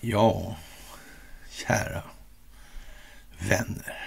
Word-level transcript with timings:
Ja, 0.00 0.56
kära 1.50 2.02
vänner. 3.38 3.98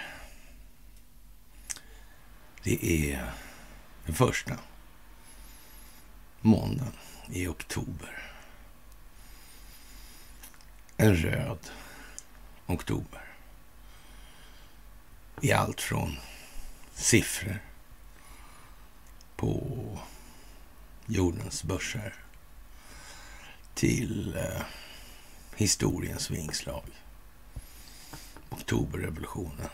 Det 2.64 2.86
är 2.86 3.32
den 4.06 4.16
första 4.16 4.60
måndagen 6.42 6.94
i 7.30 7.48
oktober. 7.48 8.32
En 10.98 11.16
röd 11.16 11.72
oktober. 12.66 13.22
I 15.42 15.52
allt 15.52 15.82
från 15.82 16.18
siffror 16.94 17.60
på 19.36 20.00
jordens 21.06 21.64
börser 21.64 22.14
till 23.74 24.36
eh, 24.38 24.62
historiens 25.56 26.32
vingslag. 26.32 26.84
Oktoberrevolutionen 28.50 29.70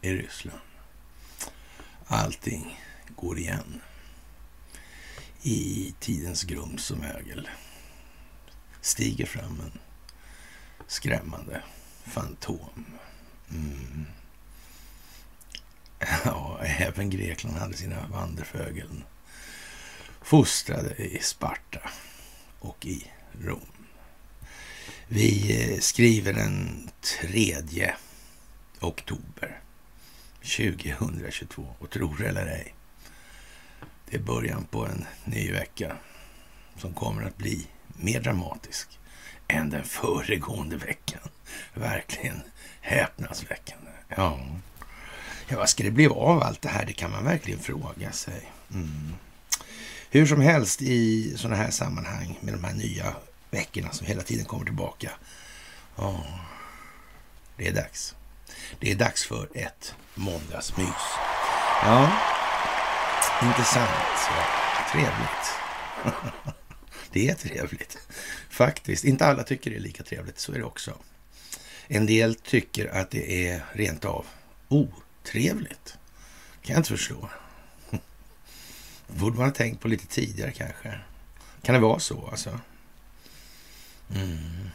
i 0.00 0.14
Ryssland. 0.14 0.60
Allting 2.06 2.80
går 3.16 3.38
igen 3.38 3.80
i 5.42 5.94
tidens 6.00 6.42
grums 6.42 6.90
och 6.90 6.98
mögel. 6.98 7.48
Stiger 8.80 9.26
fram 9.26 9.60
en 9.60 9.78
skrämmande 10.86 11.62
fantom. 12.04 12.84
Mm. 13.50 14.06
Ja, 16.24 16.60
även 16.62 17.10
Grekland 17.10 17.56
hade 17.56 17.74
sina 17.74 18.06
vanderfögeln 18.06 19.04
fostrade 20.22 20.94
i 20.94 21.18
Sparta 21.22 21.90
och 22.58 22.86
i 22.86 23.10
Rom. 23.40 23.60
Vi 25.08 25.62
eh, 25.72 25.78
skriver 25.78 26.32
den 26.32 26.88
3 27.20 27.92
oktober 28.80 29.60
2022 30.40 31.66
och 31.78 31.90
tror 31.90 32.24
eller 32.24 32.46
ej. 32.46 32.74
Det 34.10 34.16
är 34.16 34.20
början 34.20 34.64
på 34.64 34.86
en 34.86 35.04
ny 35.24 35.52
vecka 35.52 35.96
som 36.76 36.94
kommer 36.94 37.22
att 37.22 37.36
bli 37.36 37.66
mer 37.86 38.20
dramatisk 38.20 38.98
än 39.48 39.70
den 39.70 39.84
föregående 39.84 40.76
veckan. 40.76 41.28
Verkligen 41.74 42.42
häpnadsväckande. 42.80 43.90
Ja 44.08 44.40
ja, 45.50 45.56
vad 45.56 45.68
ska 45.68 45.84
det 45.84 45.90
bli 45.90 46.06
av 46.06 46.42
allt 46.42 46.62
det 46.62 46.68
här? 46.68 46.84
Det 46.86 46.92
kan 46.92 47.10
man 47.10 47.24
verkligen 47.24 47.60
fråga 47.60 48.12
sig. 48.12 48.52
Mm. 48.74 49.14
Hur 50.10 50.26
som 50.26 50.40
helst 50.40 50.82
i 50.82 51.32
sådana 51.36 51.56
här 51.56 51.70
sammanhang 51.70 52.38
med 52.40 52.54
de 52.54 52.64
här 52.64 52.74
nya 52.74 53.14
veckorna 53.50 53.92
som 53.92 54.06
hela 54.06 54.22
tiden 54.22 54.44
kommer 54.44 54.64
tillbaka. 54.64 55.10
Ja, 55.96 56.24
det 57.56 57.68
är 57.68 57.72
dags. 57.72 58.14
Det 58.80 58.90
är 58.90 58.94
dags 58.94 59.24
för 59.24 59.48
ett 59.54 59.94
måndagsmys. 60.14 60.88
Ja, 61.82 62.12
intressant. 63.42 63.90
Ja, 64.30 64.44
trevligt. 64.92 65.50
det 67.12 67.28
är 67.28 67.34
trevligt, 67.34 67.98
faktiskt. 68.50 69.04
Inte 69.04 69.26
alla 69.26 69.42
tycker 69.42 69.70
det 69.70 69.76
är 69.76 69.80
lika 69.80 70.02
trevligt, 70.02 70.38
så 70.38 70.52
är 70.52 70.58
det 70.58 70.64
också. 70.64 70.94
En 71.86 72.06
del 72.06 72.34
tycker 72.34 72.86
att 72.86 73.10
det 73.10 73.48
är 73.48 73.64
rent 73.72 74.04
av 74.04 74.26
otrevligt 74.68 75.09
kan 76.62 76.74
jag 76.74 76.76
inte 76.76 76.88
förstå. 76.88 77.28
borde 79.06 79.36
man 79.36 79.46
ha 79.46 79.54
tänkt 79.54 79.80
på 79.80 79.88
lite 79.88 80.06
tidigare 80.06 80.52
kanske. 80.52 80.98
Kan 81.62 81.74
det 81.74 81.80
vara 81.80 81.98
så 81.98 82.28
alltså? 82.30 82.60
Mm. 84.14 84.70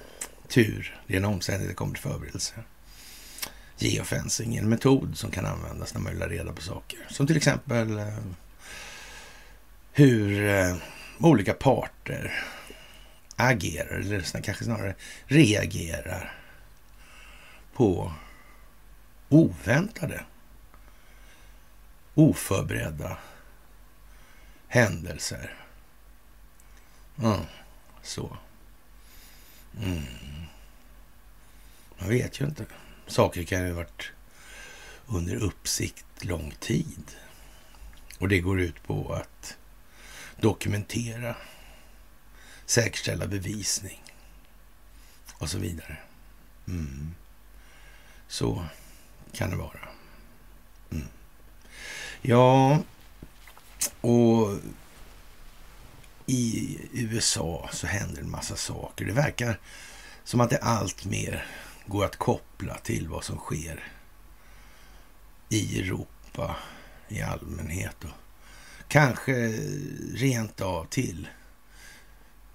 Tur, 0.47 1.00
det 1.07 1.13
är 1.13 1.18
en 1.18 1.25
omständighet 1.25 1.69
det 1.69 1.75
kommer 1.75 1.94
till 1.94 2.03
förberedelse. 2.03 2.53
Geofencing 3.78 4.56
är 4.56 4.62
en 4.62 4.69
metod 4.69 5.18
som 5.18 5.31
kan 5.31 5.46
användas 5.46 5.94
när 5.94 6.02
man 6.02 6.13
vill 6.13 6.22
ha 6.22 6.29
reda 6.29 6.53
på 6.53 6.62
saker. 6.62 7.00
Som 7.09 7.28
till 7.28 7.38
exempel 7.38 8.00
eh, 8.00 8.18
hur 9.91 10.50
eh, 10.50 10.75
olika 11.19 11.53
parter 11.53 12.44
agerar, 13.35 14.00
eller 14.00 14.41
kanske 14.41 14.63
snarare 14.63 14.96
reagerar 15.25 16.34
på 17.74 18.13
oväntade, 19.29 20.24
oförberedda 22.16 23.18
händelser. 24.68 25.53
Mm, 27.24 27.42
så. 28.03 28.38
Mm. 29.81 30.03
Man 31.98 32.09
vet 32.09 32.42
ju 32.42 32.46
inte. 32.46 32.66
Saker 33.08 33.44
kan 33.44 33.62
ju 33.62 33.68
ha 33.68 33.76
varit 33.76 34.12
under 35.08 35.36
uppsikt 35.36 36.24
lång 36.24 36.52
tid. 36.59 37.16
Och 38.20 38.30
det 38.30 38.40
går 38.40 38.62
ut 38.62 38.84
på 38.84 39.14
att 39.14 39.58
dokumentera, 40.38 41.36
säkerställa 42.66 43.28
bevisning 43.28 44.03
och 45.38 45.50
så 45.50 45.58
vidare. 45.58 45.97
Mm. 46.68 47.16
Så 48.28 48.66
kan 49.34 49.50
det 49.50 49.56
vara. 49.56 49.94
Ja, 52.28 52.84
och 54.02 54.58
i 56.25 56.78
USA 56.94 57.69
så 57.74 57.88
händer 57.88 58.22
en 58.22 58.30
massa 58.30 58.56
saker. 58.56 59.06
Det 59.06 59.13
verkar 59.13 59.59
som 60.24 60.41
att 60.41 60.50
det 60.50 60.58
allt 60.58 61.06
mer 61.06 61.46
går 61.85 62.06
att 62.06 62.16
koppla 62.16 62.78
till 62.78 63.08
vad 63.08 63.24
som 63.24 63.38
sker 63.38 63.84
i 65.50 65.80
Europa 65.80 66.56
i 67.08 67.22
allmänhet 67.22 68.03
och 68.03 68.09
kanske 68.88 69.34
rent 70.14 70.62
av 70.62 70.85
till 70.85 71.28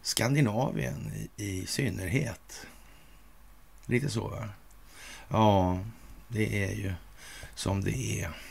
Skandinavien 0.03 1.13
i, 1.37 1.45
i 1.45 1.67
synnerhet. 1.67 2.67
Lite 3.87 4.11
så, 4.11 4.29
va? 4.29 4.49
Ja, 5.29 5.79
det 6.29 6.65
är 6.65 6.75
ju 6.75 6.93
som 7.55 7.85
det 7.85 8.21
är. 8.23 8.50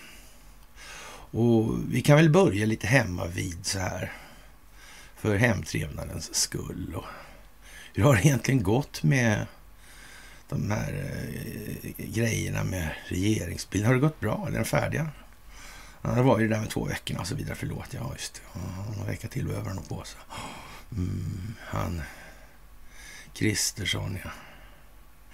Och 1.31 1.79
vi 1.89 2.01
kan 2.01 2.15
väl 2.15 2.29
börja 2.29 2.65
lite 2.65 2.87
hemma 2.87 3.27
vid 3.27 3.65
så 3.65 3.79
här 3.79 4.13
för 5.15 5.37
hemtrevnadens 5.37 6.35
skull. 6.35 6.93
Och 6.95 7.05
hur 7.93 8.03
har 8.03 8.15
det 8.15 8.25
egentligen 8.25 8.63
gått 8.63 9.03
med 9.03 9.45
de 10.49 10.71
här 10.71 10.93
eh, 10.93 12.05
grejerna 12.05 12.63
med 12.63 12.89
regeringsbilden? 13.07 13.87
Har 13.87 13.95
det 13.95 14.01
gått 14.01 14.19
bra? 14.19 14.47
Är 14.47 14.51
den 14.51 14.65
färdiga? 14.65 15.09
Ja, 16.01 16.09
det 16.09 16.21
var 16.21 16.39
ju 16.39 16.47
det 16.47 16.55
där 16.55 16.61
med 16.61 16.69
två 16.69 16.85
veckorna 16.85 17.19
och 17.19 17.27
så 17.27 17.35
vidare. 17.35 17.55
Förlåt, 17.55 17.87
ja 17.91 18.11
just 18.13 18.33
det. 18.33 18.41
Ja, 18.53 18.95
någon 18.97 19.07
vecka 19.07 19.27
till 19.27 19.45
behöver 19.45 19.67
han 19.67 19.75
nog 19.75 19.89
på 19.89 20.03
sig. 20.03 20.19
Mm, 20.91 21.55
han 21.59 22.01
Kristersson, 23.33 24.17
ja. 24.23 24.29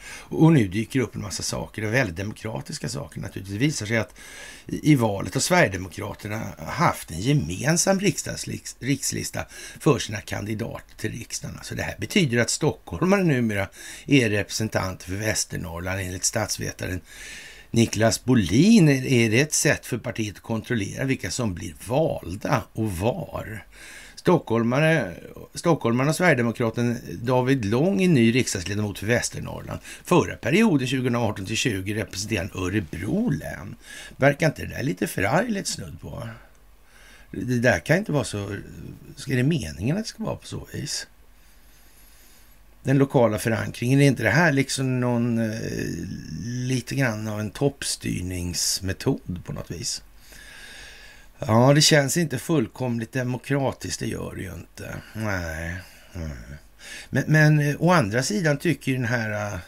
Och 0.07 0.53
nu 0.53 0.67
dyker 0.67 0.99
det 0.99 1.05
upp 1.05 1.15
en 1.15 1.21
massa 1.21 1.43
saker, 1.43 1.81
väldigt 1.81 2.15
demokratiska 2.15 2.89
saker 2.89 3.21
naturligtvis. 3.21 3.53
Det 3.53 3.65
visar 3.65 3.85
sig 3.85 3.97
att 3.97 4.15
i 4.65 4.95
valet 4.95 5.33
har 5.33 5.41
Sverigedemokraterna 5.41 6.41
haft 6.57 7.11
en 7.11 7.19
gemensam 7.19 7.99
rikslista 8.79 9.45
för 9.79 9.99
sina 9.99 10.21
kandidater 10.21 10.95
till 10.97 11.11
riksdagen. 11.11 11.59
Så 11.63 11.75
det 11.75 11.83
här 11.83 11.95
betyder 11.99 12.37
att 12.37 12.49
stockholmare 12.49 13.23
numera 13.23 13.67
är 14.05 14.29
representanter 14.29 15.05
för 15.05 15.15
Västernorrland 15.15 15.99
enligt 15.99 16.23
statsvetaren 16.23 17.01
Niklas 17.71 18.23
Bolin. 18.23 18.89
Är 18.89 19.29
det 19.29 19.39
ett 19.39 19.53
sätt 19.53 19.85
för 19.85 19.97
partiet 19.97 20.35
att 20.35 20.41
kontrollera 20.41 21.03
vilka 21.03 21.31
som 21.31 21.53
blir 21.53 21.75
valda 21.87 22.63
och 22.73 22.91
var? 22.91 23.65
Stockholmare, 24.25 25.13
stockholmarna 25.53 26.09
och 26.09 26.15
Sverigedemokraten 26.15 26.97
David 27.21 27.65
Lång 27.65 28.03
är 28.03 28.07
ny 28.07 28.35
riksdagsledamot 28.35 28.99
för 28.99 29.05
Västernorrland. 29.05 29.79
Förra 30.03 30.35
perioden 30.35 30.87
2018 30.87 31.45
till 31.45 31.57
20 31.57 31.93
representerade 31.93 32.49
han 32.53 32.63
Örebro 32.63 33.29
län. 33.29 33.75
Verkar 34.17 34.47
inte 34.47 34.61
det 34.65 34.75
där 34.75 34.83
lite 34.83 35.07
förargligt 35.07 35.67
snudd 35.67 36.01
på? 36.01 36.29
Det 37.31 37.59
där 37.59 37.79
kan 37.79 37.97
inte 37.97 38.11
vara 38.11 38.23
så... 38.23 38.49
Är 39.27 39.35
det 39.35 39.43
meningen 39.43 39.97
att 39.97 40.03
det 40.03 40.09
ska 40.09 40.23
vara 40.23 40.35
på 40.35 40.47
så 40.47 40.67
vis? 40.73 41.07
Den 42.83 42.97
lokala 42.97 43.39
förankringen, 43.39 44.01
är 44.01 44.07
inte 44.07 44.23
det 44.23 44.29
här 44.29 44.51
liksom 44.51 44.99
någon... 44.99 45.51
Eh, 45.51 45.59
lite 46.43 46.95
grann 46.95 47.27
av 47.27 47.39
en 47.39 47.51
toppstyrningsmetod 47.51 49.41
på 49.45 49.53
något 49.53 49.71
vis? 49.71 50.01
Ja, 51.47 51.73
det 51.73 51.81
känns 51.81 52.17
inte 52.17 52.37
fullkomligt 52.37 53.11
demokratiskt, 53.11 53.99
det 53.99 54.07
gör 54.07 54.35
det 54.35 54.41
ju 54.41 54.53
inte. 54.53 54.95
Nej. 55.13 55.75
Mm. 56.15 56.31
Men, 57.09 57.23
men 57.27 57.59
eh, 57.59 57.75
å 57.79 57.91
andra 57.91 58.23
sidan 58.23 58.57
tycker 58.57 58.91
ju 58.91 58.97
den 58.97 59.07
här... 59.07 59.53
Eh, 59.53 59.59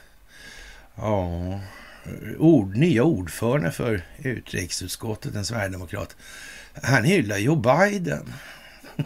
ja, 0.95 1.59
ord, 2.37 2.75
nya 2.75 3.03
ordförande 3.03 3.71
för 3.71 4.01
utrikesutskottet, 4.17 5.35
en 5.35 5.45
sverigedemokrat, 5.45 6.15
han 6.73 7.03
hyllar 7.03 7.37
Joe 7.37 7.55
Biden. 7.55 8.33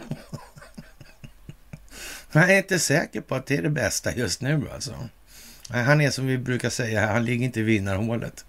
Jag 2.32 2.50
är 2.50 2.58
inte 2.58 2.78
säker 2.78 3.20
på 3.20 3.34
att 3.34 3.46
det 3.46 3.56
är 3.56 3.62
det 3.62 3.70
bästa 3.70 4.14
just 4.14 4.40
nu 4.40 4.68
alltså. 4.74 5.08
Han 5.68 6.00
är 6.00 6.10
som 6.10 6.26
vi 6.26 6.38
brukar 6.38 6.70
säga, 6.70 7.12
han 7.12 7.24
ligger 7.24 7.44
inte 7.44 7.60
i 7.60 7.62
vinnarhålet. 7.62 8.44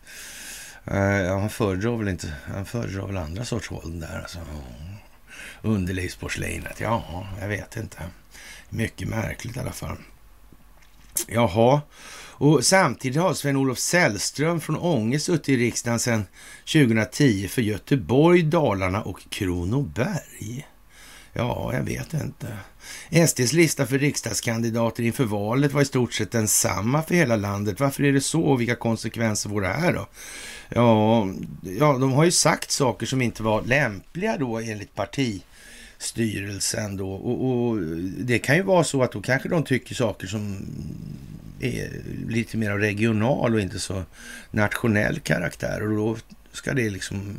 Uh, 0.91 1.39
han 1.39 1.49
föredrar 1.49 1.97
väl 1.97 2.07
inte, 2.07 2.33
han 2.45 2.65
föredrar 2.65 3.07
väl 3.07 3.17
andra 3.17 3.45
sorts 3.45 3.71
våld 3.71 4.01
där 4.01 4.19
alltså. 4.19 4.39
Underlivsporslinet, 5.61 6.79
ja, 6.79 7.27
jag 7.41 7.47
vet 7.47 7.77
inte. 7.77 7.97
Mycket 8.69 9.07
märkligt 9.07 9.57
i 9.57 9.59
alla 9.59 9.71
fall. 9.71 9.97
Jaha, 11.27 11.81
och 12.35 12.65
samtidigt 12.65 13.21
har 13.21 13.33
Sven-Olof 13.33 13.79
Sällström 13.79 14.61
från 14.61 14.77
Ånge 14.77 15.19
suttit 15.19 15.49
i 15.49 15.57
riksdagen 15.57 15.99
sedan 15.99 16.25
2010 16.73 17.47
för 17.47 17.61
Göteborg, 17.61 18.43
Dalarna 18.43 19.01
och 19.01 19.29
Kronoberg. 19.29 20.67
Ja, 21.33 21.73
jag 21.73 21.83
vet 21.83 22.13
inte. 22.13 22.57
SDs 23.27 23.53
lista 23.53 23.85
för 23.85 23.99
riksdagskandidater 23.99 25.03
inför 25.03 25.23
valet 25.23 25.73
var 25.73 25.81
i 25.81 25.85
stort 25.85 26.13
sett 26.13 26.31
densamma 26.31 27.03
för 27.03 27.15
hela 27.15 27.35
landet. 27.35 27.79
Varför 27.79 28.03
är 28.03 28.11
det 28.11 28.21
så 28.21 28.41
och 28.41 28.61
vilka 28.61 28.75
konsekvenser 28.75 29.49
får 29.49 29.61
det 29.61 29.67
här 29.67 29.93
då? 29.93 30.07
Ja, 30.75 31.27
ja, 31.61 31.97
de 31.97 32.11
har 32.11 32.23
ju 32.23 32.31
sagt 32.31 32.71
saker 32.71 33.05
som 33.05 33.21
inte 33.21 33.43
var 33.43 33.61
lämpliga 33.61 34.37
då 34.37 34.59
enligt 34.59 34.95
partistyrelsen 34.95 36.97
då. 36.97 37.13
Och, 37.13 37.45
och 37.45 37.77
det 38.17 38.39
kan 38.39 38.55
ju 38.55 38.61
vara 38.61 38.83
så 38.83 39.03
att 39.03 39.11
då 39.11 39.21
kanske 39.21 39.49
de 39.49 39.63
tycker 39.63 39.95
saker 39.95 40.27
som 40.27 40.65
är 41.59 42.01
lite 42.27 42.57
mer 42.57 42.77
regional 42.77 43.53
och 43.53 43.59
inte 43.59 43.79
så 43.79 44.03
nationell 44.51 45.19
karaktär. 45.19 45.81
Och 45.81 45.95
då 45.95 46.17
ska 46.51 46.73
det 46.73 46.89
liksom 46.89 47.37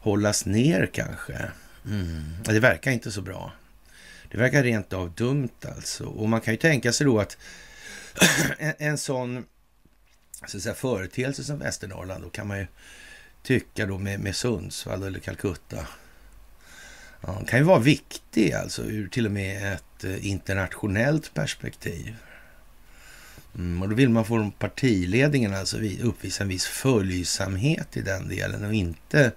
hållas 0.00 0.46
ner 0.46 0.90
kanske. 0.92 1.50
Mm. 1.86 2.24
Det 2.44 2.60
verkar 2.60 2.90
inte 2.90 3.12
så 3.12 3.22
bra. 3.22 3.52
Det 4.30 4.38
verkar 4.38 4.62
rent 4.62 4.92
av 4.92 5.12
dumt 5.12 5.48
alltså. 5.76 6.04
Och 6.04 6.28
man 6.28 6.40
kan 6.40 6.54
ju 6.54 6.58
tänka 6.58 6.92
sig 6.92 7.06
då 7.06 7.20
att 7.20 7.36
en, 8.58 8.74
en 8.78 8.98
sån 8.98 9.44
så 10.46 10.56
att 10.56 10.62
säga, 10.62 10.74
företeelse 10.74 11.44
som 11.44 11.58
Västernorrland, 11.58 12.24
då 12.24 12.30
kan 12.30 12.46
man 12.46 12.58
ju 12.58 12.66
tycka 13.42 13.86
då 13.86 13.98
med, 13.98 14.20
med 14.20 14.36
Sundsvall 14.36 15.02
eller 15.02 15.18
Calcutta. 15.18 15.86
Ja, 17.20 17.44
kan 17.44 17.58
ju 17.58 17.64
vara 17.64 17.78
viktig 17.78 18.52
alltså 18.52 18.82
ur 18.82 19.08
till 19.08 19.26
och 19.26 19.32
med 19.32 19.72
ett 19.72 20.04
eh, 20.04 20.26
internationellt 20.26 21.34
perspektiv. 21.34 22.16
Mm, 23.54 23.82
och 23.82 23.88
då 23.88 23.94
vill 23.94 24.08
man 24.08 24.24
från 24.24 24.52
partiledningen 24.52 25.54
alltså 25.54 25.78
uppvisa 26.02 26.42
en 26.42 26.48
viss 26.48 26.66
följsamhet 26.66 27.96
i 27.96 28.02
den 28.02 28.28
delen 28.28 28.64
och 28.64 28.74
inte 28.74 29.32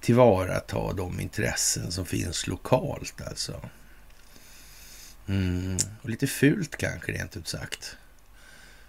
tillvarata 0.00 0.92
de 0.92 1.20
intressen 1.20 1.92
som 1.92 2.06
finns 2.06 2.46
lokalt 2.46 3.22
alltså. 3.26 3.60
Mm, 5.28 5.76
och 6.02 6.08
lite 6.08 6.26
fult 6.26 6.76
kanske 6.76 7.12
rent 7.12 7.36
ut 7.36 7.48
sagt. 7.48 7.96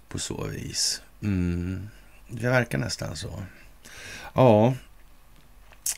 På 0.07 0.19
så 0.19 0.47
vis. 0.47 1.01
Mm, 1.25 1.89
det 2.27 2.49
verkar 2.49 2.77
nästan 2.77 3.15
så. 3.15 3.43
Ja, 4.33 4.73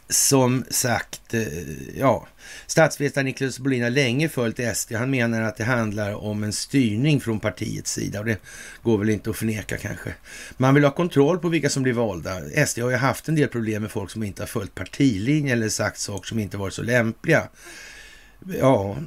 som 0.10 0.66
sagt, 0.70 1.34
eh, 1.34 1.98
ja, 1.98 2.28
statsvetaren 2.68 3.26
Niklas 3.26 3.60
Bolin 3.60 3.84
har 3.84 3.90
länge 3.90 4.30
följt 4.30 4.60
SD. 4.78 4.92
Han 4.96 5.10
menar 5.10 5.42
att 5.42 5.58
det 5.58 5.64
handlar 5.64 6.14
om 6.14 6.44
en 6.44 6.54
styrning 6.54 7.22
från 7.22 7.40
partiets 7.40 7.92
sida 7.92 8.20
och 8.20 8.26
det 8.26 8.38
går 8.84 8.98
väl 8.98 9.10
inte 9.10 9.30
att 9.30 9.38
förneka 9.38 9.78
kanske. 9.78 10.14
Man 10.58 10.74
vill 10.74 10.84
ha 10.84 10.92
kontroll 10.92 11.40
på 11.40 11.50
vilka 11.50 11.70
som 11.70 11.84
blir 11.84 11.94
valda. 11.94 12.66
SD 12.68 12.80
har 12.80 12.90
ju 12.90 12.96
haft 12.96 13.30
en 13.30 13.36
del 13.36 13.48
problem 13.48 13.82
med 13.82 13.92
folk 13.92 14.12
som 14.12 14.24
inte 14.24 14.42
har 14.42 14.48
följt 14.48 14.76
partilinjen 14.76 15.58
eller 15.58 15.70
sagt 15.70 16.00
saker 16.00 16.28
som 16.28 16.40
inte 16.40 16.58
varit 16.58 16.74
så 16.74 16.84
lämpliga. 16.84 17.48
Ja, 18.60 18.98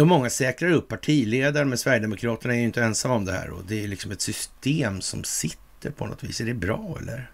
och 0.00 0.06
många 0.08 0.30
säkrar 0.30 0.70
upp 0.70 0.88
partiledare, 0.88 1.64
men 1.64 1.78
Sverigedemokraterna 1.78 2.54
är 2.54 2.58
ju 2.58 2.64
inte 2.64 2.82
ensamma 2.82 3.14
om 3.14 3.24
det 3.24 3.32
här 3.32 3.50
och 3.50 3.64
det 3.68 3.84
är 3.84 3.88
liksom 3.88 4.10
ett 4.10 4.20
system 4.20 5.00
som 5.00 5.24
sitter 5.24 5.90
på 5.90 6.06
något 6.06 6.24
vis. 6.24 6.40
Är 6.40 6.44
det 6.44 6.54
bra 6.54 6.96
eller? 7.00 7.30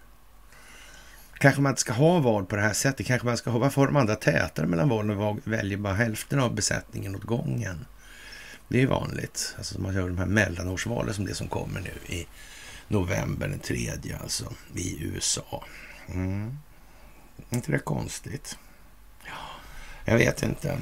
Kanske 1.39 1.61
man 1.61 1.69
inte 1.69 1.81
ska 1.81 1.93
ha 1.93 2.19
val 2.19 2.45
på 2.45 2.55
det 2.55 2.61
här 2.61 2.73
sättet. 2.73 3.05
Kanske 3.05 3.27
man 3.27 3.37
ska 3.37 3.49
ha, 3.49 3.59
varför 3.59 3.81
har 3.81 3.87
de 3.87 3.95
andra 3.95 4.15
tätare 4.15 4.67
mellan 4.67 4.89
valen 4.89 5.17
och 5.17 5.39
väljer 5.43 5.77
bara 5.77 5.93
hälften 5.93 6.39
av 6.39 6.55
besättningen 6.55 7.15
åt 7.15 7.23
gången? 7.23 7.85
Det 8.67 8.81
är 8.81 8.87
vanligt. 8.87 9.55
Alltså 9.57 9.81
man 9.81 9.95
gör 9.95 10.07
de 10.07 10.17
här 10.17 10.25
mellanårsvalen 10.25 11.13
som 11.13 11.25
det 11.25 11.35
som 11.35 11.47
kommer 11.47 11.81
nu 11.81 12.15
i 12.15 12.27
november 12.87 13.47
den 13.47 13.59
tredje, 13.59 14.17
alltså 14.17 14.53
i 14.75 15.03
USA. 15.03 15.65
Mm. 16.07 16.57
inte 17.49 17.71
det 17.71 17.79
konstigt? 17.79 18.57
Jag 20.05 20.17
vet 20.17 20.43
inte. 20.43 20.77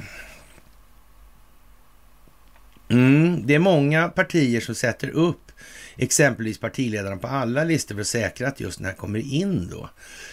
Mm, 2.89 3.47
det 3.47 3.55
är 3.55 3.59
många 3.59 4.09
partier 4.09 4.61
som 4.61 4.75
sätter 4.75 5.09
upp 5.09 5.51
exempelvis 5.97 6.59
partiledarna 6.59 7.17
på 7.17 7.27
alla 7.27 7.63
listor 7.63 7.95
för 7.95 8.01
att 8.01 8.07
säkra 8.07 8.47
att 8.47 8.59
just 8.59 8.77
den 8.77 8.85
här 8.85 8.93
kommer 8.93 9.19
in 9.19 9.69
då. 9.71 9.89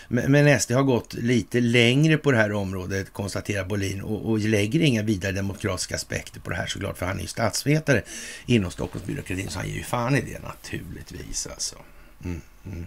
Men, 0.09 0.33
men 0.33 0.61
SD 0.61 0.73
har 0.73 0.83
gått 0.83 1.15
lite 1.15 1.61
längre 1.61 2.17
på 2.17 2.33
det 2.33 2.39
här 2.39 2.53
området, 2.53 3.13
konstaterar 3.13 3.65
Bolin, 3.65 4.01
och, 4.01 4.31
och 4.31 4.39
lägger 4.39 4.81
inga 4.81 5.03
vidare 5.03 5.33
demokratiska 5.33 5.95
aspekter 5.95 6.41
på 6.41 6.51
det 6.51 6.57
här 6.57 6.67
såklart, 6.67 6.99
för 6.99 7.07
han 7.07 7.17
är 7.19 7.23
ju 7.23 7.27
statsvetare 7.27 8.03
inom 8.47 8.71
Stockholmsbyråkratin, 8.71 9.49
så 9.49 9.59
han 9.59 9.69
ger 9.69 9.77
ju 9.77 9.83
fan 9.83 10.17
i 10.17 10.21
det 10.21 10.39
naturligtvis 10.39 11.47
alltså. 11.47 11.77
Mm, 12.25 12.41
mm. 12.67 12.87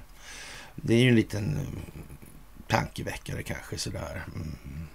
Det 0.76 0.94
är 0.94 1.00
ju 1.00 1.10
en 1.10 1.16
liten 1.16 1.44
mm, 1.44 1.66
tankeväckare 2.68 3.44
kanske 3.44 3.78
sådär. 3.78 4.24
Mm. 4.36 4.42
mm. 4.66 4.88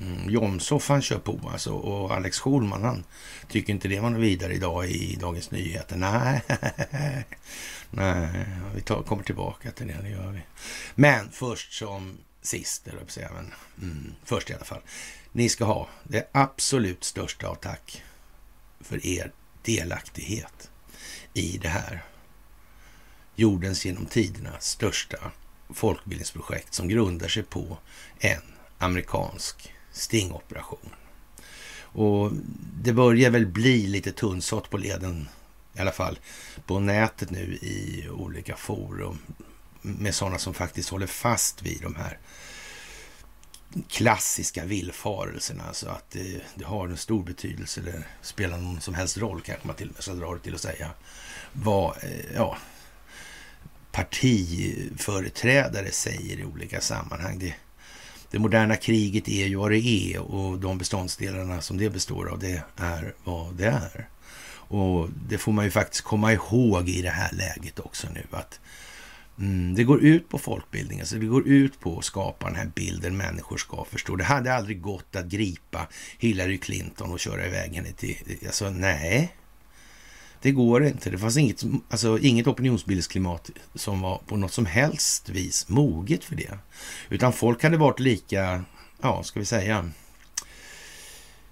Mm, 0.00 0.30
Jomshof 0.30 0.88
han 0.88 1.02
kör 1.02 1.18
på 1.18 1.50
alltså 1.52 1.72
och 1.72 2.12
Alex 2.14 2.40
Schulman 2.40 2.84
han 2.84 3.04
tycker 3.48 3.72
inte 3.72 3.88
det 3.88 4.00
var 4.00 4.10
något 4.10 4.20
vidare 4.20 4.54
idag 4.54 4.90
i 4.90 5.16
Dagens 5.20 5.50
Nyheter. 5.50 5.96
Nej, 5.96 6.42
nej, 7.90 8.46
vi 8.74 8.80
tar, 8.80 9.02
kommer 9.02 9.22
tillbaka 9.22 9.70
till 9.70 9.86
det, 9.86 9.96
det 10.02 10.08
gör 10.08 10.30
vi. 10.30 10.40
Men 10.94 11.30
först 11.30 11.72
som 11.72 12.18
sist, 12.42 12.88
eller 12.88 12.98
jag 13.00 13.10
säga, 13.10 13.30
men 13.34 13.54
mm, 13.82 14.14
först 14.24 14.50
i 14.50 14.54
alla 14.54 14.64
fall. 14.64 14.80
Ni 15.32 15.48
ska 15.48 15.64
ha 15.64 15.88
det 16.04 16.28
absolut 16.32 17.04
största 17.04 17.48
av 17.48 17.54
tack 17.54 18.02
för 18.80 19.06
er 19.06 19.32
delaktighet 19.62 20.70
i 21.34 21.58
det 21.58 21.68
här 21.68 22.04
jordens 23.34 23.86
genom 23.86 24.06
tiderna 24.06 24.50
största 24.60 25.32
folkbildningsprojekt 25.74 26.74
som 26.74 26.88
grundar 26.88 27.28
sig 27.28 27.42
på 27.42 27.78
en 28.18 28.42
amerikansk 28.78 29.74
stingoperation. 30.00 30.90
Och 31.92 32.30
det 32.82 32.92
börjar 32.92 33.30
väl 33.30 33.46
bli 33.46 33.86
lite 33.86 34.12
tunnsått 34.12 34.70
på 34.70 34.78
leden, 34.78 35.28
i 35.74 35.80
alla 35.80 35.92
fall 35.92 36.18
på 36.66 36.80
nätet 36.80 37.30
nu 37.30 37.58
i 37.62 38.08
olika 38.10 38.56
forum 38.56 39.18
med 39.82 40.14
sådana 40.14 40.38
som 40.38 40.54
faktiskt 40.54 40.88
håller 40.88 41.06
fast 41.06 41.62
vid 41.62 41.82
de 41.82 41.94
här 41.94 42.18
klassiska 43.88 44.64
villfarelserna. 44.64 45.64
Alltså 45.64 45.88
att 45.88 46.10
det, 46.10 46.40
det, 46.54 46.64
har 46.64 46.88
en 46.88 46.96
stor 46.96 47.24
betydelse, 47.24 47.80
eller 47.80 48.06
spelar 48.22 48.58
någon 48.58 48.80
som 48.80 48.94
helst 48.94 49.18
roll 49.18 49.40
kanske 49.40 49.66
man 49.66 49.76
till 49.76 49.88
och 49.88 49.94
med 49.94 50.02
ska 50.02 50.14
dra 50.14 50.34
det 50.34 50.40
till 50.40 50.54
att 50.54 50.60
säga, 50.60 50.90
vad 51.52 51.96
eh, 52.04 52.34
ja, 52.34 52.58
partiföreträdare 53.92 55.90
säger 55.92 56.40
i 56.40 56.44
olika 56.44 56.80
sammanhang. 56.80 57.38
Det, 57.38 57.54
det 58.30 58.38
moderna 58.38 58.76
kriget 58.76 59.28
är 59.28 59.46
ju 59.46 59.56
vad 59.56 59.70
det 59.70 59.86
är 59.86 60.18
och 60.18 60.58
de 60.58 60.78
beståndsdelarna 60.78 61.60
som 61.60 61.78
det 61.78 61.90
består 61.90 62.28
av, 62.28 62.38
det 62.38 62.62
är 62.76 63.14
vad 63.24 63.54
det 63.54 63.66
är. 63.66 64.08
Och 64.72 65.08
det 65.28 65.38
får 65.38 65.52
man 65.52 65.64
ju 65.64 65.70
faktiskt 65.70 66.04
komma 66.04 66.32
ihåg 66.32 66.88
i 66.88 67.02
det 67.02 67.10
här 67.10 67.32
läget 67.32 67.78
också 67.78 68.06
nu 68.14 68.22
att 68.30 68.60
mm, 69.38 69.74
det 69.74 69.84
går 69.84 70.04
ut 70.04 70.28
på 70.28 70.38
folkbildning, 70.38 71.00
alltså 71.00 71.16
det 71.16 71.26
går 71.26 71.48
ut 71.48 71.80
på 71.80 71.98
att 71.98 72.04
skapa 72.04 72.46
den 72.46 72.56
här 72.56 72.70
bilden 72.74 73.16
människor 73.16 73.56
ska 73.56 73.84
förstå. 73.84 74.16
Det 74.16 74.24
hade 74.24 74.54
aldrig 74.54 74.80
gått 74.80 75.16
att 75.16 75.26
gripa 75.26 75.88
Hillary 76.18 76.58
Clinton 76.58 77.12
och 77.12 77.20
köra 77.20 77.46
iväg 77.46 77.74
henne 77.74 77.92
till, 77.92 78.16
alltså 78.46 78.70
nej, 78.70 79.34
det 80.42 80.50
går 80.50 80.86
inte. 80.86 81.10
Det 81.10 81.18
fanns 81.18 81.36
inget, 81.36 81.64
alltså, 81.88 82.18
inget 82.18 82.46
opinionsbildningsklimat 82.46 83.50
som 83.74 84.00
var 84.00 84.20
på 84.26 84.36
något 84.36 84.52
som 84.52 84.66
helst 84.66 85.28
vis 85.28 85.68
moget 85.68 86.24
för 86.24 86.36
det. 86.36 86.58
Utan 87.08 87.32
folk 87.32 87.62
hade 87.62 87.76
varit 87.76 88.00
lika, 88.00 88.64
ja, 89.00 89.22
ska 89.22 89.40
vi 89.40 89.46
säga, 89.46 89.90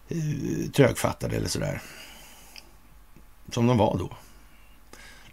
eh, 0.08 0.70
trögfattade 0.70 1.36
eller 1.36 1.48
sådär. 1.48 1.82
Som 3.50 3.66
de 3.66 3.78
var 3.78 3.98
då. 3.98 4.16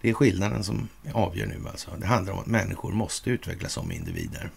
Det 0.01 0.09
är 0.09 0.13
skillnaden 0.13 0.63
som 0.63 0.88
avgör 1.13 1.45
nu 1.45 1.69
alltså. 1.69 1.91
Det 1.97 2.05
handlar 2.05 2.33
om 2.33 2.39
att 2.39 2.45
människor 2.45 2.91
måste 2.91 3.29
utvecklas 3.29 3.74
som 3.74 3.91
individer. 3.91 4.51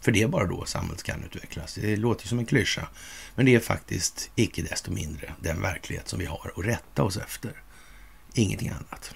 För 0.00 0.12
det 0.12 0.22
är 0.22 0.28
bara 0.28 0.46
då 0.46 0.64
samhället 0.64 1.02
kan 1.02 1.24
utvecklas. 1.24 1.74
Det 1.74 1.96
låter 1.96 2.28
som 2.28 2.38
en 2.38 2.46
klyscha, 2.46 2.88
men 3.34 3.46
det 3.46 3.54
är 3.54 3.60
faktiskt 3.60 4.30
icke 4.34 4.62
desto 4.62 4.90
mindre 4.90 5.34
den 5.40 5.62
verklighet 5.62 6.08
som 6.08 6.18
vi 6.18 6.26
har 6.26 6.52
att 6.56 6.64
rätta 6.64 7.02
oss 7.02 7.16
efter. 7.16 7.62
Ingenting 8.34 8.68
annat. 8.68 9.14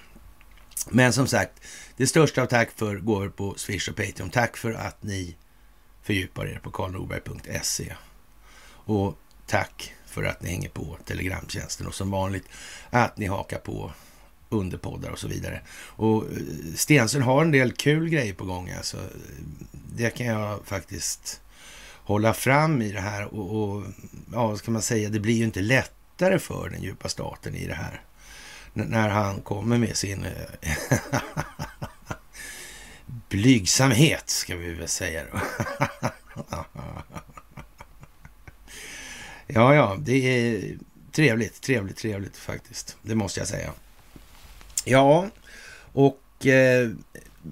Men 0.89 1.13
som 1.13 1.27
sagt, 1.27 1.51
det 1.97 2.07
största 2.07 2.41
av 2.41 2.45
tack 2.45 2.71
för 2.71 2.95
går 2.95 3.29
på 3.29 3.53
Swish 3.57 3.89
och 3.89 3.95
Patreon. 3.95 4.29
Tack 4.29 4.57
för 4.57 4.73
att 4.73 5.03
ni 5.03 5.35
fördjupar 6.03 6.47
er 6.47 6.59
på 6.63 6.71
karlnorberg.se. 6.71 7.93
Och 8.67 9.17
tack 9.47 9.93
för 10.05 10.23
att 10.23 10.41
ni 10.41 10.49
hänger 10.49 10.69
på 10.69 10.97
Telegramtjänsten 11.05 11.87
och 11.87 11.95
som 11.95 12.11
vanligt 12.11 12.45
att 12.89 13.17
ni 13.17 13.25
hakar 13.25 13.59
på 13.59 13.91
underpoddar 14.49 15.09
och 15.09 15.19
så 15.19 15.27
vidare. 15.27 15.61
Och 15.77 16.23
eh, 16.23 16.73
Stensson 16.75 17.21
har 17.21 17.41
en 17.41 17.51
del 17.51 17.71
kul 17.71 18.09
grejer 18.09 18.33
på 18.33 18.45
gång. 18.45 18.71
Alltså. 18.71 18.97
Det 19.95 20.09
kan 20.09 20.27
jag 20.27 20.59
faktiskt 20.65 21.41
hålla 22.03 22.33
fram 22.33 22.81
i 22.81 22.91
det 22.91 23.01
här. 23.01 23.33
Och, 23.33 23.63
och 23.63 23.83
ja, 24.33 24.47
vad 24.47 24.57
ska 24.57 24.71
man 24.71 24.81
säga, 24.81 25.09
det 25.09 25.19
blir 25.19 25.35
ju 25.35 25.43
inte 25.43 25.61
lättare 25.61 26.39
för 26.39 26.69
den 26.69 26.83
djupa 26.83 27.09
staten 27.09 27.55
i 27.55 27.67
det 27.67 27.75
här. 27.75 28.01
När 28.77 29.09
han 29.09 29.41
kommer 29.41 29.77
med 29.77 29.97
sin 29.97 30.25
eh, 30.25 30.97
blygsamhet, 33.29 34.29
ska 34.29 34.55
vi 34.55 34.73
väl 34.73 34.87
säga 34.87 35.23
då. 35.31 35.39
ja, 39.47 39.75
ja, 39.75 39.97
det 39.99 40.13
är 40.13 40.77
trevligt, 41.11 41.61
trevligt, 41.61 41.97
trevligt 41.97 42.37
faktiskt. 42.37 42.97
Det 43.01 43.15
måste 43.15 43.39
jag 43.39 43.47
säga. 43.47 43.71
Ja, 44.85 45.27
och 45.93 46.45
eh, 46.45 46.89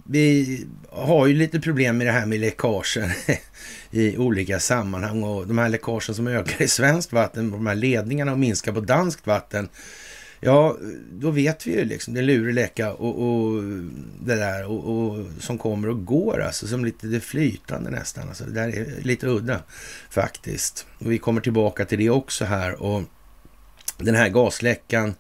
vi 0.04 0.66
har 0.90 1.28
ju 1.28 1.34
lite 1.34 1.60
problem 1.60 1.98
med 1.98 2.08
det 2.08 2.12
här 2.12 2.26
med 2.26 2.40
läckagen 2.40 3.12
i 3.92 4.18
olika 4.18 4.60
sammanhang 4.60 5.24
och 5.24 5.48
de 5.48 5.58
här 5.58 5.70
läckagen 5.70 6.16
som 6.16 6.28
ökar 6.28 6.62
i 6.62 6.68
svenskt 6.68 7.14
vatten, 7.14 7.52
de 7.52 7.68
här 7.68 7.76
ledningarna 7.76 8.32
och 8.32 8.40
minskar 8.40 8.72
på 8.72 8.80
danskt 8.80 9.28
vatten. 9.28 9.70
Ja, 10.46 10.78
då 11.12 11.32
vet 11.32 11.68
vi 11.68 11.72
ju 11.72 11.86
liksom, 11.86 12.14
det 12.14 12.20
är 12.20 12.24
lurig 12.24 12.56
läcka 12.56 12.94
och, 12.94 13.22
och 13.22 13.64
det 14.26 14.36
där 14.36 14.66
och, 14.66 15.10
och, 15.10 15.26
som 15.40 15.58
kommer 15.58 15.90
och 15.90 16.06
går 16.06 16.42
alltså, 16.42 16.68
som 16.68 16.86
lite 16.86 17.08
det 17.08 17.20
flytande 17.20 17.90
nästan. 17.90 18.28
Alltså, 18.28 18.44
det 18.44 18.52
där 18.52 18.68
är 18.68 19.02
lite 19.02 19.28
udda 19.28 19.64
faktiskt. 20.10 20.86
Och 21.00 21.12
vi 21.12 21.18
kommer 21.18 21.42
tillbaka 21.42 21.86
till 21.86 22.00
det 22.00 22.10
också 22.10 22.46
här 22.46 22.84
och 22.84 23.04
den 23.98 24.16
här 24.16 24.30
gasläckan 24.30 25.14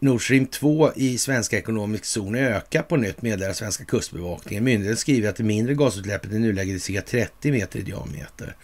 Nord 0.00 0.24
Stream 0.24 0.46
2 0.46 0.92
i 0.96 1.18
svenska 1.18 1.58
ekonomisk 1.58 2.04
zon 2.04 2.34
ökar 2.34 2.82
på 2.82 2.96
nytt, 2.96 3.22
meddelar 3.22 3.52
svenska 3.52 3.84
kustbevakningen. 3.84 4.64
Myndigheten 4.64 4.96
skriver 4.96 5.28
att 5.28 5.36
det 5.36 5.42
mindre 5.42 5.74
gasutsläppet 5.74 6.32
i 6.32 6.38
nuläget 6.38 6.74
är 6.74 6.78
cirka 6.78 7.02
30 7.02 7.52
meter 7.52 7.78
i 7.78 7.82
diameter. 7.82 8.56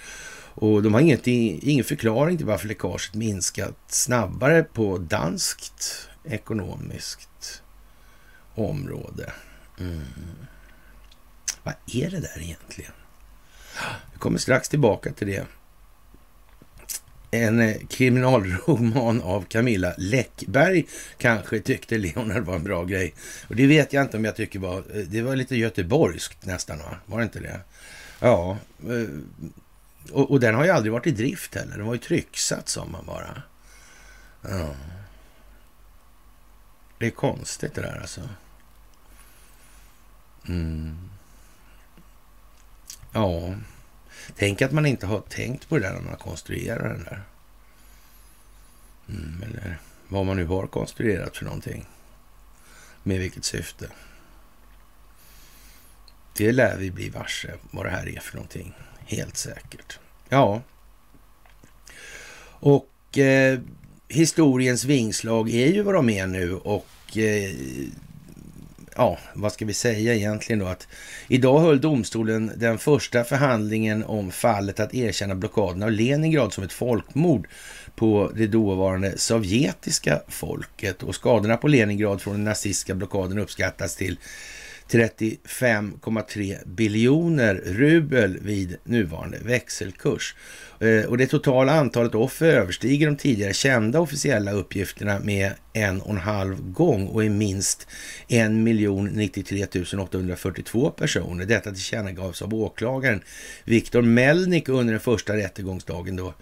Och 0.54 0.82
de 0.82 0.94
har 0.94 1.00
inget, 1.00 1.26
ingen 1.26 1.85
förklaring 1.85 2.37
till 2.37 2.47
varför 2.47 2.68
läckaget 2.68 3.14
minskat 3.14 3.78
snabbare 3.87 4.62
på 4.62 4.99
danskt 4.99 6.09
ekonomiskt 6.25 7.62
område. 8.54 9.32
Mm. 9.80 10.02
Vad 11.62 11.75
är 11.87 12.11
det 12.11 12.21
där 12.21 12.42
egentligen? 12.42 12.92
Vi 14.12 14.18
kommer 14.18 14.38
strax 14.38 14.68
tillbaka 14.68 15.12
till 15.12 15.26
det 15.26 15.47
en 17.35 17.61
eh, 17.61 17.76
kriminalroman 17.88 19.23
av 19.23 19.44
Camilla 19.49 19.94
Läckberg 19.99 20.87
kanske 21.18 21.61
tyckte 21.61 21.99
Leonard 21.99 22.44
var 22.44 22.54
en 22.54 22.64
bra 22.64 22.85
grej. 22.85 23.14
Och 23.49 23.56
det 23.56 23.66
vet 23.66 23.92
jag 23.92 24.02
inte 24.02 24.16
om 24.16 24.25
jag 24.25 24.37
tycker 24.37 24.59
var... 24.59 24.76
Eh, 24.78 25.04
det 25.06 25.23
var 25.23 25.37
lite 25.37 25.56
göteborgskt 25.56 26.47
nästan, 26.47 26.78
va? 26.78 26.97
Var 27.06 27.18
det 27.18 27.25
inte 27.25 27.40
det? 27.40 27.61
Ja. 28.21 28.56
Eh, 28.88 29.09
och, 30.11 30.30
och 30.30 30.40
den 30.40 30.54
har 30.54 30.64
ju 30.64 30.71
aldrig 30.71 30.92
varit 30.92 31.06
i 31.06 31.11
drift 31.11 31.54
heller. 31.54 31.76
Den 31.76 31.87
var 31.87 31.94
ju 31.94 32.00
trycksatt, 32.00 32.68
sa 32.68 32.85
man 32.85 33.06
bara. 33.06 33.42
Ja. 34.42 34.75
Det 36.99 37.06
är 37.06 37.11
konstigt 37.11 37.75
det 37.75 37.82
där 37.82 38.00
alltså. 38.00 38.28
Mm. 40.49 41.11
Ja. 43.12 43.54
Tänk 44.37 44.62
att 44.62 44.73
man 44.73 44.87
inte 44.87 45.06
har 45.06 45.21
tänkt 45.21 45.68
på 45.68 45.78
det 45.78 45.85
där 45.85 45.94
när 45.94 46.00
man 46.00 46.16
konstruerar 46.16 46.88
den 46.88 47.04
där. 47.04 47.23
Mm, 49.09 49.42
eller 49.42 49.78
vad 50.09 50.26
man 50.26 50.37
nu 50.37 50.44
har 50.44 50.66
konstruerat 50.66 51.37
för 51.37 51.44
någonting. 51.44 51.87
Med 53.02 53.18
vilket 53.18 53.44
syfte. 53.44 53.88
Det 56.37 56.52
lär 56.52 56.76
vi 56.76 56.90
bli 56.90 57.09
varse 57.09 57.54
vad 57.71 57.87
det 57.87 57.90
här 57.90 58.09
är 58.09 58.21
för 58.21 58.35
någonting. 58.35 58.75
Helt 59.06 59.37
säkert. 59.37 59.99
Ja. 60.28 60.62
Och 62.44 63.18
eh, 63.18 63.59
historiens 64.09 64.85
vingslag 64.85 65.50
är 65.50 65.66
ju 65.66 65.82
vad 65.82 65.94
de 65.94 66.11
är 66.11 66.26
nu 66.26 66.54
och 66.54 67.16
eh, 67.16 67.50
ja, 68.97 69.18
vad 69.35 69.52
ska 69.52 69.64
vi 69.64 69.75
säga 69.75 70.14
egentligen 70.14 70.59
då? 70.59 70.66
Att 70.66 70.88
idag 71.28 71.61
höll 71.61 71.80
domstolen 71.80 72.52
den 72.56 72.78
första 72.78 73.25
förhandlingen 73.25 74.04
om 74.04 74.30
fallet 74.30 74.80
att 74.80 74.94
erkänna 74.94 75.35
blockaden 75.35 75.82
av 75.82 75.90
Leningrad 75.90 76.52
som 76.52 76.64
ett 76.64 76.73
folkmord 76.73 77.49
på 77.94 78.32
det 78.35 78.47
dåvarande 78.47 79.18
sovjetiska 79.18 80.21
folket. 80.28 81.02
Och 81.02 81.14
skadorna 81.14 81.56
på 81.56 81.68
Leningrad 81.68 82.23
från 82.23 82.35
den 82.35 82.44
nazistiska 82.44 82.94
blockaden 82.94 83.38
uppskattas 83.38 83.97
till 83.97 84.18
35,3 84.92 86.58
biljoner 86.66 87.54
rubel 87.54 88.38
vid 88.42 88.76
nuvarande 88.84 89.38
växelkurs. 89.38 90.34
Eh, 90.80 91.04
och 91.04 91.18
det 91.18 91.26
totala 91.26 91.72
antalet 91.72 92.14
offer 92.14 92.46
överstiger 92.46 93.06
de 93.06 93.16
tidigare 93.16 93.52
kända 93.52 94.00
officiella 94.00 94.52
uppgifterna 94.52 95.18
med 95.18 95.52
en 95.72 96.00
och 96.00 96.11
en 96.11 96.16
halv 96.16 96.72
gång 96.72 97.06
och 97.06 97.25
är 97.25 97.28
minst 97.28 97.88
1 98.28 98.50
93 98.50 99.66
842 99.99 100.90
personer. 100.90 101.44
Detta 101.44 101.70
tillkännagavs 101.70 102.42
av 102.42 102.54
åklagaren 102.54 103.20
Viktor 103.64 104.02
Melnik 104.02 104.68
under 104.68 104.92
den 104.92 105.00
första 105.00 105.37
rättegångsdagen 105.37 106.16
då. 106.16 106.34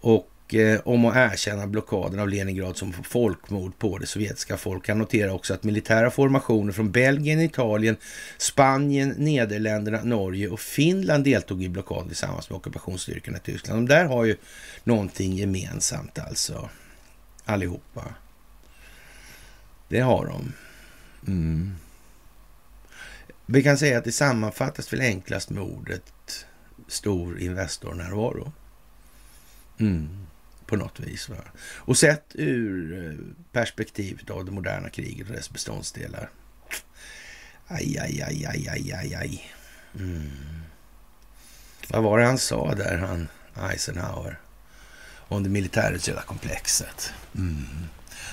Och 0.00 0.30
Eh, 0.54 0.80
om 0.84 1.04
att 1.04 1.16
erkänna 1.16 1.66
blockaden 1.66 2.20
av 2.20 2.28
Leningrad 2.28 2.76
som 2.76 2.92
folkmord 2.92 3.78
på 3.78 3.98
det 3.98 4.06
sovjetiska 4.06 4.56
folket. 4.56 4.88
Han 4.88 4.98
noterar 4.98 5.32
också 5.32 5.54
att 5.54 5.64
militära 5.64 6.10
formationer 6.10 6.72
från 6.72 6.90
Belgien, 6.90 7.40
Italien, 7.40 7.96
Spanien, 8.38 9.14
Nederländerna, 9.18 10.00
Norge 10.04 10.48
och 10.48 10.60
Finland 10.60 11.24
deltog 11.24 11.62
i 11.64 11.68
blockaden 11.68 12.08
tillsammans 12.08 12.50
med 12.50 12.56
ockupationsstyrkorna 12.56 13.38
i 13.38 13.40
Tyskland. 13.40 13.78
De 13.78 13.94
där 13.94 14.04
har 14.04 14.24
ju 14.24 14.36
någonting 14.84 15.32
gemensamt 15.32 16.18
alltså, 16.18 16.68
allihopa. 17.44 18.04
Det 19.88 20.00
har 20.00 20.26
de. 20.26 20.52
Mm. 21.26 21.74
Vi 23.46 23.62
kan 23.62 23.78
säga 23.78 23.98
att 23.98 24.04
det 24.04 24.12
sammanfattas 24.12 24.92
väl 24.92 25.00
enklast 25.00 25.50
med 25.50 25.62
ordet 25.62 26.46
stor 26.88 27.40
Investornärvaro. 27.40 28.52
Mm 29.78 30.26
på 30.70 30.76
något 30.76 31.00
vis. 31.00 31.28
Va? 31.28 31.36
Och 31.60 31.98
sett 31.98 32.26
ur 32.34 33.06
eh, 33.06 33.26
perspektivet 33.52 34.30
av 34.30 34.44
det 34.44 34.50
moderna 34.50 34.88
kriget 34.88 35.28
och 35.28 35.34
dess 35.34 35.50
beståndsdelar. 35.50 36.30
Aj, 37.66 37.98
aj, 37.98 38.22
aj, 38.22 38.46
aj, 38.46 38.68
aj, 38.68 38.92
aj, 38.92 39.14
aj. 39.14 39.52
Mm. 39.98 40.30
Vad 41.88 42.02
var 42.02 42.18
det 42.18 42.24
han 42.24 42.38
sa 42.38 42.74
där, 42.74 42.98
han 42.98 43.28
Eisenhower? 43.70 44.38
Om 45.28 45.42
det 45.42 45.48
militärindustriella 45.48 46.22
komplexet. 46.22 47.12
Mm. 47.34 47.66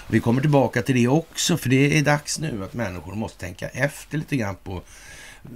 Vi 0.08 0.20
kommer 0.20 0.42
tillbaka 0.42 0.82
till 0.82 0.96
det 0.96 1.08
också, 1.08 1.58
för 1.58 1.70
det 1.70 1.98
är 1.98 2.04
dags 2.04 2.40
nu 2.40 2.64
att 2.64 2.74
människor 2.74 3.16
måste 3.16 3.40
tänka 3.40 3.70
efter 3.70 4.18
lite 4.18 4.38
grann 4.38 4.56
på 4.64 4.82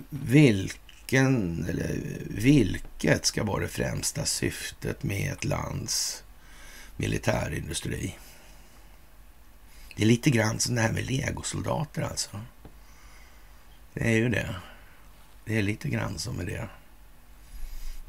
vilken, 0.10 1.66
eller 1.70 2.00
vilket 2.30 3.26
ska 3.26 3.44
vara 3.44 3.62
det 3.62 3.68
främsta 3.68 4.26
syftet 4.26 5.04
med 5.04 5.34
ett 5.34 5.46
lands 5.46 6.24
militärindustri. 7.02 8.18
Det 9.96 10.04
är 10.04 10.08
lite 10.08 10.30
grann 10.30 10.60
som 10.60 10.76
det 10.76 10.82
här 10.82 10.92
med 10.92 11.06
legosoldater 11.06 12.02
alltså. 12.02 12.40
Det 13.94 14.08
är 14.08 14.18
ju 14.18 14.30
det. 14.30 14.56
Det 15.46 15.58
är 15.58 15.62
lite 15.62 15.90
grann 15.90 16.20
som 16.20 16.36
med 16.36 16.46
det. 16.46 16.68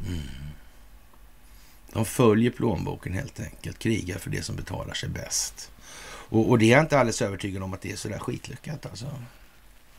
Mm. 0.06 0.20
De 1.92 2.04
följer 2.04 2.50
plånboken 2.50 3.12
helt 3.12 3.40
enkelt, 3.40 3.78
krigar 3.78 4.18
för 4.18 4.30
det 4.30 4.42
som 4.42 4.56
betalar 4.56 4.94
sig 4.94 5.08
bäst. 5.08 5.70
Och, 6.04 6.50
och 6.50 6.58
det 6.58 6.64
är 6.64 6.70
jag 6.70 6.80
inte 6.80 6.98
alldeles 6.98 7.22
övertygad 7.22 7.62
om 7.62 7.74
att 7.74 7.80
det 7.80 7.92
är 7.92 7.96
sådär 7.96 8.18
skitlyckat 8.18 8.86
alltså. 8.86 9.06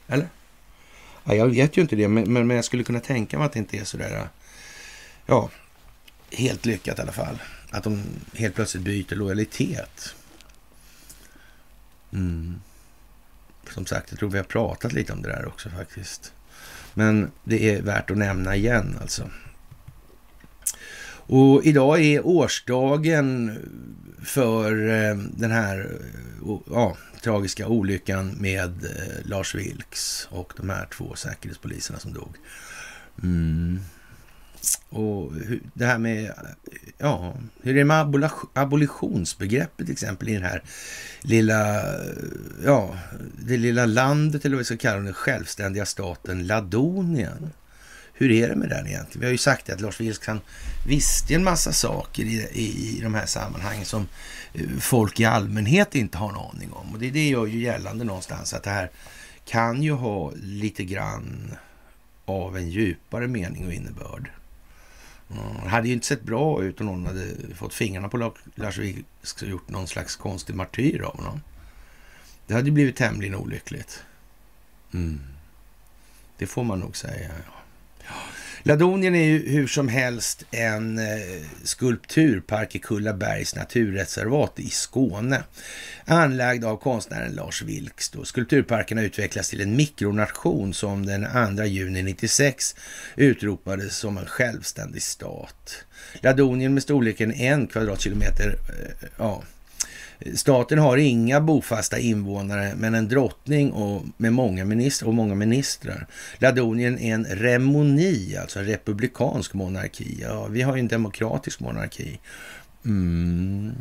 Eller? 0.07 0.27
Ja, 1.23 1.35
jag 1.35 1.47
vet 1.47 1.77
ju 1.77 1.81
inte 1.81 1.95
det, 1.95 2.07
men, 2.07 2.47
men, 2.47 2.49
jag 2.49 2.65
skulle 2.65 2.83
kunna 2.83 2.99
tänka 2.99 3.37
mig 3.37 3.45
att 3.45 3.53
det 3.53 3.59
inte 3.59 3.77
är 3.77 3.83
sådär, 3.83 4.27
ja, 5.25 5.49
helt 6.31 6.65
lyckat 6.65 6.99
i 6.99 7.01
alla 7.01 7.11
fall. 7.11 7.39
Att 7.73 7.83
de 7.83 8.03
helt 8.33 8.55
plötsligt 8.55 8.83
byter 8.83 9.15
lojalitet. 9.15 10.15
Mm. 12.11 12.61
Som 13.73 13.85
sagt, 13.85 14.11
jag 14.11 14.19
tror 14.19 14.29
vi 14.29 14.37
har 14.37 14.45
pratat 14.45 14.93
lite 14.93 15.13
om 15.13 15.21
det 15.21 15.29
där 15.29 15.47
också 15.47 15.69
faktiskt. 15.69 16.33
Men 16.93 17.31
det 17.43 17.75
är 17.75 17.81
värt 17.81 18.11
att 18.11 18.17
nämna 18.17 18.55
igen 18.55 18.97
alltså. 19.01 19.29
Och 21.25 21.65
idag 21.65 22.01
är 22.01 22.25
årsdagen 22.25 23.57
för 24.23 24.89
eh, 24.89 25.15
den 25.15 25.51
här 25.51 25.99
eh, 26.45 26.57
ja, 26.69 26.97
tragiska 27.21 27.67
olyckan 27.67 28.35
med 28.39 28.85
eh, 28.85 29.25
Lars 29.25 29.55
Vilks 29.55 30.27
och 30.31 30.53
de 30.57 30.69
här 30.69 30.85
två 30.85 31.15
säkerhetspoliserna 31.15 31.99
som 31.99 32.13
dog. 32.13 32.35
Mm. 33.23 33.79
Och 34.89 35.31
det 35.73 35.85
här 35.85 35.97
med, 35.97 36.33
ja, 36.97 37.35
hur 37.61 37.71
är 37.71 37.77
det 37.77 37.85
med 37.85 38.29
abolitionsbegreppet 38.53 39.85
till 39.85 39.93
exempel 39.93 40.29
i 40.29 40.33
den 40.33 40.43
här 40.43 40.63
lilla, 41.21 41.83
ja, 42.65 42.97
det 43.39 43.57
lilla 43.57 43.85
landet 43.85 44.45
eller 44.45 44.55
vad 44.55 44.59
vi 44.59 44.65
ska 44.65 44.77
kalla 44.77 45.01
den 45.01 45.13
självständiga 45.13 45.85
staten 45.85 46.47
Ladonien. 46.47 47.49
Hur 48.13 48.31
är 48.31 48.49
det 48.49 48.55
med 48.55 48.69
den 48.69 48.87
egentligen? 48.87 49.19
Vi 49.19 49.25
har 49.25 49.31
ju 49.31 49.37
sagt 49.37 49.69
att 49.69 49.81
Lars 49.81 49.99
Vilks 49.99 50.27
han 50.27 50.41
visste 50.87 51.35
en 51.35 51.43
massa 51.43 51.71
saker 51.71 52.23
i, 52.23 52.47
i, 52.53 52.97
i 52.97 53.01
de 53.01 53.13
här 53.13 53.25
sammanhangen 53.25 53.85
som 53.85 54.07
eh, 54.53 54.69
folk 54.79 55.19
i 55.19 55.25
allmänhet 55.25 55.95
inte 55.95 56.17
har 56.17 56.29
en 56.29 56.35
aning 56.35 56.73
om. 56.73 56.93
Och 56.93 56.99
det, 56.99 57.09
det 57.09 57.29
gör 57.29 57.45
ju 57.45 57.59
gällande 57.59 58.03
någonstans 58.03 58.53
att 58.53 58.63
det 58.63 58.69
här 58.69 58.91
kan 59.45 59.83
ju 59.83 59.91
ha 59.91 60.31
lite 60.35 60.83
grann 60.83 61.55
av 62.25 62.57
en 62.57 62.69
djupare 62.69 63.27
mening 63.27 63.65
och 63.65 63.73
innebörd. 63.73 64.29
Det 65.63 65.69
hade 65.69 65.87
ju 65.87 65.93
inte 65.93 66.07
sett 66.07 66.23
bra 66.23 66.63
ut 66.63 66.79
om 66.79 66.85
någon 66.85 67.05
hade 67.05 67.55
fått 67.55 67.73
fingrarna 67.73 68.09
på 68.09 68.33
Lars 68.55 68.77
Vilks 68.77 69.41
och 69.41 69.47
gjort 69.47 69.69
någon 69.69 69.87
slags 69.87 70.15
konstig 70.15 70.55
martyr 70.55 71.01
av 71.01 71.17
honom. 71.17 71.41
Det 72.47 72.53
hade 72.53 72.65
ju 72.65 72.71
blivit 72.71 72.95
tämligen 72.95 73.35
olyckligt. 73.35 74.03
Mm. 74.93 75.21
Det 76.37 76.47
får 76.47 76.63
man 76.63 76.79
nog 76.79 76.97
säga. 76.97 77.29
Ja. 77.47 77.62
Ladonien 78.65 79.15
är 79.15 79.23
ju 79.23 79.49
hur 79.49 79.67
som 79.67 79.87
helst 79.87 80.45
en 80.51 80.99
eh, 80.99 81.05
skulpturpark 81.63 82.75
i 82.75 82.79
Kullabergs 82.79 83.55
naturreservat 83.55 84.59
i 84.59 84.69
Skåne. 84.69 85.43
Anlagd 86.05 86.65
av 86.65 86.77
konstnären 86.77 87.31
Lars 87.31 87.61
Vilks. 87.61 88.09
Då. 88.09 88.25
Skulpturparken 88.25 88.97
har 88.97 89.05
utvecklats 89.05 89.49
till 89.49 89.61
en 89.61 89.75
mikronation 89.75 90.73
som 90.73 91.05
den 91.05 91.27
2 91.57 91.63
juni 91.63 92.03
96 92.03 92.75
utropades 93.15 93.97
som 93.97 94.17
en 94.17 94.25
självständig 94.25 95.01
stat. 95.01 95.85
Ladonien 96.21 96.73
med 96.73 96.83
storleken 96.83 97.33
en 97.33 97.67
kvadratkilometer 97.67 98.55
eh, 98.69 99.09
ja, 99.17 99.43
Staten 100.35 100.79
har 100.79 100.97
inga 100.97 101.41
bofasta 101.41 101.99
invånare, 101.99 102.73
men 102.77 102.95
en 102.95 103.07
drottning 103.07 103.71
och 103.71 104.03
med 104.17 104.33
många 104.33 104.65
ministrar 104.65 105.07
och 105.07 105.13
många 105.13 105.35
ministrar. 105.35 106.07
Ladonien 106.37 106.99
är 106.99 107.13
en 107.13 107.25
remoni, 107.25 108.37
alltså 108.41 108.59
en 108.59 108.65
republikansk 108.65 109.53
monarki. 109.53 110.17
Ja, 110.21 110.47
vi 110.47 110.61
har 110.61 110.75
ju 110.75 110.79
en 110.79 110.87
demokratisk 110.87 111.59
monarki. 111.59 112.19
Mm. 112.85 113.71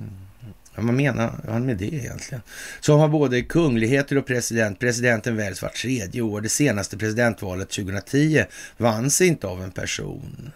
Ja, 0.75 0.83
vad 0.83 0.95
menar 0.95 1.41
han 1.49 1.67
med 1.67 1.77
det 1.77 1.95
egentligen? 1.95 2.43
Som 2.81 3.01
har 3.01 3.09
både 3.09 3.43
kungligheter 3.43 4.19
och 4.19 4.27
president. 4.27 4.79
Presidenten 4.79 5.37
väljs 5.37 5.63
vart 5.63 5.75
tredje 5.75 6.23
år. 6.23 6.41
Det 6.41 6.49
senaste 6.49 6.99
presidentvalet 6.99 7.71
2010 7.71 8.45
vanns 8.77 9.21
inte 9.21 9.47
av 9.47 9.63
en 9.63 9.71
person. 9.71 10.53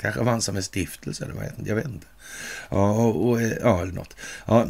Kanske 0.00 0.22
vanns 0.22 0.48
av 0.48 0.56
en 0.56 0.62
stiftelse, 0.62 1.24
eller 1.24 1.34
vad 1.34 1.44
jag, 1.44 1.68
jag 1.68 1.74
vet 1.74 1.86
inte. 1.86 2.06
Ja, 2.68 2.90
och, 2.90 3.28
och, 3.28 3.42
ja, 3.42 3.82
eller 3.82 3.92
något. 3.92 4.16
Ja, 4.46 4.66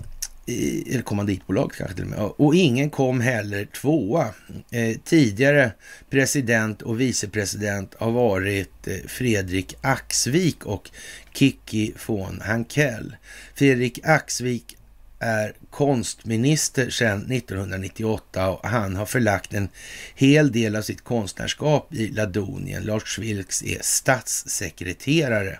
eller 0.48 1.02
kommanditbolag 1.02 1.72
kanske 1.72 1.96
till 1.96 2.04
och 2.04 2.10
med. 2.10 2.18
Och 2.18 2.54
ingen 2.54 2.90
kom 2.90 3.20
heller 3.20 3.64
tvåa. 3.64 4.34
Eh, 4.70 4.96
tidigare 5.04 5.72
president 6.10 6.82
och 6.82 7.00
vicepresident 7.00 7.94
har 7.98 8.10
varit 8.10 8.86
eh, 8.86 8.96
Fredrik 9.06 9.74
Axvik 9.80 10.66
och 10.66 10.90
Kiki 11.32 11.92
von 12.06 12.40
Hankell. 12.44 13.16
Fredrik 13.54 14.00
Axvik 14.04 14.76
är 15.18 15.52
konstminister 15.70 16.90
sedan 16.90 17.32
1998 17.32 18.50
och 18.50 18.68
han 18.68 18.96
har 18.96 19.06
förlagt 19.06 19.54
en 19.54 19.68
hel 20.14 20.52
del 20.52 20.76
av 20.76 20.82
sitt 20.82 21.04
konstnärskap 21.04 21.94
i 21.94 22.08
Ladonien. 22.08 22.82
Lars 22.82 23.18
Vilks 23.18 23.62
är 23.62 23.78
statssekreterare 23.80 25.58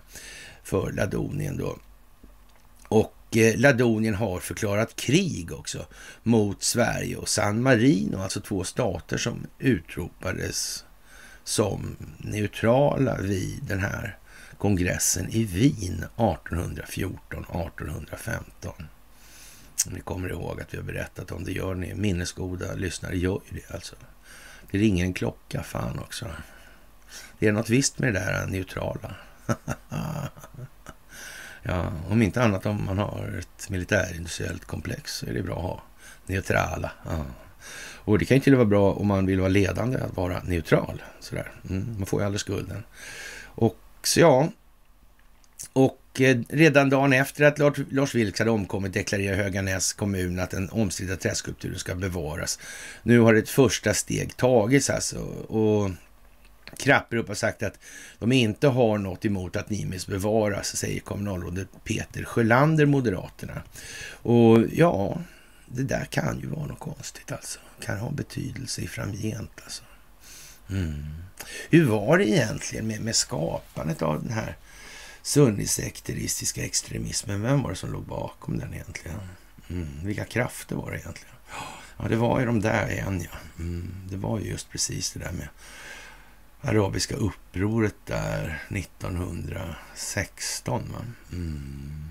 för 0.64 0.92
Ladonien 0.92 1.57
då. 1.57 1.78
Och 3.28 3.36
eh, 3.36 3.56
Ladonien 3.56 4.14
har 4.14 4.40
förklarat 4.40 4.96
krig 4.96 5.52
också 5.52 5.86
mot 6.22 6.62
Sverige 6.62 7.16
och 7.16 7.28
San 7.28 7.62
Marino, 7.62 8.16
alltså 8.16 8.40
två 8.40 8.64
stater 8.64 9.18
som 9.18 9.46
utropades 9.58 10.84
som 11.44 11.96
neutrala 12.18 13.16
vid 13.16 13.62
den 13.62 13.80
här 13.80 14.18
kongressen 14.58 15.30
i 15.30 15.44
Wien 15.44 16.04
1814-1815. 16.16 18.40
Ni 19.86 20.00
kommer 20.00 20.28
ihåg 20.28 20.60
att 20.60 20.74
vi 20.74 20.78
har 20.78 20.84
berättat 20.84 21.32
om 21.32 21.44
det, 21.44 21.52
gör 21.52 21.74
ni. 21.74 21.94
Minnesgoda 21.94 22.74
lyssnare 22.74 23.16
gör 23.16 23.40
ju 23.50 23.60
det 23.60 23.74
alltså. 23.74 23.96
Det 24.70 24.78
ringer 24.78 25.04
en 25.04 25.14
klocka, 25.14 25.62
fan 25.62 25.98
också. 25.98 26.26
Det 27.38 27.48
är 27.48 27.52
något 27.52 27.70
visst 27.70 27.98
med 27.98 28.14
det 28.14 28.20
där 28.20 28.46
neutrala. 28.46 29.14
Ja, 31.68 31.92
om 32.11 32.22
inte 32.22 32.42
annat 32.42 32.66
om 32.66 32.85
man 32.85 32.98
har 32.98 33.38
ett 33.38 33.70
militärindustriellt 33.70 34.64
komplex 34.64 35.14
så 35.14 35.26
är 35.26 35.35
det 35.35 35.42
bra 35.42 35.57
att 35.57 35.62
ha 35.62 35.83
neutrala. 36.26 36.92
Ja. 37.04 37.24
Och 38.04 38.18
det 38.18 38.24
kan 38.24 38.37
ju 38.37 38.40
till 38.40 38.52
och 38.52 38.59
med 38.59 38.66
vara 38.66 38.81
bra 38.81 38.92
om 38.92 39.07
man 39.07 39.26
vill 39.26 39.40
vara 39.40 39.48
ledande 39.48 39.98
att 39.98 40.16
vara 40.16 40.42
neutral. 40.42 41.02
Sådär. 41.20 41.52
Mm, 41.70 41.94
man 41.98 42.07
får 42.07 42.20
ju 42.20 42.26
aldrig 42.26 42.40
skulden. 42.40 42.85
Och 43.44 43.78
så 44.02 44.20
ja, 44.20 44.48
och 45.72 46.20
eh, 46.20 46.38
redan 46.48 46.90
dagen 46.90 47.12
efter 47.12 47.44
att 47.44 47.59
Lars, 47.59 47.78
Lars 47.90 48.14
Vilks 48.14 48.38
hade 48.38 48.50
omkommit 48.50 48.92
deklarerar 48.92 49.37
Höganäs 49.37 49.92
kommun 49.92 50.40
att 50.40 50.50
den 50.50 50.70
omstridda 50.70 51.16
träskulpturen 51.16 51.78
ska 51.78 51.94
bevaras. 51.94 52.59
Nu 53.02 53.20
har 53.20 53.35
ett 53.35 53.48
första 53.48 53.94
steg 53.94 54.37
tagits 54.37 54.90
alltså. 54.90 55.18
Och 55.48 55.90
Krapperup 56.76 57.28
har 57.28 57.35
sagt 57.35 57.62
att 57.62 57.78
de 58.18 58.33
inte 58.33 58.68
har 58.68 58.98
något 58.98 59.24
emot 59.24 59.57
att 59.57 59.70
Nimis 59.70 60.07
bevaras, 60.07 60.76
säger 60.76 61.00
kommunalrådet 61.00 61.68
Peter 61.85 62.24
Sjölander, 62.24 62.87
Moderaterna. 62.87 63.62
Och 64.11 64.59
ja, 64.72 65.20
det 65.66 65.83
där 65.83 66.04
kan 66.04 66.40
ju 66.40 66.46
vara 66.46 66.66
något 66.66 66.78
konstigt 66.78 67.33
alltså. 67.33 67.59
Kan 67.81 67.98
ha 67.98 68.11
betydelse 68.11 68.81
i 68.81 68.87
framgent 68.87 69.61
alltså. 69.64 69.83
Mm. 70.70 71.04
Hur 71.70 71.85
var 71.85 72.18
det 72.18 72.28
egentligen 72.28 72.87
med, 72.87 73.00
med 73.00 73.16
skapandet 73.16 74.02
av 74.02 74.22
den 74.22 74.33
här 74.33 74.57
sunnisekteristiska 75.22 76.64
extremismen? 76.64 77.42
Vem 77.42 77.62
var 77.62 77.70
det 77.70 77.76
som 77.76 77.92
låg 77.92 78.04
bakom 78.04 78.59
den 78.59 78.74
egentligen? 78.74 79.16
Mm. 79.68 79.88
Vilka 80.02 80.24
krafter 80.24 80.76
var 80.76 80.90
det 80.90 80.98
egentligen? 80.98 81.35
Ja, 81.98 82.09
det 82.09 82.16
var 82.16 82.40
ju 82.40 82.46
de 82.46 82.61
där 82.61 82.90
igen 82.90 83.26
ja. 83.33 83.38
Mm. 83.59 83.94
Det 84.11 84.16
var 84.16 84.38
ju 84.38 84.50
just 84.50 84.70
precis 84.70 85.12
det 85.12 85.18
där 85.18 85.33
med 85.33 85.48
arabiska 86.61 87.16
upproret 87.16 87.94
där 88.07 88.62
1916. 88.68 90.97
Mm. 91.33 92.05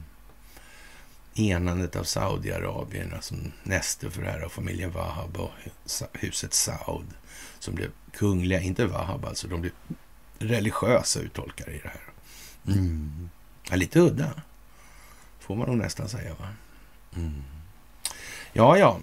Enandet 1.35 1.95
av 1.95 2.03
Saudiarabien, 2.03 3.13
alltså 3.13 3.35
näste 3.63 4.11
för 4.11 4.21
det 4.21 4.31
här 4.31 4.41
av 4.41 4.49
familjen 4.49 4.91
Wahab 4.91 5.37
och 5.37 5.51
huset 6.13 6.53
Saud 6.53 7.07
som 7.59 7.75
blev 7.75 7.91
kungliga, 8.11 8.61
inte 8.61 8.85
Wahab 8.85 9.25
alltså, 9.25 9.47
de 9.47 9.61
blev 9.61 9.73
religiösa 10.39 11.19
uttolkare 11.19 11.71
i 11.71 11.79
det 11.83 11.89
här. 11.89 12.01
Mm. 12.67 13.29
Ja, 13.69 13.75
lite 13.75 13.99
udda, 13.99 14.41
får 15.39 15.55
man 15.55 15.67
nog 15.67 15.77
nästan 15.77 16.09
säga. 16.09 16.35
va? 16.39 16.47
Mm. 17.15 17.43
Ja, 18.53 18.77
ja. 18.77 18.99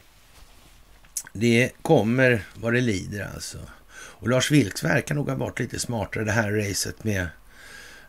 Det 1.33 1.71
kommer 1.83 2.45
vad 2.55 2.73
det 2.73 2.81
lider 2.81 3.31
alltså. 3.35 3.59
Och 4.07 4.29
Lars 4.29 4.51
Vilks 4.51 4.85
verkar 4.85 5.15
nog 5.15 5.29
ha 5.29 5.37
varit 5.37 5.59
lite 5.59 5.79
smartare 5.79 6.25
det 6.25 6.33
här 6.33 6.53
racet 6.53 7.05
med 7.05 7.29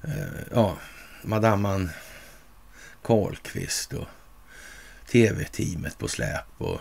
eh, 0.04 0.44
ja, 0.52 0.78
madamman 1.22 1.90
Karlqvist 3.04 3.94
och 3.94 4.08
tv-teamet 5.12 5.98
på 5.98 6.08
släp 6.08 6.46
och 6.58 6.80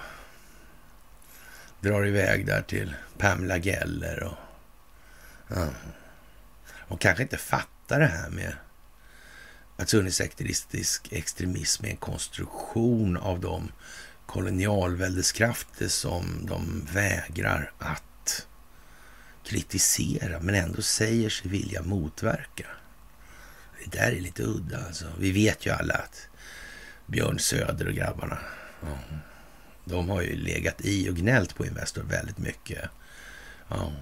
drar 1.81 2.07
iväg 2.07 2.47
där 2.47 2.63
till 2.63 2.95
Pamela 3.19 3.59
Geller 3.59 4.23
och, 4.23 4.37
ja, 5.49 5.69
och 6.89 7.01
kanske 7.01 7.23
inte 7.23 7.37
fattar 7.37 8.01
det 8.01 8.07
här 8.07 8.31
med 8.31 8.57
att 9.77 9.89
sunnisekteristisk 9.89 11.13
extremism 11.13 11.85
är 11.85 11.91
en 11.91 11.97
konstruktion 11.97 13.17
av 13.17 13.41
de 13.41 13.73
kolonialväldeskrafter 14.27 15.89
som 15.89 16.47
de 16.47 16.89
vägrar 16.93 17.73
att 17.79 18.03
kritisera 19.45 20.41
men 20.41 20.55
ändå 20.55 20.83
säger 20.83 21.31
sig 21.31 21.51
vilja 21.51 21.83
motverka. 21.83 22.67
Det 23.85 23.99
där 23.99 24.13
är 24.13 24.21
lite 24.21 24.43
udda 24.43 24.87
alltså. 24.87 25.07
Vi 25.19 25.33
vet 25.33 25.67
ju 25.67 25.71
alla 25.71 25.95
att 25.95 26.29
Björn 27.07 27.39
Söder 27.39 27.89
och 27.89 27.95
grabbarna, 27.95 28.39
ja, 28.81 28.99
de 29.85 30.09
har 30.09 30.23
ju 30.23 30.37
legat 30.37 30.81
i 30.81 31.11
och 31.11 31.17
gnällt 31.17 31.55
på 31.55 31.67
Investor 31.67 32.03
väldigt 32.03 32.39
mycket. 32.39 32.91
Ja, 33.69 33.93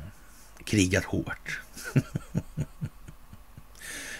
krigat 0.64 1.05
hårt. 1.05 1.61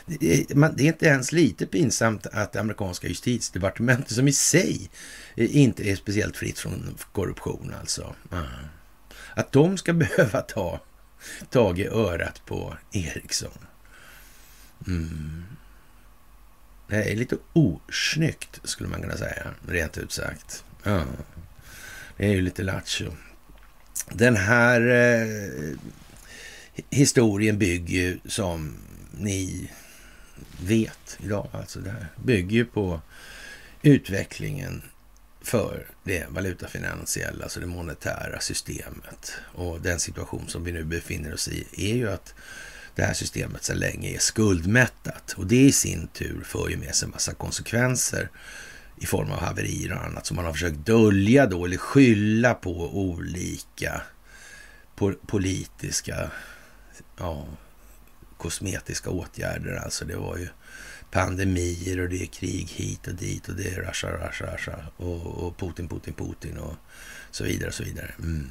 Det 0.07 0.51
är 0.51 0.81
inte 0.81 1.07
ens 1.07 1.33
lite 1.33 1.67
pinsamt 1.67 2.27
att 2.27 2.53
det 2.53 2.61
amerikanska 2.61 3.09
justitiedepartementet, 3.09 4.15
som 4.15 4.29
i 4.29 4.33
sig 4.33 4.91
inte 5.37 5.91
är 5.91 5.97
speciellt 5.97 6.37
fritt 6.37 6.59
från 6.59 6.99
korruption 7.13 7.75
alltså, 7.81 8.15
att 9.35 9.53
de 9.53 9.79
ska 9.79 9.93
behöva 9.93 10.41
ta 10.41 10.81
Tagit 11.51 11.93
örat 11.93 12.43
på 12.47 12.77
Eriksson. 12.93 13.59
Mm. 14.87 15.45
Det 16.89 17.13
är 17.13 17.17
lite 17.17 17.37
osnyggt 17.53 18.61
skulle 18.65 18.89
man 18.89 19.03
kunna 19.03 19.17
säga, 19.17 19.47
rent 19.69 19.99
ut 19.99 20.13
sagt. 20.13 20.65
Ja. 20.83 21.05
Det 22.17 22.27
är 22.27 22.33
ju 22.33 22.43
lite 22.43 22.63
lattjo. 22.63 23.13
Den 24.11 24.37
här 24.37 24.81
eh, 24.89 25.77
historien 26.91 27.59
bygger 27.59 28.01
ju 28.01 28.19
som 28.25 28.77
ni 29.11 29.71
vet 30.61 31.19
idag, 31.21 31.49
alltså 31.53 31.81
det 31.81 31.91
här 31.91 32.07
bygger 32.25 32.57
ju 32.57 32.65
på 32.65 33.01
utvecklingen 33.83 34.83
för 35.45 35.87
det 36.05 36.27
valutafinansiella, 36.29 37.45
alltså 37.45 37.61
det 37.61 37.67
monetära 37.67 38.41
systemet. 38.41 39.33
Och 39.55 39.81
den 39.81 40.01
situation 40.01 40.49
som 40.49 40.65
vi 40.65 40.73
nu 40.73 40.85
befinner 40.85 41.35
oss 41.35 41.49
i 41.49 41.67
är 41.77 41.95
ju 41.95 42.11
att 42.11 42.35
det 42.95 43.03
här 43.03 43.15
systemet 43.15 43.65
sedan 43.65 43.79
länge 43.79 44.15
är 44.15 44.19
skuldmättat. 44.19 45.35
Och 45.37 45.47
det 45.47 45.65
i 45.65 45.73
sin 45.73 46.07
tur 46.07 46.43
för 46.45 46.69
ju 46.69 46.77
med 46.77 46.95
sig 46.95 47.07
en 47.07 47.13
massa 47.13 47.35
konsekvenser 47.35 48.31
i 48.97 49.07
form 49.07 49.31
av 49.31 49.39
haverier 49.39 49.93
och 49.93 50.05
annat 50.05 50.27
som 50.27 50.37
man 50.37 50.45
har 50.45 50.53
försökt 50.53 50.87
dölja 50.87 51.47
då 51.47 51.65
eller 51.65 51.77
skylla 51.77 52.55
på 52.55 52.97
olika 52.97 54.03
politiska, 55.27 56.31
ja, 57.19 57.47
kosmetiska 58.37 59.11
åtgärder. 59.11 59.77
Alltså 59.77 60.05
det 60.05 60.17
var 60.17 60.37
ju 60.37 60.49
pandemier 61.13 62.01
och 62.01 62.09
det 62.09 62.23
är 62.23 62.27
krig 62.27 62.69
hit 62.69 63.07
och 63.07 63.15
dit 63.15 63.49
och 63.49 63.55
det 63.55 63.69
är 63.69 63.83
Russia, 63.83 64.11
Russia, 64.11 64.55
Russia 64.55 64.79
och, 64.97 65.27
och 65.27 65.59
Putin, 65.59 65.89
Putin, 65.89 66.15
Putin 66.15 66.59
och 66.59 66.75
så 67.31 67.45
vidare 67.45 67.69
och 67.69 67.75
så 67.75 67.85
vidare. 67.85 68.15
Mm. 68.19 68.49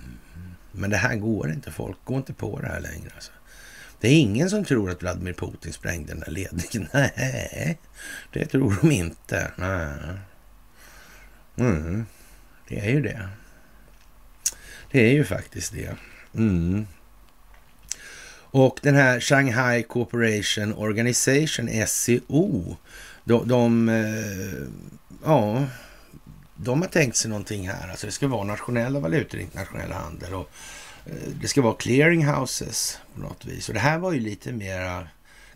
Men 0.71 0.89
det 0.89 0.97
här 0.97 1.15
går 1.15 1.51
inte. 1.51 1.71
Folk 1.71 1.97
går 2.03 2.17
inte 2.17 2.33
på 2.33 2.59
det 2.59 2.67
här 2.67 2.79
längre. 2.79 3.11
Alltså. 3.15 3.31
Det 3.99 4.07
är 4.07 4.19
ingen 4.19 4.49
som 4.49 4.65
tror 4.65 4.89
att 4.89 5.01
Vladimir 5.01 5.33
Putin 5.33 5.73
sprängde 5.73 6.13
den 6.13 6.19
där 6.19 6.31
ledningen. 6.31 6.89
Nej, 6.93 7.79
det 8.33 8.45
tror 8.45 8.77
de 8.81 8.91
inte. 8.91 9.51
Nej. 9.55 10.17
Mm. 11.55 12.05
Det 12.67 12.79
är 12.79 12.89
ju 12.89 13.01
det. 13.01 13.29
Det 14.91 15.09
är 15.09 15.13
ju 15.13 15.23
faktiskt 15.23 15.73
det. 15.73 15.95
Mm. 16.35 16.87
Och 18.51 18.79
den 18.81 18.95
här 18.95 19.19
Shanghai 19.19 19.83
Cooperation 19.83 20.73
Organization, 20.73 21.87
SCO, 21.87 22.77
de, 23.23 23.47
de, 23.47 23.89
eh, 23.89 24.67
ja, 25.23 25.65
de 26.55 26.81
har 26.81 26.87
tänkt 26.87 27.17
sig 27.17 27.29
någonting 27.29 27.69
här. 27.69 27.89
Alltså 27.89 28.05
det 28.05 28.11
ska 28.11 28.27
vara 28.27 28.43
nationella 28.43 28.99
valutor, 28.99 29.39
internationell 29.39 29.91
handel 29.91 30.33
och 30.33 30.49
eh, 31.05 31.29
det 31.41 31.47
ska 31.47 31.61
vara 31.61 31.73
clearinghouses 31.73 32.99
på 33.13 33.21
något 33.21 33.45
vis. 33.45 33.67
Och 33.67 33.73
det 33.73 33.79
här 33.79 33.97
var 33.97 34.11
ju 34.11 34.19
lite 34.19 34.51
mer 34.51 35.09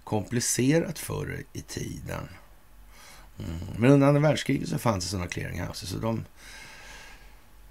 komplicerat 0.04 1.00
förr 1.00 1.44
i 1.54 1.62
tiden. 1.62 2.28
Mm. 3.40 3.60
Men 3.78 3.92
under 3.92 4.08
andra 4.08 4.22
världskriget 4.22 4.70
så 4.70 4.78
fanns 4.78 5.04
det 5.04 5.10
sådana 5.10 5.28
clearinghouses. 5.28 5.90
Så 5.90 5.98
de, 5.98 6.26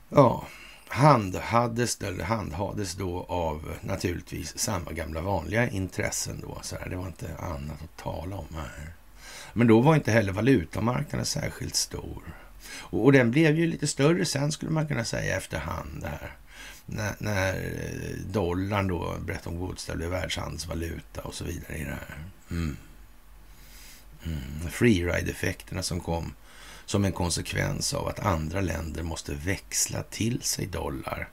ja, 0.09 0.47
handhades, 0.89 2.01
eller 2.01 2.25
handhades 2.25 2.95
då 2.95 3.27
av 3.29 3.75
naturligtvis 3.81 4.59
samma 4.59 4.93
gamla 4.93 5.21
vanliga 5.21 5.71
intressen 5.71 6.41
då. 6.41 6.59
Så 6.63 6.77
här, 6.77 6.89
det 6.89 6.97
var 6.97 7.07
inte 7.07 7.37
annat 7.39 7.83
att 7.83 7.97
tala 7.97 8.37
om 8.37 8.47
här. 8.55 8.93
Men 9.53 9.67
då 9.67 9.81
var 9.81 9.95
inte 9.95 10.13
heller 10.13 10.33
valutamarknaden 10.33 11.27
särskilt 11.27 11.75
stor. 11.75 12.23
Och, 12.71 13.05
och 13.05 13.13
den 13.13 13.31
blev 13.31 13.59
ju 13.59 13.67
lite 13.67 13.87
större 13.87 14.25
sen 14.25 14.53
skulle 14.53 14.71
man 14.71 14.89
kunna 14.89 15.05
säga 15.05 15.37
efterhand 15.37 16.05
Här. 16.05 16.37
När, 16.87 17.15
när 17.19 17.55
eh, 17.55 18.17
dollarn 18.33 18.89
då, 18.89 19.15
Bretton 19.21 19.59
Woods, 19.59 19.91
blev 19.95 20.11
världshandelsvaluta 20.11 21.21
och 21.21 21.35
så 21.35 21.45
vidare 21.45 21.77
i 21.77 21.85
det 21.85 21.91
här. 21.91 22.17
Mm. 22.51 22.77
Mm. 24.25 24.71
Freeride-effekterna 24.71 25.83
som 25.83 26.01
kom 26.01 26.33
som 26.87 27.05
en 27.05 27.13
konsekvens 27.13 27.95
av 27.95 28.09
att 28.09 28.21
andra 28.21 28.61
länder 28.61 29.03
måste 29.03 29.35
växla 29.35 30.03
till 30.03 30.43
sig 30.43 30.67
dollar 30.67 31.29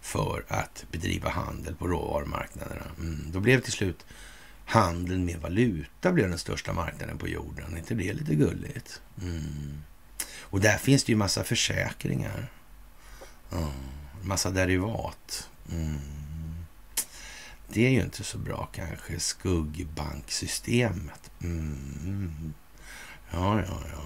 för 0.00 0.44
att 0.48 0.84
bedriva 0.90 1.30
handel 1.30 1.74
på 1.74 1.86
råvarumarknaderna. 1.86 2.86
Mm. 2.98 3.30
Då 3.32 3.40
blev 3.40 3.60
till 3.60 3.72
slut 3.72 4.06
handeln 4.64 5.24
med 5.24 5.40
valuta 5.40 6.12
blev 6.12 6.28
den 6.28 6.38
största 6.38 6.72
marknaden 6.72 7.18
på 7.18 7.28
jorden. 7.28 7.74
Är 7.74 7.78
inte 7.78 7.94
det 7.94 8.12
lite 8.12 8.34
gulligt? 8.34 9.02
Mm. 9.22 9.82
Och 10.38 10.60
där 10.60 10.78
finns 10.78 11.04
det 11.04 11.12
ju 11.12 11.16
massa 11.16 11.44
försäkringar. 11.44 12.50
Mm. 13.52 13.70
Massa 14.22 14.50
derivat. 14.50 15.48
Mm. 15.72 15.98
Det 17.68 17.86
är 17.86 17.90
ju 17.90 18.00
inte 18.00 18.24
så 18.24 18.38
bra 18.38 18.68
kanske. 18.72 19.20
Skuggbanksystemet. 19.20 21.30
Mm. 21.42 22.54
Ja, 23.30 23.60
ja, 23.60 23.80
ja. 23.92 24.02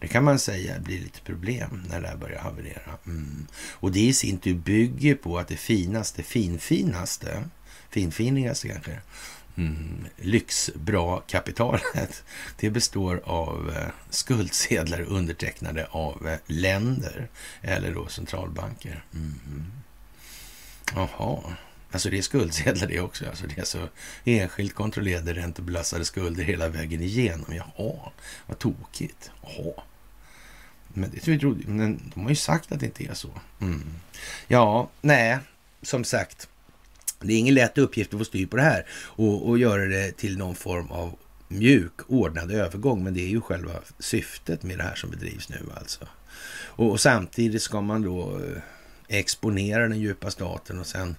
Det 0.00 0.08
kan 0.08 0.24
man 0.24 0.38
säga 0.38 0.78
blir 0.78 1.00
lite 1.00 1.20
problem 1.20 1.84
när 1.88 2.00
det 2.00 2.08
här 2.08 2.16
börjar 2.16 2.40
haverera. 2.40 2.98
Mm. 3.06 3.46
Och 3.70 3.92
det 3.92 4.00
i 4.00 4.12
sin 4.12 4.38
tur 4.38 4.54
bygger 4.54 5.14
på 5.14 5.38
att 5.38 5.48
det 5.48 5.56
finaste, 5.56 6.22
finfinaste, 6.22 7.44
finfinigaste 7.90 8.68
kanske, 8.68 9.00
mm, 9.56 10.06
lyxbra 10.16 11.20
kapitalet, 11.20 12.24
det 12.56 12.70
består 12.70 13.20
av 13.24 13.72
eh, 13.76 13.88
skuldsedlar 14.10 15.00
undertecknade 15.00 15.86
av 15.90 16.28
eh, 16.28 16.38
länder 16.46 17.28
eller 17.62 17.94
då 17.94 18.06
centralbanker. 18.06 19.04
Mm. 19.14 19.72
Jaha. 20.94 21.56
Alltså 21.92 22.10
det 22.10 22.18
är 22.18 22.22
skuldsedlar 22.22 22.86
det 22.86 23.00
också. 23.00 23.26
Alltså 23.26 23.46
det 23.46 23.58
är 23.58 23.64
så 23.64 23.88
enskilt 24.24 24.74
kontrollerade 24.74 25.34
räntebelastade 25.34 26.04
skulder 26.04 26.44
hela 26.44 26.68
vägen 26.68 27.02
igenom. 27.02 27.54
Jaha, 27.54 28.12
vad 28.46 28.58
tokigt. 28.58 29.30
Jaha. 29.42 29.72
Men 30.88 31.10
det 31.10 31.38
trodde, 31.38 31.68
men 31.68 32.12
de 32.14 32.22
har 32.22 32.30
ju 32.30 32.36
sagt 32.36 32.72
att 32.72 32.80
det 32.80 32.86
inte 32.86 33.04
är 33.04 33.14
så. 33.14 33.30
Mm. 33.60 33.82
Ja, 34.48 34.90
nej, 35.00 35.38
som 35.82 36.04
sagt. 36.04 36.48
Det 37.20 37.32
är 37.32 37.38
ingen 37.38 37.54
lätt 37.54 37.78
uppgift 37.78 38.14
att 38.14 38.20
få 38.20 38.24
styr 38.24 38.46
på 38.46 38.56
det 38.56 38.62
här 38.62 38.86
och, 38.92 39.48
och 39.48 39.58
göra 39.58 39.84
det 39.84 40.12
till 40.12 40.38
någon 40.38 40.54
form 40.54 40.90
av 40.90 41.16
mjuk, 41.48 41.92
ordnad 42.06 42.50
övergång. 42.50 43.04
Men 43.04 43.14
det 43.14 43.20
är 43.20 43.28
ju 43.28 43.40
själva 43.40 43.72
syftet 43.98 44.62
med 44.62 44.78
det 44.78 44.84
här 44.84 44.94
som 44.94 45.10
bedrivs 45.10 45.48
nu 45.48 45.60
alltså. 45.76 46.08
Och, 46.52 46.90
och 46.90 47.00
samtidigt 47.00 47.62
ska 47.62 47.80
man 47.80 48.02
då 48.02 48.38
eh, 48.38 48.62
exponera 49.08 49.88
den 49.88 50.00
djupa 50.00 50.30
staten 50.30 50.78
och 50.78 50.86
sen 50.86 51.16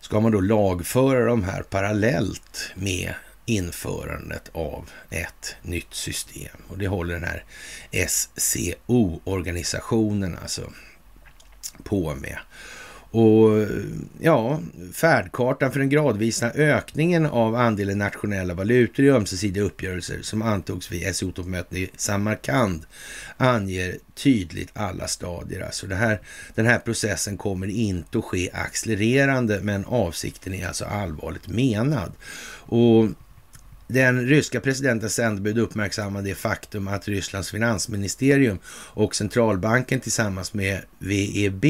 ska 0.00 0.20
man 0.20 0.32
då 0.32 0.40
lagföra 0.40 1.24
de 1.24 1.44
här 1.44 1.62
parallellt 1.62 2.72
med 2.74 3.14
införandet 3.46 4.50
av 4.52 4.90
ett 5.10 5.56
nytt 5.62 5.94
system. 5.94 6.56
Och 6.68 6.78
det 6.78 6.88
håller 6.88 7.14
den 7.14 7.24
här 7.24 7.44
SCO-organisationen 8.36 10.38
alltså 10.42 10.72
på 11.84 12.14
med. 12.14 12.38
Och 13.10 13.66
ja, 14.20 14.60
färdkartan 14.92 15.72
för 15.72 15.78
den 15.78 15.88
gradvisa 15.88 16.50
ökningen 16.50 17.26
av 17.26 17.54
andelen 17.54 17.98
nationella 17.98 18.54
valutor 18.54 19.04
i 19.04 19.10
ömsesidiga 19.10 19.64
uppgörelser 19.64 20.18
som 20.22 20.42
antogs 20.42 20.92
vid 20.92 21.16
SO-toppmötet 21.16 21.78
i 21.78 21.90
Samarkand 21.96 22.86
anger 23.36 23.96
tydligt 24.14 24.70
alla 24.72 25.08
stadier. 25.08 25.60
Alltså 25.60 25.86
det 25.86 25.94
här, 25.94 26.20
den 26.54 26.66
här 26.66 26.78
processen 26.78 27.36
kommer 27.36 27.66
inte 27.66 28.18
att 28.18 28.24
ske 28.24 28.50
accelererande, 28.52 29.60
men 29.62 29.84
avsikten 29.84 30.54
är 30.54 30.66
alltså 30.66 30.84
allvarligt 30.84 31.48
menad. 31.48 32.12
Och 32.66 33.08
den 33.86 34.26
ryska 34.26 34.60
presidentens 34.60 35.14
sändebud 35.14 35.58
uppmärksammade 35.58 36.28
det 36.28 36.34
faktum 36.34 36.88
att 36.88 37.08
Rysslands 37.08 37.50
finansministerium 37.50 38.58
och 38.94 39.14
centralbanken 39.14 40.00
tillsammans 40.00 40.54
med 40.54 40.80
VEB 40.98 41.64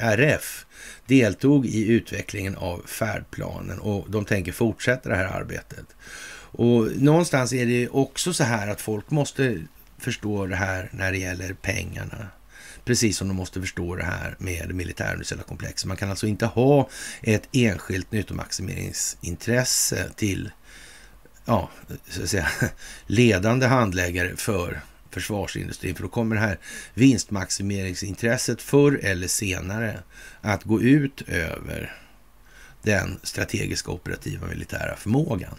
RF 0.00 0.66
deltog 1.06 1.66
i 1.66 1.86
utvecklingen 1.86 2.56
av 2.56 2.82
färdplanen 2.86 3.78
och 3.78 4.10
de 4.10 4.24
tänker 4.24 4.52
fortsätta 4.52 5.08
det 5.08 5.16
här 5.16 5.40
arbetet. 5.40 5.86
Och 6.52 6.88
någonstans 6.96 7.52
är 7.52 7.66
det 7.66 7.88
också 7.88 8.32
så 8.32 8.44
här 8.44 8.68
att 8.68 8.80
folk 8.80 9.10
måste 9.10 9.62
förstå 9.98 10.46
det 10.46 10.56
här 10.56 10.88
när 10.92 11.12
det 11.12 11.18
gäller 11.18 11.52
pengarna. 11.54 12.28
Precis 12.84 13.16
som 13.16 13.28
de 13.28 13.34
måste 13.34 13.60
förstå 13.60 13.96
det 13.96 14.04
här 14.04 14.36
med 14.38 14.68
det 14.68 14.74
militärindustriella 14.74 15.42
komplexet. 15.42 15.86
Man 15.88 15.96
kan 15.96 16.10
alltså 16.10 16.26
inte 16.26 16.46
ha 16.46 16.88
ett 17.22 17.48
enskilt 17.52 18.12
nyttomaximeringsintresse 18.12 20.10
till 20.16 20.50
ja, 21.44 21.70
så 22.08 22.22
att 22.22 22.30
säga, 22.30 22.48
ledande 23.06 23.66
handläggare 23.66 24.36
för 24.36 24.80
försvarsindustrin. 25.10 25.94
För 25.94 26.02
då 26.02 26.08
kommer 26.08 26.36
det 26.36 26.42
här 26.42 26.58
vinstmaximeringsintresset 26.94 28.62
förr 28.62 29.00
eller 29.02 29.26
senare 29.26 30.02
att 30.40 30.64
gå 30.64 30.82
ut 30.82 31.22
över 31.28 31.96
den 32.82 33.20
strategiska 33.22 33.90
operativa 33.90 34.46
militära 34.46 34.96
förmågan. 34.96 35.54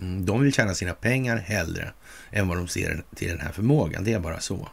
Mm, 0.00 0.26
de 0.26 0.40
vill 0.42 0.52
tjäna 0.52 0.74
sina 0.74 0.94
pengar 0.94 1.36
hellre 1.36 1.92
än 2.30 2.48
vad 2.48 2.56
de 2.56 2.68
ser 2.68 3.04
till 3.14 3.28
den 3.28 3.40
här 3.40 3.52
förmågan. 3.52 4.04
Det 4.04 4.12
är 4.12 4.18
bara 4.18 4.40
så. 4.40 4.68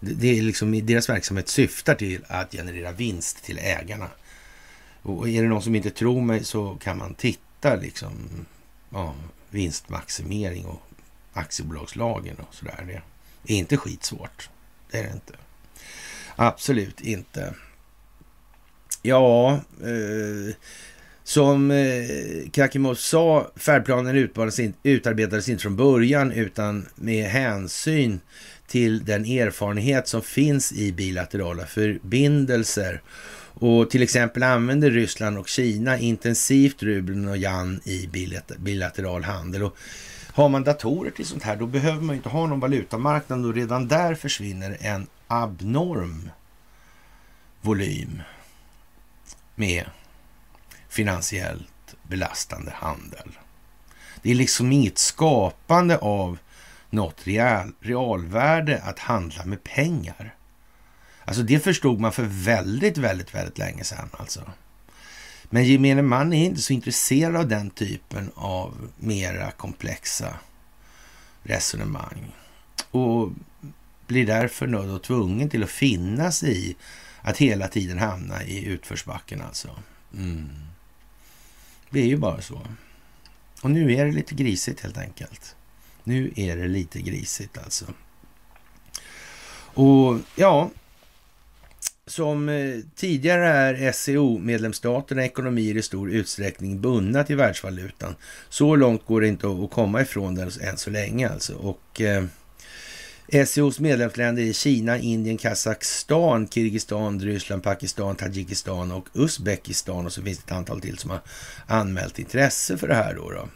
Det 0.00 0.38
är 0.38 0.42
liksom, 0.42 0.86
deras 0.86 1.08
verksamhet 1.08 1.48
syftar 1.48 1.94
till 1.94 2.24
att 2.28 2.52
generera 2.52 2.92
vinst 2.92 3.44
till 3.44 3.58
ägarna. 3.58 4.08
Och 5.02 5.28
är 5.28 5.42
det 5.42 5.48
någon 5.48 5.62
som 5.62 5.74
inte 5.74 5.90
tror 5.90 6.20
mig 6.20 6.44
så 6.44 6.74
kan 6.74 6.98
man 6.98 7.14
titta 7.14 7.76
liksom, 7.76 8.12
ja, 8.90 9.14
vinstmaximering 9.50 10.64
och 10.66 10.82
aktiebolagslagen 11.32 12.36
och 12.36 12.54
sådär. 12.54 12.84
Det 12.86 13.02
är 13.46 13.56
inte 13.56 13.76
skitsvårt. 13.76 14.48
Det 14.90 14.98
är 14.98 15.02
det 15.02 15.12
inte. 15.12 15.32
Absolut 16.36 17.00
inte. 17.00 17.54
Ja, 19.02 19.60
eh, 19.82 20.54
som 21.24 21.70
eh, 21.70 22.50
Kakimov 22.52 22.94
sa, 22.94 23.50
färdplanen 23.56 24.28
utarbetades 24.82 25.48
inte 25.48 25.62
från 25.62 25.76
början 25.76 26.32
utan 26.32 26.88
med 26.94 27.24
hänsyn 27.24 28.20
till 28.66 29.04
den 29.04 29.24
erfarenhet 29.24 30.08
som 30.08 30.22
finns 30.22 30.72
i 30.72 30.92
bilaterala 30.92 31.66
förbindelser. 31.66 33.02
Och 33.54 33.90
till 33.90 34.02
exempel 34.02 34.42
använder 34.42 34.90
Ryssland 34.90 35.38
och 35.38 35.48
Kina 35.48 35.98
intensivt 35.98 36.82
rubeln 36.82 37.28
och 37.28 37.36
yan 37.36 37.80
i 37.84 38.08
bilateral 38.58 39.22
handel. 39.22 39.62
Och 39.62 39.76
har 40.34 40.48
man 40.48 40.64
datorer 40.64 41.10
till 41.10 41.26
sånt 41.26 41.42
här, 41.42 41.56
då 41.56 41.66
behöver 41.66 42.00
man 42.00 42.16
inte 42.16 42.28
ha 42.28 42.46
någon 42.46 42.60
valutamarknad 42.60 43.46
och 43.46 43.54
redan 43.54 43.88
där 43.88 44.14
försvinner 44.14 44.76
en 44.80 45.06
abnorm 45.26 46.30
volym 47.60 48.22
med 49.54 49.84
finansiellt 50.88 51.94
belastande 52.02 52.72
handel. 52.74 53.38
Det 54.22 54.30
är 54.30 54.34
liksom 54.34 54.72
inget 54.72 54.98
skapande 54.98 55.98
av 55.98 56.38
något 56.90 57.26
real, 57.26 57.72
realvärde 57.80 58.82
att 58.82 58.98
handla 58.98 59.44
med 59.44 59.64
pengar. 59.64 60.34
Alltså 61.24 61.42
det 61.42 61.60
förstod 61.60 62.00
man 62.00 62.12
för 62.12 62.26
väldigt, 62.28 62.98
väldigt, 62.98 63.34
väldigt 63.34 63.58
länge 63.58 63.84
sedan 63.84 64.08
alltså. 64.12 64.40
Men 65.54 65.64
gemene 65.64 66.02
man 66.02 66.32
är 66.32 66.44
inte 66.44 66.60
så 66.60 66.72
intresserad 66.72 67.36
av 67.36 67.48
den 67.48 67.70
typen 67.70 68.30
av 68.34 68.90
mera 68.96 69.50
komplexa 69.50 70.36
resonemang. 71.42 72.32
Och 72.90 73.30
blir 74.06 74.26
därför 74.26 74.66
nödd 74.66 74.90
och 74.90 75.02
tvungen 75.02 75.50
till 75.50 75.62
att 75.62 75.70
finnas 75.70 76.42
i 76.42 76.76
att 77.20 77.38
hela 77.38 77.68
tiden 77.68 77.98
hamna 77.98 78.44
i 78.44 78.64
utförsbacken 78.64 79.42
alltså. 79.42 79.68
Mm. 80.14 80.48
Det 81.90 82.00
är 82.00 82.06
ju 82.06 82.16
bara 82.16 82.42
så. 82.42 82.66
Och 83.62 83.70
nu 83.70 83.94
är 83.94 84.04
det 84.04 84.12
lite 84.12 84.34
grisigt 84.34 84.80
helt 84.80 84.98
enkelt. 84.98 85.56
Nu 86.04 86.32
är 86.36 86.56
det 86.56 86.68
lite 86.68 87.00
grisigt 87.00 87.58
alltså. 87.58 87.86
Och 89.74 90.18
ja, 90.36 90.70
som 92.12 92.48
eh, 92.48 92.80
tidigare 92.94 93.48
är 93.48 93.92
SEO-medlemsstaterna 93.92 95.24
ekonomier 95.24 95.76
i 95.76 95.82
stor 95.82 96.10
utsträckning 96.10 96.80
bundna 96.80 97.24
till 97.24 97.36
världsvalutan. 97.36 98.14
Så 98.48 98.76
långt 98.76 99.06
går 99.06 99.20
det 99.20 99.28
inte 99.28 99.48
att 99.48 99.70
komma 99.70 100.02
ifrån 100.02 100.34
den 100.34 100.50
än 100.60 100.76
så 100.76 100.90
länge 100.90 101.28
alltså. 101.28 101.54
Och 101.54 102.00
eh, 102.00 102.24
SEOs 103.46 103.80
medlemsländer 103.80 104.42
är 104.42 104.52
Kina, 104.52 104.98
Indien, 104.98 105.38
Kazakstan, 105.38 106.48
Kirgizistan, 106.48 107.20
Ryssland, 107.20 107.62
Pakistan, 107.62 108.16
Tadzjikistan 108.16 108.92
och 108.92 109.08
Uzbekistan. 109.14 110.06
Och 110.06 110.12
så 110.12 110.22
finns 110.22 110.38
det 110.38 110.44
ett 110.44 110.58
antal 110.58 110.80
till 110.80 110.98
som 110.98 111.10
har 111.10 111.20
anmält 111.66 112.18
intresse 112.18 112.78
för 112.78 112.88
det 112.88 112.94
här 112.94 113.14
då. 113.14 113.30
då. 113.30 113.48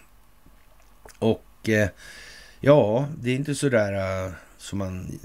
Och 1.19 1.69
eh, 1.69 1.89
ja, 2.61 3.09
det 3.23 3.31
är 3.31 3.35
inte 3.35 3.55
så 3.55 3.69
där 3.69 4.27
uh, 4.27 4.33
som 4.59 4.79
man 4.79 5.19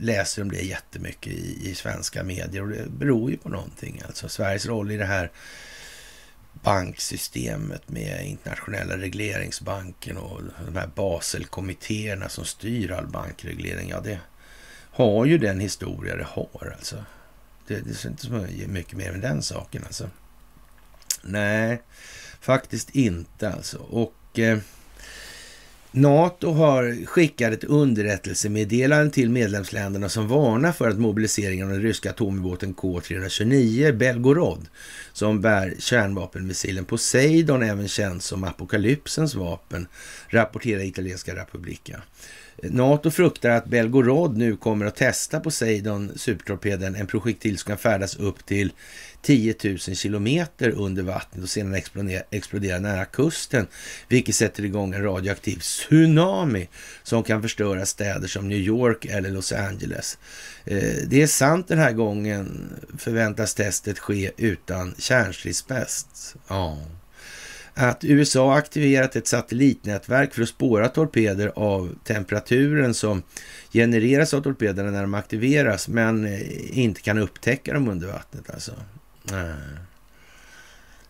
läser 0.00 0.42
om 0.42 0.50
det 0.50 0.62
jättemycket 0.62 1.32
i, 1.32 1.70
i 1.70 1.74
svenska 1.74 2.22
medier 2.22 2.62
och 2.62 2.68
det 2.68 2.90
beror 2.90 3.30
ju 3.30 3.36
på 3.36 3.48
någonting. 3.48 4.02
Alltså 4.06 4.28
Sveriges 4.28 4.66
roll 4.66 4.90
i 4.90 4.96
det 4.96 5.04
här 5.04 5.30
banksystemet 6.52 7.88
med 7.88 8.26
internationella 8.26 8.96
regleringsbanken 8.96 10.16
och 10.16 10.40
de 10.66 10.76
här 10.76 10.90
Baselkommittéerna 10.94 12.28
som 12.28 12.44
styr 12.44 12.90
all 12.90 13.06
bankreglering. 13.06 13.88
Ja, 13.88 14.00
det 14.00 14.20
har 14.90 15.26
ju 15.26 15.38
den 15.38 15.60
historia 15.60 16.16
det 16.16 16.26
har 16.28 16.74
alltså. 16.76 17.04
Det, 17.66 17.80
det 17.80 18.04
är 18.04 18.08
inte 18.08 18.26
så 18.26 18.46
mycket 18.66 18.96
mer 18.96 19.12
med 19.12 19.20
den 19.20 19.42
saken 19.42 19.82
alltså. 19.84 20.10
Nej, 21.22 21.82
faktiskt 22.40 22.90
inte 22.90 23.52
alltså. 23.52 23.78
Och 23.78 24.38
eh, 24.38 24.58
Nato 25.92 26.52
har 26.52 27.06
skickat 27.06 27.52
ett 27.52 27.64
underrättelsemeddelande 27.64 29.10
till 29.10 29.30
medlemsländerna 29.30 30.08
som 30.08 30.28
varnar 30.28 30.72
för 30.72 30.88
att 30.88 30.98
mobiliseringen 30.98 31.66
av 31.66 31.72
den 31.72 31.82
ryska 31.82 32.10
atomubåten 32.10 32.74
K329 32.74 33.92
Belgorod 33.92 34.66
som 35.12 35.40
bär 35.40 35.74
kärnvapenmissilen 35.78 36.84
Poseidon, 36.84 37.62
även 37.62 37.88
känd 37.88 38.22
som 38.22 38.44
apokalypsens 38.44 39.34
vapen, 39.34 39.86
rapporterar 40.28 40.80
italienska 40.80 41.36
republika. 41.36 42.02
Nato 42.62 43.10
fruktar 43.10 43.50
att 43.50 43.66
Belgorod 43.66 44.36
nu 44.36 44.56
kommer 44.56 44.86
att 44.86 44.96
testa 44.96 45.40
Poseidon, 45.40 46.12
supertorpeden, 46.16 46.96
en 46.96 47.06
projektil 47.06 47.58
som 47.58 47.68
kan 47.68 47.78
färdas 47.78 48.16
upp 48.16 48.46
till 48.46 48.72
10 49.22 49.54
000 49.64 49.78
kilometer 49.78 50.70
under 50.70 51.02
vattnet 51.02 51.42
och 51.42 51.48
sedan 51.48 51.74
explodera, 51.74 52.22
exploderar 52.30 52.80
nära 52.80 53.04
kusten, 53.04 53.66
vilket 54.08 54.34
sätter 54.34 54.64
igång 54.64 54.94
en 54.94 55.02
radioaktiv 55.02 55.56
tsunami 55.56 56.68
som 57.02 57.22
kan 57.22 57.42
förstöra 57.42 57.86
städer 57.86 58.28
som 58.28 58.48
New 58.48 58.58
York 58.58 59.04
eller 59.04 59.30
Los 59.30 59.52
Angeles. 59.52 60.18
Eh, 60.64 60.94
det 61.06 61.22
är 61.22 61.26
sant 61.26 61.68
den 61.68 61.78
här 61.78 61.92
gången 61.92 62.72
förväntas 62.98 63.54
testet 63.54 63.98
ske 63.98 64.30
utan 64.36 64.94
kärnstridsspets. 64.98 66.34
Ja 66.48 66.78
att 67.80 68.04
USA 68.04 68.54
aktiverat 68.54 69.16
ett 69.16 69.26
satellitnätverk 69.26 70.34
för 70.34 70.42
att 70.42 70.48
spåra 70.48 70.88
torpeder 70.88 71.52
av 71.56 71.94
temperaturen 72.04 72.94
som 72.94 73.22
genereras 73.72 74.34
av 74.34 74.40
torpederna 74.40 74.90
när 74.90 75.00
de 75.02 75.14
aktiveras, 75.14 75.88
men 75.88 76.24
eh, 76.24 76.78
inte 76.78 77.00
kan 77.00 77.18
upptäcka 77.18 77.74
dem 77.74 77.88
under 77.88 78.06
vattnet. 78.06 78.50
Alltså. 78.50 78.72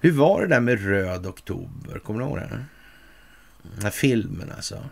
Hur 0.00 0.12
var 0.12 0.40
det 0.40 0.46
där 0.46 0.60
med 0.60 0.84
Röd 0.84 1.26
oktober? 1.26 1.98
Kommer 1.98 2.20
du 2.20 2.26
ihåg 2.26 2.38
det? 2.38 2.64
Den 3.62 3.82
här 3.82 3.90
filmen 3.90 4.52
alltså. 4.56 4.84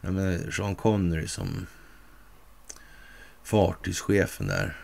med 0.00 0.54
Sean 0.54 0.74
Connery 0.74 1.28
som 1.28 1.66
fartygschefen 3.42 4.46
där. 4.46 4.76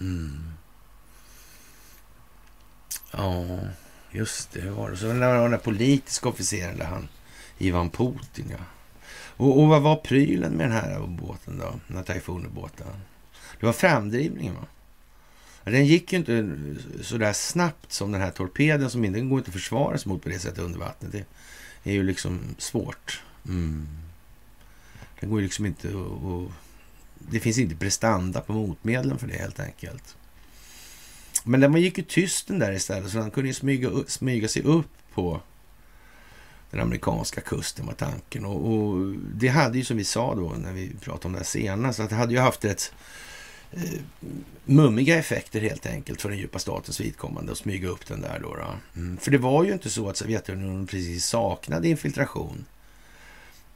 Mm. 0.00 0.52
Ja. 3.12 3.58
Just 4.10 4.52
det, 4.52 4.60
hur 4.60 4.70
var 4.70 4.90
det? 4.90 4.96
Så 4.96 5.06
den 5.06 5.20
där, 5.20 5.42
den 5.42 5.50
där 5.50 5.58
politiska 5.58 6.28
officeren 6.28 6.78
där 6.78 6.86
han, 6.86 7.08
Ivan 7.58 7.90
Putin 7.90 8.46
ja. 8.50 8.64
Och, 9.36 9.60
och 9.60 9.68
vad 9.68 9.82
var 9.82 9.96
prylen 9.96 10.52
med 10.52 10.66
den 10.66 10.72
här 10.72 11.06
båten 11.06 11.58
då? 11.58 11.80
Den 11.86 11.96
här 11.96 12.48
båten. 12.48 12.86
Det 13.60 13.66
var 13.66 13.72
framdrivningen 13.72 14.54
va? 14.54 14.66
Den 15.70 15.86
gick 15.86 16.12
ju 16.12 16.18
inte 16.18 16.56
så 17.02 17.18
där 17.18 17.32
snabbt 17.32 17.92
som 17.92 18.12
den 18.12 18.20
här 18.20 18.30
torpeden 18.30 18.90
som 18.90 19.02
den 19.02 19.28
går 19.28 19.38
inte 19.38 19.48
att 19.48 19.54
försvara 19.54 19.98
sig 19.98 20.08
mot 20.08 20.22
på 20.22 20.28
det 20.28 20.38
sättet 20.38 20.58
under 20.58 20.78
vattnet. 20.78 21.12
Det 21.12 21.24
är 21.90 21.94
ju 21.94 22.02
liksom 22.02 22.40
svårt. 22.58 23.22
Mm. 23.48 23.88
Den 25.20 25.30
går 25.30 25.40
ju 25.40 25.46
liksom 25.46 25.66
inte 25.66 25.88
att... 25.88 26.52
Det 27.18 27.40
finns 27.40 27.58
inte 27.58 27.76
prestanda 27.76 28.40
på 28.40 28.52
motmedlen 28.52 29.18
för 29.18 29.26
det 29.26 29.38
helt 29.38 29.60
enkelt. 29.60 30.16
Men 31.44 31.60
den 31.60 31.76
gick 31.76 31.98
ju 31.98 32.04
tyst 32.04 32.48
den 32.48 32.58
där 32.58 32.72
istället, 32.72 33.10
så 33.10 33.18
han 33.18 33.30
kunde 33.30 33.48
ju 33.48 33.54
smyga, 33.54 33.90
smyga 34.06 34.48
sig 34.48 34.62
upp 34.62 34.90
på 35.14 35.40
den 36.70 36.80
amerikanska 36.80 37.40
kusten 37.40 37.86
var 37.86 37.94
tanken. 37.94 38.44
Och, 38.44 38.72
och, 38.72 39.14
det 39.34 39.48
hade 39.48 39.78
ju 39.78 39.84
som 39.84 39.96
vi 39.96 40.04
sa 40.04 40.34
då 40.34 40.54
när 40.58 40.72
vi 40.72 40.92
pratade 41.00 41.26
om 41.26 41.32
det 41.32 41.38
här 41.38 41.44
senast, 41.44 42.00
att 42.00 42.10
det 42.10 42.16
hade 42.16 42.32
ju 42.32 42.40
haft 42.40 42.64
ett 42.64 42.92
mummiga 44.64 45.18
effekter 45.18 45.60
helt 45.60 45.86
enkelt 45.86 46.22
för 46.22 46.28
den 46.28 46.38
djupa 46.38 46.58
statens 46.58 47.00
vidkommande 47.00 47.52
och 47.52 47.58
smyga 47.58 47.88
upp 47.88 48.06
den 48.06 48.20
där 48.20 48.40
då. 48.42 48.54
då. 48.54 49.00
Mm. 49.00 49.16
För 49.16 49.30
det 49.30 49.38
var 49.38 49.64
ju 49.64 49.72
inte 49.72 49.90
så 49.90 50.08
att 50.08 50.16
Sovjetunionen 50.16 50.86
precis 50.86 51.26
saknade 51.26 51.88
infiltration 51.88 52.64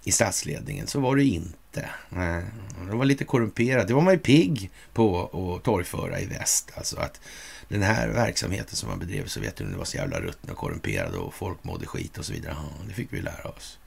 i 0.05 0.13
statsledningen. 0.13 0.87
Så 0.87 1.01
var 1.01 1.17
det 1.17 1.25
inte. 1.25 1.89
Nej, 2.09 2.45
de 2.89 2.99
var 2.99 3.05
lite 3.05 3.25
korrumperade. 3.25 3.87
Det 3.87 3.95
var 3.95 4.03
man 4.03 4.15
ju 4.15 4.19
pigg 4.19 4.71
på 4.93 5.23
att 5.23 5.65
torgföra 5.65 6.21
i 6.21 6.27
väst. 6.27 6.73
Alltså 6.75 6.97
att 6.97 7.21
den 7.69 7.83
här 7.83 8.09
verksamheten 8.09 8.77
som 8.77 8.89
man 8.89 8.99
bedrev 8.99 9.27
i 9.27 9.29
Sovjetunionen 9.29 9.79
var 9.79 9.85
så 9.85 9.97
jävla 9.97 10.21
rutten 10.21 10.51
och 10.51 10.57
korrumperad 10.57 11.15
och 11.15 11.35
folk 11.35 11.65
mådde 11.65 11.87
skit 11.87 12.19
och 12.19 12.25
så 12.25 12.33
vidare. 12.33 12.57
Ja, 12.59 12.85
det 12.89 12.95
fick 12.95 13.13
vi 13.13 13.21
lära 13.21 13.49
oss. 13.49 13.79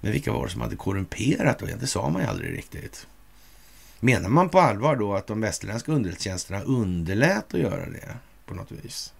Men 0.00 0.12
vilka 0.12 0.32
var 0.32 0.46
det 0.46 0.52
som 0.52 0.60
hade 0.60 0.76
korrumperat 0.76 1.58
då? 1.58 1.66
Det 1.80 1.86
sa 1.86 2.08
man 2.08 2.22
ju 2.22 2.28
aldrig 2.28 2.58
riktigt. 2.58 3.06
Menar 4.00 4.28
man 4.28 4.48
på 4.48 4.60
allvar 4.60 4.96
då 4.96 5.14
att 5.14 5.26
de 5.26 5.40
västerländska 5.40 5.92
underrättelsetjänsterna 5.92 6.60
underlät 6.60 7.54
att 7.54 7.60
göra 7.60 7.90
det 7.90 8.16
på 8.46 8.54
något 8.54 8.72
vis? 8.72 9.12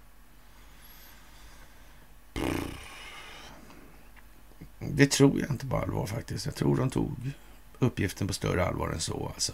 det 4.89 5.11
tror 5.11 5.39
jag 5.39 5.49
inte 5.49 5.65
på 5.65 5.77
allvar 5.77 6.05
faktiskt. 6.05 6.45
Jag 6.45 6.55
tror 6.55 6.77
de 6.77 6.89
tog 6.89 7.31
uppgiften 7.79 8.27
på 8.27 8.33
större 8.33 8.65
allvar 8.65 8.89
än 8.89 8.99
så 8.99 9.31
alltså. 9.33 9.53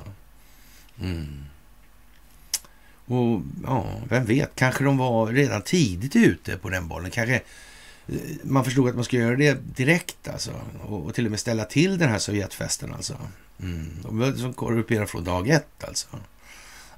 Mm. 1.02 1.46
Och 3.06 3.42
ja, 3.64 3.86
vem 4.10 4.26
vet, 4.26 4.56
kanske 4.56 4.84
de 4.84 4.98
var 4.98 5.28
redan 5.28 5.62
tidigt 5.62 6.16
ute 6.16 6.58
på 6.58 6.70
den 6.70 6.88
bollen. 6.88 7.12
Kanske 7.12 7.42
man 8.44 8.64
förstod 8.64 8.90
att 8.90 8.96
man 8.96 9.04
skulle 9.04 9.22
göra 9.22 9.36
det 9.36 9.76
direkt 9.76 10.28
alltså. 10.28 10.52
Och, 10.82 11.06
och 11.06 11.16
till 11.16 11.26
och 11.26 11.32
med 11.32 11.40
ställa 11.40 11.66
till 11.66 11.98
den 11.98 12.10
här 12.10 12.20
Sovjetfesten 12.20 12.94
alltså. 12.94 13.18
Mm. 13.60 13.90
De 14.04 14.20
var 14.20 14.32
som 14.32 14.54
korrumperade 14.54 15.08
från 15.08 15.24
dag 15.24 15.50
ett 15.50 15.84
alltså. 15.84 16.08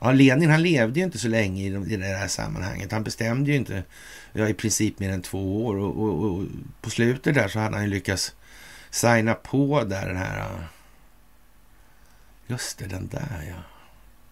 Ja, 0.01 0.11
Lenin 0.11 0.49
han 0.49 0.63
levde 0.63 0.99
ju 0.99 1.05
inte 1.05 1.19
så 1.19 1.27
länge 1.27 1.63
i, 1.63 1.93
i 1.93 1.97
det 1.97 2.05
här 2.05 2.27
sammanhanget. 2.27 2.91
Han 2.91 3.03
bestämde 3.03 3.51
ju 3.51 3.57
inte 3.57 3.83
ja, 4.33 4.49
i 4.49 4.53
princip 4.53 4.99
mer 4.99 5.09
än 5.09 5.21
två 5.21 5.65
år. 5.65 5.75
Och, 5.75 6.03
och, 6.03 6.25
och 6.25 6.45
på 6.81 6.89
slutet 6.89 7.35
där 7.35 7.47
så 7.47 7.59
hade 7.59 7.75
han 7.75 7.85
ju 7.85 7.89
lyckats 7.89 8.35
signa 8.89 9.33
på 9.33 9.83
där 9.83 10.07
den 10.07 10.17
här... 10.17 10.67
Just 12.47 12.77
det, 12.77 12.85
den 12.85 13.07
där 13.07 13.45
ja. 13.49 13.63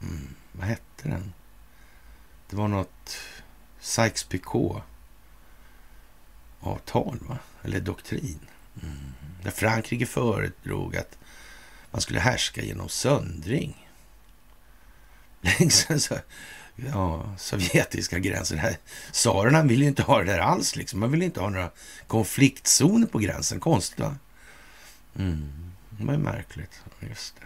Mm, 0.07 0.27
vad 0.51 0.67
hette 0.67 1.09
den? 1.09 1.33
Det 2.49 2.55
var 2.55 2.67
något 2.67 3.17
Sykes-Picot 3.81 4.81
avtal, 6.59 7.19
va? 7.21 7.37
Eller 7.63 7.79
doktrin. 7.79 8.39
Mm. 8.83 9.13
Där 9.43 9.51
Frankrike 9.51 10.05
föredrog 10.05 10.95
att 10.97 11.17
man 11.91 12.01
skulle 12.01 12.19
härska 12.19 12.61
genom 12.61 12.89
söndring. 12.89 13.87
Liksom 15.41 15.85
Längs 15.89 16.11
ja, 16.93 17.35
sovjetiska 17.37 18.19
gränsen. 18.19 18.59
Tsarerna 19.11 19.63
ville 19.63 19.83
ju 19.83 19.87
inte 19.87 20.03
ha 20.03 20.19
det 20.19 20.25
där 20.25 20.39
alls. 20.39 20.75
Liksom. 20.75 20.99
Man 20.99 21.11
ville 21.11 21.25
inte 21.25 21.39
ha 21.39 21.49
några 21.49 21.71
konfliktzoner 22.07 23.07
på 23.07 23.19
gränsen. 23.19 23.59
Konstigt, 23.59 23.99
va? 23.99 24.15
Mm. 25.15 25.71
Det 25.89 26.05
var 26.05 26.17
märkligt. 26.17 26.81
Just 26.99 27.35
det. 27.39 27.45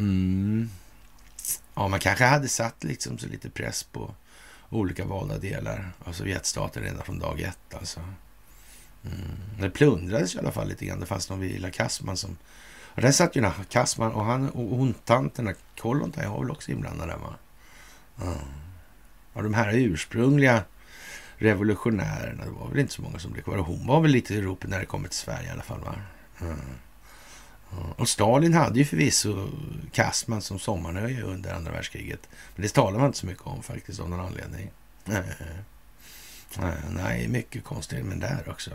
Mm. 0.00 0.70
Ja, 1.74 1.88
man 1.88 2.00
kanske 2.00 2.24
hade 2.24 2.48
satt 2.48 2.84
liksom 2.84 3.18
så 3.18 3.26
lite 3.26 3.50
press 3.50 3.82
på 3.82 4.14
olika 4.70 5.04
valda 5.04 5.38
delar 5.38 5.92
av 6.04 6.12
Sovjetstaten 6.12 6.82
redan 6.82 7.02
från 7.02 7.18
dag 7.18 7.40
ett. 7.40 7.74
Alltså. 7.74 8.00
Mm. 9.04 9.60
Det 9.60 9.70
plundrades 9.70 10.34
i 10.34 10.38
alla 10.38 10.52
fall 10.52 10.68
lite 10.68 10.86
grann. 10.86 11.00
Det 11.00 11.06
fanns 11.06 11.30
någon 11.30 11.40
vid 11.40 11.60
La 11.60 11.70
Kassman. 11.70 12.16
som... 12.16 12.36
Och 12.94 13.02
där 13.02 13.12
satt 13.12 13.36
ju 13.36 13.50
Kassman 13.68 14.12
och 14.12 14.24
han 14.24 14.50
och 14.50 14.76
hon 14.76 14.94
tanten, 14.94 15.54
Kollontaj 15.78 16.28
var 16.28 16.40
väl 16.40 16.50
också 16.50 16.70
inblandade. 16.70 17.12
där 17.12 17.18
va? 17.18 17.34
Mm. 18.22 18.38
Och 19.32 19.42
de 19.42 19.54
här 19.54 19.72
ursprungliga 19.72 20.64
revolutionärerna, 21.36 22.44
det 22.44 22.50
var 22.50 22.68
väl 22.68 22.78
inte 22.78 22.92
så 22.92 23.02
många 23.02 23.18
som 23.18 23.32
blev 23.32 23.42
kvar. 23.42 23.56
Hon 23.56 23.86
var 23.86 24.00
väl 24.00 24.10
lite 24.10 24.34
i 24.34 24.40
ropet 24.40 24.70
när 24.70 24.80
det 24.80 24.86
kom 24.86 25.02
till 25.02 25.12
Sverige 25.12 25.48
i 25.48 25.50
alla 25.50 25.62
fall 25.62 25.80
va? 25.80 25.94
Mm. 26.40 26.58
Och 27.96 28.08
Stalin 28.08 28.54
hade 28.54 28.78
ju 28.78 28.84
förvisso 28.84 29.48
Kasman 29.92 30.42
som 30.42 30.58
sommarnöje 30.58 31.22
under 31.22 31.54
andra 31.54 31.72
världskriget. 31.72 32.28
Men 32.54 32.62
det 32.62 32.74
talar 32.74 32.98
man 32.98 33.06
inte 33.06 33.18
så 33.18 33.26
mycket 33.26 33.46
om 33.46 33.62
faktiskt 33.62 34.00
av 34.00 34.10
någon 34.10 34.20
anledning. 34.20 34.70
Eh, 35.08 35.16
eh, 36.58 36.74
nej, 36.90 37.28
mycket 37.28 37.64
konstigt 37.64 38.04
men 38.04 38.20
där 38.20 38.48
också. 38.48 38.70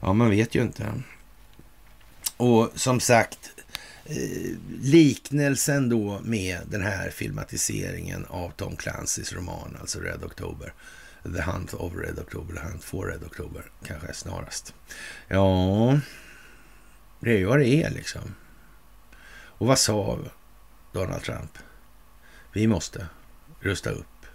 Ja, 0.00 0.12
man 0.12 0.30
vet 0.30 0.54
ju 0.54 0.62
inte. 0.62 0.92
Och 2.36 2.70
som 2.74 3.00
sagt, 3.00 3.50
eh, 4.04 4.56
liknelsen 4.80 5.88
då 5.88 6.20
med 6.22 6.60
den 6.66 6.82
här 6.82 7.10
filmatiseringen 7.10 8.26
av 8.28 8.50
Tom 8.50 8.76
Clancys 8.76 9.32
roman, 9.32 9.76
alltså 9.80 10.00
Red 10.00 10.24
October. 10.24 10.72
The 11.34 11.42
Hunt 11.42 11.74
of 11.74 11.92
Red 11.94 12.18
October, 12.18 12.54
The 12.54 12.60
Hunt 12.60 12.84
for 12.84 13.06
Red 13.06 13.24
October, 13.24 13.64
kanske 13.84 14.14
snarast. 14.14 14.74
Ja, 15.28 16.00
det 17.26 17.32
är 17.32 17.38
ju 17.38 17.44
vad 17.44 17.58
det 17.58 17.68
är 17.68 17.90
liksom. 17.90 18.34
Och 19.58 19.66
vad 19.66 19.78
sa 19.78 20.18
Donald 20.92 21.22
Trump? 21.22 21.58
Vi 22.52 22.66
måste 22.66 23.06
rusta 23.60 23.90
upp 23.90 24.26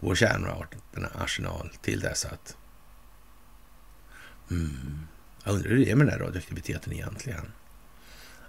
vår 0.00 0.14
kärnvapenarsenal 0.14 1.70
till 1.82 2.00
dess 2.00 2.24
att... 2.24 2.56
Mm. 4.50 5.06
Jag 5.44 5.54
undrar 5.54 5.70
hur 5.70 5.78
det 5.78 5.90
är 5.90 5.96
med 5.96 6.06
den 6.06 6.12
här 6.12 6.26
radioaktiviteten 6.26 6.92
egentligen. 6.92 7.52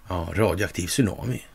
Ja, 0.08 0.30
radioaktiv 0.34 0.88
tsunami. 0.88 1.46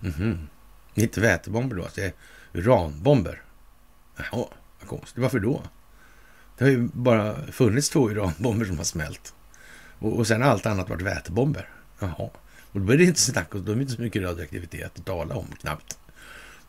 Mhm. 0.00 0.22
Mm 0.22 0.48
inte 0.94 1.20
vätebomber 1.20 1.76
då, 1.76 1.82
alltså, 1.82 2.00
det 2.00 2.06
är 2.06 2.12
uranbomber. 2.52 3.42
Jaha, 4.16 4.48
vad 4.80 4.88
konstigt. 4.88 5.22
Varför 5.22 5.40
då? 5.40 5.62
Det 6.58 6.64
har 6.64 6.70
ju 6.70 6.88
bara 6.92 7.52
funnits 7.52 7.90
två 7.90 8.10
uranbomber 8.10 8.66
som 8.66 8.78
har 8.78 8.84
smält. 8.84 9.34
Och, 9.98 10.18
och 10.18 10.26
sen 10.26 10.42
har 10.42 10.50
allt 10.50 10.66
annat 10.66 10.88
varit 10.88 11.02
vätebomber. 11.02 11.68
Jaha. 11.98 12.30
Och 12.72 12.80
då 12.80 12.92
är 12.92 12.96
det 12.96 13.04
inte 13.04 13.20
snack 13.20 13.54
om, 13.54 13.64
då 13.64 13.72
är 13.72 13.76
det 13.76 13.82
inte 13.82 13.94
så 13.94 14.02
mycket 14.02 14.22
radioaktivitet 14.22 14.98
att 14.98 15.04
tala 15.04 15.34
om 15.34 15.46
knappt. 15.60 15.98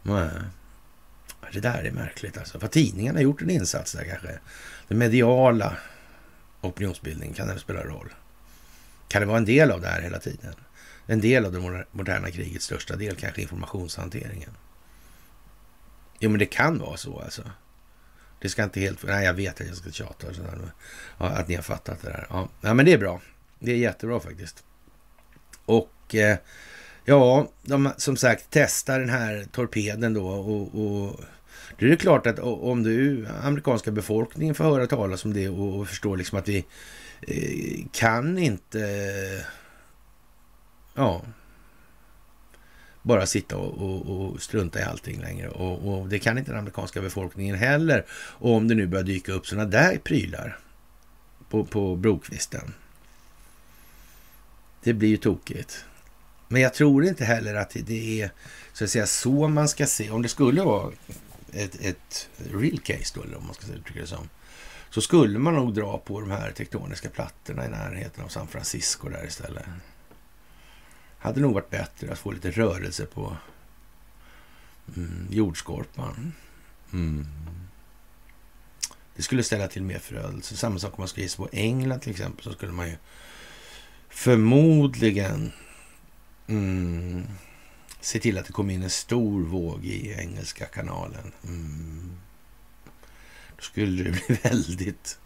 Men, 0.03 0.29
Det 1.53 1.59
där 1.59 1.83
är 1.83 1.91
märkligt 1.91 2.37
alltså. 2.37 2.59
För 2.59 2.67
tidningarna 2.67 3.17
har 3.17 3.23
gjort 3.23 3.41
en 3.41 3.49
insats 3.49 3.93
där 3.93 4.03
kanske. 4.03 4.39
Den 4.87 4.97
mediala 4.97 5.77
opinionsbildningen, 6.61 7.35
kan 7.35 7.47
det 7.47 7.59
spela 7.59 7.83
roll? 7.83 8.13
Kan 9.07 9.21
det 9.21 9.25
vara 9.25 9.37
en 9.37 9.45
del 9.45 9.71
av 9.71 9.81
det 9.81 9.87
här 9.87 10.01
hela 10.01 10.19
tiden? 10.19 10.53
En 11.05 11.21
del 11.21 11.45
av 11.45 11.51
det 11.51 11.85
moderna 11.91 12.31
krigets 12.31 12.65
största 12.65 12.95
del, 12.95 13.15
kanske 13.15 13.41
informationshanteringen. 13.41 14.49
Jo, 16.19 16.29
men 16.29 16.39
det 16.39 16.45
kan 16.45 16.79
vara 16.79 16.97
så 16.97 17.19
alltså. 17.19 17.43
Det 18.39 18.49
ska 18.49 18.63
inte 18.63 18.79
helt... 18.79 19.03
Nej, 19.03 19.25
jag 19.25 19.33
vet 19.33 19.61
att 19.61 19.67
jag 19.67 19.77
ska 19.77 19.91
tjata. 19.91 20.33
Så 20.33 20.41
där, 20.41 20.59
ja, 21.17 21.25
att 21.25 21.47
ni 21.47 21.55
har 21.55 21.63
fattat 21.63 22.01
det 22.01 22.09
där. 22.09 22.27
Ja. 22.29 22.49
ja, 22.61 22.73
men 22.73 22.85
det 22.85 22.93
är 22.93 22.97
bra. 22.97 23.21
Det 23.59 23.71
är 23.71 23.75
jättebra 23.75 24.19
faktiskt. 24.19 24.63
Och 25.65 26.15
eh, 26.15 26.37
ja, 27.05 27.51
de 27.63 27.91
som 27.97 28.17
sagt 28.17 28.45
testar 28.49 28.99
den 28.99 29.09
här 29.09 29.47
torpeden 29.51 30.13
då 30.13 30.27
och, 30.27 30.81
och 30.81 31.19
det 31.79 31.91
är 31.91 31.95
klart 31.95 32.27
att 32.27 32.39
om 32.39 32.83
du, 32.83 33.27
amerikanska 33.43 33.91
befolkningen, 33.91 34.55
får 34.55 34.63
höra 34.63 34.87
talas 34.87 35.25
om 35.25 35.33
det 35.33 35.49
och, 35.49 35.79
och 35.79 35.87
förstår 35.87 36.17
liksom 36.17 36.39
att 36.39 36.47
vi 36.47 36.65
eh, 37.21 37.85
kan 37.91 38.37
inte... 38.37 39.45
Ja, 40.93 41.21
bara 43.07 43.25
sitta 43.25 43.57
och, 43.57 43.81
och, 43.81 44.31
och, 44.31 44.41
strunta 44.41 44.79
i 44.79 44.83
allting 44.83 45.21
längre. 45.21 45.49
Och, 45.49 45.99
och, 45.99 46.07
det 46.07 46.19
kan 46.19 46.37
inte 46.37 46.51
den 46.51 46.59
amerikanska 46.59 47.01
befolkningen 47.01 47.55
heller. 47.55 48.05
Och 48.11 48.53
om 48.53 48.67
det 48.67 48.75
nu 48.75 48.87
börjar 48.87 49.03
dyka 49.03 49.31
upp 49.31 49.47
sådana 49.47 49.69
där 49.69 49.97
prylar 49.97 50.57
på, 51.49 51.65
på 51.65 51.95
brokvisten. 51.95 52.73
Det 54.83 54.93
blir 54.93 55.09
ju 55.09 55.17
tokigt. 55.17 55.85
Men 56.47 56.61
jag 56.61 56.73
tror 56.73 57.05
inte 57.05 57.25
heller 57.25 57.55
att 57.55 57.75
det 57.85 58.21
är 58.21 58.31
så 58.73 58.83
att 58.83 58.89
säga 58.89 59.07
så 59.07 59.47
man 59.47 59.69
ska 59.69 59.85
se. 59.85 60.09
Om 60.09 60.21
det 60.21 60.29
skulle 60.29 60.61
vara 60.61 60.91
ett, 61.53 61.81
ett 61.81 62.29
real 62.51 62.79
case 62.79 63.13
då, 63.15 63.23
eller 63.23 63.37
om 63.37 63.45
man 63.45 63.53
ska 63.53 63.73
uttrycka 63.73 63.99
det 63.99 64.07
som. 64.07 64.29
Så 64.89 65.01
skulle 65.01 65.39
man 65.39 65.53
nog 65.53 65.73
dra 65.73 65.97
på 65.97 66.21
de 66.21 66.31
här 66.31 66.51
tektoniska 66.51 67.09
plattorna 67.09 67.65
i 67.65 67.69
närheten 67.69 68.23
av 68.23 68.27
San 68.27 68.47
Francisco 68.47 69.09
där 69.09 69.25
istället 69.27 69.65
hade 71.27 71.41
nog 71.41 71.53
varit 71.53 71.69
bättre 71.69 72.11
att 72.11 72.19
få 72.19 72.31
lite 72.31 72.51
rörelse 72.51 73.05
på 73.05 73.37
mm, 74.95 75.27
jordskorpan. 75.29 76.33
Mm. 76.93 77.27
Det 79.15 79.23
skulle 79.23 79.43
ställa 79.43 79.67
till 79.67 79.83
mer 79.83 79.99
förödelse. 79.99 80.57
Samma 80.57 80.79
sak 80.79 80.93
om 80.93 81.01
man 81.01 81.07
skulle 81.07 81.23
gissa 81.23 81.37
på 81.37 81.49
England 81.51 81.99
till 81.99 82.11
exempel, 82.11 82.43
så 82.43 82.51
skulle 82.51 82.71
man 82.71 82.87
ju 82.87 82.95
förmodligen 84.09 85.51
mm, 86.47 87.23
se 88.01 88.19
till 88.19 88.37
att 88.37 88.45
det 88.45 88.53
kom 88.53 88.69
in 88.69 88.83
en 88.83 88.89
stor 88.89 89.41
våg 89.41 89.85
i 89.85 90.13
Engelska 90.13 90.65
kanalen. 90.65 91.31
Mm. 91.43 92.17
Då 93.55 93.61
skulle 93.61 94.03
det 94.03 94.11
bli 94.27 94.35
väldigt 94.43 95.19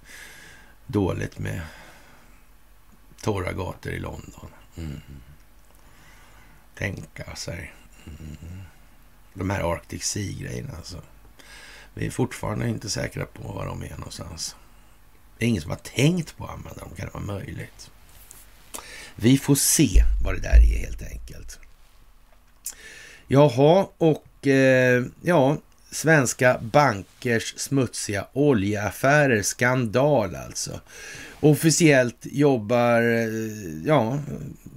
dåligt 0.88 1.40
med 1.40 1.62
torra 3.22 3.54
gator 3.54 3.92
i 3.92 4.00
London. 4.00 4.48
Mm 4.76 5.02
tänka 6.76 7.36
sig. 7.36 7.74
Mm. 8.06 8.62
De 9.34 9.50
här 9.50 9.74
Arctic 9.74 10.04
Sea-grejerna 10.04 10.74
alltså. 10.78 11.02
Vi 11.93 12.06
är 12.06 12.12
fortfarande 12.12 12.70
inte 12.70 12.89
säkra 12.89 13.26
på 13.26 13.43
var 13.43 13.66
de 13.66 13.84
är 13.84 13.98
någonstans. 13.98 14.56
Det 15.38 15.45
är 15.45 15.50
ingen 15.50 15.62
som 15.62 15.72
har 15.72 15.78
tänkt 15.78 16.38
på 16.38 16.45
att 16.45 16.52
använda 16.52 16.80
dem. 16.80 16.89
Kan 16.95 17.06
det 17.06 17.14
vara 17.14 17.24
möjligt? 17.24 17.91
Vi 19.16 19.38
får 19.38 19.56
se 19.56 20.04
vad 20.24 20.36
det 20.36 20.41
där 20.41 20.74
är 20.74 20.80
helt 20.80 21.02
enkelt. 21.02 21.60
Jaha, 23.28 23.88
och 23.98 24.48
eh, 24.48 25.06
ja, 25.22 25.58
svenska 25.92 26.58
bankers 26.62 27.54
smutsiga 27.58 28.28
oljeaffärer. 28.34 29.42
Skandal 29.42 30.36
alltså. 30.36 30.80
Officiellt 31.39 32.18
jobbar 32.22 33.02
eh, 33.02 33.86
ja, 33.86 34.20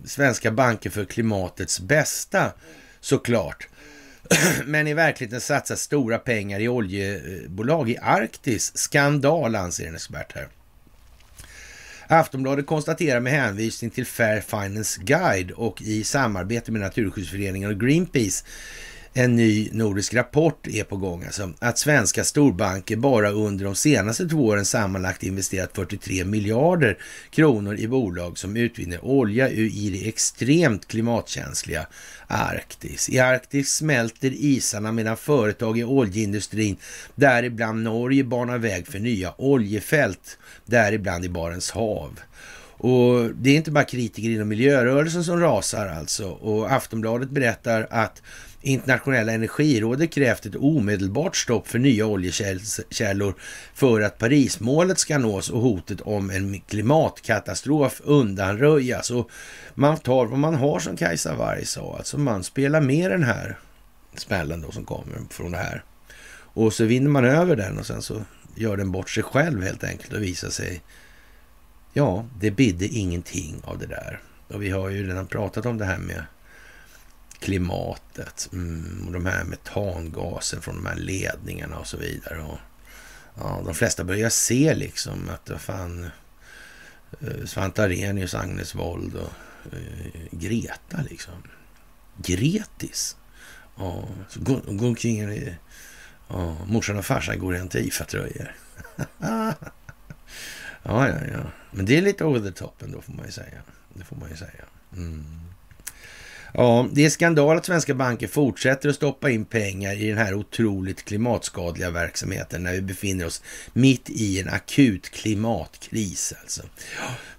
svenska 0.04 0.50
banker 0.50 0.90
för 0.90 1.04
klimatets 1.04 1.80
bästa 1.80 2.52
såklart. 3.00 3.68
Men 4.64 4.86
i 4.86 4.94
verkligheten 4.94 5.40
satsar 5.40 5.76
stora 5.76 6.18
pengar 6.18 6.60
i 6.60 6.68
oljebolag 6.68 7.90
i 7.90 7.96
Arktis. 8.02 8.76
Skandal 8.76 9.54
anser 9.54 9.86
en 9.86 9.94
expert 9.94 10.32
här. 10.34 10.48
Aftonbladet 12.06 12.66
konstaterar 12.66 13.20
med 13.20 13.32
hänvisning 13.32 13.90
till 13.90 14.06
Fair 14.06 14.40
Finance 14.40 15.00
Guide 15.02 15.50
och 15.50 15.82
i 15.82 16.04
samarbete 16.04 16.72
med 16.72 16.80
Naturskyddsföreningen 16.80 17.70
och 17.70 17.80
Greenpeace 17.80 18.44
en 19.16 19.36
ny 19.36 19.68
nordisk 19.72 20.14
rapport 20.14 20.66
är 20.66 20.84
på 20.84 20.96
gång. 20.96 21.24
Alltså, 21.24 21.52
att 21.58 21.78
svenska 21.78 22.24
storbanker 22.24 22.96
bara 22.96 23.30
under 23.30 23.64
de 23.64 23.74
senaste 23.74 24.28
två 24.28 24.46
åren 24.46 24.64
sammanlagt 24.64 25.22
investerat 25.22 25.70
43 25.74 26.24
miljarder 26.24 26.98
kronor 27.30 27.76
i 27.76 27.88
bolag 27.88 28.38
som 28.38 28.56
utvinner 28.56 29.04
olja 29.04 29.50
i 29.50 29.90
det 29.90 30.08
extremt 30.08 30.88
klimatkänsliga 30.88 31.86
Arktis. 32.26 33.08
I 33.08 33.18
Arktis 33.18 33.74
smälter 33.74 34.32
isarna 34.34 34.92
medan 34.92 35.16
företag 35.16 35.78
i 35.78 35.84
oljeindustrin, 35.84 36.76
däribland 37.14 37.82
Norge, 37.82 38.24
banar 38.24 38.58
väg 38.58 38.86
för 38.86 38.98
nya 38.98 39.34
oljefält, 39.38 40.38
däribland 40.66 41.24
i 41.24 41.28
Barents 41.28 41.70
hav. 41.70 42.20
Och 42.76 43.30
det 43.34 43.50
är 43.50 43.56
inte 43.56 43.70
bara 43.70 43.84
kritiker 43.84 44.28
inom 44.28 44.48
miljörörelsen 44.48 45.24
som 45.24 45.40
rasar 45.40 45.86
alltså. 45.86 46.28
Och 46.28 46.72
Aftonbladet 46.72 47.30
berättar 47.30 47.86
att 47.90 48.22
Internationella 48.64 49.32
energirådet 49.32 50.12
krävt 50.12 50.46
ett 50.46 50.56
omedelbart 50.56 51.36
stopp 51.36 51.68
för 51.68 51.78
nya 51.78 52.06
oljekällor 52.06 53.34
för 53.74 54.00
att 54.00 54.18
Parismålet 54.18 54.98
ska 54.98 55.18
nås 55.18 55.50
och 55.50 55.60
hotet 55.60 56.00
om 56.00 56.30
en 56.30 56.60
klimatkatastrof 56.60 58.00
undanröjas. 58.04 59.10
Och 59.10 59.30
man 59.74 59.96
tar 59.96 60.26
vad 60.26 60.38
man 60.38 60.54
har 60.54 60.78
som 60.78 60.96
Kajsa 60.96 61.34
Warg 61.34 61.64
sa, 61.66 61.96
alltså 61.98 62.18
man 62.18 62.44
spelar 62.44 62.80
med 62.80 63.10
den 63.10 63.22
här 63.22 63.58
smällen 64.16 64.62
då 64.62 64.70
som 64.70 64.84
kommer 64.84 65.16
från 65.30 65.52
det 65.52 65.58
här. 65.58 65.84
Och 66.54 66.72
så 66.72 66.84
vinner 66.84 67.10
man 67.10 67.24
över 67.24 67.56
den 67.56 67.78
och 67.78 67.86
sen 67.86 68.02
så 68.02 68.22
gör 68.54 68.76
den 68.76 68.92
bort 68.92 69.10
sig 69.10 69.22
själv 69.22 69.62
helt 69.62 69.84
enkelt 69.84 70.12
och 70.12 70.22
visar 70.22 70.50
sig, 70.50 70.82
ja, 71.92 72.26
det 72.40 72.50
bidde 72.50 72.86
ingenting 72.86 73.60
av 73.64 73.78
det 73.78 73.86
där. 73.86 74.20
Och 74.48 74.62
vi 74.62 74.70
har 74.70 74.88
ju 74.88 75.08
redan 75.08 75.26
pratat 75.26 75.66
om 75.66 75.78
det 75.78 75.84
här 75.84 75.98
med 75.98 76.22
klimatet 77.44 78.48
mm, 78.52 79.04
och 79.06 79.12
de 79.12 79.26
här 79.26 79.44
metangasen 79.44 80.62
från 80.62 80.74
de 80.74 80.86
här 80.86 80.96
ledningarna 80.96 81.78
och 81.78 81.86
så 81.86 81.96
vidare. 81.96 82.42
Och, 82.42 82.58
ja, 83.34 83.62
de 83.64 83.74
flesta 83.74 84.04
börjar 84.04 84.30
se 84.30 84.74
liksom 84.74 85.28
att 85.28 85.46
det 85.46 85.58
fan 85.58 86.10
eh, 87.20 87.44
Svante 87.46 87.82
Arrhenius, 87.82 88.34
Agnes 88.34 88.74
Wold 88.74 89.14
och 89.14 89.32
eh, 89.72 90.10
Greta 90.30 91.02
liksom. 91.10 91.34
Gretis. 92.16 93.16
Ja, 93.76 94.08
så 94.28 94.40
går, 94.40 94.60
går 94.66 94.86
omkring 94.86 95.22
i... 95.22 95.54
Ja, 96.28 96.56
morsan 96.66 96.98
och 96.98 97.04
farsan 97.04 97.38
går 97.38 97.56
i 97.56 97.58
Antifa-tröjor. 97.58 98.54
ja, 99.18 99.54
ja, 100.82 101.18
ja. 101.32 101.50
Men 101.70 101.86
det 101.86 101.96
är 101.96 102.02
lite 102.02 102.24
over 102.24 102.50
the 102.50 102.56
top 102.58 102.82
ändå 102.82 103.00
får 103.00 103.12
man 103.12 103.26
ju 103.26 103.32
säga. 103.32 103.62
Det 103.94 104.04
får 104.04 104.16
man 104.16 104.30
ju 104.30 104.36
säga. 104.36 104.64
Mm. 104.96 105.43
Ja, 106.56 106.88
det 106.92 107.04
är 107.04 107.10
skandal 107.10 107.56
att 107.56 107.66
svenska 107.66 107.94
banker 107.94 108.26
fortsätter 108.26 108.88
att 108.88 108.94
stoppa 108.94 109.30
in 109.30 109.44
pengar 109.44 110.02
i 110.02 110.08
den 110.08 110.18
här 110.18 110.34
otroligt 110.34 111.04
klimatskadliga 111.04 111.90
verksamheten 111.90 112.62
när 112.62 112.72
vi 112.72 112.80
befinner 112.80 113.26
oss 113.26 113.42
mitt 113.72 114.10
i 114.10 114.40
en 114.40 114.48
akut 114.48 115.10
klimatkris. 115.10 116.34
Alltså. 116.42 116.62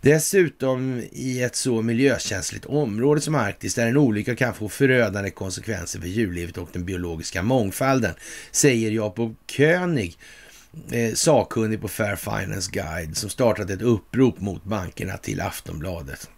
Dessutom 0.01 1.03
i 1.11 1.43
ett 1.43 1.55
så 1.55 1.81
miljökänsligt 1.81 2.65
område 2.65 3.21
som 3.21 3.35
Arktis 3.35 3.75
där 3.75 3.87
en 3.87 3.97
olycka 3.97 4.35
kan 4.35 4.53
få 4.53 4.69
förödande 4.69 5.31
konsekvenser 5.31 5.99
för 5.99 6.07
djurlivet 6.07 6.57
och 6.57 6.69
den 6.73 6.85
biologiska 6.85 7.43
mångfalden, 7.43 8.13
säger 8.51 8.91
Jakob 8.91 9.35
König, 9.47 10.17
eh, 10.91 11.13
sakkunnig 11.13 11.81
på 11.81 11.87
Fair 11.87 12.15
Finance 12.15 12.71
Guide 12.71 13.17
som 13.17 13.29
startat 13.29 13.69
ett 13.69 13.81
upprop 13.81 14.39
mot 14.41 14.63
bankerna 14.63 15.17
till 15.17 15.41
Aftonbladet. 15.41 16.29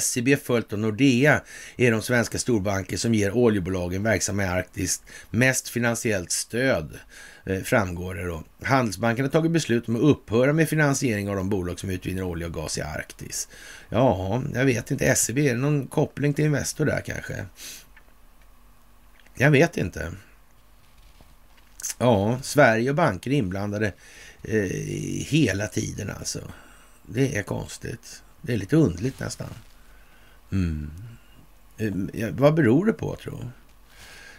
SEB 0.00 0.36
följt 0.42 0.72
av 0.72 0.78
Nordea 0.78 1.42
är 1.76 1.90
de 1.90 2.02
svenska 2.02 2.38
storbanker 2.38 2.96
som 2.96 3.14
ger 3.14 3.32
oljebolagen 3.32 4.02
verksamma 4.02 4.42
i 4.44 4.46
Arktis 4.46 5.02
mest 5.30 5.68
finansiellt 5.68 6.30
stöd, 6.30 6.98
eh, 7.46 7.62
framgår 7.62 8.14
det 8.14 8.26
då. 8.26 8.44
Handelsbanken 8.62 9.24
har 9.24 9.30
tagit 9.30 9.52
beslut 9.52 9.88
om 9.88 9.96
att 9.96 10.02
upphöra 10.02 10.52
med 10.52 10.68
finansiering 10.68 11.28
av 11.28 11.36
de 11.36 11.48
bolag 11.48 11.80
som 11.80 11.90
utvinner 11.90 12.22
olja 12.22 12.46
och 12.46 12.54
gas 12.54 12.78
i 12.78 12.82
Arktis. 12.82 13.48
Ja, 13.88 14.42
jag 14.54 14.64
vet 14.64 14.90
inte. 14.90 15.16
SEB, 15.16 15.38
är 15.38 15.54
det 15.54 15.60
någon 15.60 15.86
koppling 15.86 16.34
till 16.34 16.44
Investor 16.44 16.84
där 16.84 17.00
kanske? 17.00 17.46
Jag 19.34 19.50
vet 19.50 19.76
inte. 19.76 20.12
Ja, 21.98 22.38
Sverige 22.42 22.90
och 22.90 22.96
banker 22.96 23.30
är 23.30 23.34
inblandade 23.34 23.92
eh, 24.42 24.70
hela 25.26 25.66
tiden 25.66 26.10
alltså. 26.18 26.40
Det 27.06 27.36
är 27.36 27.42
konstigt. 27.42 28.22
Det 28.42 28.52
är 28.52 28.56
lite 28.56 28.76
undligt 28.76 29.20
nästan. 29.20 29.48
Mm. 30.52 30.90
Eh, 31.78 32.28
vad 32.30 32.54
beror 32.54 32.86
det 32.86 32.92
på, 32.92 33.16
tror 33.16 33.50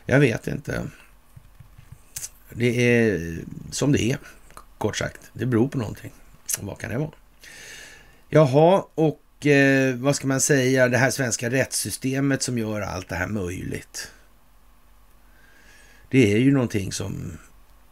Jag 0.05 0.19
vet 0.19 0.47
inte. 0.47 0.83
Det 2.49 2.99
är 2.99 3.37
som 3.71 3.91
det 3.91 4.03
är, 4.11 4.17
kort 4.77 4.97
sagt. 4.97 5.21
Det 5.33 5.45
beror 5.45 5.67
på 5.67 5.77
någonting. 5.77 6.11
Vad 6.59 6.79
kan 6.79 6.89
det 6.89 6.97
vara? 6.97 7.11
Jaha, 8.29 8.85
och 8.95 9.45
eh, 9.45 9.95
vad 9.95 10.15
ska 10.15 10.27
man 10.27 10.41
säga, 10.41 10.87
det 10.87 10.97
här 10.97 11.11
svenska 11.11 11.49
rättssystemet 11.49 12.41
som 12.41 12.57
gör 12.57 12.81
allt 12.81 13.09
det 13.09 13.15
här 13.15 13.27
möjligt. 13.27 14.11
Det 16.09 16.33
är 16.33 16.37
ju 16.37 16.51
någonting 16.51 16.91
som 16.91 17.37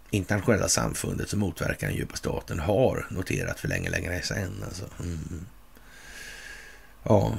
internationella 0.10 0.68
samfundet 0.68 1.30
som 1.30 1.40
motverkar 1.40 1.88
den 1.88 1.96
djupa 1.96 2.16
staten 2.16 2.60
har 2.60 3.08
noterat 3.12 3.60
för 3.60 3.68
länge, 3.68 3.90
länge 3.90 4.22
sedan. 4.22 4.64
Alltså. 4.66 4.86
Mm. 5.00 5.46
Ja, 7.04 7.34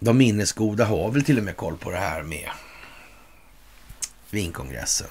de 0.00 0.18
minnesgoda 0.18 0.84
har 0.84 1.10
väl 1.10 1.24
till 1.24 1.38
och 1.38 1.44
med 1.44 1.56
koll 1.56 1.76
på 1.76 1.90
det 1.90 1.98
här 1.98 2.22
med 2.22 2.50
vinkongressen. 4.30 5.10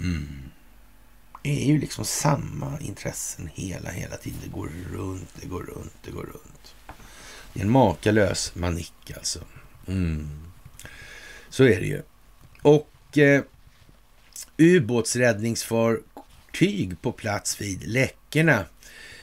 Mm. 0.00 0.42
Det 1.42 1.62
är 1.62 1.66
ju 1.66 1.78
liksom 1.78 2.04
samma 2.04 2.80
intressen 2.80 3.50
hela, 3.54 3.90
hela 3.90 4.16
tiden. 4.16 4.38
Det 4.44 4.50
går 4.50 4.70
runt, 4.92 5.28
det 5.40 5.46
går 5.46 5.62
runt, 5.62 5.94
det 6.04 6.10
går 6.10 6.22
runt. 6.22 6.74
Det 7.52 7.60
är 7.60 7.64
en 7.64 7.70
makalös 7.70 8.54
manick 8.54 9.12
alltså. 9.16 9.40
Mm. 9.86 10.40
Så 11.48 11.64
är 11.64 11.80
det 11.80 11.86
ju. 11.86 12.02
Och 12.62 13.18
eh, 13.18 13.42
ubåtsräddningsfartyg 14.56 17.02
på 17.02 17.12
plats 17.12 17.60
vid 17.60 17.88
läckorna 17.88 18.64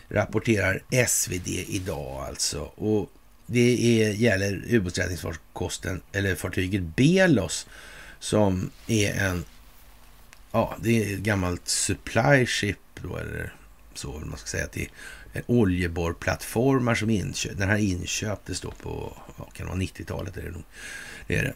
rapporterar 0.10 0.84
SvD 1.08 1.48
idag 1.48 2.26
alltså. 2.28 2.62
Och 2.62 3.12
det 3.46 4.04
är, 4.04 4.12
gäller 4.12 4.64
ubåtsräddningsfarkosten, 4.68 6.02
eller 6.12 6.36
fartyget 6.36 6.82
Belos, 6.82 7.68
som 8.20 8.70
är 8.88 9.14
en, 9.14 9.46
ja, 10.52 10.78
det 10.82 11.04
är 11.04 11.14
ett 11.14 11.20
gammalt 11.20 11.68
supply 11.68 12.46
ship 12.46 12.78
då, 13.02 13.18
eller 13.18 13.54
så 13.94 14.22
man 14.26 14.38
ska 14.38 14.48
säga, 14.48 14.68
till 14.68 14.90
oljeborrplattformar 15.46 16.96
som 16.96 17.10
inköp, 17.10 17.58
den 17.58 17.70
här 17.70 17.78
inköptes 17.78 18.62
då 18.62 18.72
på, 18.72 19.18
vad 19.38 19.54
kan 19.54 19.66
det 19.66 19.72
vara, 19.72 19.82
90-talet 19.82 20.38
är 20.38 20.42
det 20.42 20.52
nog. 20.52 20.64
Det 21.28 21.36
är 21.36 21.44
det. 21.44 21.54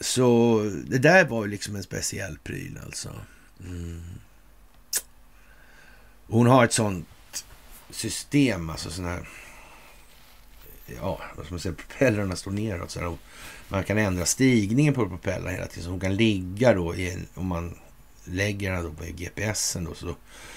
Så 0.00 0.60
det 0.86 0.98
där 0.98 1.24
var 1.24 1.44
ju 1.44 1.50
liksom 1.50 1.76
en 1.76 1.82
speciell 1.82 2.38
pryl 2.38 2.78
alltså. 2.84 3.10
Mm. 3.66 4.02
Hon 6.26 6.46
har 6.46 6.64
ett 6.64 6.72
sånt 6.72 7.06
system, 7.90 8.70
alltså 8.70 8.90
sån 8.90 9.04
här 9.04 9.28
ja, 10.96 11.20
vad 11.36 11.46
ska 11.46 11.54
man 11.54 11.60
säga, 11.60 11.74
propellrarna 11.74 12.36
står 12.36 12.50
neråt. 12.50 12.90
Så 12.90 13.00
här, 13.00 13.16
man 13.68 13.84
kan 13.84 13.98
ändra 13.98 14.26
stigningen 14.26 14.94
på 14.94 15.08
propellrarna 15.08 15.50
hela 15.50 15.66
tiden. 15.66 15.84
Så 15.84 15.90
hon 15.90 16.00
kan 16.00 16.16
ligga 16.16 16.74
då, 16.74 16.94
i 16.94 17.10
en, 17.10 17.26
om 17.34 17.46
man 17.46 17.78
lägger 18.24 18.72
den 18.72 18.84
då 18.84 18.92
på 18.92 19.04
GPSen 19.04 19.84
då, 19.84 19.94
så 19.94 20.14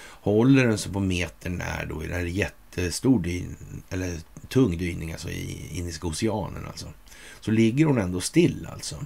håller 0.09 0.67
den 0.67 0.77
sig 0.77 0.91
på 0.91 0.99
metern 0.99 1.57
när 1.57 1.85
då 1.85 2.03
i 2.03 2.07
den 2.07 2.15
här 2.15 2.25
jättestor 2.25 3.19
dyn, 3.19 3.55
eller 3.89 4.17
tung 4.49 4.77
dyning, 4.77 5.11
alltså 5.11 5.29
i 5.29 5.69
Indiska 5.71 6.07
oceanen 6.07 6.65
alltså. 6.67 6.87
Så 7.41 7.51
ligger 7.51 7.85
hon 7.85 7.97
ändå 7.97 8.21
still 8.21 8.67
alltså. 8.71 9.05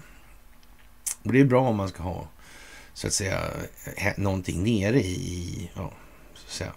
Och 1.23 1.33
det 1.33 1.39
är 1.39 1.45
bra 1.45 1.69
om 1.69 1.75
man 1.75 1.89
ska 1.89 2.03
ha, 2.03 2.27
så 2.93 3.07
att 3.07 3.13
säga, 3.13 3.41
någonting 4.17 4.63
nere 4.63 4.99
i, 4.99 5.69
ja, 5.73 5.93
så 6.33 6.45
att 6.45 6.53
säga, 6.53 6.73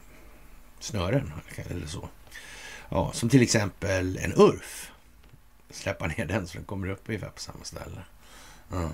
snören 0.81 1.33
eller 1.71 1.87
så. 1.87 2.09
Ja, 2.91 3.13
som 3.13 3.29
till 3.29 3.43
exempel 3.43 4.17
en 4.17 4.33
URF. 4.33 4.91
Släppa 5.71 6.07
ner 6.07 6.25
den 6.25 6.47
så 6.47 6.59
den 6.59 6.65
kommer 6.65 6.89
upp 6.89 7.03
ungefär 7.07 7.31
på 7.31 7.41
samma 7.41 7.65
ställe. 7.65 8.03
Mm. 8.73 8.91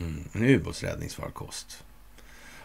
Mm. 0.00 0.28
En 0.32 0.42
ubåtsräddningsfarkost. 0.42 1.84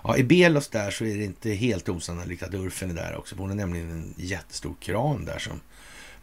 Ja, 0.04 0.18
I 0.18 0.24
Belos 0.24 0.68
där 0.68 0.92
så 0.92 1.06
är 1.06 1.18
det 1.18 1.24
inte 1.24 1.50
helt 1.50 1.90
osannolikt 1.90 2.44
att 2.44 2.54
Urfen 2.54 2.90
är 2.90 2.94
där 2.94 3.16
också. 3.18 3.36
Hon 3.36 3.50
har 3.50 3.56
nämligen 3.56 3.92
en 3.92 4.14
jättestor 4.18 4.76
kran 4.80 5.26
där 5.26 5.40
som 5.40 5.60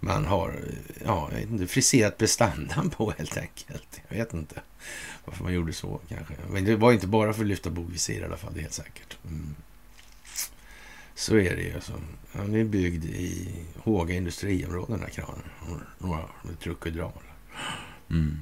man 0.00 0.26
har 0.26 0.60
ja, 1.04 1.30
friserat 1.68 2.18
prestandan 2.18 2.90
på 2.90 3.10
helt 3.18 3.36
enkelt. 3.36 4.00
Jag 4.08 4.16
vet 4.16 4.34
inte 4.34 4.60
varför 5.24 5.44
man 5.44 5.52
gjorde 5.52 5.72
så 5.72 6.00
kanske. 6.08 6.34
Men 6.50 6.64
det 6.64 6.76
var 6.76 6.92
inte 6.92 7.06
bara 7.06 7.32
för 7.32 7.40
att 7.40 7.48
lyfta 7.48 7.70
bogvisir 7.70 8.20
i 8.20 8.24
alla 8.24 8.36
fall, 8.36 8.52
det 8.54 8.60
är 8.60 8.62
helt 8.62 8.74
säkert. 8.74 9.18
Mm. 9.24 9.54
Så 11.18 11.36
är 11.36 11.56
det 11.56 11.62
ju. 11.62 11.74
Alltså. 11.74 11.92
Han 12.32 12.54
är 12.54 12.64
byggd 12.64 13.04
i 13.04 13.48
Håga 13.76 14.14
industriområden, 14.14 14.90
den 14.90 15.00
här 15.00 15.10
kranen. 15.10 15.42
Några 15.98 16.90
dral. 16.90 17.12
Mm. 18.10 18.38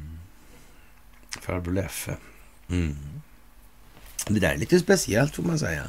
Farbror 1.41 1.73
Leffe. 1.73 2.17
Mm. 2.69 2.97
Det 4.29 4.41
där 4.41 4.53
är 4.53 4.57
lite 4.57 4.79
speciellt 4.79 5.35
får 5.35 5.43
man 5.43 5.59
säga. 5.59 5.83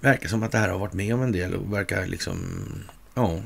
Verkar 0.00 0.28
som 0.28 0.42
att 0.42 0.52
det 0.52 0.58
här 0.58 0.68
har 0.68 0.78
varit 0.78 0.92
med 0.92 1.14
om 1.14 1.22
en 1.22 1.32
del 1.32 1.54
och 1.54 1.72
verkar 1.72 2.06
liksom, 2.06 2.38
ja. 3.14 3.42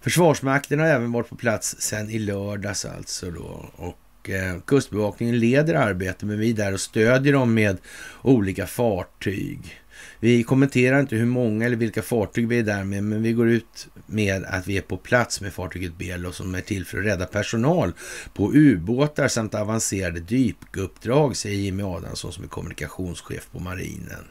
Försvarsmakten 0.00 0.80
har 0.80 0.86
även 0.86 1.12
varit 1.12 1.28
på 1.28 1.36
plats 1.36 1.76
sen 1.78 2.10
i 2.10 2.18
lördags 2.18 2.84
alltså 2.84 3.30
då. 3.30 3.70
Och 3.76 4.30
eh, 4.30 4.60
Kustbevakningen 4.66 5.38
leder 5.38 5.74
arbetet 5.74 6.22
men 6.22 6.38
vi 6.38 6.50
är 6.50 6.54
där 6.54 6.72
och 6.72 6.80
stödjer 6.80 7.32
dem 7.32 7.54
med 7.54 7.78
olika 8.22 8.66
fartyg. 8.66 9.80
Vi 10.24 10.42
kommenterar 10.42 11.00
inte 11.00 11.16
hur 11.16 11.26
många 11.26 11.66
eller 11.66 11.76
vilka 11.76 12.02
fartyg 12.02 12.48
vi 12.48 12.58
är 12.58 12.62
där 12.62 12.84
med, 12.84 13.04
men 13.04 13.22
vi 13.22 13.32
går 13.32 13.48
ut 13.48 13.88
med 14.06 14.44
att 14.44 14.66
vi 14.66 14.76
är 14.76 14.82
på 14.82 14.96
plats 14.96 15.40
med 15.40 15.52
fartyget 15.52 15.98
Belo 15.98 16.32
som 16.32 16.54
är 16.54 16.60
till 16.60 16.86
för 16.86 16.98
att 16.98 17.04
rädda 17.04 17.26
personal 17.26 17.92
på 18.34 18.52
ubåtar 18.54 19.28
samt 19.28 19.54
avancerade 19.54 20.20
dykuppdrag, 20.20 21.36
säger 21.36 21.58
Jimmy 21.58 21.82
Adamsson 21.82 22.32
som 22.32 22.44
är 22.44 22.48
kommunikationschef 22.48 23.48
på 23.52 23.58
marinen. 23.58 24.24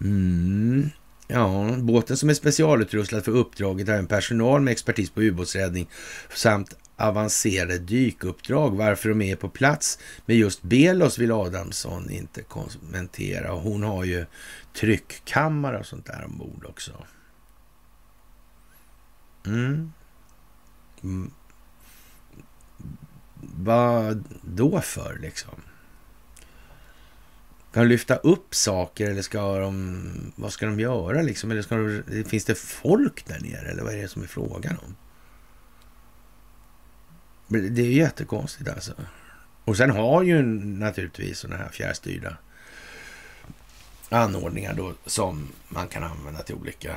Mm. 0.00 0.90
Ja, 1.28 1.76
båten 1.78 2.16
som 2.16 2.30
är 2.30 2.34
specialutrustad 2.34 3.20
för 3.20 3.32
uppdraget 3.32 3.88
har 3.88 3.94
en 3.94 4.06
personal 4.06 4.60
med 4.60 4.72
expertis 4.72 5.10
på 5.10 5.22
ubåtsräddning 5.22 5.88
samt 6.34 6.76
avancerade 6.96 7.78
dykuppdrag. 7.78 8.76
Varför 8.76 9.08
de 9.08 9.22
är 9.22 9.36
på 9.36 9.48
plats 9.48 9.98
med 10.26 10.36
just 10.36 10.62
Belos 10.62 11.18
vill 11.18 11.32
Adamsson 11.32 12.10
inte 12.10 12.42
kommentera. 12.42 13.52
hon 13.52 13.82
har 13.82 14.04
ju 14.04 14.26
tryckkammare 14.72 15.78
och 15.78 15.86
sånt 15.86 16.06
där 16.06 16.24
ombord 16.24 16.66
också. 16.68 17.06
Mm. 19.46 19.92
mm. 21.02 21.30
Vad 23.40 24.24
då 24.42 24.80
för 24.80 25.18
liksom? 25.18 25.62
Kan 27.72 27.82
de 27.82 27.88
lyfta 27.88 28.16
upp 28.16 28.54
saker 28.54 29.10
eller 29.10 29.22
ska 29.22 29.58
de, 29.58 30.32
vad 30.36 30.52
ska 30.52 30.66
de 30.66 30.80
göra 30.80 31.22
liksom? 31.22 31.50
Eller 31.50 31.62
ska 31.62 31.76
de, 31.76 32.24
finns 32.24 32.44
det 32.44 32.54
folk 32.54 33.26
där 33.26 33.40
nere 33.40 33.68
eller 33.70 33.82
vad 33.82 33.94
är 33.94 34.02
det 34.02 34.08
som 34.08 34.22
är 34.22 34.26
frågan 34.26 34.76
om? 34.86 34.96
Det 37.48 37.82
är 37.82 37.86
ju 37.86 37.92
jättekonstigt 37.92 38.70
alltså. 38.70 38.92
Och 39.64 39.76
sen 39.76 39.90
har 39.90 40.22
ju 40.22 40.42
naturligtvis 40.42 41.38
sådana 41.38 41.62
här 41.62 41.68
fjärrstyrda 41.68 42.36
anordningar 44.12 44.74
då 44.74 44.94
som 45.06 45.48
man 45.68 45.88
kan 45.88 46.02
använda 46.02 46.42
till 46.42 46.54
olika 46.54 46.96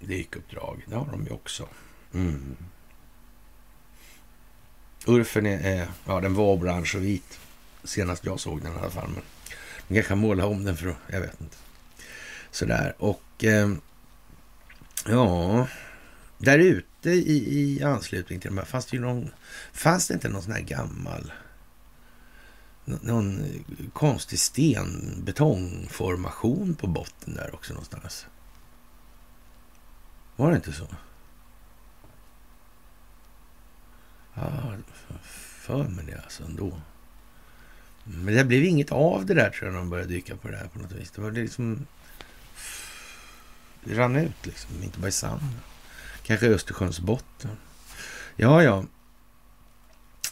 dykuppdrag. 0.00 0.84
Det 0.86 0.94
har 0.94 1.06
de 1.10 1.24
ju 1.24 1.30
också. 1.30 1.68
Mm. 2.14 2.56
Urfen 5.06 5.46
är, 5.46 5.60
är, 5.60 5.88
ja 6.04 6.20
den 6.20 6.34
var 6.34 6.54
orange 6.54 6.92
och 6.96 7.02
vit 7.02 7.38
senast 7.84 8.26
jag 8.26 8.40
såg 8.40 8.62
den 8.62 8.72
i 8.72 8.78
alla 8.78 8.90
fall. 8.90 9.10
Men 9.88 9.96
jag 9.96 10.06
kanske 10.06 10.26
måla 10.26 10.46
om 10.46 10.64
den 10.64 10.76
för 10.76 10.88
att, 10.88 10.96
jag 11.06 11.20
vet 11.20 11.40
inte. 11.40 11.56
Sådär 12.50 12.94
och 12.98 13.44
eh, 13.44 13.72
ja, 15.08 15.66
där 16.38 16.58
ute 16.58 17.10
i, 17.10 17.60
i 17.60 17.82
anslutning 17.82 18.40
till 18.40 18.50
de 18.50 18.58
här 18.58 18.64
fanns 18.64 18.86
det 18.86 18.96
ju 18.96 19.00
någon, 19.02 19.30
fanns 19.72 20.08
det 20.08 20.14
inte 20.14 20.28
någon 20.28 20.42
sån 20.42 20.52
här 20.52 20.60
gammal 20.60 21.32
någon 22.84 23.44
konstig 23.92 24.38
stenbetongformation 24.38 26.74
på 26.74 26.86
botten 26.86 27.34
där 27.34 27.54
också 27.54 27.72
någonstans. 27.72 28.26
Var 30.36 30.50
det 30.50 30.56
inte 30.56 30.72
så? 30.72 30.86
Ja, 34.34 34.74
för 35.24 35.84
mig 35.84 36.04
det 36.06 36.20
alltså 36.22 36.44
ändå. 36.44 36.80
Men 38.04 38.34
det 38.34 38.44
blev 38.44 38.64
inget 38.64 38.92
av 38.92 39.26
det 39.26 39.34
där 39.34 39.50
tror 39.50 39.66
jag 39.66 39.72
när 39.72 39.78
de 39.78 39.90
började 39.90 40.08
dyka 40.08 40.36
på 40.36 40.48
det 40.48 40.56
här 40.56 40.66
på 40.66 40.78
något 40.78 40.92
vis. 40.92 41.10
Det 41.10 41.22
var 41.22 41.30
liksom... 41.30 41.86
Det 43.84 43.94
rann 43.94 44.16
ut 44.16 44.46
liksom, 44.46 44.82
inte 44.82 44.98
bara 44.98 45.08
i 45.08 45.12
sanden. 45.12 45.60
Kanske 46.22 46.46
Östersjöns 46.46 47.00
botten. 47.00 47.50
Ja, 48.36 48.62
ja. 48.62 48.84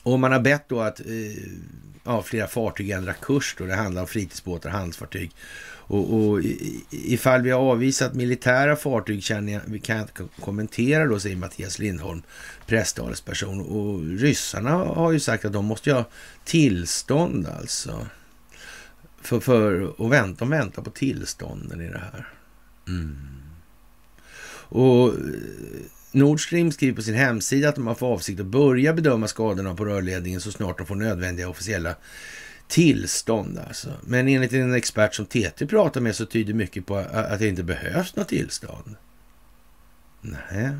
Och 0.02 0.20
man 0.20 0.32
har 0.32 0.40
bett 0.40 0.68
då 0.68 0.80
att 0.80 1.00
eh, 1.00 1.06
ja, 2.04 2.22
flera 2.22 2.46
fartyg 2.46 2.90
ändrar 2.90 3.12
kurs. 3.12 3.54
Då. 3.58 3.64
Det 3.64 3.74
handlar 3.74 4.02
om 4.02 4.08
fritidsbåtar, 4.08 4.70
handelsfartyg. 4.70 5.30
Och, 5.90 6.14
och 6.14 6.40
ifall 6.90 7.42
vi 7.42 7.50
har 7.50 7.60
avvisat 7.60 8.14
militära 8.14 8.76
fartyg 8.76 9.22
känner 9.22 9.52
jag, 9.52 9.60
vi 9.66 9.78
kan 9.78 10.00
inte 10.00 10.12
kommentera 10.40 11.06
då, 11.06 11.20
säger 11.20 11.36
Mattias 11.36 11.78
Lindholm, 11.78 12.22
presstalesperson. 12.66 13.60
Och 13.60 14.20
ryssarna 14.20 14.70
har 14.70 15.12
ju 15.12 15.20
sagt 15.20 15.44
att 15.44 15.52
de 15.52 15.64
måste 15.64 15.92
ha 15.92 16.04
tillstånd 16.44 17.46
alltså. 17.46 18.06
För, 19.22 19.40
för 19.40 19.94
att 19.98 20.12
vänta, 20.12 20.38
de 20.38 20.50
väntar 20.50 20.82
på 20.82 20.90
tillstånden 20.90 21.80
i 21.80 21.88
det 21.88 21.98
här. 22.12 22.28
Mm. 22.88 23.16
Och 24.72 25.08
eh, 25.08 25.14
Nord 26.12 26.40
Stream 26.40 26.72
skriver 26.72 26.96
på 26.96 27.02
sin 27.02 27.14
hemsida 27.14 27.68
att 27.68 27.74
de 27.74 27.86
har 27.86 27.94
för 27.94 28.06
avsikt 28.06 28.40
att 28.40 28.46
börja 28.46 28.92
bedöma 28.92 29.28
skadorna 29.28 29.74
på 29.74 29.84
rörledningen 29.84 30.40
så 30.40 30.52
snart 30.52 30.78
de 30.78 30.86
får 30.86 30.94
nödvändiga 30.94 31.48
officiella 31.48 31.94
tillstånd. 32.68 33.58
Alltså. 33.58 33.92
Men 34.02 34.28
enligt 34.28 34.52
en 34.52 34.74
expert 34.74 35.14
som 35.14 35.26
TT 35.26 35.66
pratar 35.66 36.00
med 36.00 36.16
så 36.16 36.26
tyder 36.26 36.54
mycket 36.54 36.86
på 36.86 36.96
att 36.96 37.38
det 37.38 37.48
inte 37.48 37.62
behövs 37.62 38.16
något 38.16 38.28
tillstånd. 38.28 38.96
Nej. 40.20 40.70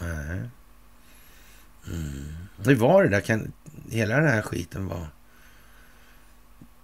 Nej. 0.00 0.40
Mm. 1.86 2.24
Hur 2.64 2.74
var 2.74 3.02
det 3.02 3.08
där? 3.08 3.20
Kan 3.20 3.52
hela 3.90 4.16
den 4.16 4.28
här 4.28 4.42
skiten 4.42 4.86
vara... 4.86 5.08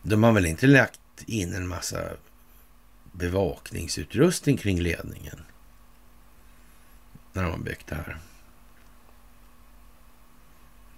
De 0.03 0.23
har 0.23 0.33
väl 0.33 0.47
inte 0.47 0.67
lagt 0.67 1.01
in 1.27 1.55
en 1.55 1.69
massa 1.69 1.99
bevakningsutrustning 3.13 4.57
kring 4.57 4.81
ledningen? 4.81 5.41
När 7.35 7.43
de 7.43 7.51
har 7.51 7.59
byggt 7.59 7.87
det 7.87 7.95
här? 7.95 8.19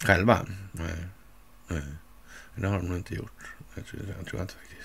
Själva? 0.04 0.46
Nej. 0.72 1.06
Nej. 1.68 1.82
Det 2.54 2.66
har 2.66 2.76
de 2.76 2.86
nog 2.86 2.96
inte 2.96 3.14
gjort. 3.14 3.54
Jag 3.74 3.86
tror, 3.86 4.02
jag 4.16 4.26
tror 4.26 4.42
inte 4.42 4.54
faktiskt. 4.54 4.75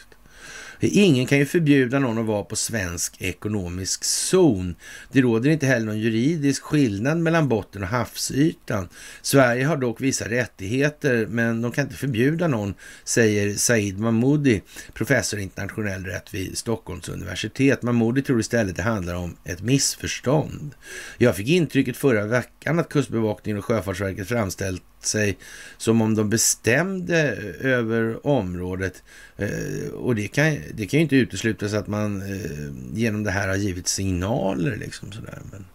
Ingen 0.87 1.25
kan 1.25 1.37
ju 1.37 1.45
förbjuda 1.45 1.99
någon 1.99 2.17
att 2.17 2.25
vara 2.25 2.43
på 2.43 2.55
svensk 2.55 3.21
ekonomisk 3.21 4.03
zon. 4.03 4.75
Det 5.11 5.21
råder 5.21 5.49
inte 5.49 5.65
heller 5.65 5.85
någon 5.85 5.99
juridisk 5.99 6.63
skillnad 6.63 7.17
mellan 7.17 7.47
botten 7.47 7.83
och 7.83 7.89
havsytan. 7.89 8.89
Sverige 9.21 9.65
har 9.65 9.77
dock 9.77 10.01
vissa 10.01 10.29
rättigheter, 10.29 11.25
men 11.29 11.61
de 11.61 11.71
kan 11.71 11.83
inte 11.83 11.97
förbjuda 11.97 12.47
någon, 12.47 12.73
säger 13.03 13.53
Said 13.53 13.99
Mahmoudi, 13.99 14.61
professor 14.93 15.39
i 15.39 15.43
internationell 15.43 16.05
rätt 16.05 16.33
vid 16.33 16.57
Stockholms 16.57 17.09
universitet. 17.09 17.81
Mahmoudi 17.81 18.21
tror 18.21 18.39
istället 18.39 18.75
det 18.75 18.83
handlar 18.83 19.15
om 19.15 19.35
ett 19.43 19.61
missförstånd. 19.61 20.75
Jag 21.17 21.35
fick 21.35 21.47
intrycket 21.47 21.97
förra 21.97 22.25
veckan 22.25 22.79
att 22.79 22.89
Kustbevakningen 22.89 23.57
och 23.57 23.65
Sjöfartsverket 23.65 24.27
framställt 24.27 24.83
sig 25.05 25.37
som 25.77 26.01
om 26.01 26.15
de 26.15 26.29
bestämde 26.29 27.17
över 27.59 28.27
området. 28.27 29.03
Eh, 29.37 29.89
och 29.93 30.15
det 30.15 30.27
kan, 30.27 30.57
det 30.73 30.85
kan 30.87 30.97
ju 30.97 31.03
inte 31.03 31.15
uteslutas 31.15 31.73
att 31.73 31.87
man 31.87 32.21
eh, 32.21 32.71
genom 32.93 33.23
det 33.23 33.31
här 33.31 33.47
har 33.47 33.55
givit 33.55 33.87
signaler. 33.87 34.75
liksom 34.75 35.11
sådär. 35.11 35.41
Men, 35.51 35.65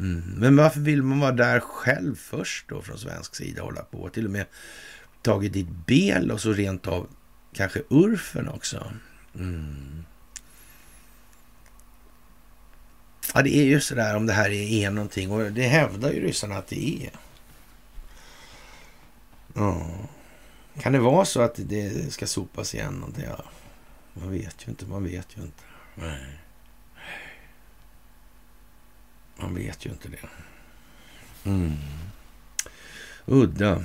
mm. 0.00 0.34
Men 0.36 0.56
varför 0.56 0.80
vill 0.80 1.02
man 1.02 1.20
vara 1.20 1.32
där 1.32 1.60
själv 1.60 2.16
först 2.16 2.68
då 2.68 2.82
från 2.82 2.98
svensk 2.98 3.34
sida? 3.34 3.62
Hålla 3.62 3.82
på 3.82 4.08
till 4.08 4.24
och 4.24 4.30
med 4.30 4.46
tagit 5.22 5.52
dit 5.52 5.68
Bel 5.86 6.30
och 6.30 6.40
så 6.40 6.52
rent 6.52 6.86
av 6.86 7.06
kanske 7.52 7.82
Urfen 7.90 8.48
också. 8.48 8.92
Mm. 9.34 10.04
Ja, 13.34 13.42
det 13.42 13.56
är 13.56 13.64
ju 13.64 13.80
sådär 13.80 14.16
om 14.16 14.26
det 14.26 14.32
här 14.32 14.50
är 14.50 14.90
någonting 14.90 15.30
och 15.30 15.52
det 15.52 15.62
hävdar 15.62 16.10
ju 16.10 16.20
ryssarna 16.20 16.56
att 16.56 16.68
det 16.68 17.02
är. 17.04 17.10
Ja. 19.56 19.86
Kan 20.80 20.92
det 20.92 20.98
vara 20.98 21.24
så 21.24 21.40
att 21.40 21.54
det 21.56 22.12
ska 22.12 22.26
sopas 22.26 22.74
igen 22.74 22.94
någonting? 22.94 23.24
Ja. 23.24 23.44
Man 24.12 24.30
vet 24.30 24.66
ju 24.66 24.70
inte, 24.70 24.86
man 24.86 25.04
vet 25.04 25.36
ju 25.36 25.42
inte. 25.42 25.62
Nej. 25.94 26.40
Man 29.36 29.54
vet 29.54 29.86
ju 29.86 29.90
inte 29.90 30.08
det. 30.08 30.28
Mm. 31.50 31.72
Udda. 33.26 33.84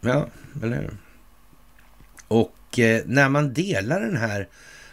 Ja, 0.00 0.28
eller 0.62 0.76
hur? 0.76 0.96
Och 2.28 2.78
eh, 2.78 3.02
när 3.06 3.28
man 3.28 3.54
delar 3.54 4.00
den 4.00 4.16
här 4.16 4.48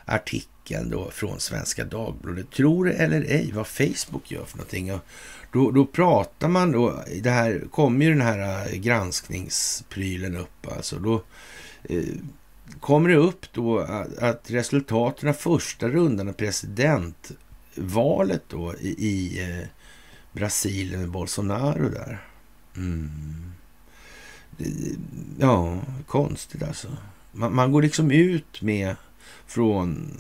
artikeln 0.05 0.89
då 0.89 1.11
från 1.11 1.39
Svenska 1.39 1.85
Dagbladet. 1.85 2.51
Tror 2.51 2.85
det 2.85 2.93
eller 2.93 3.21
ej 3.21 3.51
vad 3.53 3.67
Facebook 3.67 4.31
gör 4.31 4.45
för 4.45 4.57
någonting. 4.57 4.93
Och 4.93 5.05
då, 5.53 5.71
då 5.71 5.85
pratar 5.85 6.47
man 6.47 6.71
då, 6.71 7.03
det 7.21 7.29
här 7.29 7.63
kommer 7.71 8.05
ju 8.05 8.11
den 8.11 8.21
här 8.21 8.67
eh, 8.67 8.73
granskningsprylen 8.79 10.37
upp 10.37 10.67
alltså. 10.75 10.99
Då 10.99 11.23
eh, 11.83 12.03
kommer 12.79 13.09
det 13.09 13.15
upp 13.15 13.53
då 13.53 13.79
att, 13.79 14.17
att 14.17 14.51
resultaten 14.51 15.29
av 15.29 15.33
första 15.33 15.89
rundan 15.89 16.27
av 16.27 16.33
presidentvalet 16.33 18.43
då 18.47 18.75
i, 18.79 18.87
i 18.87 19.41
eh, 19.41 19.67
Brasilien 20.31 20.99
med 20.99 21.09
Bolsonaro 21.09 21.89
där. 21.89 22.27
Mm. 22.77 23.11
Ja, 25.39 25.79
konstigt 26.07 26.63
alltså. 26.63 26.87
Man, 27.31 27.55
man, 27.55 27.71
går 27.71 27.81
liksom 27.81 28.11
ut 28.11 28.61
med 28.61 28.95
från 29.47 30.17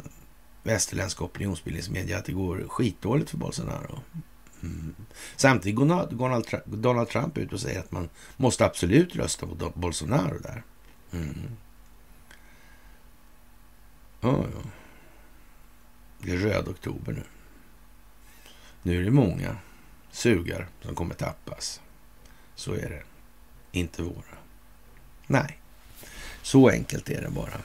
västerländska 0.63 1.23
opinionsbildningsmedia 1.23 2.17
att 2.17 2.25
det 2.25 2.31
går 2.31 2.65
skitdåligt 2.67 3.29
för 3.29 3.37
Bolsonaro. 3.37 3.99
Mm. 4.63 4.95
Samtidigt 5.35 5.75
går 5.75 6.75
Donald, 6.77 7.09
Trump 7.09 7.37
ut 7.37 7.53
och 7.53 7.59
säger 7.59 7.79
att 7.79 7.91
man 7.91 8.09
måste 8.37 8.65
absolut 8.65 9.15
rösta 9.15 9.47
på 9.47 9.71
Bolsonaro 9.75 10.39
där. 10.39 10.63
Mm. 11.11 11.35
Oh, 14.21 14.45
ja. 14.53 14.69
Det 16.19 16.31
är 16.31 16.37
röd 16.37 16.67
oktober 16.67 17.13
nu. 17.13 17.23
Nu 18.83 18.99
är 18.99 19.03
det 19.03 19.11
många 19.11 19.57
sugar 20.11 20.67
som 20.81 20.95
kommer 20.95 21.15
tappas. 21.15 21.81
Så 22.55 22.73
är 22.73 22.89
det. 22.89 23.03
Inte 23.71 24.03
våra. 24.03 24.37
Nej, 25.27 25.59
så 26.41 26.69
enkelt 26.69 27.09
är 27.09 27.21
det 27.21 27.29
bara. 27.29 27.61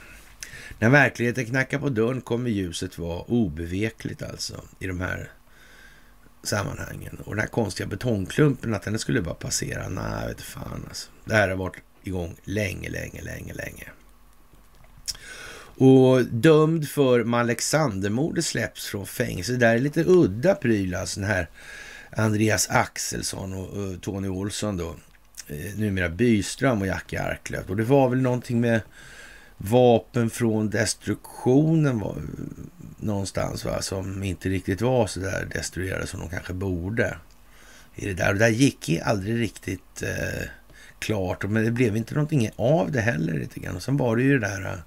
När 0.79 0.89
verkligheten 0.89 1.45
knackar 1.45 1.79
på 1.79 1.89
dörren 1.89 2.21
kommer 2.21 2.49
ljuset 2.49 2.97
vara 2.97 3.21
obevekligt 3.21 4.21
alltså 4.21 4.63
i 4.79 4.87
de 4.87 5.01
här 5.01 5.31
sammanhangen. 6.43 7.17
Och 7.25 7.35
den 7.35 7.39
här 7.39 7.47
konstiga 7.47 7.87
betongklumpen, 7.87 8.73
att 8.73 8.81
den 8.81 8.99
skulle 8.99 9.21
bara 9.21 9.33
passera. 9.33 9.89
Nej, 9.89 10.27
vet 10.27 10.41
fan 10.41 10.85
alltså. 10.87 11.09
Det 11.25 11.33
här 11.33 11.49
har 11.49 11.55
varit 11.55 11.77
igång 12.03 12.35
länge, 12.43 12.89
länge, 12.89 13.21
länge, 13.21 13.53
länge. 13.53 13.87
Och 15.81 16.25
dömd 16.25 16.89
för 16.89 17.23
Malexandermordet 17.23 18.45
släpps 18.45 18.85
från 18.85 19.05
fängelse. 19.05 19.51
Det 19.51 19.57
där 19.57 19.75
är 19.75 19.79
lite 19.79 20.03
udda 20.07 20.55
pryl 20.55 20.95
alltså. 20.95 21.19
Den 21.19 21.29
här 21.29 21.49
Andreas 22.11 22.69
Axelsson 22.69 23.53
och, 23.53 23.69
och 23.69 24.01
Tony 24.01 24.27
Olsson 24.27 24.77
då. 24.77 24.95
Eh, 25.47 25.77
numera 25.77 26.09
Byström 26.09 26.81
och 26.81 26.87
Jackie 26.87 27.21
Arklöv. 27.21 27.69
Och 27.69 27.77
det 27.77 27.83
var 27.83 28.09
väl 28.09 28.21
någonting 28.21 28.61
med 28.61 28.81
vapen 29.61 30.29
från 30.29 30.69
destruktionen 30.69 31.99
var, 31.99 32.15
någonstans 32.97 33.65
va, 33.65 33.81
som 33.81 34.23
inte 34.23 34.49
riktigt 34.49 34.81
var 34.81 35.07
så 35.07 35.19
där 35.19 35.45
destruerade 35.45 36.07
som 36.07 36.19
de 36.19 36.29
kanske 36.29 36.53
borde. 36.53 37.17
I 37.95 38.05
det 38.05 38.13
där. 38.13 38.27
Och 38.27 38.33
det 38.33 38.39
där 38.39 38.49
gick 38.49 38.89
ju 38.89 38.99
aldrig 38.99 39.39
riktigt 39.39 40.01
eh, 40.01 40.49
klart, 40.99 41.43
men 41.43 41.63
det 41.63 41.71
blev 41.71 41.97
inte 41.97 42.13
någonting 42.13 42.49
av 42.55 42.91
det 42.91 43.01
heller 43.01 43.33
lite 43.33 43.59
grann. 43.59 43.75
Och 43.75 43.83
sen 43.83 43.97
var 43.97 44.15
det 44.15 44.23
ju 44.23 44.39
det 44.39 44.47
där, 44.47 44.65
eh, 44.65 44.79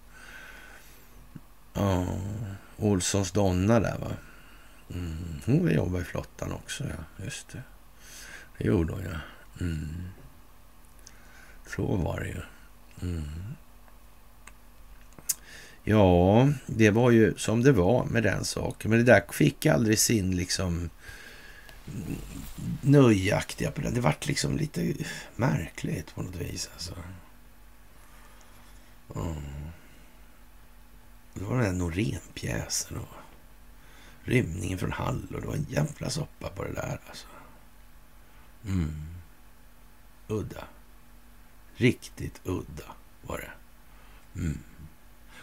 ja, 1.74 1.82
uh, 1.82 2.08
Olssons 2.76 3.32
donna 3.32 3.80
där 3.80 3.98
va. 3.98 4.10
Mm, 4.94 5.40
hon 5.44 5.70
jobbade 5.70 6.02
i 6.02 6.04
flottan 6.04 6.52
också, 6.52 6.84
ja. 6.84 7.24
Just 7.24 7.48
det. 7.48 7.62
Det 8.58 8.64
gjorde 8.64 8.92
hon, 8.92 9.02
ja. 9.02 9.18
Mm. 9.60 10.08
Så 11.66 11.96
var 11.96 12.20
det 12.20 12.26
ju. 12.26 12.40
Mm. 13.02 13.24
Ja, 15.84 16.48
det 16.66 16.90
var 16.90 17.10
ju 17.10 17.34
som 17.36 17.62
det 17.62 17.72
var 17.72 18.04
med 18.04 18.22
den 18.22 18.44
saken. 18.44 18.90
Men 18.90 18.98
det 18.98 19.12
där 19.12 19.32
fick 19.32 19.66
aldrig 19.66 19.98
sin 19.98 20.36
liksom 20.36 20.90
nöjaktiga 22.80 23.70
på 23.70 23.80
den. 23.80 23.94
Det 23.94 24.00
vart 24.00 24.26
liksom 24.26 24.56
lite 24.56 24.94
märkligt 25.36 26.14
på 26.14 26.22
något 26.22 26.36
vis. 26.36 26.70
Alltså. 26.72 26.94
Mm. 29.16 29.42
Det 31.34 31.44
var 31.44 31.58
den 31.58 31.64
där 31.64 31.84
Norén-pjäsen 31.84 32.96
och 32.96 33.16
rymningen 34.24 34.78
från 34.78 34.92
Hall 34.92 35.26
och 35.34 35.40
det 35.40 35.46
var 35.46 35.54
en 35.54 35.66
jävla 35.68 36.10
soppa 36.10 36.48
på 36.48 36.64
det 36.64 36.72
där. 36.72 37.00
Alltså. 37.08 37.26
Mm. 38.66 39.06
Udda. 40.28 40.64
Riktigt 41.76 42.40
udda 42.44 42.94
var 43.22 43.38
det. 43.38 43.50
Mm. 44.40 44.58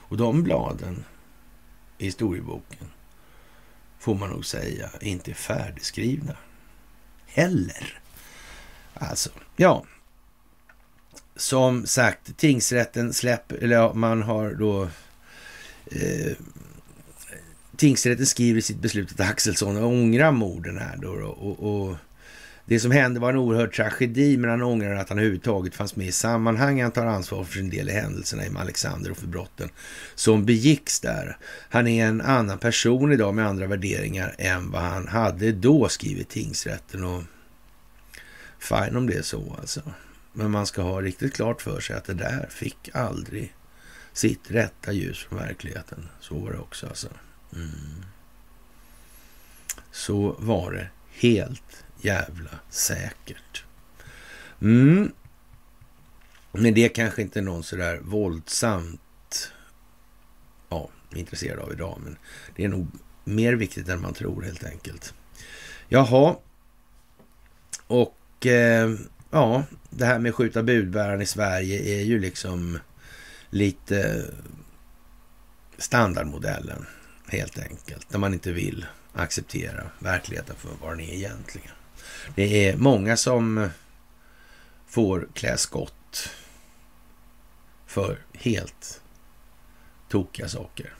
Och 0.09 0.17
de 0.17 0.43
bladen 0.43 1.05
i 1.97 2.05
historieboken 2.05 2.87
får 3.99 4.15
man 4.15 4.29
nog 4.29 4.45
säga 4.45 4.89
inte 5.01 5.31
är 5.31 5.35
färdigskrivna 5.35 6.37
heller. 7.25 7.99
Alltså, 8.93 9.29
ja. 9.55 9.85
Som 11.35 11.85
sagt, 11.85 12.37
tingsrätten 12.37 13.13
släpper, 13.13 13.55
eller 13.55 13.75
ja, 13.75 13.93
man 13.93 14.23
har 14.23 14.53
då 14.53 14.83
eh, 15.85 16.37
tingsrätten 17.75 18.25
skriver 18.25 18.59
i 18.59 18.61
sitt 18.61 18.79
beslut 18.79 19.11
att 19.11 19.29
Axelsson 19.29 19.77
ångrar 19.77 20.31
morden 20.31 20.77
här 20.77 20.97
då 20.97 21.11
och, 21.11 21.89
och 21.89 21.95
det 22.69 22.79
som 22.79 22.91
hände 22.91 23.19
var 23.19 23.29
en 23.29 23.37
oerhörd 23.37 23.73
tragedi, 23.73 24.37
men 24.37 24.49
han 24.49 24.61
ångrar 24.61 24.95
att 24.95 25.09
han 25.09 25.17
överhuvudtaget 25.17 25.75
fanns 25.75 25.95
med 25.95 26.07
i 26.07 26.11
sammanhanget. 26.11 26.83
Han 26.83 26.91
tar 26.91 27.05
ansvar 27.05 27.43
för 27.43 27.53
sin 27.53 27.69
del 27.69 27.89
i 27.89 27.91
händelserna 27.91 28.45
i 28.45 28.49
Alexander 28.57 29.11
och 29.11 29.17
för 29.17 29.27
brotten 29.27 29.69
som 30.15 30.45
begicks 30.45 30.99
där. 30.99 31.37
Han 31.69 31.87
är 31.87 32.05
en 32.05 32.21
annan 32.21 32.57
person 32.57 33.11
idag 33.11 33.33
med 33.33 33.47
andra 33.47 33.67
värderingar 33.67 34.35
än 34.37 34.71
vad 34.71 34.81
han 34.81 35.07
hade 35.07 35.51
då, 35.51 35.89
skriver 35.89 36.23
tingsrätten. 36.23 37.03
Och 37.03 37.23
fine 38.59 38.95
om 38.95 39.07
det 39.07 39.13
är 39.13 39.21
så 39.21 39.55
alltså. 39.59 39.81
Men 40.33 40.51
man 40.51 40.65
ska 40.65 40.81
ha 40.81 41.01
riktigt 41.01 41.33
klart 41.33 41.61
för 41.61 41.79
sig 41.79 41.95
att 41.95 42.05
det 42.05 42.13
där 42.13 42.47
fick 42.49 42.89
aldrig 42.93 43.55
sitt 44.13 44.51
rätta 44.51 44.91
ljus 44.91 45.17
från 45.17 45.39
verkligheten. 45.39 46.09
Så 46.19 46.39
var 46.39 46.51
det 46.51 46.57
också 46.57 46.87
alltså. 46.87 47.07
Mm. 47.55 48.05
Så 49.91 50.35
var 50.39 50.71
det 50.71 50.87
helt 51.11 51.83
jävla 52.01 52.49
säkert. 52.69 53.63
Mm. 54.61 55.11
Men 56.51 56.73
det 56.73 56.85
är 56.85 56.89
kanske 56.89 57.21
inte 57.21 57.41
någon 57.41 57.63
sådär 57.63 57.99
våldsamt 58.03 59.51
ja, 60.69 60.89
intresserad 61.15 61.59
av 61.59 61.71
idag. 61.71 62.01
Men 62.03 62.17
det 62.55 62.63
är 62.63 62.67
nog 62.67 62.87
mer 63.23 63.53
viktigt 63.53 63.89
än 63.89 64.01
man 64.01 64.13
tror 64.13 64.41
helt 64.41 64.63
enkelt. 64.63 65.13
Jaha. 65.87 66.35
Och 67.87 68.45
eh, 68.45 68.95
ja, 69.31 69.63
det 69.89 70.05
här 70.05 70.19
med 70.19 70.35
skjuta 70.35 70.63
budbäraren 70.63 71.21
i 71.21 71.25
Sverige 71.25 71.99
är 71.99 72.03
ju 72.03 72.19
liksom 72.19 72.79
lite 73.49 74.25
standardmodellen 75.77 76.85
helt 77.27 77.59
enkelt. 77.59 78.11
När 78.11 78.19
man 78.19 78.33
inte 78.33 78.51
vill 78.51 78.85
acceptera 79.13 79.83
verkligheten 79.99 80.55
för 80.55 80.69
vad 80.81 80.91
den 80.91 80.99
är 80.99 81.13
egentligen. 81.13 81.71
Det 82.35 82.67
är 82.67 82.77
många 82.77 83.17
som 83.17 83.69
får 84.87 85.27
klä 85.33 85.57
skott 85.57 86.29
för 87.87 88.19
helt 88.33 89.01
tokiga 90.09 90.47
saker. 90.47 90.93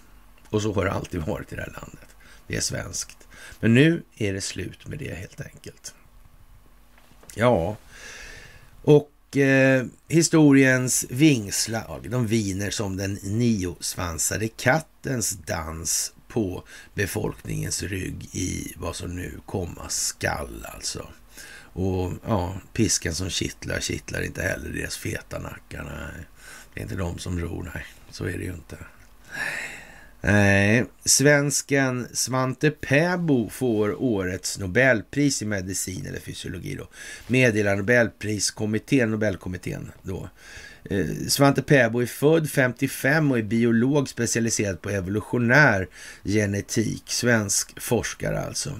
Och 0.50 0.62
så 0.62 0.74
har 0.74 0.86
det 0.86 0.92
alltid 0.92 1.22
varit 1.22 1.54
i 1.54 1.56
det 1.56 1.62
här 1.62 1.74
landet. 1.82 2.16
Det 2.48 2.56
är 2.56 2.62
svenskt. 2.62 3.28
Men 3.60 3.74
nu 3.74 4.04
är 4.18 4.34
det 4.34 4.42
slut 4.42 4.88
med 4.88 5.00
det 5.00 5.16
helt 5.16 5.42
enkelt. 5.42 5.94
Ja, 7.36 7.78
och 8.82 9.38
eh, 9.38 9.86
historiens 10.08 11.06
vingslag, 11.10 12.10
de 12.10 12.28
viner 12.28 12.70
som 12.70 12.98
den 12.98 13.14
niosvansade 13.14 14.48
kattens 14.48 15.32
dans 15.32 16.14
på 16.30 16.64
befolkningens 16.94 17.84
rygg 17.84 18.30
i 18.32 18.74
vad 18.78 18.96
som 18.96 19.16
nu 19.16 19.40
komma 19.46 19.90
skall 19.90 20.66
alltså. 20.74 21.08
Och 21.74 22.14
ja, 22.26 22.62
pisken 22.74 23.16
som 23.16 23.30
kittlar, 23.30 23.80
kittlar 23.80 24.22
inte 24.22 24.42
heller 24.42 24.70
deras 24.70 24.98
feta 24.98 25.40
nackar. 25.40 25.84
Nej. 25.84 26.26
Det 26.74 26.80
är 26.80 26.84
inte 26.84 26.96
de 26.96 27.18
som 27.20 27.40
ror, 27.40 27.72
nej. 27.76 27.86
Så 28.12 28.26
är 28.26 28.38
det 28.38 28.44
ju 28.44 28.54
inte. 28.54 28.78
Nej, 30.22 30.86
svensken 31.06 32.08
Svante 32.14 32.72
Pääbo 32.72 33.50
får 33.50 34.02
årets 34.02 34.60
Nobelpris 34.60 35.42
i 35.42 35.46
medicin 35.46 36.06
eller 36.06 36.20
fysiologi 36.20 36.76
då. 36.76 36.88
Meddelar 37.28 37.76
Nobelpriskommittén, 37.76 39.12
Nobelkommittén 39.12 39.92
då. 40.02 40.30
Eh, 40.84 41.28
Svante 41.28 41.62
Pääbo 41.62 42.02
är 42.02 42.06
född 42.06 42.50
55 42.50 43.32
och 43.32 43.38
är 43.38 43.44
biolog 43.44 44.10
specialiserad 44.10 44.82
på 44.82 44.90
evolutionär 44.90 45.88
genetik. 46.24 47.04
Svensk 47.06 47.82
forskare 47.82 48.40
alltså. 48.40 48.80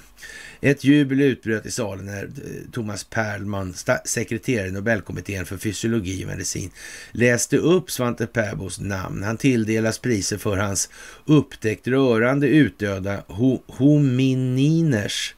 Ett 0.62 0.84
jubel 0.84 1.22
utbröt 1.22 1.66
i 1.66 1.72
salen 1.72 2.06
när 2.06 2.24
eh, 2.24 2.72
Thomas 2.72 3.04
Perlman, 3.04 3.74
sekreterare 4.06 4.68
i 4.68 4.72
Nobelkommittén 4.72 5.46
för 5.46 5.58
fysiologi 5.58 6.24
och 6.24 6.28
medicin, 6.28 6.72
läste 7.12 7.58
upp 7.58 7.92
Svante 7.92 8.28
Pääbos 8.28 8.80
namn. 8.80 9.24
Han 9.24 9.38
tilldelas 9.38 10.00
priser 10.00 10.38
för 10.38 10.58
hans 10.58 10.90
upptäckt 11.26 11.88
rörande 11.88 12.48
utdöda 12.48 13.24
homininers 13.68 15.36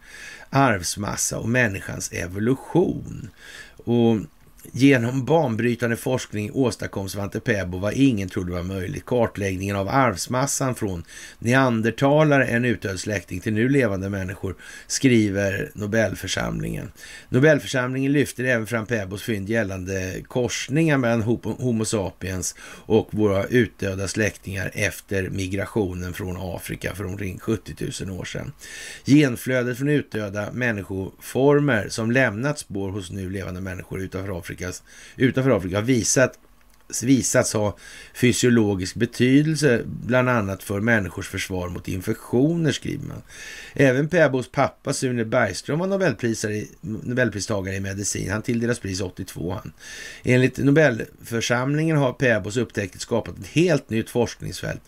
arvsmassa 0.50 1.40
och 1.40 1.50
människans 1.50 2.12
evolution. 2.12 3.30
Och 3.84 4.18
Genom 4.64 5.26
banbrytande 5.26 5.96
forskning 5.98 6.52
åstadkom 6.54 7.10
Svante 7.10 7.40
Pääbo 7.40 7.78
vad 7.78 7.94
ingen 7.94 8.30
trodde 8.30 8.54
var 8.54 8.64
möjligt. 8.64 9.06
Kartläggningen 9.06 9.76
av 9.76 9.90
arvsmassan 9.90 10.76
från 10.76 11.04
neandertalare, 11.40 12.46
en 12.46 12.66
utdöd 12.66 13.00
släkting, 13.00 13.40
till 13.40 13.54
nu 13.54 13.70
levande 13.70 14.10
människor, 14.10 14.56
skriver 14.88 15.72
Nobelförsamlingen. 15.74 16.92
Nobelförsamlingen 17.30 18.12
lyfter 18.12 18.44
även 18.44 18.68
fram 18.68 18.86
Pääbos 18.86 19.24
fynd 19.24 19.50
gällande 19.50 20.22
korsningar 20.28 20.98
mellan 20.98 21.22
Homo 21.22 21.86
sapiens 21.86 22.56
och 22.86 23.08
våra 23.12 23.46
utdöda 23.46 24.08
släktingar 24.08 24.72
efter 24.74 25.30
migrationen 25.30 26.14
från 26.14 26.38
Afrika 26.40 26.96
för 26.96 27.06
omkring 27.06 27.40
70 27.40 28.06
000 28.06 28.20
år 28.20 28.26
sedan. 28.26 28.52
Genflödet 29.06 29.78
från 29.78 29.90
utdöda 29.90 30.52
människoformer 30.52 31.90
som 31.90 32.12
lämnat 32.12 32.60
spår 32.60 32.92
hos 32.92 33.12
nu 33.12 33.30
levande 33.30 33.62
människor 33.62 34.02
utanför 34.02 34.40
Afrika 34.40 34.51
Afrikas, 34.52 34.84
utanför 35.16 35.52
Afrika 35.52 35.78
har 35.78 35.84
visat, 35.84 36.40
visats 37.04 37.54
ha 37.54 37.78
fysiologisk 38.14 38.96
betydelse, 38.96 39.82
bland 39.86 40.30
annat 40.30 40.64
för 40.64 40.80
människors 40.80 41.30
försvar 41.30 41.70
mot 41.70 41.88
infektioner, 41.88 42.72
skriver 42.72 43.08
man. 43.08 43.22
Även 43.74 44.10
Pääbos 44.10 44.52
pappa 44.52 44.94
Sune 44.94 45.26
Bergström 45.26 45.80
var 45.80 45.88
Nobelpristagare 46.82 47.76
i 47.76 47.80
medicin. 47.80 48.32
Han 48.32 48.42
tilldelas 48.42 48.80
pris 48.80 49.02
82. 49.02 49.52
Han. 49.52 49.74
Enligt 50.24 50.58
Nobelförsamlingen 50.58 51.98
har 51.98 52.14
Pääbos 52.14 52.58
upptäckt 52.58 53.02
skapat 53.02 53.40
ett 53.40 53.48
helt 53.48 53.90
nytt 53.90 54.10
forskningsfält. 54.10 54.82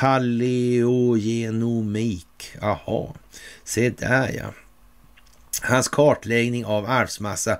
Paleogenomik. 0.00 2.52
Aha, 2.60 3.14
se 3.64 3.90
där 3.90 4.32
ja. 4.38 4.54
Hans 5.62 5.88
kartläggning 5.88 6.64
av 6.64 6.86
arvsmassa 6.86 7.58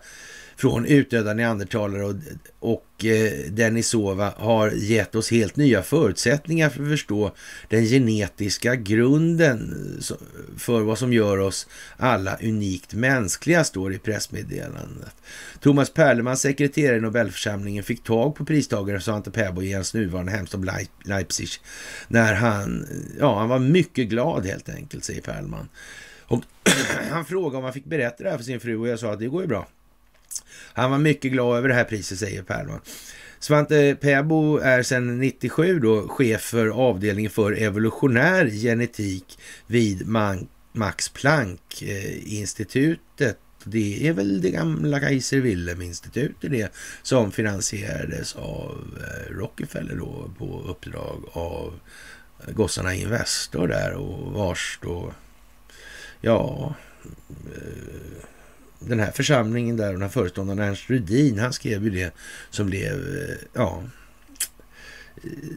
från 0.56 0.86
utdöda 0.86 1.34
neandertalare 1.34 2.04
och, 2.04 2.14
och 2.58 3.04
eh, 3.04 3.50
Denisova 3.50 4.32
har 4.36 4.70
gett 4.70 5.14
oss 5.14 5.30
helt 5.30 5.56
nya 5.56 5.82
förutsättningar 5.82 6.68
för 6.68 6.82
att 6.82 6.88
förstå 6.88 7.32
den 7.68 7.84
genetiska 7.84 8.74
grunden 8.74 9.74
eh, 10.10 10.16
för 10.58 10.80
vad 10.80 10.98
som 10.98 11.12
gör 11.12 11.38
oss 11.38 11.66
alla 11.96 12.36
unikt 12.42 12.94
mänskliga, 12.94 13.64
står 13.64 13.94
i 13.94 13.98
pressmeddelandet. 13.98 15.14
Thomas 15.60 15.90
Perleman, 15.90 16.36
sekreterare 16.36 16.96
i 16.96 17.00
Nobelförsamlingen, 17.00 17.84
fick 17.84 18.02
tag 18.04 18.34
på 18.34 18.44
pristagaren 18.44 19.00
Svante 19.00 19.30
Pääbo 19.30 19.62
i 19.62 19.72
hans 19.72 19.94
nuvarande 19.94 20.32
hemstad 20.32 20.88
Leipzig 21.04 21.48
när 22.08 22.34
han, 22.34 22.82
eh, 22.82 23.18
ja, 23.20 23.38
han 23.38 23.48
var 23.48 23.58
mycket 23.58 24.08
glad 24.08 24.46
helt 24.46 24.68
enkelt, 24.68 25.04
säger 25.04 25.20
Perleman. 25.20 25.68
Och 26.26 26.42
han 27.10 27.24
frågade 27.24 27.56
om 27.56 27.64
han 27.64 27.72
fick 27.72 27.84
berätta 27.84 28.24
det 28.24 28.30
här 28.30 28.36
för 28.36 28.44
sin 28.44 28.60
fru 28.60 28.76
och 28.76 28.88
jag 28.88 28.98
sa 28.98 29.12
att 29.12 29.18
det 29.18 29.26
går 29.26 29.42
ju 29.42 29.48
bra. 29.48 29.68
Han 30.72 30.90
var 30.90 30.98
mycket 30.98 31.32
glad 31.32 31.58
över 31.58 31.68
det 31.68 31.74
här 31.74 31.84
priset, 31.84 32.18
säger 32.18 32.42
Perlman. 32.42 32.80
Svante 33.38 33.96
Pääbo 34.00 34.58
är 34.58 34.82
sedan 34.82 35.18
97 35.18 35.78
då 35.78 36.08
chef 36.08 36.40
för 36.40 36.66
avdelningen 36.66 37.30
för 37.30 37.52
evolutionär 37.52 38.46
genetik 38.46 39.38
vid 39.66 40.06
Max 40.72 41.08
Planck-institutet. 41.08 43.00
Eh, 43.20 43.30
det 43.68 44.08
är 44.08 44.12
väl 44.12 44.40
det 44.40 44.50
gamla 44.50 45.00
Kaiser 45.00 45.40
Wilhelm-institutet 45.40 46.50
det 46.50 46.72
som 47.02 47.32
finansierades 47.32 48.36
av 48.36 48.98
eh, 49.00 49.32
Rockefeller 49.32 49.96
då 49.96 50.30
på 50.38 50.62
uppdrag 50.66 51.24
av 51.32 51.80
eh, 52.46 52.54
gossarna 52.54 52.94
Investor 52.94 53.68
där 53.68 53.92
och 53.92 54.32
vars 54.32 54.78
då, 54.82 55.12
ja, 56.20 56.74
eh, 57.54 58.22
den 58.78 59.00
här 59.00 59.10
församlingen 59.10 59.76
där, 59.76 59.92
den 59.92 60.02
här 60.02 60.08
föreståndaren 60.08 60.60
Ernst 60.60 60.90
Rudin, 60.90 61.38
han 61.38 61.52
skrev 61.52 61.84
ju 61.84 61.90
det 61.90 62.14
som 62.50 62.66
blev, 62.66 63.16
eh, 63.16 63.36
ja, 63.52 63.82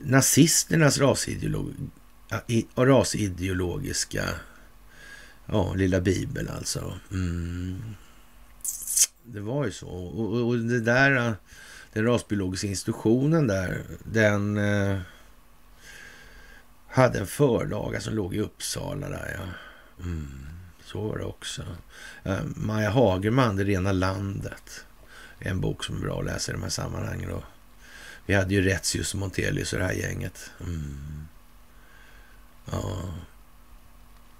nazisternas 0.04 0.98
rasideolog, 0.98 1.74
rasideologiska, 2.76 4.24
ja, 5.46 5.74
lilla 5.74 6.02
bibel 6.02 6.50
alltså. 6.50 6.94
Mm. 7.12 7.82
Det 9.24 9.40
var 9.40 9.66
ju 9.66 9.72
så. 9.72 9.88
Och, 9.88 10.48
och, 10.48 10.58
det 10.58 10.80
där, 10.80 11.28
eh, 11.28 11.34
den 11.94 12.06
rasbiologiska 12.06 12.68
institutionen 12.68 13.48
där, 13.48 13.84
den 14.04 14.58
eh, 14.58 15.00
hade 16.88 17.20
en 17.20 17.28
förlaga 17.28 18.02
som 18.02 18.14
låg 18.14 18.36
i 18.36 18.40
Uppsala 18.40 19.10
där, 19.10 19.38
ja. 19.38 19.46
Mm. 20.04 20.50
Så 20.84 21.08
var 21.08 21.18
det 21.18 21.26
också. 21.26 21.64
Eh, 22.24 22.40
Maja 22.56 22.90
Hagerman, 22.90 23.56
Det 23.56 23.64
rena 23.64 23.92
landet. 23.92 24.86
En 25.40 25.62
bok 25.62 25.84
som 25.84 25.96
är 25.96 26.00
bra 26.00 26.20
att 26.20 26.26
läsa 26.26 26.52
i 26.52 26.54
de 26.54 26.64
här 26.64 26.70
sammanhangen. 26.70 27.32
Och 27.32 27.44
vi 28.26 28.34
hade 28.34 28.54
ju 28.54 28.62
Retzius 28.62 29.14
och 29.14 29.20
Montelius 29.20 29.74
och 29.74 29.80
det 29.80 29.86
här 29.86 29.94
gänget. 29.94 30.52
Mm. 30.60 31.28
Ja. 32.72 33.14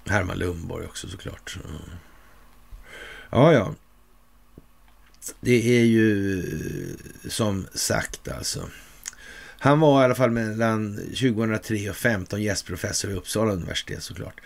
Herman 0.06 0.38
Lundborg 0.38 0.86
också 0.86 1.08
såklart. 1.08 1.58
Mm. 1.64 1.82
Ja, 3.30 3.52
ja. 3.52 3.74
Det 5.40 5.78
är 5.80 5.84
ju 5.84 6.40
eh, 6.40 7.30
som 7.30 7.66
sagt 7.74 8.28
alltså. 8.28 8.68
Han 9.62 9.80
var 9.80 10.02
i 10.02 10.04
alla 10.04 10.14
fall 10.14 10.30
mellan 10.30 10.96
2003 10.96 11.54
och 11.54 11.62
2015 11.62 12.42
gästprofessor 12.42 13.08
vid 13.08 13.16
Uppsala 13.16 13.52
universitet 13.52 14.02
såklart. 14.02 14.40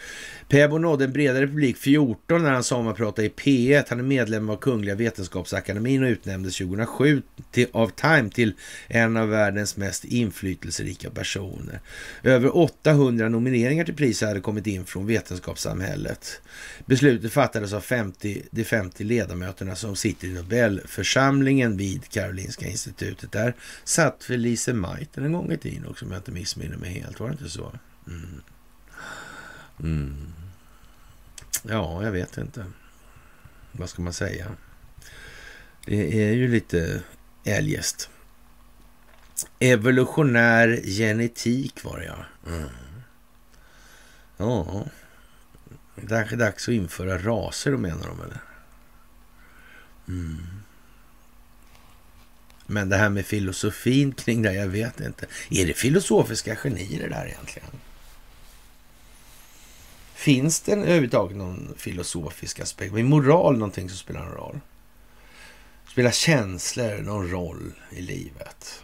Pääbo 0.49 0.79
nådde 0.79 1.05
en 1.05 1.12
bredare 1.12 1.47
publik 1.47 1.77
14 1.77 2.43
när 2.43 2.51
han 2.51 2.65
sommarpratade 2.65 3.27
i 3.27 3.31
P1. 3.31 3.85
Han 3.89 3.99
är 3.99 4.03
medlem 4.03 4.51
av 4.51 4.57
Kungliga 4.57 4.95
Vetenskapsakademin 4.95 6.03
och 6.03 6.09
utnämndes 6.09 6.59
2007 6.59 7.23
till, 7.51 7.67
av 7.73 7.89
Time 7.89 8.31
till 8.31 8.53
en 8.89 9.17
av 9.17 9.29
världens 9.29 9.77
mest 9.77 10.05
inflytelserika 10.05 11.11
personer. 11.11 11.81
Över 12.23 12.57
800 12.57 13.29
nomineringar 13.29 13.85
till 13.85 13.97
priset 13.97 14.29
hade 14.29 14.41
kommit 14.41 14.67
in 14.67 14.85
från 14.85 15.07
vetenskapssamhället. 15.07 16.41
Beslutet 16.87 17.33
fattades 17.33 17.73
av 17.73 17.81
50, 17.81 18.43
de 18.51 18.65
50 18.65 19.05
ledamöterna 19.05 19.77
som 19.77 19.97
sitter 19.97 20.29
i 20.29 20.33
Nobelförsamlingen 20.33 21.77
vid 21.77 22.09
Karolinska 22.09 22.67
institutet. 22.67 23.33
Där 23.33 23.55
satt 23.85 24.25
Felice 24.25 24.69
Meitner 25.05 25.25
en 25.25 25.33
gång 25.33 25.53
i 25.53 25.59
tiden 25.59 25.87
också 25.87 26.05
om 26.05 26.11
jag 26.11 26.19
inte 26.19 26.33
missminner 26.33 26.77
mig 26.77 26.91
helt. 26.91 27.21
Var 27.21 27.29
det 27.29 27.33
inte 27.33 27.51
så? 27.51 27.73
Mm. 28.07 28.43
Mm. 29.81 30.33
Ja, 31.63 32.05
jag 32.05 32.13
vet 32.13 32.39
inte. 32.39 32.67
Vad 33.73 33.91
ska 33.91 34.03
man 34.03 34.13
säga? 34.13 34.47
Det 35.87 36.29
är 36.29 36.33
ju 36.33 36.49
lite 36.49 37.03
eljest. 37.45 38.11
Evolutionär 39.59 40.81
genetik 40.85 41.85
var 41.85 41.99
det 41.99 42.05
ja. 42.05 42.25
Mm. 42.47 42.69
Ja, 44.37 44.87
det 45.95 46.15
är 46.15 46.37
dags 46.37 46.69
att 46.69 46.75
införa 46.75 47.19
raser 47.19 47.73
då 47.73 47.79
menar 47.79 48.07
de 48.07 48.21
eller? 48.21 48.41
Mm. 50.09 50.64
Men 52.67 52.89
det 52.89 52.97
här 52.97 53.09
med 53.09 53.27
filosofin 53.27 54.12
kring 54.12 54.43
det, 54.43 54.53
jag 54.53 54.67
vet 54.67 55.01
inte. 55.01 55.27
Är 55.51 55.67
det 55.67 55.75
filosofiska 55.75 56.57
genier 56.57 57.03
det 57.03 57.09
där 57.09 57.27
egentligen? 57.27 57.71
Finns 60.15 60.61
det 60.61 60.73
överhuvudtaget 60.73 61.37
någon 61.37 61.75
filosofisk 61.77 62.61
aspekt? 62.61 62.95
Är 62.95 63.03
moral 63.03 63.59
någonting 63.59 63.89
som 63.89 63.99
spelar 63.99 64.25
någon 64.25 64.35
roll? 64.35 64.61
Spelar 65.89 66.11
känslor 66.11 67.03
någon 67.03 67.31
roll 67.31 67.73
i 67.91 68.01
livet? 68.01 68.83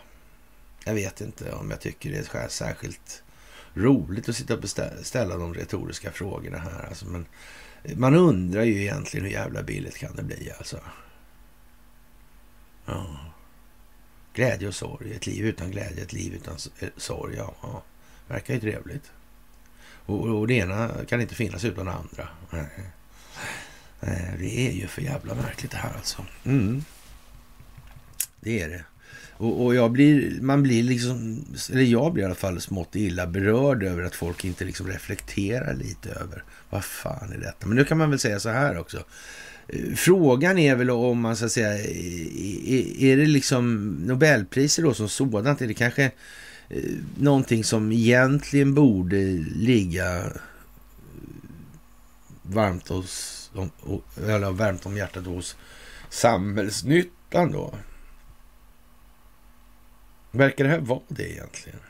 Jag 0.84 0.94
vet 0.94 1.20
inte 1.20 1.52
om 1.52 1.70
jag 1.70 1.80
tycker 1.80 2.10
det 2.10 2.34
är 2.34 2.48
särskilt 2.48 3.22
roligt 3.74 4.28
att 4.28 4.36
sitta 4.36 4.56
och 4.56 4.68
ställa 5.02 5.36
de 5.36 5.54
retoriska 5.54 6.12
frågorna 6.12 6.58
här. 6.58 6.86
Alltså, 6.88 7.06
men 7.06 7.26
man 7.96 8.14
undrar 8.14 8.62
ju 8.62 8.80
egentligen 8.80 9.26
hur 9.26 9.32
jävla 9.32 9.62
billigt 9.62 9.96
kan 9.96 10.16
det 10.16 10.22
bli 10.22 10.52
alltså. 10.58 10.80
Ja. 12.86 13.29
Glädje 14.34 14.68
och 14.68 14.74
sorg. 14.74 15.12
Ett 15.12 15.26
liv 15.26 15.44
utan 15.46 15.70
glädje, 15.70 16.02
ett 16.02 16.12
liv 16.12 16.34
utan 16.34 16.56
eh, 16.80 16.88
sorg. 16.96 17.34
Ja, 17.36 17.54
ja. 17.62 17.82
verkar 18.28 18.54
ju 18.54 18.60
trevligt. 18.60 19.10
Och, 20.06 20.38
och 20.38 20.46
det 20.46 20.54
ena 20.54 20.90
kan 21.08 21.20
inte 21.20 21.34
finnas 21.34 21.64
utan 21.64 21.86
det 21.86 21.92
andra. 21.92 22.28
Det 24.38 24.68
är 24.68 24.72
ju 24.72 24.86
för 24.86 25.02
jävla 25.02 25.34
märkligt 25.34 25.70
det 25.70 25.76
här 25.76 25.92
alltså. 25.96 26.26
Mm. 26.44 26.84
Det 28.40 28.60
är 28.60 28.68
det. 28.68 28.84
Och, 29.40 29.64
och, 29.64 29.74
jag 29.74 29.90
blir, 29.90 30.40
man 30.40 30.62
blir 30.62 30.82
liksom, 30.82 31.44
eller 31.72 31.82
jag 31.82 32.12
blir 32.12 32.22
i 32.22 32.26
alla 32.26 32.34
fall 32.34 32.60
smått 32.60 32.96
illa 32.96 33.26
berörd 33.26 33.82
över 33.82 34.02
att 34.02 34.14
folk 34.14 34.44
inte 34.44 34.64
liksom 34.64 34.88
reflekterar 34.88 35.74
lite 35.74 36.10
över 36.10 36.44
vad 36.70 36.84
fan 36.84 37.32
är 37.32 37.38
detta? 37.38 37.66
Men 37.66 37.76
nu 37.76 37.84
kan 37.84 37.98
man 37.98 38.10
väl 38.10 38.18
säga 38.18 38.40
så 38.40 38.48
här 38.48 38.78
också. 38.78 39.04
Frågan 39.96 40.58
är 40.58 40.76
väl 40.76 40.90
om 40.90 41.20
man 41.20 41.36
så 41.36 41.44
att 41.44 41.52
säga, 41.52 41.72
är 42.98 43.16
det 43.16 43.26
liksom 43.26 43.84
Nobelpriser 43.84 44.82
då 44.82 44.94
som 44.94 45.08
sådant? 45.08 45.60
Är 45.60 45.66
det 45.66 45.74
kanske 45.74 46.04
eh, 46.68 46.82
någonting 47.18 47.64
som 47.64 47.92
egentligen 47.92 48.74
borde 48.74 49.16
ligga 49.54 50.32
varmt, 52.42 52.88
hos, 52.88 53.50
eller 54.26 54.50
varmt 54.50 54.86
om 54.86 54.96
hjärtat 54.96 55.26
hos 55.26 55.56
samhällsnyttan 56.08 57.52
då? 57.52 57.74
Verkar 60.30 60.64
det 60.64 60.70
här 60.70 60.80
vara 60.80 61.00
det 61.08 61.32
egentligen? 61.32 61.80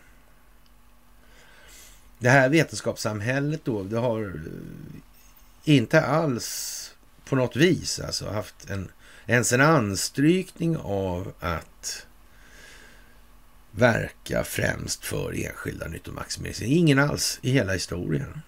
Det 2.18 2.30
här 2.30 2.48
vetenskapssamhället 2.48 3.64
då, 3.64 3.82
det 3.82 3.98
har 3.98 4.40
inte 5.64 6.00
alls 6.00 6.79
på 7.30 7.36
något 7.36 7.56
vis 7.56 8.00
alltså 8.00 8.30
haft 8.30 8.70
en, 8.70 8.90
ens 9.26 9.52
en 9.52 9.60
anstrykning 9.60 10.76
av 10.76 11.32
att 11.40 12.06
verka 13.70 14.44
främst 14.44 15.04
för 15.04 15.46
enskilda 15.46 15.88
nyttomaximering. 15.88 16.72
Ingen 16.72 16.98
alls 16.98 17.38
i 17.42 17.50
hela 17.52 17.72
historien. 17.72 18.40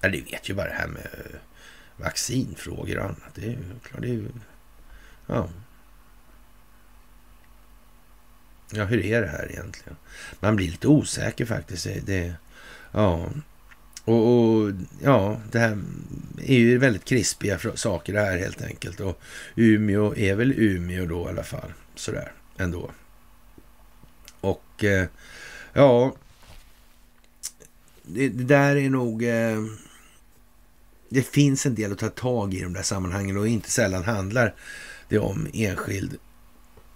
Ja, 0.00 0.08
det 0.08 0.20
vet 0.20 0.50
ju 0.50 0.54
bara 0.54 0.68
det 0.68 0.74
här 0.74 0.88
med 0.88 1.06
eh, 1.12 1.38
vaccinfrågor 1.96 2.98
och 2.98 3.04
annat. 3.04 3.34
Det 3.34 3.44
är 3.44 3.50
ju 3.50 3.58
klart, 3.82 4.00
det 4.00 4.08
är 4.08 4.12
ju... 4.12 4.28
Ja. 5.26 5.48
Ja, 8.72 8.84
hur 8.84 9.04
är 9.04 9.22
det 9.22 9.28
här 9.28 9.50
egentligen? 9.50 9.96
Man 10.40 10.56
blir 10.56 10.70
lite 10.70 10.88
osäker 10.88 11.46
faktiskt. 11.46 11.86
Det, 12.06 12.34
ja. 12.92 13.30
Och, 14.04 14.26
och, 14.26 14.72
ja, 15.02 15.40
det 15.52 15.58
här 15.58 15.78
är 16.38 16.58
ju 16.58 16.78
väldigt 16.78 17.04
krispiga 17.04 17.58
saker 17.74 18.12
det 18.12 18.20
här 18.20 18.38
helt 18.38 18.62
enkelt. 18.62 19.00
Och 19.00 19.20
Umeå 19.56 20.16
är 20.16 20.34
väl 20.34 20.52
Umeå 20.56 21.06
då 21.06 21.26
i 21.26 21.28
alla 21.28 21.42
fall. 21.42 21.72
Sådär 21.94 22.32
ändå. 22.56 22.90
Och 24.40 24.84
eh, 24.84 25.06
ja, 25.72 26.14
det, 28.02 28.28
det, 28.28 28.44
där 28.44 28.76
är 28.76 28.90
nog... 28.90 29.22
Eh, 29.22 29.58
det 31.08 31.22
finns 31.22 31.66
en 31.66 31.74
del 31.74 31.92
att 31.92 31.98
ta 31.98 32.08
tag 32.08 32.54
i 32.54 32.58
i 32.58 32.62
de 32.62 32.72
där 32.72 32.82
sammanhangen 32.82 33.36
och 33.36 33.48
inte 33.48 33.70
sällan 33.70 34.04
handlar 34.04 34.54
det 35.08 35.18
om 35.18 35.48
enskild 35.52 36.16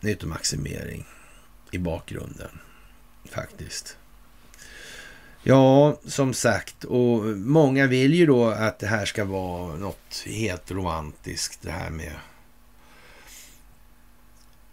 nyttomaximering 0.00 1.06
i 1.70 1.78
bakgrunden 1.78 2.50
faktiskt. 3.30 3.96
Ja, 5.46 5.98
som 6.04 6.34
sagt, 6.34 6.84
och 6.84 7.24
många 7.36 7.86
vill 7.86 8.14
ju 8.14 8.26
då 8.26 8.46
att 8.46 8.78
det 8.78 8.86
här 8.86 9.04
ska 9.04 9.24
vara 9.24 9.76
något 9.76 10.24
helt 10.26 10.70
romantiskt, 10.70 11.62
det 11.62 11.70
här 11.70 11.90
med 11.90 12.12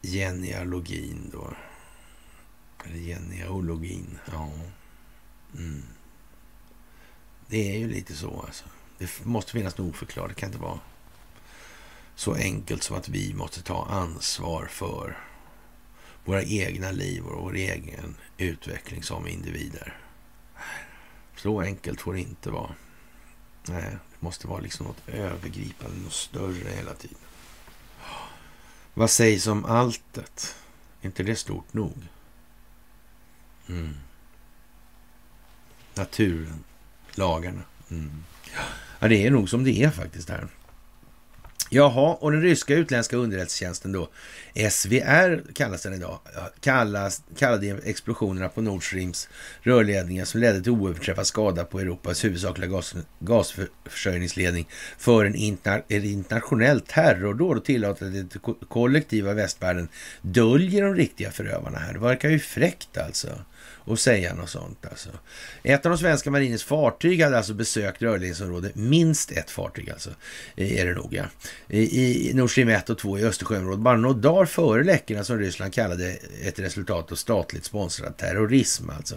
genealogin 0.02 1.30
då. 1.34 1.54
Eller 2.86 2.98
genealogin, 2.98 4.20
ja. 4.32 4.52
Mm. 5.58 5.84
Det 7.48 7.74
är 7.74 7.78
ju 7.78 7.88
lite 7.88 8.16
så 8.16 8.44
alltså. 8.48 8.66
Det 8.98 9.26
måste 9.26 9.52
finnas 9.52 9.78
något 9.78 9.90
oförklarligt. 9.90 10.36
Det 10.36 10.40
kan 10.40 10.50
inte 10.50 10.62
vara 10.62 10.80
så 12.16 12.34
enkelt 12.34 12.84
som 12.84 12.98
att 12.98 13.10
vi 13.10 13.34
måste 13.34 13.62
ta 13.62 13.86
ansvar 13.86 14.68
för 14.72 15.18
våra 16.26 16.44
egna 16.44 16.92
liv 16.92 17.26
och 17.26 17.44
vår 17.44 17.56
egen 17.56 18.16
utveckling 18.38 19.04
som 19.04 19.28
individer. 19.28 19.98
Så 21.36 21.62
enkelt 21.62 22.02
får 22.02 22.14
det 22.14 22.20
inte 22.20 22.50
vara. 22.52 22.76
Nej, 23.68 23.92
det 23.92 24.26
måste 24.26 24.48
vara 24.48 24.60
liksom 24.60 24.86
något 24.86 25.08
övergripande, 25.08 25.98
något 26.04 26.14
större 26.14 26.70
hela 26.70 26.94
tiden. 26.94 27.18
Vad 28.94 29.10
sägs 29.10 29.48
om 29.48 29.66
alltet? 29.66 30.56
Är 31.02 31.06
inte 31.06 31.24
det 31.24 31.36
stort 31.36 31.74
nog? 31.74 32.08
Mm. 33.70 33.94
Naturen, 35.96 36.64
lagarna. 37.16 37.62
Mm. 37.90 38.24
Ja, 39.00 39.08
det 39.08 39.28
är 39.28 39.32
nog 39.32 39.50
som 39.50 39.64
det 39.64 39.84
är 39.84 39.90
faktiskt 39.90 40.30
här. 40.30 40.48
Jaha, 41.74 42.18
och 42.20 42.32
den 42.32 42.42
ryska 42.42 42.76
utländska 42.76 43.18
underrättelsetjänsten 43.18 43.92
då, 43.92 44.10
SVR 44.72 45.54
kallas 45.54 45.84
den 45.84 45.94
idag, 45.94 46.20
kallas, 46.60 47.24
kallade 47.38 47.80
explosionerna 47.86 48.50
på 48.50 48.62
Nord 48.62 48.88
Streams 48.88 49.30
rörledningar 49.62 50.26
som 50.26 50.40
ledde 50.40 50.62
till 50.62 50.72
oöverträffad 50.72 51.28
skada 51.28 51.66
på 51.66 51.80
Europas 51.80 52.26
huvudsakliga 52.26 52.70
gas, 52.70 52.96
gasförsörjningsledning 53.20 54.68
för 54.98 55.26
en 55.26 55.36
interna, 55.36 55.78
ett 55.88 56.04
internationellt 56.04 56.88
terrordåd 56.88 57.58
och 57.58 57.66
tillåter 57.66 58.06
att 58.06 58.14
det 58.14 58.40
kollektiva 58.70 59.34
västvärlden 59.34 59.88
döljer 60.22 60.84
de 60.84 60.96
riktiga 60.96 61.32
förövarna 61.32 61.80
här. 61.80 61.94
Det 61.94 62.00
verkar 62.00 62.30
ju 62.30 62.40
fräckt 62.40 62.98
alltså 62.98 63.30
och 63.86 64.00
säga 64.00 64.34
något 64.34 64.50
sånt. 64.50 64.86
Alltså. 64.90 65.10
Ett 65.64 65.86
av 65.86 65.90
de 65.92 65.98
svenska 65.98 66.32
marinens 66.32 66.64
fartyg 66.64 67.24
hade 67.24 67.38
alltså 67.38 67.54
besökt 67.54 68.02
rörledningsområdet, 68.02 68.76
minst 68.76 69.32
ett 69.32 69.52
fartyg 69.52 69.90
alltså, 69.90 70.10
är 70.56 70.86
det 70.86 70.94
nog 70.94 71.14
ja. 71.14 71.24
I 71.78 72.32
Nord 72.34 72.52
Stream 72.52 72.70
1 72.70 72.90
och 72.90 72.98
2 72.98 73.20
i 73.20 73.26
Östersjöområdet, 73.26 73.80
bara 73.80 73.98
några 73.98 74.18
dagar 74.18 74.46
före 74.46 74.84
läckorna 74.84 75.24
som 75.24 75.38
Ryssland 75.38 75.74
kallade 75.74 76.18
ett 76.44 76.60
resultat 76.60 77.12
av 77.12 77.16
statligt 77.16 77.66
sponsrad 77.66 78.18
terrorism 78.18 78.90
alltså. 78.90 79.16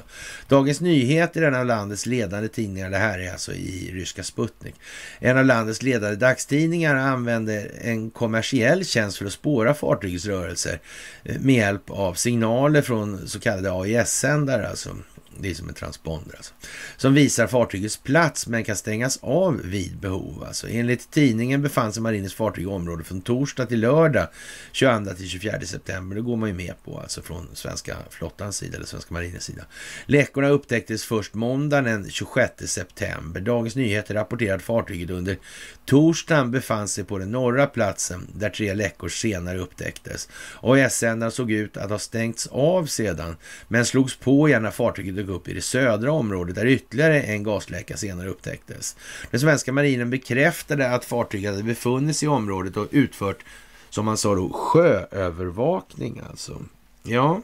Dagens 0.48 0.80
Nyheter 0.80 1.42
är 1.42 1.48
en 1.48 1.54
av 1.54 1.66
landets 1.66 2.06
ledande 2.06 2.48
tidningar, 2.48 2.90
det 2.90 2.98
här 2.98 3.18
är 3.18 3.32
alltså 3.32 3.52
i 3.52 3.90
ryska 3.92 4.22
Sputnik. 4.22 4.74
En 5.18 5.38
av 5.38 5.44
landets 5.44 5.82
ledande 5.82 6.16
dagstidningar 6.16 6.94
använder 6.94 7.70
en 7.80 8.10
kommersiell 8.10 8.84
tjänst 8.84 9.18
för 9.18 9.26
att 9.26 9.32
spåra 9.32 9.74
fartygets 9.74 10.26
rörelser 10.26 10.80
eh, 11.24 11.40
med 11.40 11.54
hjälp 11.54 11.90
av 11.90 12.14
signaler 12.14 12.82
från 12.82 13.28
så 13.28 13.40
kallade 13.40 13.72
AIS-sändare 13.72 14.53
där 14.58 14.68
alltså. 14.68 14.96
Det 15.40 15.50
är 15.50 15.54
som 15.54 15.68
en 15.68 15.74
transponder 15.74 16.36
alltså. 16.36 16.54
Som 16.96 17.14
visar 17.14 17.46
fartygets 17.46 17.96
plats 17.96 18.46
men 18.46 18.64
kan 18.64 18.76
stängas 18.76 19.18
av 19.22 19.60
vid 19.64 19.96
behov. 19.96 20.44
Alltså. 20.46 20.68
Enligt 20.68 21.10
tidningen 21.10 21.62
befann 21.62 21.92
sig 21.92 22.02
marinens 22.02 22.34
fartyg 22.34 22.64
i 22.64 22.66
området 22.66 23.06
från 23.06 23.20
torsdag 23.20 23.66
till 23.66 23.80
lördag 23.80 24.28
22 24.72 25.14
till 25.16 25.28
24 25.28 25.60
september. 25.60 26.16
Det 26.16 26.22
går 26.22 26.36
man 26.36 26.48
ju 26.48 26.54
med 26.54 26.74
på 26.84 26.98
alltså 26.98 27.22
från 27.22 27.48
svenska 27.52 27.96
flottans 28.10 28.56
sida 28.56 28.76
eller 28.76 28.86
svenska 28.86 29.14
marinens 29.14 29.44
sida. 29.44 29.62
Läckorna 30.06 30.48
upptäcktes 30.48 31.04
först 31.04 31.34
måndagen 31.34 31.84
den 31.84 32.10
26 32.10 32.52
september. 32.66 33.40
Dagens 33.40 33.76
Nyheter 33.76 34.14
rapporterar 34.14 34.56
att 34.56 34.62
fartyget 34.62 35.10
under 35.10 35.38
torsdagen 35.84 36.50
befann 36.50 36.88
sig 36.88 37.04
på 37.04 37.18
den 37.18 37.30
norra 37.30 37.66
platsen 37.66 38.26
där 38.34 38.50
tre 38.50 38.74
läckor 38.74 39.08
senare 39.08 39.58
upptäcktes. 39.58 40.28
AIS-sändaren 40.62 41.32
såg 41.32 41.52
ut 41.52 41.76
att 41.76 41.90
ha 41.90 41.98
stängts 41.98 42.46
av 42.46 42.86
sedan 42.86 43.36
men 43.68 43.86
slogs 43.86 44.16
på 44.16 44.48
igen 44.48 44.62
när 44.62 44.70
fartyget 44.70 45.14
dök 45.26 45.36
upp 45.36 45.48
i 45.48 45.54
det 45.54 45.60
södra 45.60 46.12
området 46.12 46.54
där 46.54 46.66
ytterligare 46.66 47.22
en 47.22 47.42
gasläcka 47.42 47.96
senare 47.96 48.28
upptäcktes. 48.28 48.96
Den 49.30 49.40
svenska 49.40 49.72
marinen 49.72 50.10
bekräftade 50.10 50.90
att 50.90 51.04
fartyget 51.04 51.50
hade 51.50 51.62
befunnit 51.62 52.16
sig 52.16 52.26
i 52.26 52.28
området 52.28 52.76
och 52.76 52.88
utfört, 52.90 53.44
som 53.90 54.04
man 54.04 54.18
sa 54.18 54.34
då, 54.34 54.52
sjöövervakning 54.52 56.22
alltså. 56.30 56.62
Ja, 57.02 57.42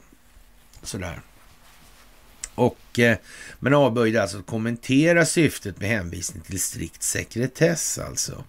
sådär. 0.82 1.20
Och, 2.54 2.98
eh, 2.98 3.16
men 3.58 3.74
avböjde 3.74 4.22
alltså 4.22 4.38
att 4.38 4.46
kommentera 4.46 5.26
syftet 5.26 5.80
med 5.80 5.88
hänvisning 5.88 6.42
till 6.42 6.60
strikt 6.60 7.02
sekretess 7.02 7.98
alltså. 7.98 8.44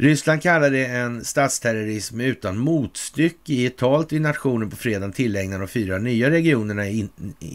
Ryssland 0.00 0.42
kallar 0.42 0.70
det 0.70 0.86
en 0.86 1.24
statsterrorism 1.24 2.20
utan 2.20 2.58
motstycke. 2.58 3.52
I 3.52 3.66
ett 3.66 3.76
tal 3.76 4.04
till 4.04 4.20
nationen 4.20 4.70
på 4.70 4.76
fredagen 4.76 5.12
tillägnade 5.12 5.62
de 5.62 5.68
fyra 5.68 5.98
nya, 5.98 6.30
regionerna 6.30 6.88
in, 6.88 7.08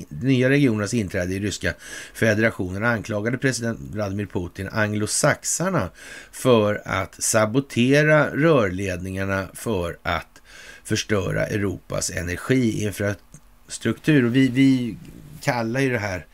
nya 0.10 0.50
regionernas 0.50 0.94
inträde 0.94 1.34
i 1.34 1.40
ryska 1.40 1.74
federationen 2.14 2.84
anklagade 2.84 3.38
president 3.38 3.80
Vladimir 3.92 4.26
Putin 4.26 4.70
anglosaxarna 4.72 5.90
för 6.32 6.82
att 6.86 7.24
sabotera 7.24 8.30
rörledningarna 8.30 9.48
för 9.54 9.98
att 10.02 10.42
förstöra 10.84 11.48
Europas 11.48 12.12
energiinfrastruktur. 12.12 14.26
Och 14.26 14.36
vi, 14.36 14.48
vi 14.48 14.98
kallar 15.42 15.80
ju 15.80 15.90
det 15.90 16.00
här 16.00 16.26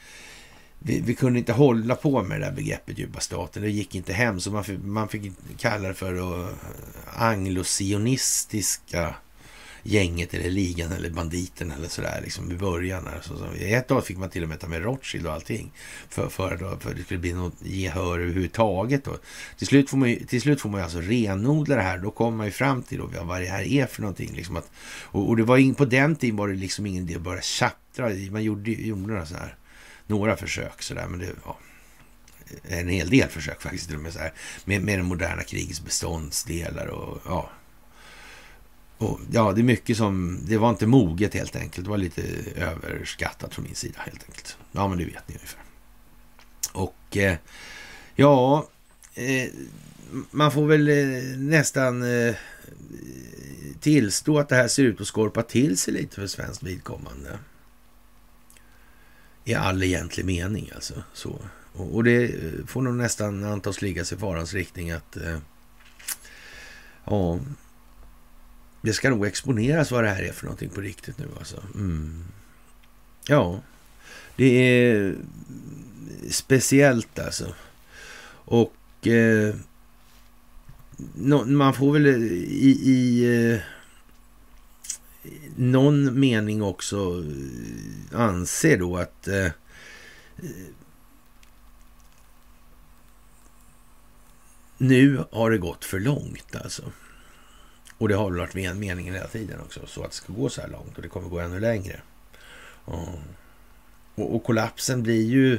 vi, 0.79 1.01
vi, 1.01 1.15
kunde 1.15 1.39
inte 1.39 1.53
hålla 1.53 1.95
på 1.95 2.23
med 2.23 2.41
det 2.41 2.45
där 2.45 2.53
begreppet 2.53 2.99
djupa 2.99 3.19
staten. 3.19 3.61
Det 3.61 3.69
gick 3.69 3.95
inte 3.95 4.13
hem, 4.13 4.39
så 4.39 4.51
man 4.51 4.63
fick, 4.63 4.79
man 4.83 5.07
fick 5.07 5.31
kalla 5.57 5.87
det 5.87 5.93
för 5.93 6.17
eh, 6.17 6.49
anglosionistiska 7.15 9.15
gänget 9.83 10.33
eller 10.33 10.49
ligan 10.49 10.91
eller 10.91 11.09
banditen 11.09 11.71
eller 11.71 11.87
sådär 11.87 12.19
liksom 12.23 12.51
i 12.51 12.55
början. 12.55 13.07
Alltså, 13.15 13.37
så, 13.37 13.45
ett 13.59 13.87
tag 13.87 14.05
fick 14.05 14.17
man 14.17 14.29
till 14.29 14.43
och 14.43 14.49
med 14.49 14.59
ta 14.59 14.67
med 14.67 14.83
Rothschild 14.83 15.27
och 15.27 15.33
allting 15.33 15.71
för, 16.09 16.29
för, 16.29 16.57
då, 16.57 16.77
för 16.79 16.93
det 16.93 17.03
skulle 17.03 17.19
bli 17.19 17.33
något 17.33 17.55
gehör 17.61 18.19
överhuvudtaget. 18.19 19.03
Då. 19.03 19.17
Till, 19.57 19.67
slut 19.67 19.89
får 19.89 19.97
man 19.97 20.09
ju, 20.09 20.25
till 20.25 20.41
slut 20.41 20.61
får 20.61 20.69
man 20.69 20.79
ju 20.79 20.83
alltså 20.83 21.01
renodla 21.01 21.75
det 21.75 21.81
här. 21.81 21.97
Då 21.97 22.11
kommer 22.11 22.37
man 22.37 22.45
ju 22.45 22.51
fram 22.51 22.83
till 22.83 22.97
då, 22.97 23.09
vad 23.23 23.41
det 23.41 23.47
här 23.47 23.63
är 23.63 23.85
för 23.85 24.01
någonting. 24.01 24.31
Liksom 24.35 24.57
att, 24.57 24.71
och, 25.01 25.29
och 25.29 25.37
det 25.37 25.43
var 25.43 25.57
in, 25.57 25.75
på 25.75 25.85
den 25.85 26.15
tiden 26.15 26.35
var 26.35 26.47
det 26.47 26.55
liksom 26.55 26.85
ingen 26.85 27.03
idé 27.03 27.15
att 27.15 27.21
börja 27.21 27.41
tjattra. 27.41 28.09
Man 28.31 28.43
gjorde, 28.43 28.71
gjorde 28.71 29.07
några, 29.07 29.25
så 29.25 29.35
här, 29.35 29.55
några 30.09 30.37
försök 30.37 30.81
sådär, 30.81 31.07
men 31.07 31.19
det 31.19 31.29
var 31.45 31.55
en 32.63 32.89
hel 32.89 33.09
del 33.09 33.29
försök 33.29 33.61
faktiskt 33.61 33.89
med, 33.89 34.13
så 34.13 34.19
här, 34.19 34.33
med, 34.65 34.81
med 34.81 34.99
den 34.99 35.05
moderna 35.05 35.43
krigets 35.43 35.81
beståndsdelar 35.81 36.87
och 36.87 37.21
ja, 37.25 37.49
och, 38.99 39.19
ja, 39.31 39.51
det 39.51 39.61
är 39.61 39.63
mycket 39.63 39.97
som... 39.97 40.39
Det 40.45 40.57
var 40.57 40.69
inte 40.69 40.87
moget 40.87 41.33
helt 41.33 41.55
enkelt. 41.55 41.85
Det 41.85 41.89
var 41.89 41.97
lite 41.97 42.23
överskattat 42.55 43.53
från 43.53 43.65
min 43.65 43.75
sida 43.75 43.99
helt 43.99 44.23
enkelt. 44.27 44.57
Ja, 44.71 44.87
men 44.87 44.97
det 44.97 45.05
vet 45.05 45.27
ni 45.27 45.35
ungefär. 45.35 45.61
Och 46.71 47.17
eh, 47.17 47.35
ja, 48.15 48.69
eh, 49.13 49.49
man 50.31 50.51
får 50.51 50.65
väl 50.65 50.89
eh, 50.89 51.23
nästan 51.37 52.03
eh, 52.03 52.35
tillstå 53.79 54.39
att 54.39 54.49
det 54.49 54.55
här 54.55 54.67
ser 54.67 54.83
ut 54.83 55.01
att 55.01 55.07
skorpa 55.07 55.43
till 55.43 55.77
sig 55.77 55.93
lite 55.93 56.15
för 56.15 56.27
svenskt 56.27 56.63
vidkommande. 56.63 57.39
I 59.49 59.55
all 59.55 59.83
egentlig 59.83 60.25
mening 60.25 60.71
alltså. 60.75 61.03
Så. 61.13 61.41
Och, 61.73 61.95
och 61.95 62.03
det 62.03 62.23
eh, 62.23 62.65
får 62.67 62.81
nog 62.81 62.95
nästan 62.95 63.43
antas 63.43 63.81
ligga 63.81 64.05
sig 64.05 64.17
farans 64.17 64.53
riktning 64.53 64.91
att 64.91 65.17
eh, 65.17 65.37
ja, 67.05 67.39
det 68.81 68.93
ska 68.93 69.09
nog 69.09 69.25
exponeras 69.25 69.91
vad 69.91 70.03
det 70.03 70.09
här 70.09 70.23
är 70.23 70.31
för 70.31 70.45
någonting 70.45 70.69
på 70.69 70.81
riktigt 70.81 71.17
nu 71.17 71.27
alltså. 71.39 71.63
Mm. 71.75 72.23
Ja, 73.27 73.61
det 74.35 74.45
är 74.45 75.15
speciellt 76.29 77.19
alltså. 77.19 77.55
Och 78.31 79.07
eh, 79.07 79.55
man 81.45 81.73
får 81.73 81.93
väl 81.93 82.07
i, 82.07 82.69
i 82.83 83.23
eh, 83.53 83.59
någon 85.55 86.19
mening 86.19 86.61
också 86.61 87.23
eh, 88.11 88.19
anser 88.19 88.77
då 88.77 88.97
att 88.97 89.27
eh, 89.27 89.51
nu 94.77 95.23
har 95.31 95.51
det 95.51 95.57
gått 95.57 95.85
för 95.85 95.99
långt 95.99 96.55
alltså. 96.55 96.91
Och 97.97 98.09
det 98.09 98.15
har 98.15 98.29
väl 98.29 98.39
varit 98.39 98.77
meningen 98.77 99.13
hela 99.13 99.27
tiden 99.27 99.61
också, 99.61 99.87
så 99.87 100.03
att 100.03 100.11
det 100.11 100.15
ska 100.15 100.33
gå 100.33 100.49
så 100.49 100.61
här 100.61 100.67
långt 100.67 100.95
och 100.95 101.01
det 101.01 101.09
kommer 101.09 101.29
gå 101.29 101.39
ännu 101.39 101.59
längre. 101.59 102.01
Och, 102.85 103.19
och 104.15 104.43
kollapsen 104.43 105.03
blir 105.03 105.25
ju 105.25 105.53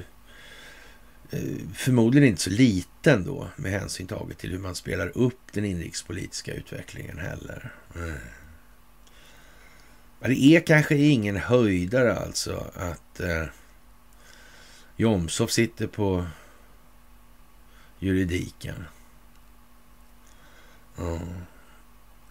eh, 1.30 1.40
förmodligen 1.74 2.28
inte 2.28 2.42
så 2.42 2.50
liten 2.50 3.24
då 3.24 3.48
med 3.56 3.72
hänsyn 3.72 4.06
taget 4.06 4.38
till 4.38 4.50
hur 4.50 4.58
man 4.58 4.74
spelar 4.74 5.18
upp 5.18 5.40
den 5.52 5.64
inrikespolitiska 5.64 6.54
utvecklingen 6.54 7.18
heller. 7.18 7.72
Mm. 7.94 8.14
Det 10.20 10.56
är 10.56 10.60
kanske 10.60 10.96
ingen 10.96 11.36
höjdare 11.36 12.16
alltså 12.16 12.70
att 12.74 13.20
eh, 13.20 13.44
Jomshof 14.96 15.50
sitter 15.50 15.86
på 15.86 16.26
juridiken. 17.98 18.84
Mm. 20.98 21.18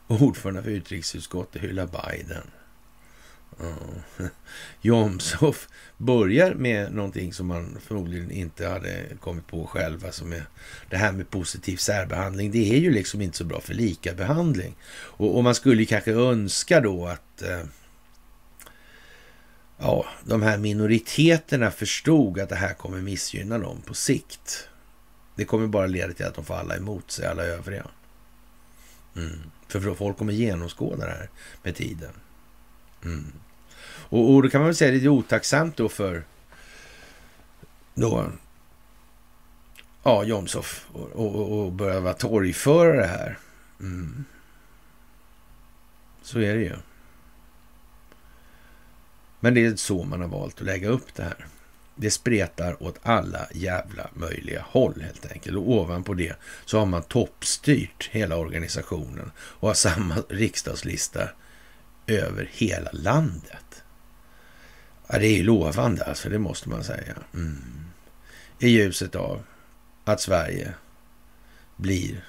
Ordförande 0.08 0.64
för 0.64 0.70
utrikesutskottet 0.70 1.62
hyllar 1.62 1.88
Biden. 1.88 2.44
Mm. 3.60 4.30
Jomshof 4.82 5.68
börjar 5.98 6.54
med 6.54 6.94
någonting 6.94 7.34
som 7.34 7.48
man 7.48 7.78
förmodligen 7.82 8.32
inte 8.32 8.68
hade 8.68 9.06
kommit 9.20 9.48
på 9.48 9.68
själv. 9.68 10.06
Alltså 10.06 10.26
med 10.26 10.44
det 10.90 10.98
här 10.98 11.12
med 11.12 11.30
positiv 11.30 11.78
särbehandling. 11.78 12.52
Det 12.52 12.74
är 12.76 12.80
ju 12.80 12.92
liksom 12.92 13.22
inte 13.22 13.38
så 13.38 13.44
bra 13.44 13.62
för 13.62 13.74
likabehandling. 13.74 14.76
Och, 14.92 15.38
och 15.38 15.44
man 15.44 15.56
skulle 15.56 15.86
kanske 15.86 16.12
önska 16.12 16.82
då 16.82 17.08
att 17.08 17.42
eh, 17.42 17.64
ja, 19.80 20.06
de 20.24 20.42
här 20.42 20.58
minoriteterna 20.58 21.72
förstod 21.72 22.40
att 22.40 22.50
det 22.50 22.56
här 22.56 22.74
kommer 22.74 23.02
missgynna 23.02 23.58
dem 23.58 23.82
på 23.82 23.94
sikt. 23.94 24.68
Det 25.36 25.46
kommer 25.46 25.68
bara 25.68 25.88
leda 25.88 26.14
till 26.14 26.26
att 26.26 26.36
de 26.36 26.46
får 26.46 26.56
alla 26.56 26.78
emot 26.78 27.12
sig, 27.12 27.28
alla 27.28 27.44
övriga. 27.44 27.86
Mm. 29.16 29.40
För 29.68 29.96
folk 29.96 30.18
kommer 30.18 30.34
genomskåda 30.34 31.06
det 31.06 31.12
här 31.12 31.30
med 31.64 31.76
tiden. 31.76 32.14
Mm. 33.04 33.32
Och, 34.10 34.34
och 34.34 34.44
då 34.44 34.50
kan 34.50 34.62
man 34.62 34.68
väl 34.68 34.76
säga 34.76 34.96
att 34.96 35.00
det 35.00 35.06
är 35.06 35.10
otacksamt 35.10 35.78
då 35.78 35.90
för 35.90 36.24
då, 37.94 38.32
ja, 40.04 40.24
Jomshof 40.24 40.88
och, 40.94 41.10
och, 41.10 41.60
och 41.60 41.72
börja 41.72 42.00
vara 42.00 42.14
torgförare 42.14 43.06
här. 43.06 43.38
Mm. 43.80 44.26
Så 46.22 46.40
är 46.40 46.56
det 46.56 46.62
ju. 46.62 46.76
Men 49.40 49.54
det 49.54 49.66
är 49.66 49.76
så 49.76 50.04
man 50.04 50.22
har 50.22 50.28
valt 50.28 50.60
att 50.60 50.66
lägga 50.66 50.90
upp 50.90 51.16
det 51.16 51.24
här. 51.24 51.48
Det 51.96 52.12
spretar 52.12 52.84
åt 52.84 53.00
alla 53.04 53.48
jävla 53.54 54.10
möjliga 54.14 54.62
håll 54.62 55.02
helt 55.02 55.32
enkelt. 55.32 55.58
Och 55.58 55.70
ovanpå 55.70 56.14
det 56.14 56.36
så 56.66 56.80
har 56.80 56.86
man 56.86 57.04
toppstyrt 57.04 58.10
hela 58.12 58.38
organisationen 58.38 59.32
och 59.38 59.68
har 59.68 59.76
samma 59.76 60.16
riksdagslista 60.30 61.30
över 62.08 62.50
hela 62.54 62.90
landet. 62.94 63.84
Ja, 65.08 65.20
det 65.20 65.28
är 65.28 65.38
ju 65.38 65.44
lovande 65.44 66.04
alltså, 66.04 66.30
det 66.30 66.40
måste 66.40 66.70
man 66.70 66.84
säga. 66.84 67.16
Mm. 67.34 67.86
I 68.60 68.68
ljuset 68.68 69.16
av 69.16 69.44
att 70.04 70.22
Sverige 70.22 70.74
blir 71.76 72.26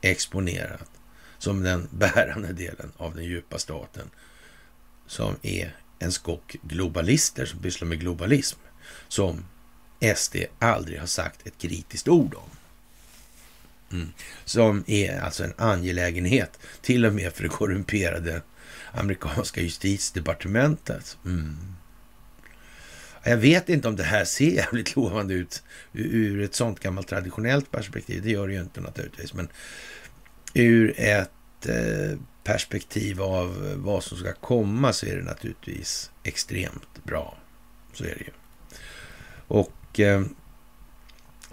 exponerat 0.00 0.90
som 1.38 1.62
den 1.62 1.88
bärande 1.98 2.52
delen 2.52 2.92
av 2.96 3.14
den 3.14 3.24
djupa 3.24 3.58
staten 3.58 4.10
som 5.06 5.36
är 5.42 5.76
en 6.06 6.12
skock 6.12 6.56
globalister 6.62 7.46
som 7.46 7.58
pysslar 7.58 7.88
med 7.88 8.00
globalism 8.00 8.58
som 9.08 9.44
SD 10.16 10.36
aldrig 10.58 11.00
har 11.00 11.06
sagt 11.06 11.46
ett 11.46 11.58
kritiskt 11.58 12.08
ord 12.08 12.34
om. 12.34 12.50
Mm. 13.92 14.12
Som 14.44 14.84
är 14.86 15.20
alltså 15.20 15.44
en 15.44 15.54
angelägenhet 15.56 16.58
till 16.82 17.04
och 17.04 17.12
med 17.12 17.32
för 17.32 17.42
det 17.42 17.48
korrumperade 17.48 18.42
amerikanska 18.92 19.60
justitiedepartementet. 19.60 21.18
Mm. 21.24 21.56
Jag 23.22 23.36
vet 23.36 23.68
inte 23.68 23.88
om 23.88 23.96
det 23.96 24.04
här 24.04 24.24
ser 24.24 24.50
jävligt 24.50 24.96
lovande 24.96 25.34
ut 25.34 25.62
ur 25.92 26.42
ett 26.42 26.54
sånt 26.54 26.80
gammalt 26.80 27.08
traditionellt 27.08 27.70
perspektiv. 27.70 28.22
Det 28.22 28.30
gör 28.30 28.48
det 28.48 28.54
ju 28.54 28.60
inte 28.60 28.80
naturligtvis. 28.80 29.34
Men 29.34 29.48
ur 30.54 30.94
ett 30.96 31.66
eh, 31.66 32.18
perspektiv 32.46 33.22
av 33.22 33.74
vad 33.76 34.04
som 34.04 34.18
ska 34.18 34.32
komma 34.32 34.92
så 34.92 35.06
är 35.06 35.16
det 35.16 35.22
naturligtvis 35.22 36.10
extremt 36.22 37.04
bra. 37.04 37.38
Så 37.92 38.04
är 38.04 38.08
det 38.08 38.24
ju. 38.24 38.32
Och 39.48 40.00
eh, 40.00 40.22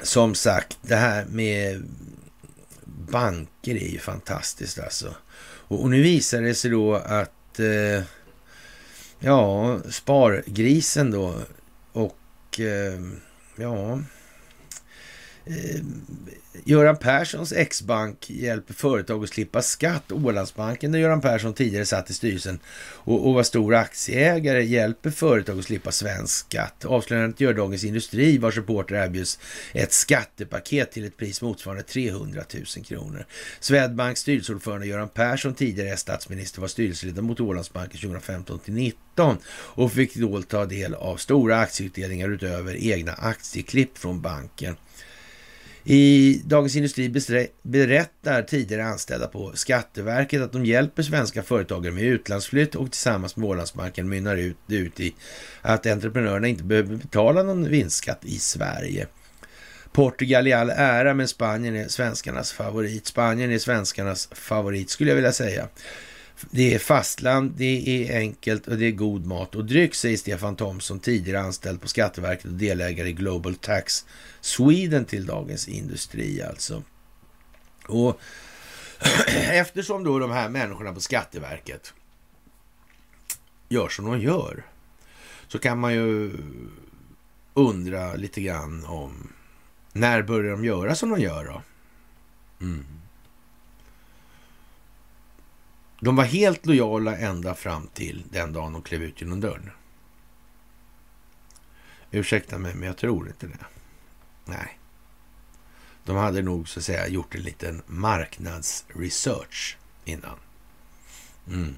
som 0.04 0.36
sagt, 0.36 0.78
det 0.82 0.96
här 0.96 1.26
med 1.26 1.84
banker 3.10 3.76
är 3.76 3.90
ju 3.90 4.00
fantastiskt 4.00 4.80
alltså. 4.80 5.16
Och, 5.68 5.82
och 5.82 5.90
nu 5.90 6.02
visar 6.02 6.42
det 6.42 6.56
sig 6.56 6.72
då 6.72 6.96
att 6.96 7.60
eh, 7.60 8.04
ja, 9.20 9.80
Spargrisen 9.90 11.12
då 11.12 11.36
och 11.92 12.60
eh, 12.60 13.02
ja, 13.56 14.00
Eh, 15.46 15.82
Göran 16.66 16.98
Perssons 16.98 17.54
ex-bank 17.54 18.30
hjälper 18.30 18.74
företag 18.74 19.24
att 19.24 19.30
slippa 19.30 19.62
skatt. 19.62 20.12
Ålandsbanken, 20.12 20.92
där 20.92 21.00
Göran 21.00 21.22
Persson 21.22 21.54
tidigare 21.54 21.86
satt 21.86 22.10
i 22.10 22.14
styrelsen 22.14 22.60
och, 22.78 23.28
och 23.28 23.34
var 23.34 23.44
stor 23.44 23.76
aktieägare, 23.76 24.64
hjälper 24.64 25.10
företag 25.10 25.60
att 25.60 25.66
slippa 25.66 25.92
svensk 25.92 26.46
skatt. 26.46 26.86
Avslöjandet 26.86 27.40
gör 27.40 27.54
Dagens 27.54 27.84
Industri, 27.84 28.38
vars 28.38 28.58
reporter 28.58 28.96
erbjuds 28.96 29.40
ett 29.74 29.94
skattepaket 29.94 30.92
till 30.92 31.06
ett 31.06 31.18
pris 31.18 31.42
motsvarande 31.42 31.84
300 31.84 32.44
000 32.54 32.86
kronor. 32.86 33.26
Swedbanks 33.60 34.22
styrelseordförande 34.22 34.88
Göran 34.88 35.10
Persson, 35.10 35.54
tidigare 35.54 35.98
statsminister, 35.98 36.62
var 36.62 36.68
styrelseledamot 36.68 37.40
i 37.40 37.44
Ålandsbanken 37.44 38.00
2015 38.00 38.60
till 38.60 38.74
19 38.74 39.38
och 39.48 39.94
fick 39.94 40.16
då 40.16 40.42
ta 40.42 40.66
del 40.66 40.94
av 40.94 41.18
stora 41.18 41.60
aktieutdelningar 41.60 42.30
utöver 42.30 42.76
egna 42.76 43.14
aktieklipp 43.14 43.98
från 43.98 44.22
banken. 44.22 44.76
I 45.86 46.42
Dagens 46.46 46.76
Industri 46.76 47.10
berättar 47.62 48.42
tidigare 48.42 48.86
anställda 48.86 49.28
på 49.28 49.52
Skatteverket 49.54 50.42
att 50.42 50.52
de 50.52 50.66
hjälper 50.66 51.04
svenska 51.04 51.44
företagare 51.44 51.94
med 51.94 52.04
utlandsflytt 52.04 52.76
och 52.76 52.92
tillsammans 52.92 53.36
med 53.36 53.50
Ålandsbanken 53.50 54.10
mynnar 54.10 54.38
ut, 54.38 54.58
ut 54.68 55.00
i 55.00 55.16
att 55.62 55.86
entreprenörerna 55.86 56.48
inte 56.48 56.64
behöver 56.64 56.96
betala 56.96 57.44
någon 57.44 57.70
vinstskatt 57.70 58.26
i 58.26 58.40
Sverige. 58.40 59.08
Portugal 59.92 60.48
i 60.48 60.54
all 60.54 60.70
ära, 60.70 61.14
men 61.14 61.28
Spanien 61.28 61.76
är 61.76 61.88
svenskarnas 61.88 62.52
favorit. 62.52 63.08
Spanien 63.08 63.52
är 63.52 63.60
svenskarnas 63.60 64.30
favorit 64.32 64.90
skulle 64.90 65.10
jag 65.12 65.16
vilja 65.16 65.32
säga. 65.32 65.68
Det 66.52 66.74
är 66.74 66.80
fastland, 66.80 67.52
det 67.58 68.10
är 68.10 68.18
enkelt 68.18 68.68
och 68.68 68.78
det 68.78 68.86
är 68.86 68.92
god 68.92 69.26
mat 69.26 69.56
och 69.56 69.66
dryck, 69.66 69.96
säger 69.96 70.18
Stefan 70.18 70.56
Thomsson, 70.56 71.00
tidigare 71.00 71.42
anställd 71.42 71.82
på 71.82 71.88
Skatteverket 71.88 72.46
och 72.46 72.52
delägare 72.52 73.10
i 73.10 73.14
Global 73.14 73.56
Tax 73.56 74.06
Sweden 74.42 75.06
till 75.06 75.26
Dagens 75.26 75.68
Industri 75.68 76.42
alltså. 76.42 76.84
Och 77.88 78.20
eftersom 79.52 80.04
då 80.04 80.20
de 80.20 80.32
här 80.32 80.50
människorna 80.50 80.94
på 80.94 81.00
Skatteverket 81.00 81.94
gör 83.70 83.90
som 83.90 84.06
de 84.06 84.22
gör 84.22 84.64
så 85.48 85.60
kan 85.60 85.80
man 85.80 85.94
ju 85.94 86.32
undra 87.54 88.16
lite 88.16 88.42
grann 88.42 88.86
om 88.86 89.34
när 89.94 90.22
börjar 90.22 90.52
de 90.52 90.66
göra 90.66 90.96
som 90.96 91.10
de 91.10 91.20
gör 91.20 91.46
då? 91.46 91.62
Mm. 92.66 92.86
De 96.04 96.16
var 96.16 96.24
helt 96.24 96.66
lojala 96.66 97.18
ända 97.18 97.56
fram 97.56 97.88
till 97.88 98.24
den 98.32 98.54
dagen 98.54 98.74
de 98.74 98.82
klev 98.82 99.04
ut 99.04 99.22
genom 99.22 99.42
dörren. 99.42 99.72
Ursäkta 102.12 102.58
mig, 102.58 102.76
men 102.76 102.88
jag 102.88 102.98
tror 102.98 103.28
inte 103.28 103.48
det. 103.48 103.66
Nej. 104.46 104.80
De 106.06 106.16
hade 106.16 106.42
nog 106.42 106.70
så 106.70 106.80
att 106.80 106.86
säga 106.86 107.08
gjort 107.08 107.36
en 107.36 107.42
liten 107.42 107.82
marknadsresearch 107.88 109.78
innan. 110.06 110.38
Mm. 111.48 111.76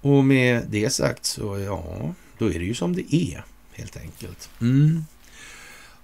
Och 0.00 0.24
med 0.24 0.66
det 0.68 0.90
sagt 0.90 1.24
så 1.24 1.58
ja, 1.58 2.14
då 2.38 2.46
är 2.46 2.58
det 2.58 2.64
ju 2.64 2.74
som 2.74 2.96
det 2.96 3.14
är 3.14 3.44
helt 3.72 3.96
enkelt. 3.96 4.50
Mm. 4.60 5.04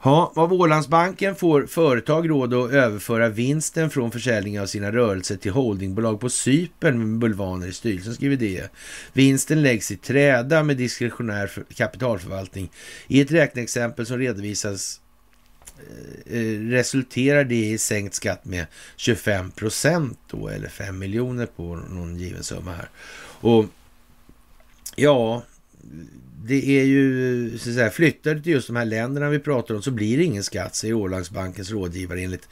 Ja, 0.07 0.32
av 0.34 0.52
Ålandsbanken 0.52 1.34
får 1.34 1.66
företag 1.66 2.30
råd 2.30 2.54
att 2.54 2.70
överföra 2.70 3.28
vinsten 3.28 3.90
från 3.90 4.11
försäljning 4.11 4.61
av 4.61 4.66
sina 4.66 4.92
rörelser 4.92 5.36
till 5.36 5.52
holdingbolag 5.52 6.20
på 6.20 6.30
Cypern 6.30 6.98
med 6.98 7.18
bulvaner 7.18 7.66
i 7.66 7.72
styrelsen, 7.72 8.14
skriver 8.14 8.36
det. 8.36 8.70
Vinsten 9.12 9.62
läggs 9.62 9.90
i 9.90 9.96
träda 9.96 10.62
med 10.62 10.76
diskretionär 10.76 11.50
kapitalförvaltning. 11.74 12.70
I 13.07 13.20
ett 13.20 13.30
räkneexempel 13.30 14.07
som 14.07 14.18
redovisas 14.18 15.00
eh, 16.26 16.38
eh, 16.38 16.61
resulterar 16.61 17.44
det 17.44 17.70
i 17.70 17.78
sänkt 17.78 18.14
skatt 18.14 18.44
med 18.44 18.66
25 18.96 19.50
procent 19.50 20.18
då, 20.30 20.48
eller 20.48 20.68
5 20.68 20.98
miljoner 20.98 21.46
på 21.46 21.76
någon 21.76 22.16
given 22.16 22.42
summa 22.42 22.72
här. 22.72 22.88
Och 23.40 23.64
ja, 24.96 25.42
det 26.47 26.80
är 26.80 26.84
ju, 26.84 27.51
så 27.59 27.68
att 27.68 27.74
säga, 27.74 27.90
flyttar 27.90 28.34
till 28.34 28.53
just 28.53 28.66
de 28.66 28.76
här 28.76 28.84
länderna 28.84 29.28
vi 29.28 29.38
pratar 29.38 29.74
om 29.74 29.82
så 29.82 29.90
blir 29.90 30.18
det 30.18 30.24
ingen 30.24 30.42
skatt, 30.42 30.74
säger 30.74 30.94
Ålandsbankens 30.94 31.70
rådgivare 31.70 32.20
enligt 32.20 32.49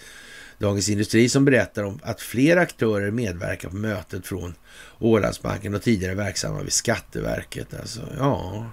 Dagens 0.59 0.89
Industri 0.89 1.29
som 1.29 1.45
berättar 1.45 1.83
om 1.83 2.01
att 2.03 2.21
fler 2.21 2.57
aktörer 2.57 3.11
medverkar 3.11 3.69
på 3.69 3.77
mötet 3.77 4.27
från 4.27 4.55
Ålandsbanken 4.99 5.75
och 5.75 5.83
tidigare 5.83 6.15
verksamma 6.15 6.63
vid 6.63 6.73
Skatteverket. 6.73 7.75
Alltså, 7.81 8.01
ja. 8.19 8.67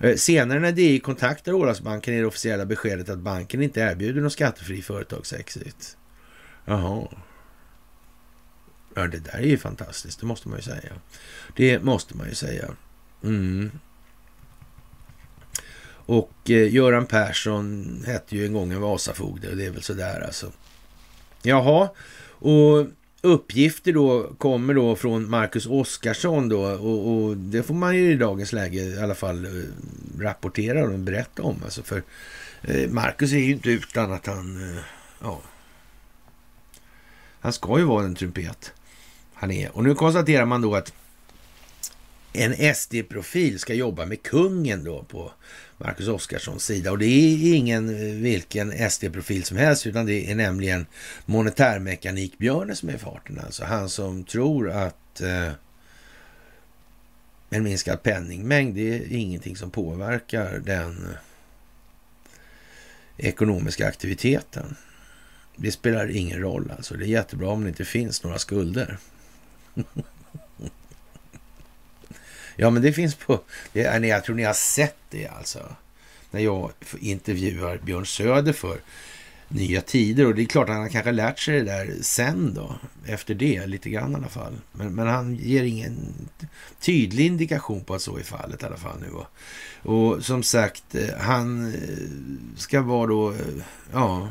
Eh, 0.00 0.16
senare 0.16 0.60
när 0.60 0.72
DI 0.72 0.98
kontaktar 0.98 1.52
Ålandsbanken 1.52 2.14
är 2.14 2.20
det 2.20 2.26
officiella 2.26 2.66
beskedet 2.66 3.08
att 3.08 3.18
banken 3.18 3.62
inte 3.62 3.80
erbjuder 3.80 4.20
någon 4.20 4.30
skattefri 4.30 4.82
företagsexit. 4.82 5.96
Jaha. 6.64 7.08
Ja, 8.94 9.06
det 9.06 9.18
där 9.18 9.38
är 9.38 9.46
ju 9.46 9.58
fantastiskt, 9.58 10.20
det 10.20 10.26
måste 10.26 10.48
man 10.48 10.58
ju 10.58 10.62
säga. 10.62 10.92
Det 11.56 11.82
måste 11.82 12.16
man 12.16 12.28
ju 12.28 12.34
säga. 12.34 12.68
Mm. 13.22 13.70
Och 16.06 16.50
eh, 16.50 16.74
Göran 16.74 17.06
Persson 17.06 18.02
hette 18.06 18.36
ju 18.36 18.46
en 18.46 18.52
gång 18.52 18.72
en 18.72 18.80
Vasafogde 18.80 19.48
och 19.48 19.56
det 19.56 19.66
är 19.66 19.70
väl 19.70 19.82
sådär 19.82 20.20
alltså. 20.20 20.52
Jaha, 21.42 21.88
och 22.28 22.86
uppgifter 23.20 23.92
då 23.92 24.34
kommer 24.38 24.74
då 24.74 24.96
från 24.96 25.30
Marcus 25.30 25.66
Oskarsson 25.66 26.48
då 26.48 26.62
och, 26.62 27.24
och, 27.24 27.36
det 27.36 27.62
får 27.62 27.74
man 27.74 27.96
ju 27.96 28.12
i 28.12 28.16
dagens 28.16 28.52
läge 28.52 28.80
i 28.82 28.98
alla 28.98 29.14
fall 29.14 29.44
eh, 29.44 29.62
rapportera 30.20 30.84
och 30.84 30.98
berätta 30.98 31.42
om. 31.42 31.56
Alltså 31.64 31.82
för 31.82 32.02
eh, 32.62 32.90
Marcus 32.90 33.32
är 33.32 33.38
ju 33.38 33.52
inte 33.52 33.70
utan 33.70 34.12
att 34.12 34.26
han, 34.26 34.78
ja, 35.20 35.40
han 37.40 37.52
ska 37.52 37.78
ju 37.78 37.84
vara 37.84 38.04
en 38.04 38.14
trumpet 38.14 38.72
han 39.36 39.50
är. 39.50 39.76
Och 39.76 39.84
nu 39.84 39.94
konstaterar 39.94 40.44
man 40.44 40.62
då 40.62 40.74
att 40.74 40.92
en 42.32 42.74
SD-profil 42.74 43.58
ska 43.58 43.74
jobba 43.74 44.06
med 44.06 44.22
kungen 44.22 44.84
då 44.84 45.02
på 45.02 45.32
Marcus 45.78 46.08
Oskarssons 46.08 46.64
sida. 46.64 46.90
Och 46.90 46.98
det 46.98 47.06
är 47.06 47.54
ingen 47.54 47.88
eh, 47.88 48.14
vilken 48.14 48.90
SD-profil 48.90 49.44
som 49.44 49.56
helst, 49.56 49.86
utan 49.86 50.06
det 50.06 50.30
är 50.30 50.34
nämligen 50.34 50.86
monetärmekanik-Björne 51.26 52.74
som 52.74 52.88
är 52.88 52.94
i 52.94 52.98
farten. 52.98 53.40
Alltså 53.44 53.64
han 53.64 53.88
som 53.88 54.24
tror 54.24 54.70
att 54.70 55.20
eh, 55.20 55.52
en 57.50 57.62
minskad 57.62 58.02
penningmängd, 58.02 58.74
det 58.74 58.94
är 58.94 59.12
ingenting 59.12 59.56
som 59.56 59.70
påverkar 59.70 60.58
den 60.58 61.06
eh, 61.06 61.16
ekonomiska 63.26 63.88
aktiviteten. 63.88 64.76
Det 65.56 65.72
spelar 65.72 66.10
ingen 66.10 66.40
roll 66.40 66.72
alltså. 66.76 66.94
Det 66.94 67.04
är 67.04 67.08
jättebra 67.08 67.48
om 67.48 67.62
det 67.62 67.68
inte 67.68 67.84
finns 67.84 68.24
några 68.24 68.38
skulder. 68.38 68.98
Ja, 72.56 72.70
men 72.70 72.82
det 72.82 72.92
finns 72.92 73.14
på... 73.14 73.40
Det 73.72 73.82
är, 73.82 74.00
jag 74.00 74.24
tror 74.24 74.36
ni 74.36 74.42
har 74.42 74.54
sett 74.54 74.96
det 75.10 75.26
alltså. 75.26 75.58
När 76.30 76.40
jag 76.40 76.72
intervjuar 76.98 77.78
Björn 77.78 78.06
Söder 78.06 78.52
för 78.52 78.78
Nya 79.48 79.80
Tider. 79.80 80.26
Och 80.26 80.34
det 80.34 80.42
är 80.42 80.46
klart 80.46 80.68
att 80.68 80.76
han 80.76 80.90
kanske 80.90 81.12
lärt 81.12 81.38
sig 81.38 81.58
det 81.58 81.64
där 81.64 81.94
sen 82.00 82.54
då. 82.54 82.74
Efter 83.06 83.34
det, 83.34 83.66
lite 83.66 83.90
grann 83.90 84.12
i 84.12 84.14
alla 84.14 84.28
fall. 84.28 84.52
Men, 84.72 84.94
men 84.94 85.06
han 85.06 85.34
ger 85.34 85.62
ingen 85.62 85.96
tydlig 86.80 87.26
indikation 87.26 87.84
på 87.84 87.94
att 87.94 88.02
så 88.02 88.16
är 88.18 88.22
fallet 88.22 88.62
i 88.62 88.66
alla 88.66 88.76
fall 88.76 89.00
nu. 89.00 89.06
Och 89.90 90.24
som 90.24 90.42
sagt, 90.42 90.94
eh, 90.94 91.18
han 91.18 91.74
eh, 91.74 92.56
ska 92.56 92.82
vara 92.82 93.06
då, 93.06 93.30
eh, 93.30 93.38
ja, 93.92 94.28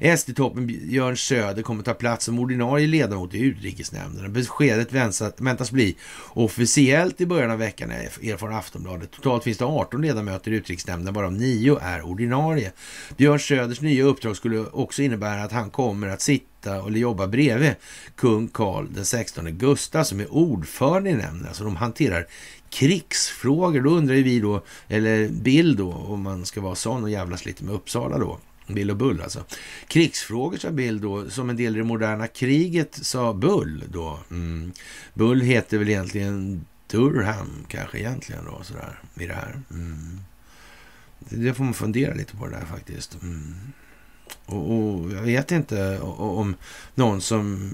SD-toppen 0.00 0.66
Björn 0.66 1.16
Söder 1.16 1.62
kommer 1.62 1.82
ta 1.82 1.94
plats 1.94 2.24
som 2.24 2.38
ordinarie 2.38 2.86
ledamot 2.86 3.34
i 3.34 3.38
utrikesnämnden. 3.38 4.32
Beskedet 4.32 4.92
väntas 5.38 5.70
bli 5.70 5.96
officiellt 6.28 7.20
i 7.20 7.26
början 7.26 7.50
av 7.50 7.58
veckan, 7.58 7.90
erfar 7.90 8.50
Aftonbladet. 8.50 9.10
Totalt 9.10 9.44
finns 9.44 9.58
det 9.58 9.64
18 9.64 10.02
ledamöter 10.02 10.50
i 10.50 10.54
utrikesnämnden, 10.54 11.14
varav 11.14 11.32
9 11.32 11.78
är 11.82 12.02
ordinarie. 12.02 12.72
Björn 13.16 13.40
Söders 13.40 13.80
nya 13.80 14.04
uppdrag 14.04 14.36
skulle 14.36 14.58
också 14.58 15.02
innebära 15.02 15.42
att 15.42 15.52
han 15.52 15.70
kommer 15.70 16.08
att 16.08 16.20
sitta 16.20 16.76
eller 16.86 16.98
jobba 16.98 17.26
bredvid 17.26 17.74
kung 18.16 18.48
Karl 18.48 18.86
den 18.94 19.04
16 19.04 19.58
Gustav 19.58 20.04
som 20.04 20.20
är 20.20 20.34
ordförande 20.34 21.10
i 21.10 21.14
nämnden. 21.14 21.48
Alltså 21.48 21.64
de 21.64 21.76
hanterar 21.76 22.26
krigsfrågor. 22.70 23.80
Då 23.80 23.90
undrar 23.90 24.14
ju 24.14 24.22
vi 24.22 24.40
då, 24.40 24.64
eller 24.88 25.28
Bill 25.28 25.76
då, 25.76 25.92
om 25.92 26.22
man 26.22 26.46
ska 26.46 26.60
vara 26.60 26.74
sån 26.74 27.02
och 27.02 27.10
jävlas 27.10 27.46
lite 27.46 27.64
med 27.64 27.74
Uppsala 27.74 28.18
då. 28.18 28.38
Bill 28.66 28.90
och 28.90 28.96
Bull 28.96 29.20
alltså. 29.20 29.44
Krigsfrågor 29.88 30.58
sa 30.58 30.70
Bill 30.70 31.00
då, 31.00 31.30
som 31.30 31.50
en 31.50 31.56
del 31.56 31.74
i 31.74 31.78
det 31.78 31.84
moderna 31.84 32.26
kriget 32.26 32.98
sa 33.02 33.32
Bull 33.32 33.84
då. 33.88 34.18
Mm. 34.30 34.72
Bull 35.14 35.40
heter 35.40 35.78
väl 35.78 35.88
egentligen 35.88 36.64
Durham 36.86 37.66
kanske 37.68 37.98
egentligen 37.98 38.44
då 38.44 38.62
sådär 38.62 38.98
i 39.20 39.26
det 39.26 39.34
här. 39.34 39.62
Mm. 39.70 40.20
Det 41.18 41.54
får 41.54 41.64
man 41.64 41.74
fundera 41.74 42.14
lite 42.14 42.36
på 42.36 42.46
det 42.46 42.56
där 42.56 42.66
faktiskt. 42.66 43.22
Mm. 43.22 43.54
Och, 44.46 44.72
och, 44.72 45.12
jag 45.12 45.22
vet 45.22 45.50
inte 45.50 45.98
om 46.00 46.56
någon 46.94 47.20
som 47.20 47.70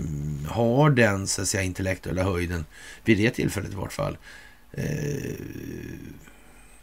har 0.49 0.91
den 0.91 1.27
så 1.27 1.43
att 1.43 1.49
säga, 1.49 1.63
intellektuella 1.63 2.23
höjden 2.23 2.65
vid 3.05 3.19
det 3.19 3.31
tillfället 3.31 3.73
i 3.73 3.77
vart 3.77 3.93
fall. 3.93 4.19
Eh, 4.73 5.35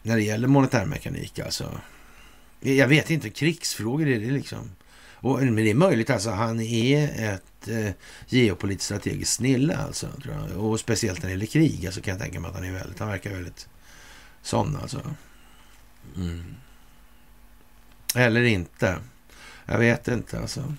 när 0.02 0.16
det 0.16 0.24
gäller 0.24 0.48
monetärmekanik 0.48 1.40
alltså. 1.40 1.72
Jag 2.60 2.88
vet 2.88 3.10
inte, 3.10 3.30
krigsfrågor 3.30 4.08
är 4.08 4.20
det 4.20 4.32
liksom. 4.32 4.72
Och, 5.20 5.42
men 5.44 5.56
det 5.56 5.70
är 5.70 5.74
möjligt 5.74 6.10
alltså, 6.10 6.30
han 6.30 6.60
är 6.60 7.34
ett 7.34 7.68
eh, 7.68 7.92
geopolitiskt 8.28 8.86
strategiskt 8.86 9.34
snille 9.34 9.78
alltså. 9.78 10.08
Tror 10.24 10.36
jag. 10.36 10.66
Och 10.66 10.80
speciellt 10.80 11.22
när 11.22 11.28
det 11.28 11.34
gäller 11.34 11.46
krig, 11.46 11.86
alltså 11.86 12.02
kan 12.02 12.12
jag 12.12 12.22
tänka 12.22 12.40
mig 12.40 12.50
att 12.50 12.56
han 12.56 12.66
är 12.66 12.72
väldigt, 12.72 13.00
han 13.00 13.10
verkar 13.10 13.30
väldigt 13.30 13.68
sån 14.42 14.76
alltså. 14.76 15.02
Mm. 16.16 16.44
Eller 18.16 18.44
inte. 18.44 18.98
Jag 19.66 19.80
vet 19.80 20.08
inte 20.08 20.40
alltså. 20.40 20.74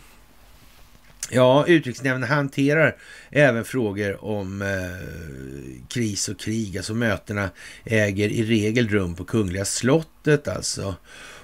Ja, 1.31 1.67
utrikesnämnden 1.67 2.31
hanterar 2.31 2.97
även 3.31 3.65
frågor 3.65 4.25
om 4.25 4.63
eh, 4.63 5.89
kris 5.89 6.29
och 6.29 6.41
krig. 6.41 6.77
Alltså 6.77 6.95
mötena 6.95 7.51
äger 7.85 8.29
i 8.29 8.45
regel 8.45 8.89
rum 8.89 9.15
på 9.15 9.25
Kungliga 9.25 9.65
slottet 9.65 10.49
alltså. 10.49 10.95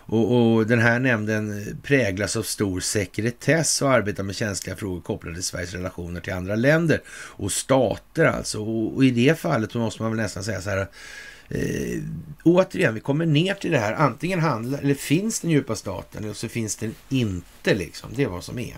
Och, 0.06 0.55
och, 0.55 0.66
den 0.66 0.78
här 0.78 0.98
nämnden 0.98 1.64
präglas 1.82 2.36
av 2.36 2.43
stor 2.43 2.81
sekretess 2.81 3.82
och 3.82 3.90
arbetar 3.90 4.22
med 4.22 4.36
känsliga 4.36 4.76
frågor 4.76 5.01
kopplade 5.01 5.35
till 5.35 5.44
Sveriges 5.44 5.72
relationer 5.72 6.20
till 6.20 6.32
andra 6.32 6.56
länder 6.56 7.02
och 7.09 7.52
stater 7.52 8.24
alltså. 8.24 8.60
Och, 8.60 8.97
och 8.97 9.05
i 9.05 9.10
det 9.10 9.39
fallet 9.39 9.74
måste 9.74 10.02
man 10.02 10.10
väl 10.10 10.20
nästan 10.20 10.44
säga 10.44 10.60
så 10.60 10.70
här 10.70 10.89
Eh, 11.48 12.02
återigen, 12.43 12.94
vi 12.94 13.01
kommer 13.01 13.26
ner 13.26 13.55
till 13.55 13.70
det 13.70 13.78
här. 13.78 13.93
Antingen 13.93 14.40
handlar, 14.40 14.78
eller 14.78 14.94
finns 14.94 15.40
den 15.40 15.51
djupa 15.51 15.76
staten 15.76 16.24
eller 16.24 16.35
så 16.35 16.48
finns 16.48 16.76
den 16.76 16.94
inte. 17.09 17.74
liksom. 17.74 18.10
Det 18.14 18.22
är 18.22 18.28
vad 18.28 18.44
som 18.44 18.59
är. 18.59 18.76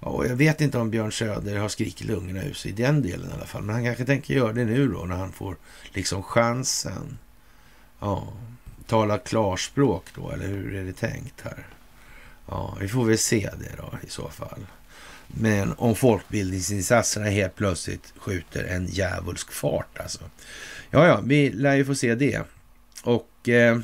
Och 0.00 0.26
jag 0.26 0.36
vet 0.36 0.60
inte 0.60 0.78
om 0.78 0.90
Björn 0.90 1.12
Söder 1.12 1.58
har 1.58 1.68
skrikit 1.68 2.06
lungorna 2.06 2.44
ur 2.44 2.52
sig 2.52 2.70
i 2.70 2.74
den 2.74 3.02
delen 3.02 3.30
i 3.30 3.32
alla 3.32 3.46
fall. 3.46 3.62
Men 3.62 3.74
han 3.74 3.84
kanske 3.84 4.04
tänker 4.04 4.34
göra 4.34 4.52
det 4.52 4.64
nu 4.64 4.88
då 4.88 5.04
när 5.04 5.16
han 5.16 5.32
får 5.32 5.56
liksom 5.92 6.22
chansen. 6.22 7.18
Ja, 8.00 8.32
tala 8.92 9.18
klarspråk 9.18 10.04
då, 10.14 10.30
eller 10.30 10.46
hur 10.46 10.74
är 10.74 10.84
det 10.84 10.92
tänkt 10.92 11.40
här? 11.40 11.66
Ja, 12.46 12.76
vi 12.80 12.88
får 12.88 13.04
väl 13.04 13.18
se 13.18 13.50
det 13.58 13.76
då 13.76 13.98
i 14.06 14.10
så 14.10 14.28
fall. 14.28 14.66
Men 15.26 15.74
om 15.76 15.94
folkbildningsinsatserna 15.94 17.26
helt 17.26 17.54
plötsligt 17.54 18.12
skjuter 18.16 18.64
en 18.64 18.86
djävulsk 18.86 19.52
fart 19.52 19.98
alltså. 19.98 20.20
Ja, 20.90 21.06
ja, 21.06 21.20
vi 21.24 21.50
lär 21.50 21.74
ju 21.74 21.84
få 21.84 21.94
se 21.94 22.14
det. 22.14 22.42
Och 23.02 23.48
eh, 23.48 23.78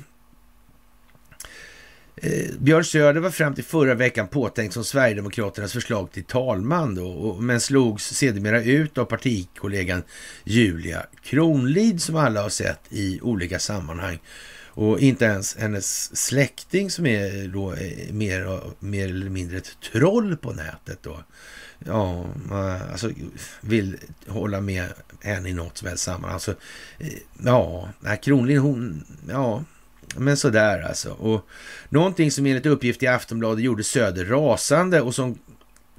eh, 2.16 2.46
Björn 2.58 2.84
Söder 2.84 3.20
var 3.20 3.30
fram 3.30 3.54
till 3.54 3.64
förra 3.64 3.94
veckan 3.94 4.28
påtänkt 4.28 4.74
som 4.74 4.84
Sverigedemokraternas 4.84 5.72
förslag 5.72 6.12
till 6.12 6.24
talman 6.24 6.94
då, 6.94 7.08
och, 7.08 7.42
men 7.42 7.60
slogs 7.60 8.04
sedermera 8.04 8.62
ut 8.62 8.98
av 8.98 9.04
partikollegan 9.04 10.02
Julia 10.44 11.06
Kronlid 11.22 12.02
som 12.02 12.16
alla 12.16 12.42
har 12.42 12.50
sett 12.50 12.80
i 12.90 13.20
olika 13.22 13.58
sammanhang. 13.58 14.18
Och 14.78 15.00
inte 15.00 15.24
ens 15.24 15.56
hennes 15.56 16.16
släkting 16.16 16.90
som 16.90 17.06
är 17.06 17.48
då 17.48 17.72
eh, 17.72 18.12
mer, 18.12 18.60
mer 18.78 19.08
eller 19.08 19.30
mindre 19.30 19.56
ett 19.56 19.76
troll 19.92 20.36
på 20.36 20.52
nätet 20.52 20.98
då. 21.02 21.22
Ja, 21.86 22.24
eh, 22.50 22.90
alltså 22.90 23.10
vill 23.60 23.96
hålla 24.26 24.60
med 24.60 24.86
henne 25.20 25.48
i 25.48 25.52
något 25.52 25.78
som 25.78 25.88
helst 25.88 26.04
sammanhang. 26.04 26.32
Alltså, 26.32 26.54
eh, 26.98 27.12
ja, 27.44 27.88
ja, 28.04 28.16
Kronlid 28.16 28.58
hon, 28.58 29.04
ja, 29.28 29.64
men 30.16 30.36
sådär 30.36 30.82
alltså. 30.82 31.10
Och 31.10 31.46
någonting 31.88 32.30
som 32.30 32.46
enligt 32.46 32.66
uppgift 32.66 33.02
i 33.02 33.06
Aftonbladet 33.06 33.64
gjorde 33.64 33.84
Söder 33.84 34.24
rasande 34.24 35.00
och 35.00 35.14
som 35.14 35.38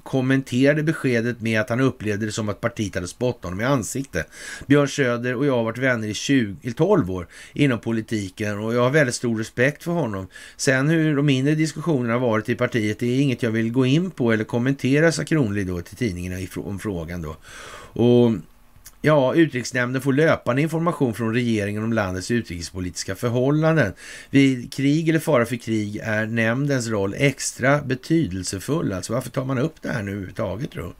kommenterade 0.02 0.82
beskedet 0.82 1.40
med 1.40 1.60
att 1.60 1.68
han 1.68 1.80
upplevde 1.80 2.26
det 2.26 2.32
som 2.32 2.48
att 2.48 2.60
partiet 2.60 2.94
hade 2.94 3.08
spottat 3.08 3.44
honom 3.44 3.60
i 3.60 3.64
ansiktet. 3.64 4.26
Björn 4.66 4.88
Söder 4.88 5.34
och 5.34 5.46
jag 5.46 5.56
har 5.56 5.64
varit 5.64 5.78
vänner 5.78 6.08
i 6.08 6.14
20, 6.14 6.72
12 6.72 7.10
år 7.10 7.26
inom 7.52 7.78
politiken 7.78 8.58
och 8.58 8.74
jag 8.74 8.82
har 8.82 8.90
väldigt 8.90 9.14
stor 9.14 9.38
respekt 9.38 9.82
för 9.82 9.92
honom. 9.92 10.26
Sen 10.56 10.88
hur 10.88 11.16
de 11.16 11.28
inre 11.28 11.54
diskussionerna 11.54 12.12
har 12.12 12.20
varit 12.20 12.48
i 12.48 12.54
partiet, 12.54 12.98
det 12.98 13.06
är 13.06 13.20
inget 13.20 13.42
jag 13.42 13.50
vill 13.50 13.72
gå 13.72 13.86
in 13.86 14.10
på 14.10 14.32
eller 14.32 14.44
kommentera, 14.44 15.12
sa 15.12 15.24
Kronlid 15.24 15.66
då 15.66 15.80
till 15.80 15.96
tidningarna 15.96 16.46
om 16.56 16.78
frågan 16.78 17.22
då. 17.22 17.36
Och 17.92 18.32
Ja, 19.02 19.34
utrikesnämnden 19.34 20.02
får 20.02 20.12
löpande 20.12 20.62
information 20.62 21.14
från 21.14 21.34
regeringen 21.34 21.84
om 21.84 21.92
landets 21.92 22.30
utrikespolitiska 22.30 23.14
förhållanden. 23.14 23.92
Vid 24.30 24.72
krig 24.72 25.08
eller 25.08 25.18
fara 25.18 25.46
för 25.46 25.56
krig 25.56 25.96
är 25.96 26.26
nämndens 26.26 26.88
roll 26.88 27.14
extra 27.18 27.82
betydelsefull. 27.82 28.92
Alltså 28.92 29.12
varför 29.12 29.30
tar 29.30 29.44
man 29.44 29.58
upp 29.58 29.74
det 29.82 29.88
här 29.88 30.02
nu 30.02 30.10
överhuvudtaget 30.10 30.70
då? 30.72 30.92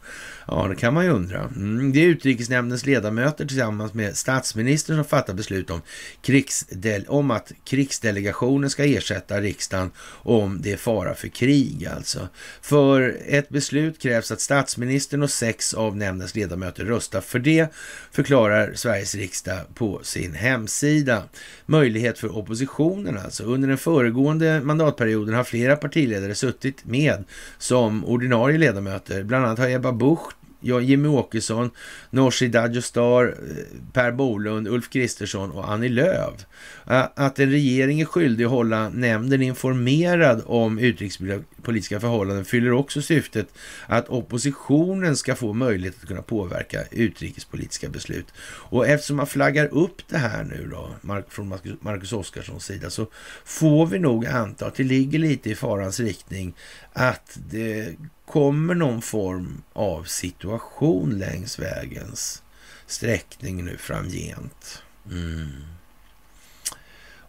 Ja, 0.52 0.66
det 0.68 0.76
kan 0.76 0.94
man 0.94 1.04
ju 1.04 1.10
undra. 1.10 1.40
Mm, 1.40 1.92
det 1.92 2.00
är 2.00 2.06
utrikesnämndens 2.06 2.86
ledamöter 2.86 3.46
tillsammans 3.46 3.94
med 3.94 4.16
statsministern 4.16 4.96
som 4.96 5.04
fattar 5.04 5.34
beslut 5.34 5.70
om, 5.70 5.82
krigsdel 6.22 7.04
om 7.08 7.30
att 7.30 7.52
krigsdelegationen 7.64 8.70
ska 8.70 8.84
ersätta 8.84 9.40
riksdagen 9.40 9.90
om 10.22 10.62
det 10.62 10.72
är 10.72 10.76
fara 10.76 11.14
för 11.14 11.28
krig 11.28 11.86
alltså. 11.96 12.28
För 12.60 13.16
ett 13.26 13.48
beslut 13.48 13.98
krävs 13.98 14.30
att 14.30 14.40
statsministern 14.40 15.22
och 15.22 15.30
sex 15.30 15.74
av 15.74 15.96
nämndens 15.96 16.34
ledamöter 16.34 16.84
röstar 16.84 17.20
för 17.20 17.38
det, 17.38 17.72
förklarar 18.12 18.72
Sveriges 18.74 19.14
riksdag 19.14 19.58
på 19.74 20.00
sin 20.02 20.34
hemsida. 20.34 21.22
Möjlighet 21.66 22.18
för 22.18 22.38
oppositionen 22.38 23.18
alltså. 23.18 23.44
Under 23.44 23.68
den 23.68 23.78
föregående 23.78 24.60
mandatperioden 24.60 25.34
har 25.34 25.44
flera 25.44 25.76
partiledare 25.76 26.34
suttit 26.34 26.84
med 26.84 27.24
som 27.58 28.04
ordinarie 28.04 28.58
ledamöter. 28.58 29.22
Bland 29.22 29.44
annat 29.44 29.58
har 29.58 29.68
Ebba 29.68 29.92
Busch 29.92 30.32
ja, 30.60 30.80
Jimmy 30.80 31.08
Åkesson, 31.08 31.70
Nooshi 32.10 32.48
Dadgostar, 32.48 33.26
eh, 33.26 33.64
Per 33.92 34.12
Bolund, 34.12 34.68
Ulf 34.68 34.90
Kristersson 34.90 35.50
och 35.50 35.72
Annie 35.72 35.88
Lööf. 35.88 36.46
Att 36.84 37.38
en 37.38 37.50
regering 37.50 38.00
är 38.00 38.04
skyldig 38.04 38.44
att 38.44 38.50
hålla 38.50 38.88
nämnden 38.88 39.42
informerad 39.42 40.42
om 40.46 40.78
utrikespolitiska 40.78 42.00
förhållanden 42.00 42.44
fyller 42.44 42.72
också 42.72 43.02
syftet 43.02 43.48
att 43.86 44.08
oppositionen 44.08 45.16
ska 45.16 45.34
få 45.34 45.52
möjlighet 45.52 45.96
att 46.02 46.08
kunna 46.08 46.22
påverka 46.22 46.84
utrikespolitiska 46.90 47.88
beslut. 47.88 48.26
Och 48.42 48.88
eftersom 48.88 49.16
man 49.16 49.26
flaggar 49.26 49.66
upp 49.66 50.02
det 50.08 50.18
här 50.18 50.44
nu 50.44 50.70
då, 50.70 50.90
från 51.28 51.48
Marcus 51.80 52.12
Oskarssons 52.12 52.64
sida, 52.64 52.90
så 52.90 53.06
får 53.44 53.86
vi 53.86 53.98
nog 53.98 54.26
anta 54.26 54.66
att 54.66 54.74
det 54.74 54.84
ligger 54.84 55.18
lite 55.18 55.50
i 55.50 55.54
farans 55.54 56.00
riktning 56.00 56.54
att 56.92 57.38
det 57.50 57.96
kommer 58.26 58.74
någon 58.74 59.02
form 59.02 59.62
av 59.72 60.04
situation 60.04 61.18
längs 61.18 61.58
vägens 61.58 62.42
sträckning 62.86 63.64
nu 63.64 63.76
framgent. 63.76 64.82
Mm. 65.10 65.50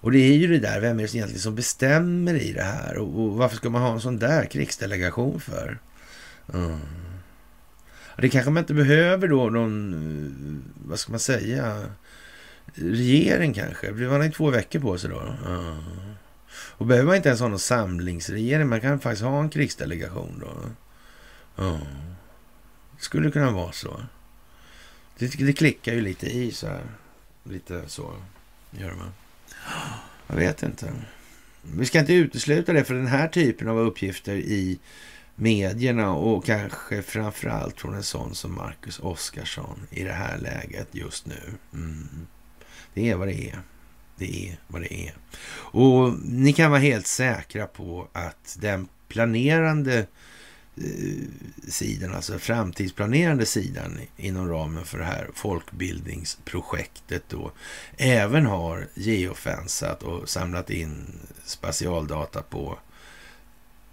Och 0.01 0.11
det 0.11 0.19
är 0.19 0.37
ju 0.37 0.47
det 0.47 0.59
där, 0.59 0.79
vem 0.79 0.99
är 0.99 1.03
det 1.03 1.15
egentligen 1.15 1.41
som 1.41 1.55
bestämmer 1.55 2.33
i 2.33 2.53
det 2.53 2.63
här? 2.63 2.97
Och, 2.97 3.23
och 3.23 3.37
varför 3.37 3.55
ska 3.55 3.69
man 3.69 3.81
ha 3.81 3.93
en 3.93 4.01
sån 4.01 4.19
där 4.19 4.45
krigsdelegation 4.45 5.39
för? 5.39 5.79
Mm. 6.53 6.79
Det 8.17 8.29
kanske 8.29 8.51
man 8.51 8.63
inte 8.63 8.73
behöver 8.73 9.27
då 9.27 9.49
någon, 9.49 9.93
eh, 9.93 10.87
vad 10.87 10.99
ska 10.99 11.11
man 11.11 11.19
säga, 11.19 11.83
regering 12.75 13.53
kanske. 13.53 13.91
Man 13.91 14.11
har 14.11 14.23
ju 14.23 14.31
två 14.31 14.49
veckor 14.49 14.79
på 14.79 14.97
sig 14.97 15.09
då. 15.09 15.19
Mm. 15.47 15.75
Och 16.81 16.87
behöver 16.87 17.07
man 17.07 17.15
inte 17.15 17.29
ens 17.29 17.41
ha 17.41 17.47
någon 17.47 17.59
samlingsregering, 17.59 18.67
man 18.67 18.81
kan 18.81 18.99
faktiskt 18.99 19.23
ha 19.23 19.41
en 19.41 19.49
krigsdelegation 19.49 20.39
då. 20.39 20.69
Ja, 21.55 21.79
det 22.97 23.03
skulle 23.03 23.31
kunna 23.31 23.51
vara 23.51 23.71
så. 23.71 24.01
Det, 25.17 25.27
det 25.27 25.53
klickar 25.53 25.93
ju 25.93 26.01
lite 26.01 26.25
i 26.25 26.51
så 26.51 26.67
här. 26.67 26.83
Lite 27.43 27.83
så 27.87 28.13
gör 28.71 28.93
man. 28.93 29.13
Jag 30.27 30.35
vet 30.35 30.63
inte. 30.63 30.93
Vi 31.61 31.85
ska 31.85 31.99
inte 31.99 32.13
utesluta 32.13 32.73
det 32.73 32.83
för 32.83 32.93
den 32.93 33.07
här 33.07 33.27
typen 33.27 33.67
av 33.67 33.79
uppgifter 33.79 34.35
i 34.35 34.79
medierna 35.35 36.13
och 36.13 36.45
kanske 36.45 37.01
framförallt 37.01 37.81
från 37.81 37.93
en 37.93 38.03
sån 38.03 38.35
som 38.35 38.55
Marcus 38.55 38.99
Oskarsson 38.99 39.87
i 39.89 40.03
det 40.03 40.13
här 40.13 40.37
läget 40.37 40.87
just 40.91 41.25
nu. 41.25 41.53
Mm. 41.73 42.27
Det 42.93 43.09
är 43.09 43.15
vad 43.15 43.27
det 43.27 43.49
är. 43.49 43.61
Det 44.21 44.47
är 44.47 44.57
vad 44.67 44.81
det 44.81 44.93
är. 44.93 45.13
Och 45.53 46.13
ni 46.23 46.53
kan 46.53 46.71
vara 46.71 46.81
helt 46.81 47.07
säkra 47.07 47.67
på 47.67 48.07
att 48.13 48.57
den 48.59 48.87
planerande 49.07 49.97
eh, 50.77 51.27
sidan, 51.67 52.15
alltså 52.15 52.39
framtidsplanerande 52.39 53.45
sidan 53.45 53.99
inom 54.17 54.49
ramen 54.49 54.85
för 54.85 54.97
det 54.97 55.05
här 55.05 55.29
folkbildningsprojektet 55.33 57.23
då, 57.29 57.51
även 57.97 58.45
har 58.45 58.87
geofensat 58.93 60.03
och 60.03 60.29
samlat 60.29 60.69
in 60.69 61.19
specialdata 61.43 62.41
på 62.41 62.79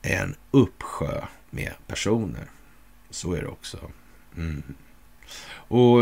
en 0.02 0.34
uppsjö 0.50 1.24
med 1.50 1.72
personer. 1.86 2.50
Så 3.10 3.32
är 3.32 3.40
det 3.40 3.48
också. 3.48 3.90
Mm. 4.36 4.62
Och 5.50 6.00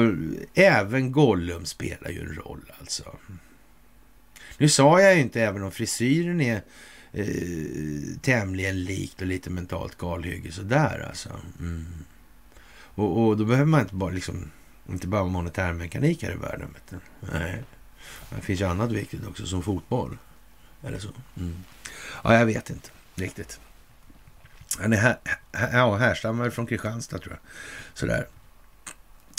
även 0.54 1.12
Gollum 1.12 1.66
spelar 1.66 2.10
ju 2.10 2.20
en 2.20 2.34
roll 2.34 2.72
alltså. 2.80 3.18
Nu 4.58 4.68
sa 4.68 5.00
jag 5.00 5.14
ju 5.14 5.20
inte 5.20 5.42
även 5.42 5.62
om 5.62 5.70
frisyren 5.70 6.40
är 6.40 6.62
eh, 7.12 8.18
tämligen 8.22 8.84
likt 8.84 9.20
och 9.20 9.26
lite 9.26 9.50
mentalt 9.50 9.98
galhygge 9.98 10.52
sådär 10.52 11.06
alltså. 11.08 11.30
Mm. 11.60 11.86
Och, 12.94 13.26
och, 13.26 13.36
då 13.36 13.44
behöver 13.44 13.66
man 13.66 13.80
inte 13.80 13.94
bara 13.94 14.10
liksom, 14.10 14.50
inte 14.88 15.06
bara 15.06 15.24
monetärmekanik 15.24 16.22
här 16.22 16.32
i 16.32 16.36
världen. 16.36 16.74
Vet 16.74 17.00
Nej. 17.20 17.62
Det 18.30 18.40
finns 18.40 18.60
ju 18.60 18.64
annat 18.64 18.92
viktigt 18.92 19.26
också, 19.26 19.46
som 19.46 19.62
fotboll. 19.62 20.18
Eller 20.82 20.98
så. 20.98 21.08
Mm. 21.36 21.64
Ja, 22.24 22.34
jag 22.34 22.46
vet 22.46 22.70
inte 22.70 22.90
riktigt. 23.14 23.60
Han 24.78 24.92
är 24.92 24.96
här, 24.96 25.16
här, 25.52 25.78
ja, 25.78 25.96
härstammar 25.96 26.50
från 26.50 26.66
Kristianstad 26.66 27.18
tror 27.18 27.32
jag. 27.32 27.40
Sådär. 27.94 28.26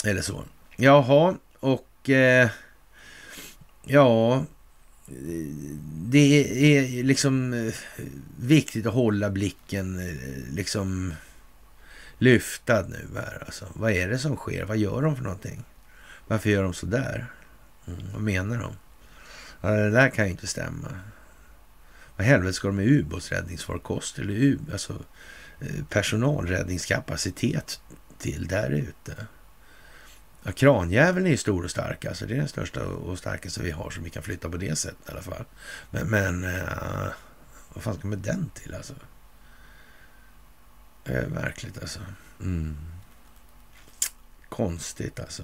Eller 0.04 0.22
så. 0.22 0.44
Jaha, 0.76 1.36
och 1.60 2.10
eh, 2.10 2.50
ja, 3.84 4.44
det 6.08 6.76
är 6.76 7.02
liksom 7.02 7.52
eh, 7.52 7.74
viktigt 8.38 8.86
att 8.86 8.94
hålla 8.94 9.30
blicken 9.30 9.98
eh, 9.98 10.54
liksom 10.54 11.14
lyftad 12.18 12.82
nu 12.82 13.08
här. 13.14 13.42
Alltså, 13.46 13.66
vad 13.74 13.92
är 13.92 14.08
det 14.08 14.18
som 14.18 14.36
sker? 14.36 14.64
Vad 14.64 14.76
gör 14.76 15.02
de 15.02 15.16
för 15.16 15.22
någonting? 15.22 15.64
Varför 16.26 16.50
gör 16.50 16.62
de 16.62 16.74
så 16.74 16.86
där? 16.86 17.26
Mm, 17.86 18.00
vad 18.12 18.22
menar 18.22 18.58
de? 18.58 18.72
Ja, 19.60 19.70
det 19.70 19.90
där 19.90 20.10
kan 20.10 20.24
ju 20.24 20.30
inte 20.30 20.46
stämma. 20.46 20.88
Vad 22.16 22.26
helvete 22.26 22.52
ska 22.52 22.68
de 22.68 22.76
med 22.76 22.86
ubåtsräddningsfarkost 22.86 24.18
eller 24.18 24.58
alltså, 24.72 25.04
eh, 25.60 25.84
personalräddningskapacitet 25.88 27.80
till 28.18 28.46
där 28.46 28.70
ute? 28.70 29.26
Ja, 30.42 30.52
kranjäveln 30.52 31.26
är 31.26 31.30
ju 31.30 31.36
stor 31.36 31.64
och 31.64 31.70
stark. 31.70 32.04
Alltså 32.04 32.26
det 32.26 32.34
är 32.34 32.38
den 32.38 32.48
största 32.48 32.86
och 32.86 33.18
starkaste 33.18 33.62
vi 33.62 33.70
har 33.70 33.90
som 33.90 34.04
vi 34.04 34.10
kan 34.10 34.22
flytta 34.22 34.48
på 34.48 34.56
det 34.56 34.78
sättet 34.78 35.08
i 35.08 35.12
alla 35.12 35.22
fall. 35.22 35.44
Men, 35.90 36.10
men 36.10 36.44
uh, 36.44 37.08
vad 37.74 37.84
fan 37.84 37.94
ska 37.94 38.08
med 38.08 38.18
den 38.18 38.50
till 38.54 38.74
alltså? 38.74 38.94
Det 41.04 41.12
är 41.12 41.26
märkligt 41.26 41.78
alltså. 41.82 42.00
Mm. 42.40 42.76
Konstigt 44.48 45.20
alltså. 45.20 45.42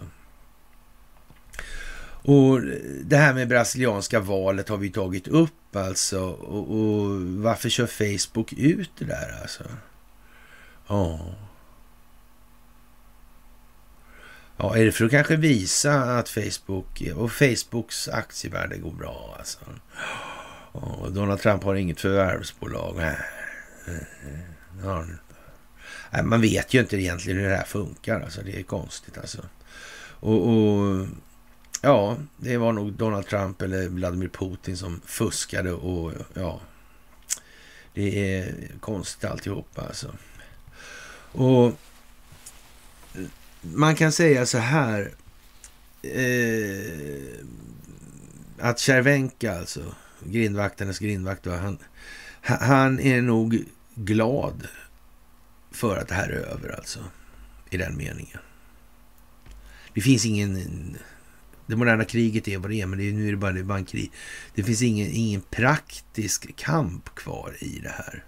Och 2.27 2.61
det 3.05 3.17
här 3.17 3.35
med 3.35 3.49
brasilianska 3.49 4.21
valet 4.21 4.69
har 4.69 4.77
vi 4.77 4.91
tagit 4.91 5.29
upp 5.29 5.77
alltså. 5.77 6.21
Och, 6.25 6.71
och 6.71 7.21
varför 7.21 7.69
kör 7.69 7.87
Facebook 7.87 8.53
ut 8.53 8.91
det 8.99 9.05
där 9.05 9.41
alltså? 9.43 9.65
Ja. 10.87 11.35
Ja, 14.57 14.77
är 14.77 14.85
det 14.85 14.93
för 14.93 15.05
att 15.05 15.11
kanske 15.11 15.37
visa 15.37 15.95
att 15.95 16.29
Facebook 16.29 17.03
och 17.17 17.33
Facebooks 17.33 18.09
aktievärde 18.09 18.77
går 18.77 18.93
bra 18.93 19.35
alltså? 19.39 19.59
Och 20.73 21.13
Donald 21.13 21.41
Trump 21.41 21.63
har 21.63 21.75
inget 21.75 22.01
förvärvsbolag. 22.01 22.97
Nej, 22.97 23.17
Nej, 26.11 26.23
man 26.23 26.41
vet 26.41 26.75
ju 26.75 26.81
inte 26.81 26.97
egentligen 26.97 27.39
hur 27.39 27.49
det 27.49 27.57
här 27.57 27.65
funkar. 27.65 28.21
Alltså, 28.21 28.43
det 28.43 28.59
är 28.59 28.63
konstigt 28.63 29.19
alltså. 29.19 29.43
Och, 30.21 30.49
och, 30.49 31.07
ja, 31.83 32.17
det 32.37 32.57
var 32.57 32.73
nog 32.73 32.93
Donald 32.93 33.27
Trump 33.27 33.63
eller 33.63 33.89
Vladimir 33.89 34.29
Putin 34.29 34.77
som 34.77 35.01
fuskade 35.07 35.73
och 35.73 36.13
ja, 36.35 36.61
det 37.95 38.39
är 38.39 38.55
konstigt 38.81 39.25
alltihopa 39.31 39.83
alltså. 39.83 40.15
Och 41.33 41.73
man 43.73 43.95
kan 43.95 44.13
säga 44.13 44.47
så 44.47 44.59
här. 44.59 45.15
Eh, 46.03 47.45
att 48.59 48.79
Cervenka, 48.79 49.59
alltså 49.59 49.95
grindvaktarnas 50.25 50.99
grindvakt, 50.99 51.47
han, 51.47 51.79
han 52.41 53.01
är 53.01 53.23
nog 53.23 53.65
glad 53.95 54.69
för 55.71 55.97
att 55.97 56.09
det 56.09 56.15
här 56.15 56.29
är 56.29 56.37
över 56.37 56.77
alltså. 56.77 56.99
I 57.71 57.77
den 57.77 57.97
meningen. 57.97 58.39
Det 59.95 60.01
finns 60.01 60.27
ingen... 60.27 60.97
Det 61.67 61.77
moderna 61.77 62.05
kriget 62.05 62.49
är 62.49 62.59
vad 62.59 62.71
det 62.71 62.81
är, 62.81 62.87
men 62.87 62.99
det 62.99 63.09
är, 63.09 63.13
nu 63.13 63.27
är 63.27 63.31
det 63.31 63.37
bara, 63.37 63.53
det 63.53 63.61
är 63.61 63.65
bara 63.65 63.79
en 63.79 63.85
krig. 63.85 64.13
Det 64.55 64.63
finns 64.63 64.83
ingen, 64.83 65.09
ingen 65.11 65.41
praktisk 65.41 66.57
kamp 66.57 67.15
kvar 67.15 67.57
i 67.61 67.79
det 67.79 67.89
här. 67.89 68.25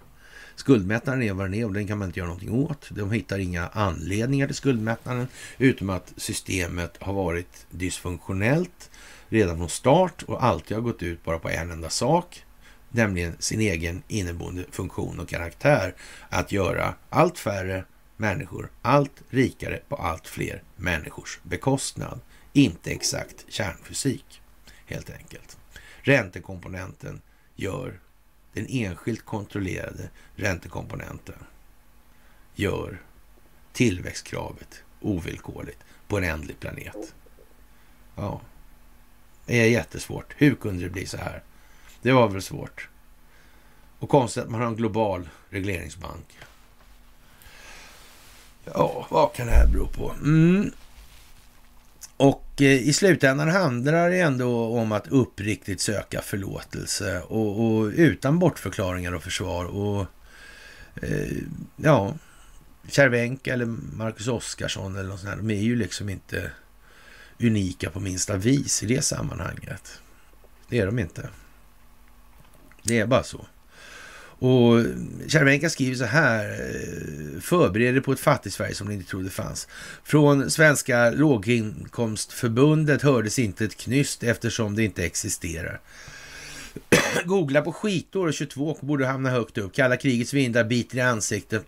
Skuldmättnaden 0.57 1.23
är 1.23 1.33
vad 1.33 1.45
den 1.45 1.53
är 1.53 1.65
och 1.65 1.73
den 1.73 1.87
kan 1.87 1.97
man 1.97 2.07
inte 2.07 2.19
göra 2.19 2.27
någonting 2.27 2.51
åt. 2.51 2.89
De 2.89 3.11
hittar 3.11 3.39
inga 3.39 3.67
anledningar 3.67 4.47
till 4.47 4.55
skuldmättnaden 4.55 5.27
utom 5.57 5.89
att 5.89 6.13
systemet 6.17 6.97
har 6.99 7.13
varit 7.13 7.65
dysfunktionellt 7.69 8.89
redan 9.29 9.57
från 9.57 9.69
start 9.69 10.23
och 10.23 10.43
alltid 10.43 10.77
har 10.77 10.81
gått 10.81 11.03
ut 11.03 11.23
bara 11.23 11.39
på 11.39 11.49
en 11.49 11.71
enda 11.71 11.89
sak, 11.89 12.45
nämligen 12.89 13.35
sin 13.39 13.61
egen 13.61 14.03
inneboende 14.07 14.65
funktion 14.71 15.19
och 15.19 15.29
karaktär 15.29 15.95
att 16.29 16.51
göra 16.51 16.93
allt 17.09 17.39
färre 17.39 17.83
människor 18.17 18.69
allt 18.81 19.23
rikare 19.29 19.81
på 19.89 19.95
allt 19.95 20.27
fler 20.27 20.63
människors 20.75 21.39
bekostnad. 21.43 22.19
Inte 22.53 22.91
exakt 22.91 23.45
kärnfysik, 23.49 24.41
helt 24.85 25.09
enkelt. 25.09 25.57
Räntekomponenten 26.01 27.21
gör 27.55 27.99
den 28.57 28.67
enskilt 28.69 29.25
kontrollerade 29.25 30.09
räntekomponenten 30.35 31.35
gör 32.55 33.01
tillväxtkravet 33.73 34.83
ovillkorligt 35.01 35.83
på 36.07 36.17
en 36.17 36.23
ändlig 36.23 36.59
planet. 36.59 37.13
Ja, 38.15 38.41
det 39.45 39.61
är 39.61 39.65
jättesvårt. 39.65 40.33
Hur 40.37 40.55
kunde 40.55 40.83
det 40.83 40.89
bli 40.89 41.05
så 41.05 41.17
här? 41.17 41.43
Det 42.01 42.11
var 42.11 42.27
väl 42.27 42.41
svårt. 42.41 42.89
Och 43.99 44.09
konstigt 44.09 44.43
att 44.43 44.49
man 44.49 44.61
har 44.61 44.67
en 44.67 44.75
global 44.75 45.29
regleringsbank. 45.49 46.37
Ja, 48.65 49.07
vad 49.09 49.33
kan 49.33 49.47
det 49.47 49.53
här 49.53 49.67
bero 49.67 49.87
på? 49.87 50.11
Mm. 50.11 50.71
Och 52.17 52.61
eh, 52.61 52.87
i 52.87 52.93
slutändan 52.93 53.49
handlar 53.49 54.09
det 54.09 54.19
ändå 54.19 54.79
om 54.79 54.91
att 54.91 55.07
uppriktigt 55.07 55.81
söka 55.81 56.21
förlåtelse 56.21 57.21
och, 57.21 57.65
och 57.65 57.91
utan 57.95 58.39
bortförklaringar 58.39 59.11
och 59.11 59.23
försvar. 59.23 59.65
Och 59.65 60.05
eh, 61.01 61.37
ja, 61.75 62.15
Cervenka 62.87 63.53
eller 63.53 63.65
Marcus 63.97 64.27
Oskarsson 64.27 64.95
eller 64.95 65.09
något 65.09 65.19
sånt 65.19 65.29
här, 65.29 65.37
de 65.37 65.51
är 65.51 65.61
ju 65.61 65.75
liksom 65.75 66.09
inte 66.09 66.51
unika 67.39 67.89
på 67.89 67.99
minsta 67.99 68.37
vis 68.37 68.83
i 68.83 68.85
det 68.85 69.01
sammanhanget. 69.01 70.01
Det 70.69 70.79
är 70.79 70.85
de 70.85 70.99
inte. 70.99 71.29
Det 72.83 72.99
är 72.99 73.05
bara 73.05 73.23
så. 73.23 73.45
Och 74.39 74.83
Cervenka 75.31 75.69
skriver 75.69 75.95
så 75.95 76.05
här, 76.05 76.45
eh, 76.45 77.39
förbereder 77.41 78.01
på 78.01 78.11
ett 78.11 78.19
fattigt 78.19 78.55
Sverige 78.55 78.75
som 78.75 78.87
ni 78.87 78.93
inte 78.93 79.09
trodde 79.09 79.29
fanns. 79.29 79.67
Från 80.03 80.51
Svenska 80.51 81.11
låginkomstförbundet 81.11 83.01
hördes 83.01 83.39
inte 83.39 83.65
ett 83.65 83.77
knyst 83.77 84.23
eftersom 84.23 84.75
det 84.75 84.83
inte 84.83 85.05
existerar. 85.05 85.79
Googla 87.25 87.61
på 87.61 87.73
skitår 87.73 88.27
och 88.27 88.33
22 88.33 88.77
borde 88.81 89.07
hamna 89.07 89.29
högt 89.29 89.57
upp. 89.57 89.73
Kalla 89.73 89.97
krigets 89.97 90.33
vindar 90.33 90.63
biter 90.63 90.97
i 90.97 91.01
ansiktet. 91.01 91.65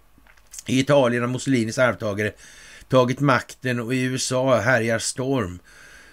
I 0.66 0.80
Italien 0.80 1.24
har 1.24 1.30
Mussolinis 1.30 1.78
arvtagare 1.78 2.32
tagit 2.90 3.20
makten 3.20 3.80
och 3.80 3.94
i 3.94 4.02
USA 4.02 4.60
härjar 4.60 5.00
storm. 5.00 5.60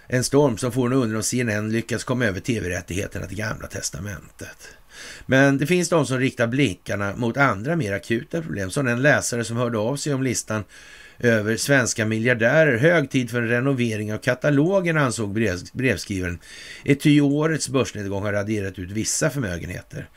En 0.06 0.24
storm 0.24 0.58
som 0.58 0.72
får 0.72 0.86
en 0.86 0.92
undra 0.92 1.16
om 1.16 1.22
CNN 1.22 1.72
lyckas 1.72 2.04
komma 2.04 2.24
över 2.24 2.40
tv-rättigheterna 2.40 3.26
till 3.26 3.36
Gamla 3.36 3.66
Testamentet. 3.66 4.68
Men 5.26 5.58
det 5.58 5.66
finns 5.66 5.88
de 5.88 6.06
som 6.06 6.18
riktar 6.18 6.46
blickarna 6.46 7.16
mot 7.16 7.36
andra 7.36 7.76
mer 7.76 7.92
akuta 7.92 8.42
problem, 8.42 8.70
som 8.70 8.86
den 8.86 9.02
läsare 9.02 9.44
som 9.44 9.56
hörde 9.56 9.78
av 9.78 9.96
sig 9.96 10.14
om 10.14 10.22
listan 10.22 10.64
över 11.18 11.56
svenska 11.56 12.06
miljardärer. 12.06 12.78
Hög 12.78 13.10
tid 13.10 13.30
för 13.30 13.42
en 13.42 13.48
renovering 13.48 14.14
av 14.14 14.18
katalogen, 14.18 14.96
ansåg 14.96 15.34
brev, 15.34 15.58
brevskrivaren. 15.72 16.38
ety 16.84 17.20
årets 17.20 17.68
börsnedgång 17.68 18.22
har 18.22 18.32
raderat 18.32 18.78
ut 18.78 18.90
vissa 18.90 19.30
förmögenheter. 19.30 20.08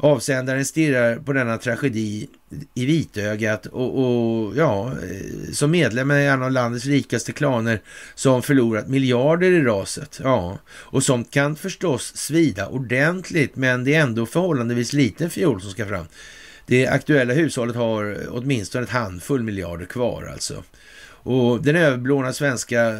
Avsändaren 0.00 0.64
stirrar 0.64 1.16
på 1.16 1.32
denna 1.32 1.58
tragedi 1.58 2.28
i 2.74 2.86
vitögat 2.86 3.66
och, 3.66 3.98
och 3.98 4.56
ja, 4.56 4.86
eh, 4.86 5.52
som 5.52 5.70
medlem 5.70 6.10
i 6.10 6.26
en 6.26 6.42
av 6.42 6.52
landets 6.52 6.86
rikaste 6.86 7.32
klaner 7.32 7.80
som 8.14 8.42
förlorat 8.42 8.88
miljarder 8.88 9.50
i 9.50 9.62
raset. 9.62 10.20
Ja, 10.22 10.58
och 10.68 11.02
som 11.02 11.24
kan 11.24 11.56
förstås 11.56 12.16
svida 12.16 12.68
ordentligt, 12.68 13.56
men 13.56 13.84
det 13.84 13.94
är 13.94 14.00
ändå 14.00 14.26
förhållandevis 14.26 14.92
liten 14.92 15.30
fiol 15.30 15.60
som 15.60 15.70
ska 15.70 15.86
fram. 15.86 16.06
Det 16.66 16.86
aktuella 16.86 17.34
hushållet 17.34 17.76
har 17.76 18.18
åtminstone 18.30 18.84
ett 18.84 18.90
handfull 18.90 19.42
miljarder 19.42 19.86
kvar 19.86 20.30
alltså. 20.32 20.62
Och 21.22 21.62
den 21.62 21.76
överblåna 21.76 22.32
svenska 22.32 22.88
eh, 22.88 22.98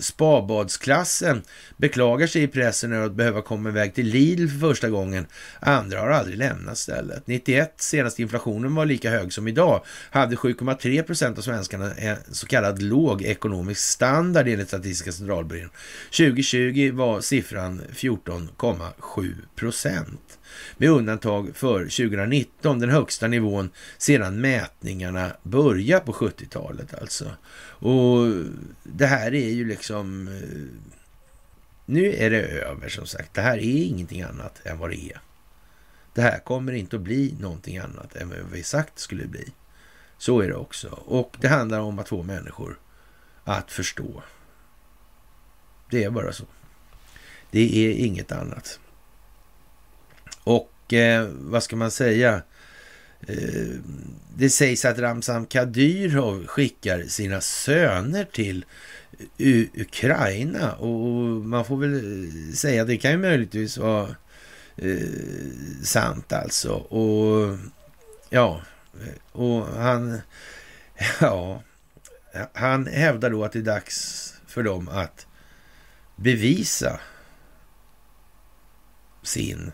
spabadsklassen 0.00 1.42
beklagar 1.76 2.26
sig 2.26 2.42
i 2.42 2.48
pressen 2.48 2.92
över 2.92 3.06
att 3.06 3.14
behöva 3.14 3.42
komma 3.42 3.68
iväg 3.68 3.94
till 3.94 4.06
Lidl 4.06 4.48
för 4.48 4.58
första 4.58 4.88
gången. 4.88 5.26
Andra 5.60 6.00
har 6.00 6.08
aldrig 6.08 6.38
lämnat 6.38 6.78
stället. 6.78 7.26
91, 7.26 7.74
senast 7.76 8.18
inflationen 8.18 8.74
var 8.74 8.86
lika 8.86 9.10
hög 9.10 9.32
som 9.32 9.48
idag, 9.48 9.84
hade 10.10 10.36
7,3 10.36 11.02
procent 11.02 11.38
av 11.38 11.42
svenskarna 11.42 11.94
en 11.94 12.16
så 12.32 12.46
kallad 12.46 12.82
låg 12.82 13.22
ekonomisk 13.22 13.80
standard 13.80 14.48
enligt 14.48 14.68
Statistiska 14.68 15.12
centralbyrån. 15.12 15.70
2020 16.10 16.90
var 16.94 17.20
siffran 17.20 17.82
14,7 17.94 19.34
procent 19.56 20.25
med 20.76 20.90
undantag 20.90 21.56
för 21.56 21.78
2019, 21.78 22.78
den 22.78 22.90
högsta 22.90 23.26
nivån 23.26 23.70
sedan 23.98 24.40
mätningarna 24.40 25.36
började 25.42 26.04
på 26.04 26.12
70-talet 26.12 26.94
alltså. 27.00 27.30
Och 27.78 28.26
det 28.82 29.06
här 29.06 29.34
är 29.34 29.50
ju 29.50 29.64
liksom... 29.64 30.28
Eh, 30.28 30.92
nu 31.88 32.14
är 32.14 32.30
det 32.30 32.42
över 32.42 32.88
som 32.88 33.06
sagt. 33.06 33.34
Det 33.34 33.40
här 33.40 33.58
är 33.58 33.84
ingenting 33.84 34.22
annat 34.22 34.66
än 34.66 34.78
vad 34.78 34.90
det 34.90 34.96
är. 34.96 35.20
Det 36.14 36.22
här 36.22 36.38
kommer 36.38 36.72
inte 36.72 36.96
att 36.96 37.02
bli 37.02 37.36
någonting 37.40 37.78
annat 37.78 38.16
än 38.16 38.28
vad 38.28 38.38
vi 38.52 38.62
sagt 38.62 38.98
skulle 38.98 39.26
bli. 39.26 39.52
Så 40.18 40.40
är 40.40 40.48
det 40.48 40.56
också. 40.56 40.88
Och 40.88 41.36
det 41.40 41.48
handlar 41.48 41.80
om 41.80 41.98
att 41.98 42.08
få 42.08 42.22
människor 42.22 42.78
att 43.44 43.72
förstå. 43.72 44.22
Det 45.90 46.04
är 46.04 46.10
bara 46.10 46.32
så. 46.32 46.44
Det 47.50 47.86
är 47.86 47.92
inget 47.92 48.32
annat. 48.32 48.80
Och 50.46 50.92
eh, 50.92 51.28
vad 51.32 51.62
ska 51.62 51.76
man 51.76 51.90
säga? 51.90 52.42
Eh, 53.20 53.68
det 54.36 54.50
sägs 54.50 54.84
att 54.84 54.98
Ramzan 54.98 55.46
Kadyrov 55.46 56.46
skickar 56.46 57.02
sina 57.02 57.40
söner 57.40 58.24
till 58.24 58.64
U 59.38 59.68
Ukraina 59.74 60.72
och 60.72 60.90
man 61.46 61.64
får 61.64 61.76
väl 61.76 61.94
eh, 61.94 62.54
säga 62.54 62.82
att 62.82 62.88
det 62.88 62.96
kan 62.96 63.10
ju 63.10 63.18
möjligtvis 63.18 63.78
vara 63.78 64.08
eh, 64.76 65.08
sant 65.82 66.32
alltså. 66.32 66.72
Och 66.72 67.58
ja, 68.30 68.62
eh, 69.00 69.40
och 69.40 69.66
han, 69.66 70.20
ja, 71.20 71.62
han 72.52 72.86
hävdar 72.86 73.30
då 73.30 73.44
att 73.44 73.52
det 73.52 73.58
är 73.58 73.62
dags 73.62 74.34
för 74.46 74.62
dem 74.62 74.88
att 74.88 75.26
bevisa 76.16 77.00
sin 79.22 79.72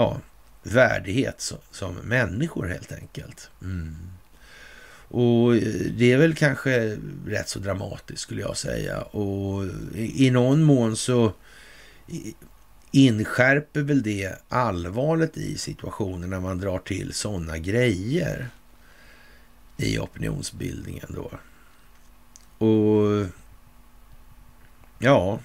ja, 0.00 0.20
värdighet 0.62 1.40
som, 1.40 1.58
som 1.70 1.94
människor 1.94 2.66
helt 2.66 2.92
enkelt. 2.92 3.50
Mm. 3.62 3.96
Och 5.08 5.56
eh, 5.56 5.62
det 5.98 6.12
är 6.12 6.18
väl 6.18 6.34
kanske 6.34 6.98
rätt 7.26 7.48
så 7.48 7.58
dramatiskt 7.58 8.22
skulle 8.22 8.40
jag 8.40 8.56
säga. 8.56 9.02
Och 9.02 9.64
i 9.94 10.30
någon 10.30 10.62
mån 10.62 10.96
så 10.96 11.32
inskärper 12.90 13.82
väl 13.82 14.02
det 14.02 14.42
allvaret 14.48 15.36
i 15.36 15.58
situationen 15.58 16.30
när 16.30 16.40
man 16.40 16.58
drar 16.58 16.78
till 16.78 17.12
sådana 17.14 17.58
grejer 17.58 18.48
i 19.76 19.98
opinionsbildningen 19.98 21.06
då. 21.08 21.30
Och 22.66 23.26
ja, 24.98 25.40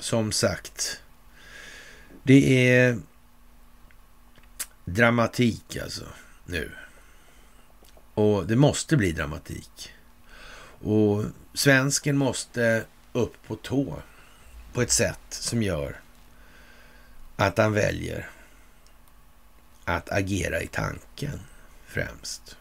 som 0.00 0.32
sagt, 0.32 1.00
det 2.22 2.68
är 2.68 2.98
dramatik 4.94 5.76
alltså 5.76 6.04
nu. 6.46 6.70
Och 8.14 8.46
det 8.46 8.56
måste 8.56 8.96
bli 8.96 9.12
dramatik. 9.12 9.92
Och 10.82 11.24
svensken 11.54 12.16
måste 12.16 12.84
upp 13.12 13.46
på 13.46 13.56
tå 13.56 14.02
på 14.72 14.82
ett 14.82 14.90
sätt 14.90 15.20
som 15.28 15.62
gör 15.62 16.00
att 17.36 17.58
han 17.58 17.72
väljer 17.72 18.28
att 19.84 20.12
agera 20.12 20.62
i 20.62 20.66
tanken 20.66 21.40
främst. 21.86 22.56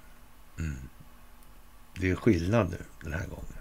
Mm. 0.60 0.90
Det 2.00 2.10
är 2.10 2.16
skillnad 2.16 2.70
nu 2.70 2.78
den 3.04 3.14
här 3.14 3.28
gången. 3.28 3.54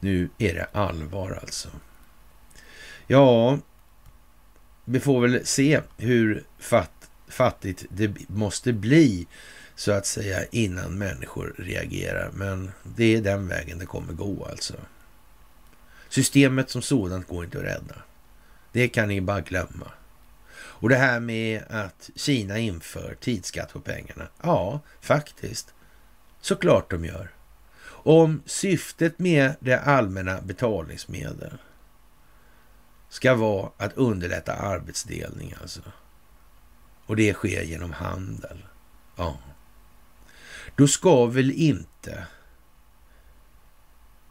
Nu 0.00 0.28
är 0.38 0.54
det 0.54 0.68
allvar 0.72 1.38
alltså. 1.42 1.68
Ja, 3.06 3.58
vi 4.84 5.00
får 5.00 5.20
väl 5.20 5.46
se 5.46 5.80
hur 5.96 6.44
fatt, 6.58 6.95
fattigt 7.28 7.84
det 7.88 8.28
måste 8.28 8.72
bli 8.72 9.26
så 9.74 9.92
att 9.92 10.06
säga 10.06 10.44
innan 10.50 10.98
människor 10.98 11.54
reagerar. 11.58 12.30
Men 12.34 12.72
det 12.82 13.16
är 13.16 13.20
den 13.20 13.48
vägen 13.48 13.78
det 13.78 13.86
kommer 13.86 14.12
gå 14.12 14.46
alltså. 14.50 14.74
Systemet 16.08 16.70
som 16.70 16.82
sådant 16.82 17.28
går 17.28 17.44
inte 17.44 17.58
att 17.58 17.64
rädda. 17.64 18.02
Det 18.72 18.88
kan 18.88 19.08
ni 19.08 19.20
bara 19.20 19.40
glömma. 19.40 19.92
Och 20.56 20.88
det 20.88 20.96
här 20.96 21.20
med 21.20 21.62
att 21.68 22.10
Kina 22.14 22.58
inför 22.58 23.16
tidsskatt 23.20 23.72
på 23.72 23.80
pengarna. 23.80 24.28
Ja, 24.42 24.80
faktiskt. 25.00 25.74
Såklart 26.40 26.90
de 26.90 27.04
gör. 27.04 27.30
Om 27.88 28.42
syftet 28.46 29.18
med 29.18 29.54
det 29.60 29.80
allmänna 29.80 30.40
betalningsmedel 30.40 31.58
ska 33.08 33.34
vara 33.34 33.70
att 33.76 33.92
underlätta 33.92 34.52
arbetsdelning 34.52 35.54
alltså. 35.60 35.80
Och 37.06 37.16
det 37.16 37.34
sker 37.34 37.62
genom 37.62 37.92
handel. 37.92 38.66
Ja. 39.16 39.38
Då 40.76 40.88
ska 40.88 41.26
väl 41.26 41.50
inte 41.50 42.26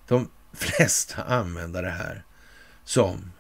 de 0.07 0.29
flesta 0.53 1.23
använda 1.23 1.81
det 1.81 1.89
här 1.89 2.23
som 2.83 3.31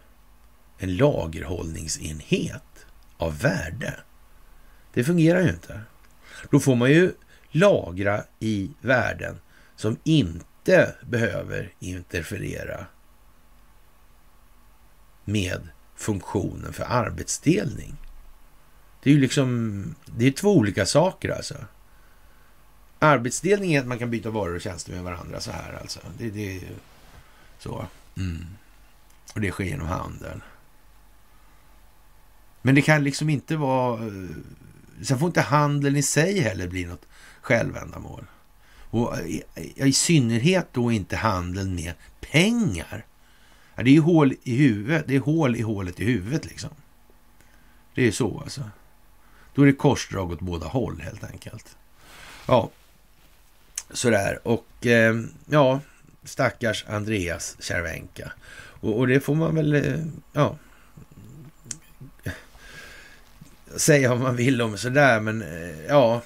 en 0.77 0.97
lagerhållningsenhet 0.97 2.85
av 3.17 3.39
värde. 3.39 3.99
Det 4.93 5.03
fungerar 5.03 5.41
ju 5.41 5.49
inte. 5.49 5.81
Då 6.51 6.59
får 6.59 6.75
man 6.75 6.89
ju 6.91 7.13
lagra 7.51 8.23
i 8.39 8.71
värden 8.81 9.39
som 9.75 9.97
inte 10.03 10.95
behöver 11.01 11.73
interferera 11.79 12.85
med 15.25 15.67
funktionen 15.95 16.73
för 16.73 16.83
arbetsdelning. 16.83 17.97
Det 19.05 19.11
är 19.11 19.13
ju 19.13 19.19
liksom, 19.19 19.95
det 20.05 20.27
är 20.27 20.31
två 20.31 20.57
olika 20.57 20.85
saker 20.85 21.29
alltså. 21.29 21.55
Arbetsdelning 22.99 23.73
är 23.73 23.79
att 23.79 23.87
man 23.87 23.99
kan 23.99 24.11
byta 24.11 24.29
varor 24.29 24.55
och 24.55 24.61
tjänster 24.61 24.93
med 24.93 25.03
varandra 25.03 25.39
så 25.39 25.51
här 25.51 25.79
alltså. 25.81 25.99
Det, 26.17 26.29
det 26.29 26.57
är 26.57 26.61
så. 27.59 27.87
Mm. 28.17 28.45
Och 29.33 29.41
det 29.41 29.51
sker 29.51 29.63
genom 29.63 29.87
handel. 29.87 30.43
Men 32.61 32.75
det 32.75 32.81
kan 32.81 33.03
liksom 33.03 33.29
inte 33.29 33.55
vara... 33.55 34.11
Sen 35.01 35.19
får 35.19 35.27
inte 35.27 35.41
handeln 35.41 35.95
i 35.95 36.03
sig 36.03 36.39
heller 36.39 36.67
bli 36.67 36.85
något 36.85 37.05
självändamål. 37.41 38.25
Och 38.89 39.17
i, 39.19 39.43
i 39.75 39.93
synnerhet 39.93 40.67
då 40.71 40.91
inte 40.91 41.15
handeln 41.15 41.75
med 41.75 41.93
pengar. 42.31 43.05
Ja, 43.75 43.83
det 43.83 43.89
är 43.89 43.93
ju 43.93 44.01
hål 44.01 44.33
i 44.43 44.55
huvudet. 44.55 45.07
Det 45.07 45.15
är 45.15 45.19
hål 45.19 45.55
i 45.55 45.61
hålet 45.61 45.99
i 45.99 46.03
huvudet 46.03 46.45
liksom. 46.45 46.71
Det 47.95 48.01
är 48.01 48.05
ju 48.05 48.11
så 48.11 48.39
alltså. 48.39 48.61
Då 49.55 49.61
är 49.61 49.65
det 49.65 49.73
korsdrag 49.73 50.31
åt 50.31 50.39
båda 50.39 50.67
håll 50.67 51.01
helt 51.01 51.23
enkelt. 51.23 51.77
Ja, 52.47 52.69
sådär. 53.89 54.39
Och 54.43 54.85
eh, 54.85 55.15
ja, 55.45 55.79
stackars 56.23 56.85
Andreas 56.87 57.55
Cervenka. 57.59 58.31
Och, 58.55 58.97
och, 58.97 59.07
det 59.07 59.19
får 59.19 59.35
man 59.35 59.55
väl, 59.55 59.73
eh, 59.73 60.05
ja, 60.33 60.57
säga 63.75 64.09
vad 64.09 64.19
man 64.19 64.35
vill 64.35 64.61
om 64.61 64.77
sådär, 64.77 65.19
men 65.19 65.41
eh, 65.41 65.85
ja. 65.87 66.21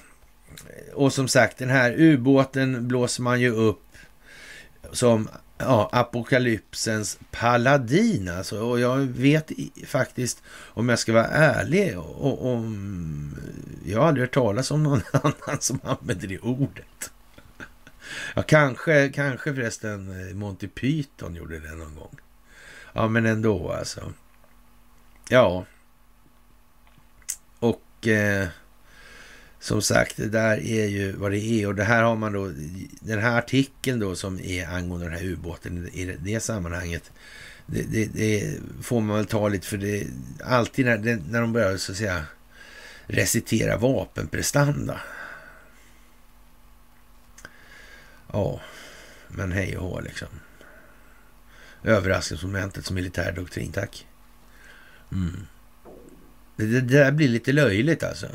Och 0.93 1.14
som 1.14 1.27
sagt, 1.27 1.57
den 1.57 1.69
här 1.69 1.93
ubåten 1.97 2.88
blåser 2.88 3.23
man 3.23 3.41
ju 3.41 3.49
upp 3.49 3.84
som 4.91 5.30
ja, 5.60 5.90
apokalypsens 5.91 7.19
paladin. 7.31 8.30
Alltså. 8.30 8.60
Och 8.60 8.80
jag 8.80 8.98
vet 8.98 9.52
faktiskt, 9.88 10.44
om 10.49 10.90
jag 10.90 10.99
ska 10.99 11.14
vara 11.14 11.27
ärlig, 11.27 11.99
och, 11.99 12.53
om, 12.53 13.38
jag 13.86 13.99
har 13.99 14.07
aldrig 14.07 14.27
hört 14.27 14.34
talas 14.34 14.72
om 14.72 14.84
någon 14.84 15.02
annan 15.11 15.61
som 15.61 15.80
använder 15.84 16.27
det 16.27 16.40
ordet. 16.40 17.11
Ja, 18.36 18.41
kanske, 18.41 19.10
kanske 19.10 19.53
förresten 19.53 20.30
eh, 20.30 20.36
Monty 20.36 20.68
Python 20.68 21.36
gjorde 21.36 21.60
det 21.60 21.76
någon 21.76 21.95
gång. 21.95 22.15
Ja, 22.94 23.07
men 23.07 23.26
ändå 23.26 23.72
alltså. 23.72 24.14
Ja. 25.30 25.65
Och 27.60 28.07
eh, 28.07 28.48
som 29.60 29.81
sagt, 29.81 30.18
det 30.18 30.30
där 30.30 30.57
är 30.57 30.86
ju 30.86 31.11
vad 31.11 31.31
det 31.31 31.40
är. 31.40 31.68
Och 31.68 31.76
det 31.76 31.84
här 31.84 32.03
har 32.03 32.15
man 32.15 32.34
då, 32.34 32.52
den 32.99 33.19
här 33.19 33.38
artikeln 33.38 33.99
då 33.99 34.15
som 34.15 34.40
är 34.40 34.68
angående 34.68 35.06
den 35.06 35.15
här 35.15 35.26
ubåten 35.26 35.90
i 35.94 36.18
det 36.19 36.40
sammanhanget. 36.40 37.11
Det, 37.65 37.84
det, 37.84 38.06
det, 38.06 38.60
får 38.81 39.02
man 39.02 39.15
väl 39.18 39.26
ta 39.26 39.48
lite 39.48 39.68
för 39.68 39.77
det, 39.77 40.07
alltid 40.44 40.86
när, 40.86 41.22
när 41.31 41.41
de 41.41 41.53
börjar 41.53 41.77
så 41.77 41.91
att 41.91 41.98
säga 41.98 42.26
recitera 43.07 43.77
vapenprestanda. 43.77 45.02
Ja, 48.31 48.61
men 49.27 49.52
hej 49.52 49.77
och 49.77 49.90
hå 49.90 50.02
liksom. 50.02 50.27
Överraskningsmomentet 51.84 52.86
som 52.86 52.95
militär 52.95 53.31
doktrin, 53.31 53.72
tack. 53.72 54.07
Mm. 55.11 55.48
Det, 56.56 56.65
det 56.65 56.81
där 56.81 57.11
blir 57.11 57.27
lite 57.27 57.52
löjligt 57.52 58.03
alltså. 58.03 58.27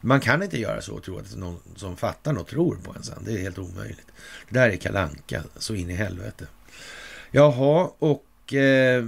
Man 0.00 0.20
kan 0.20 0.42
inte 0.42 0.60
göra 0.60 0.80
så 0.80 0.94
och 0.94 1.02
tro 1.02 1.18
att 1.18 1.36
någon 1.36 1.60
som 1.76 1.96
fattar 1.96 2.32
något 2.32 2.48
tror 2.48 2.76
på 2.76 2.94
en 2.96 3.02
sen. 3.02 3.22
Det 3.24 3.32
är 3.32 3.38
helt 3.38 3.58
omöjligt. 3.58 4.06
Det 4.48 4.58
där 4.58 4.70
är 4.70 4.76
kalanka 4.76 5.42
så 5.56 5.74
in 5.74 5.90
i 5.90 5.94
helvete. 5.94 6.46
Jaha, 7.30 7.90
och 7.98 8.54
eh, 8.54 9.04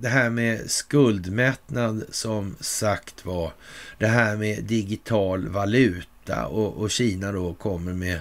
det 0.00 0.08
här 0.08 0.30
med 0.30 0.70
skuldmättnad 0.70 2.04
som 2.10 2.56
sagt 2.60 3.24
var. 3.26 3.52
Det 3.98 4.06
här 4.06 4.36
med 4.36 4.64
digital 4.64 5.48
valuta 5.48 6.46
och, 6.46 6.76
och 6.76 6.90
Kina 6.90 7.32
då 7.32 7.54
kommer 7.54 7.92
med 7.92 8.20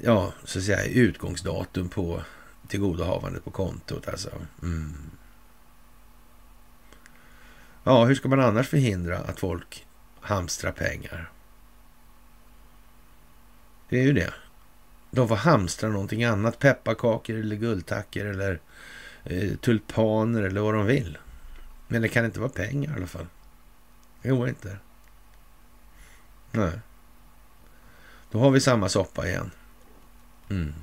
ja, 0.00 0.32
så 0.44 0.58
att 0.58 0.64
säga 0.64 0.84
utgångsdatum 0.84 1.88
på 1.88 2.22
tillgodohavandet 2.68 3.44
på 3.44 3.50
kontot. 3.50 4.08
Alltså. 4.08 4.30
Mm. 4.62 4.94
Ja, 7.84 8.04
hur 8.04 8.14
ska 8.14 8.28
man 8.28 8.40
annars 8.40 8.68
förhindra 8.68 9.18
att 9.18 9.40
folk 9.40 9.86
Hamstra 10.28 10.72
pengar? 10.72 11.30
Det 13.88 13.98
är 13.98 14.02
ju 14.02 14.12
det. 14.12 14.34
De 15.10 15.28
får 15.28 15.36
hamstra 15.36 15.88
någonting 15.90 16.24
annat. 16.24 16.58
Pepparkakor 16.58 17.36
eller 17.36 17.56
guldtackor 17.56 18.26
eller 18.26 18.60
eh, 19.24 19.56
tulpaner 19.56 20.42
eller 20.42 20.60
vad 20.60 20.74
de 20.74 20.86
vill. 20.86 21.18
Men 21.88 22.02
det 22.02 22.08
kan 22.08 22.24
inte 22.24 22.40
vara 22.40 22.50
pengar 22.50 22.92
i 22.92 22.96
alla 22.96 23.06
fall. 23.06 23.26
Det 24.22 24.28
går 24.28 24.48
inte. 24.48 24.76
Nej. 26.52 26.72
Då 28.30 28.38
har 28.38 28.50
vi 28.50 28.60
samma 28.60 28.88
soppa 28.88 29.28
igen. 29.28 29.50
Mm. 30.50 30.74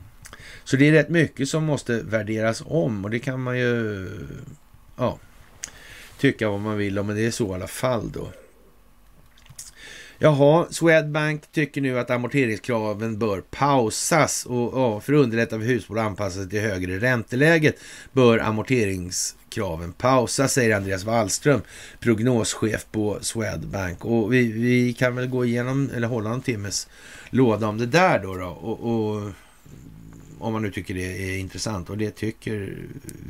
Så 0.64 0.78
det 0.78 0.88
är 0.88 0.92
rätt 0.92 1.10
mycket 1.10 1.50
som 1.50 1.64
måste 1.64 2.02
värderas 2.02 2.64
om 2.66 3.06
och 3.06 3.12
det 3.12 3.20
kan 3.20 3.42
man 3.42 3.60
ju 3.60 4.10
ja, 4.98 5.20
tycka 6.18 6.50
vad 6.50 6.60
man 6.60 6.78
vill 6.78 7.00
om, 7.00 7.08
men 7.08 7.16
det 7.16 7.26
är 7.26 7.32
så 7.32 7.52
i 7.52 7.54
alla 7.54 7.68
fall 7.68 8.12
då. 8.12 8.32
Jaha, 10.20 10.68
Swedbank 10.70 11.52
tycker 11.52 11.82
nu 11.82 12.00
att 12.00 12.10
amorteringskraven 12.10 13.20
bör 13.20 13.42
pausas 13.42 14.46
och 14.46 14.80
ja, 14.80 15.00
för 15.00 15.14
att 15.14 15.20
underlätta 15.20 15.60
för 15.60 15.66
hushåll 15.66 15.98
att 15.98 16.06
anpassa 16.06 16.40
sig 16.40 16.50
till 16.50 16.62
högre 16.62 17.00
ränteläget 17.00 17.76
bör 18.12 18.40
amorteringskraven 18.40 19.94
pausas, 19.94 20.54
säger 20.54 20.76
Andreas 20.76 21.04
Wallström, 21.04 21.62
prognoschef 22.00 22.86
på 22.92 23.18
Swedbank. 23.22 24.06
Och 24.06 24.34
vi, 24.34 24.52
vi 24.52 24.94
kan 24.94 25.16
väl 25.16 25.28
gå 25.28 25.46
igenom, 25.46 25.90
eller 25.96 26.08
hålla 26.08 26.30
en 26.30 26.42
timmes 26.42 26.88
låda 27.30 27.68
om 27.68 27.78
det 27.78 27.86
där 27.86 28.20
då. 28.20 28.36
då 28.36 28.46
och, 28.46 28.80
och, 28.80 29.32
om 30.40 30.54
man 30.54 30.62
nu 30.62 30.72
tycker 30.72 30.94
det 30.94 31.34
är 31.34 31.38
intressant. 31.38 31.90
Och 31.90 31.98
det 31.98 32.12
tycker 32.12 32.78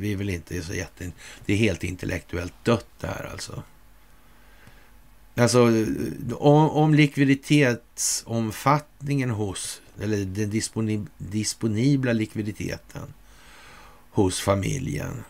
vi 0.00 0.14
väl 0.14 0.30
inte 0.30 0.56
är 0.56 0.60
så 0.60 0.74
jätte... 0.74 1.10
Det 1.46 1.52
är 1.52 1.56
helt 1.56 1.84
intellektuellt 1.84 2.64
dött 2.64 2.86
det 3.00 3.06
här 3.06 3.28
alltså. 3.32 3.62
Alltså 5.38 5.60
om, 6.38 6.70
om 6.70 6.94
likviditetsomfattningen 6.94 9.30
hos, 9.30 9.80
eller 10.00 10.16
den 10.16 10.50
disponib 10.50 11.06
disponibla 11.18 12.12
likviditeten 12.12 13.14
hos 14.10 14.40
familjen 14.40 15.24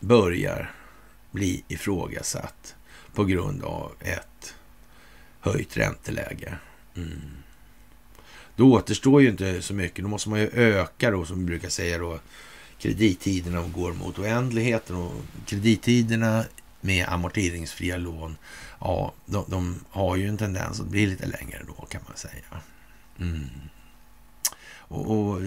börjar 0.00 0.74
bli 1.30 1.64
ifrågasatt 1.68 2.74
på 3.14 3.24
grund 3.24 3.62
av 3.62 3.92
ett 4.00 4.54
höjt 5.40 5.76
ränteläge. 5.76 6.58
Mm. 6.96 7.20
Då 8.56 8.72
återstår 8.72 9.22
ju 9.22 9.28
inte 9.28 9.62
så 9.62 9.74
mycket. 9.74 10.04
Då 10.04 10.08
måste 10.08 10.28
man 10.28 10.40
ju 10.40 10.50
öka 10.52 11.10
då, 11.10 11.24
som 11.24 11.38
vi 11.38 11.44
brukar 11.44 11.68
säga 11.68 11.98
då, 11.98 12.18
kredittiderna 12.78 13.60
och 13.60 13.72
går 13.72 13.92
mot 13.92 14.18
oändligheten. 14.18 14.96
Och 14.96 15.12
kredittiderna 15.46 16.44
med 16.80 17.08
amorteringsfria 17.08 17.96
lån, 17.96 18.36
ja, 18.84 19.12
de, 19.26 19.44
de, 19.48 19.84
har 19.90 20.16
ju 20.16 20.28
en 20.28 20.36
tendens 20.36 20.80
att 20.80 20.86
bli 20.86 21.06
lite 21.06 21.26
längre 21.26 21.62
då 21.66 21.86
kan 21.86 22.00
man 22.08 22.16
säga. 22.16 22.62
Mm. 23.18 23.48
Och, 24.88 25.10
och, 25.10 25.40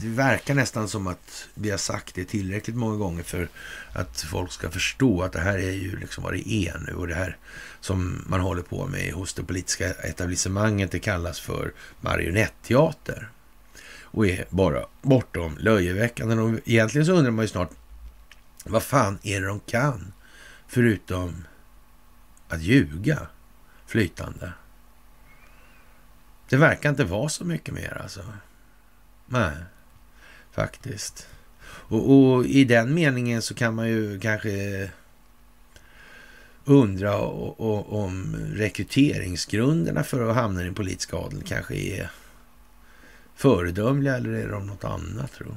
Det 0.00 0.08
verkar 0.08 0.54
nästan 0.54 0.88
som 0.88 1.06
att 1.06 1.48
vi 1.54 1.70
har 1.70 1.78
sagt 1.78 2.14
det 2.14 2.24
tillräckligt 2.24 2.76
många 2.76 2.96
gånger 2.96 3.22
för 3.22 3.48
att 3.92 4.20
folk 4.20 4.52
ska 4.52 4.70
förstå 4.70 5.22
att 5.22 5.32
det 5.32 5.40
här 5.40 5.58
är 5.58 5.72
ju 5.72 5.96
liksom 5.96 6.24
vad 6.24 6.32
det 6.32 6.52
är 6.52 6.78
nu 6.86 6.94
och 6.94 7.08
det 7.08 7.14
här 7.14 7.36
som 7.80 8.24
man 8.26 8.40
håller 8.40 8.62
på 8.62 8.86
med 8.86 9.12
hos 9.12 9.34
det 9.34 9.42
politiska 9.42 9.90
etablissemanget 9.90 10.90
det 10.90 10.98
kallas 10.98 11.40
för 11.40 11.72
marionetteater 12.00 13.28
och 14.02 14.26
är 14.26 14.46
bara 14.50 14.86
bortom 15.02 15.56
löjeväckande. 15.60 16.34
Och 16.36 16.60
egentligen 16.64 17.06
så 17.06 17.12
undrar 17.12 17.30
man 17.30 17.44
ju 17.44 17.48
snart 17.48 17.70
vad 18.64 18.82
fan 18.82 19.18
är 19.22 19.40
det 19.40 19.46
de 19.46 19.60
kan 19.60 20.12
förutom 20.68 21.44
att 22.48 22.62
ljuga 22.62 23.26
flytande? 23.86 24.52
Det 26.48 26.56
verkar 26.56 26.90
inte 26.90 27.04
vara 27.04 27.28
så 27.28 27.44
mycket 27.44 27.74
mer 27.74 27.98
alltså. 28.02 28.20
Nej, 29.26 29.56
faktiskt. 30.52 31.28
Och, 31.68 32.12
och, 32.12 32.46
i 32.46 32.64
den 32.64 32.94
meningen 32.94 33.42
så 33.42 33.54
kan 33.54 33.74
man 33.74 33.88
ju 33.88 34.20
kanske 34.20 34.90
undra 36.64 37.18
och, 37.18 37.60
och, 37.60 38.04
om 38.04 38.36
rekryteringsgrunderna 38.54 40.04
för 40.04 40.30
att 40.30 40.36
hamna 40.36 40.60
i 40.60 40.64
den 40.64 40.74
politiska 40.74 41.16
adeln 41.16 41.42
kanske 41.46 41.74
är 41.74 42.10
föredömliga 43.34 44.16
eller 44.16 44.30
är 44.30 44.48
de 44.48 44.66
något 44.66 44.84
annat 44.84 45.32
tro? 45.32 45.56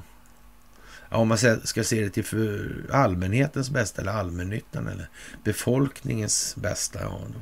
Ja, 1.10 1.18
om 1.18 1.27
man 1.27 1.38
ska 1.64 1.84
se 1.84 2.02
det 2.02 2.10
till 2.10 2.23
för 2.23 2.86
allmänhetens 2.91 3.69
bästa 3.69 4.02
eller 4.02 4.11
allmännyttan 4.11 4.88
eller 4.88 5.10
befolkningens 5.44 6.56
bästa, 6.56 6.99
ja, 7.02 7.22
då, 7.34 7.40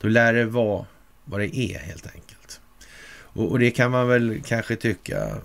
då 0.00 0.08
lär 0.08 0.32
det 0.32 0.44
vara 0.44 0.86
vad 1.24 1.40
det 1.40 1.56
är 1.56 1.78
helt 1.78 2.06
enkelt. 2.14 2.60
Och, 3.10 3.50
och 3.50 3.58
det 3.58 3.70
kan 3.70 3.90
man 3.90 4.08
väl 4.08 4.42
kanske 4.46 4.76
tycka 4.76 5.36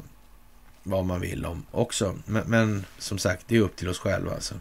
vad 0.84 1.06
man 1.06 1.22
vill 1.22 1.46
om 1.46 1.66
också. 1.72 2.16
Men, 2.26 2.44
men, 2.48 2.86
som 2.98 3.18
sagt, 3.18 3.46
det 3.48 3.56
är 3.56 3.62
upp 3.62 3.76
till 3.76 3.90
oss 3.90 4.00
själva 4.00 4.34
alltså. 4.34 4.56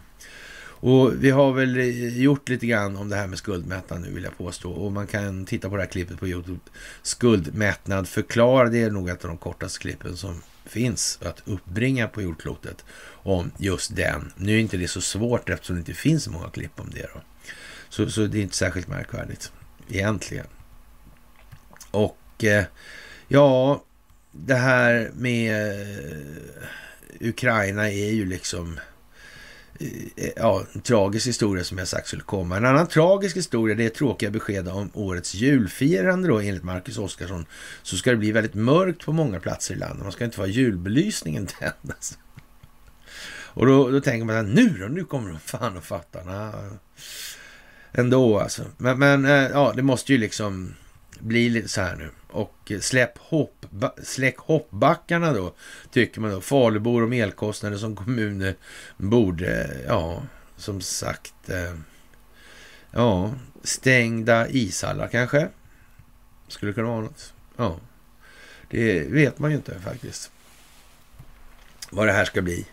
Och 0.87 1.23
vi 1.23 1.29
har 1.29 1.53
väl 1.53 1.77
eh, 1.77 2.21
gjort 2.21 2.49
lite 2.49 2.65
grann 2.65 2.95
om 2.97 3.09
det 3.09 3.15
här 3.15 3.27
med 3.27 3.37
skuldmättnad 3.37 4.01
nu 4.01 4.11
vill 4.11 4.23
jag 4.23 4.37
påstå. 4.37 4.71
Och 4.71 4.91
man 4.91 5.07
kan 5.07 5.45
titta 5.45 5.69
på 5.69 5.75
det 5.75 5.81
här 5.81 5.89
klippet 5.89 6.19
på 6.19 6.27
Youtube. 6.27 6.59
Skuldmättnad 7.01 8.07
förklara. 8.07 8.69
Det 8.69 8.81
är 8.83 8.91
nog 8.91 9.09
ett 9.09 9.23
av 9.23 9.29
de 9.29 9.37
kortaste 9.37 9.79
klippen 9.79 10.17
som 10.17 10.41
finns 10.65 11.19
att 11.21 11.41
uppbringa 11.45 12.07
på 12.07 12.21
jordklotet 12.21 12.85
om 13.07 13.51
just 13.57 13.95
den. 13.95 14.33
Nu 14.37 14.55
är 14.55 14.59
inte 14.59 14.77
det 14.77 14.87
så 14.87 15.01
svårt 15.01 15.49
eftersom 15.49 15.75
det 15.75 15.79
inte 15.79 15.93
finns 15.93 16.23
så 16.23 16.31
många 16.31 16.49
klipp 16.49 16.79
om 16.79 16.89
det. 16.93 17.07
Då. 17.13 17.21
Så, 17.89 18.09
så 18.09 18.25
det 18.25 18.37
är 18.37 18.41
inte 18.41 18.55
särskilt 18.55 18.87
märkvärdigt 18.87 19.51
egentligen. 19.89 20.47
Och 21.91 22.43
eh, 22.43 22.65
ja, 23.27 23.83
det 24.31 24.55
här 24.55 25.11
med 25.13 25.71
eh, 25.71 27.29
Ukraina 27.29 27.91
är 27.91 28.11
ju 28.11 28.25
liksom 28.25 28.73
eh, 28.73 28.83
Eh, 29.79 30.29
ja, 30.35 30.65
en 30.73 30.81
tragisk 30.81 31.27
historia 31.27 31.63
som 31.63 31.77
jag 31.77 31.87
sagt 31.87 32.07
skulle 32.07 32.21
komma. 32.21 32.57
En 32.57 32.65
annan 32.65 32.87
tragisk 32.87 33.37
historia 33.37 33.75
det 33.75 33.85
är 33.85 33.89
tråkiga 33.89 34.29
besked 34.29 34.67
om 34.67 34.89
årets 34.93 35.35
julfirande 35.35 36.27
då 36.27 36.39
enligt 36.39 36.63
Marcus 36.63 36.97
Oskarsson. 36.97 37.45
Så 37.83 37.97
ska 37.97 38.11
det 38.11 38.17
bli 38.17 38.31
väldigt 38.31 38.53
mörkt 38.53 39.05
på 39.05 39.11
många 39.11 39.39
platser 39.39 39.75
i 39.75 39.77
landet. 39.77 40.03
Man 40.03 40.11
ska 40.11 40.25
inte 40.25 40.37
få 40.37 40.47
julbelysningen 40.47 41.45
tänd. 41.45 41.73
Alltså. 41.87 42.15
Och 43.55 43.65
då, 43.65 43.89
då 43.89 44.01
tänker 44.01 44.25
man 44.25 44.37
att 44.37 44.55
nu 44.55 44.77
då, 44.79 44.87
nu 44.87 45.03
kommer 45.03 45.29
de 45.29 45.39
fan 45.39 45.77
att 45.77 45.85
fatta. 45.85 46.23
Nah, 46.23 46.71
ändå 47.91 48.39
alltså. 48.39 48.63
Men, 48.77 48.99
men 48.99 49.25
eh, 49.25 49.31
ja, 49.31 49.73
det 49.75 49.81
måste 49.81 50.13
ju 50.13 50.17
liksom 50.17 50.73
bli 51.19 51.49
lite 51.49 51.67
så 51.67 51.81
här 51.81 51.95
nu. 51.95 52.09
Och 52.35 52.71
släpp 52.81 53.17
hopp, 53.17 53.65
släck 54.03 54.37
hoppbackarna 54.37 55.33
då, 55.33 55.53
tycker 55.91 56.21
man 56.21 56.31
då. 56.31 56.41
Falubor 56.41 57.03
och 57.03 57.15
elkostnader 57.15 57.77
som 57.77 57.95
kommuner 57.95 58.55
borde, 58.97 59.81
ja, 59.87 60.23
som 60.57 60.81
sagt, 60.81 61.49
eh, 61.49 61.75
ja, 62.91 63.33
stängda 63.63 64.49
ishallar 64.49 65.07
kanske. 65.07 65.49
Skulle 66.47 66.73
kunna 66.73 66.87
vara 66.87 67.01
något. 67.01 67.33
Ja, 67.57 67.79
det 68.69 68.99
vet 68.99 69.39
man 69.39 69.51
ju 69.51 69.57
inte 69.57 69.79
faktiskt. 69.79 70.31
Vad 71.89 72.07
det 72.07 72.13
här 72.13 72.25
ska 72.25 72.41
bli. 72.41 72.65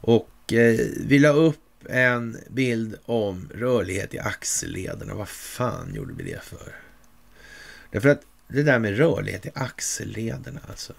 Och 0.00 0.52
eh, 0.52 0.78
vi 0.96 1.18
la 1.18 1.28
upp 1.28 1.86
en 1.88 2.36
bild 2.48 2.96
om 3.04 3.50
rörlighet 3.54 4.14
i 4.14 4.18
axellederna. 4.18 5.14
Vad 5.14 5.28
fan 5.28 5.94
gjorde 5.94 6.14
vi 6.14 6.32
det 6.32 6.42
för? 6.42 6.74
Därför 7.90 8.08
att 8.08 8.22
det 8.48 8.62
där 8.62 8.78
med 8.78 8.96
rörlighet 8.96 9.46
i 9.46 9.50
axellederna 9.54 10.60
alltså. 10.68 10.92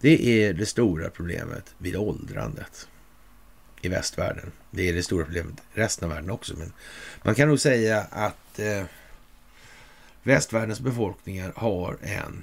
Det 0.00 0.44
är 0.44 0.52
det 0.52 0.66
stora 0.66 1.10
problemet 1.10 1.74
vid 1.78 1.96
åldrandet 1.96 2.88
i 3.80 3.88
västvärlden. 3.88 4.52
Det 4.70 4.88
är 4.88 4.92
det 4.92 5.02
stora 5.02 5.24
problemet 5.24 5.54
i 5.74 5.80
resten 5.80 6.08
av 6.08 6.14
världen 6.14 6.30
också. 6.30 6.54
Men 6.58 6.72
man 7.22 7.34
kan 7.34 7.48
nog 7.48 7.60
säga 7.60 8.00
att 8.10 8.58
eh, 8.58 8.84
västvärldens 10.22 10.80
befolkningar 10.80 11.52
har 11.56 11.96
en 12.02 12.42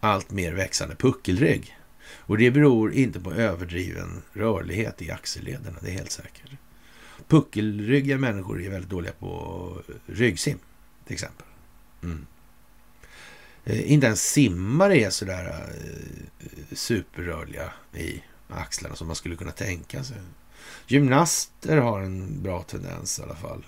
allt 0.00 0.30
mer 0.30 0.52
växande 0.52 0.94
puckelrygg. 0.96 1.78
Och 2.08 2.38
det 2.38 2.50
beror 2.50 2.92
inte 2.92 3.20
på 3.20 3.32
överdriven 3.32 4.22
rörlighet 4.32 5.02
i 5.02 5.10
axellederna, 5.10 5.78
det 5.80 5.88
är 5.88 5.92
helt 5.92 6.10
säkert. 6.10 6.50
Puckelryggiga 7.28 8.18
människor 8.18 8.62
är 8.62 8.70
väldigt 8.70 8.90
dåliga 8.90 9.12
på 9.12 9.82
ryggsim, 10.06 10.58
till 11.04 11.14
exempel. 11.14 11.46
Mm. 12.06 12.26
Inte 13.64 14.06
ens 14.06 14.22
simmare 14.22 14.96
är 14.96 15.10
sådär 15.10 15.70
eh, 16.38 16.76
superrörliga 16.76 17.72
i 17.94 18.22
axlarna 18.48 18.96
som 18.96 19.06
man 19.06 19.16
skulle 19.16 19.36
kunna 19.36 19.52
tänka 19.52 20.04
sig. 20.04 20.16
Gymnaster 20.86 21.76
har 21.76 22.00
en 22.00 22.42
bra 22.42 22.62
tendens 22.62 23.18
i 23.18 23.22
alla 23.22 23.36
fall. 23.36 23.66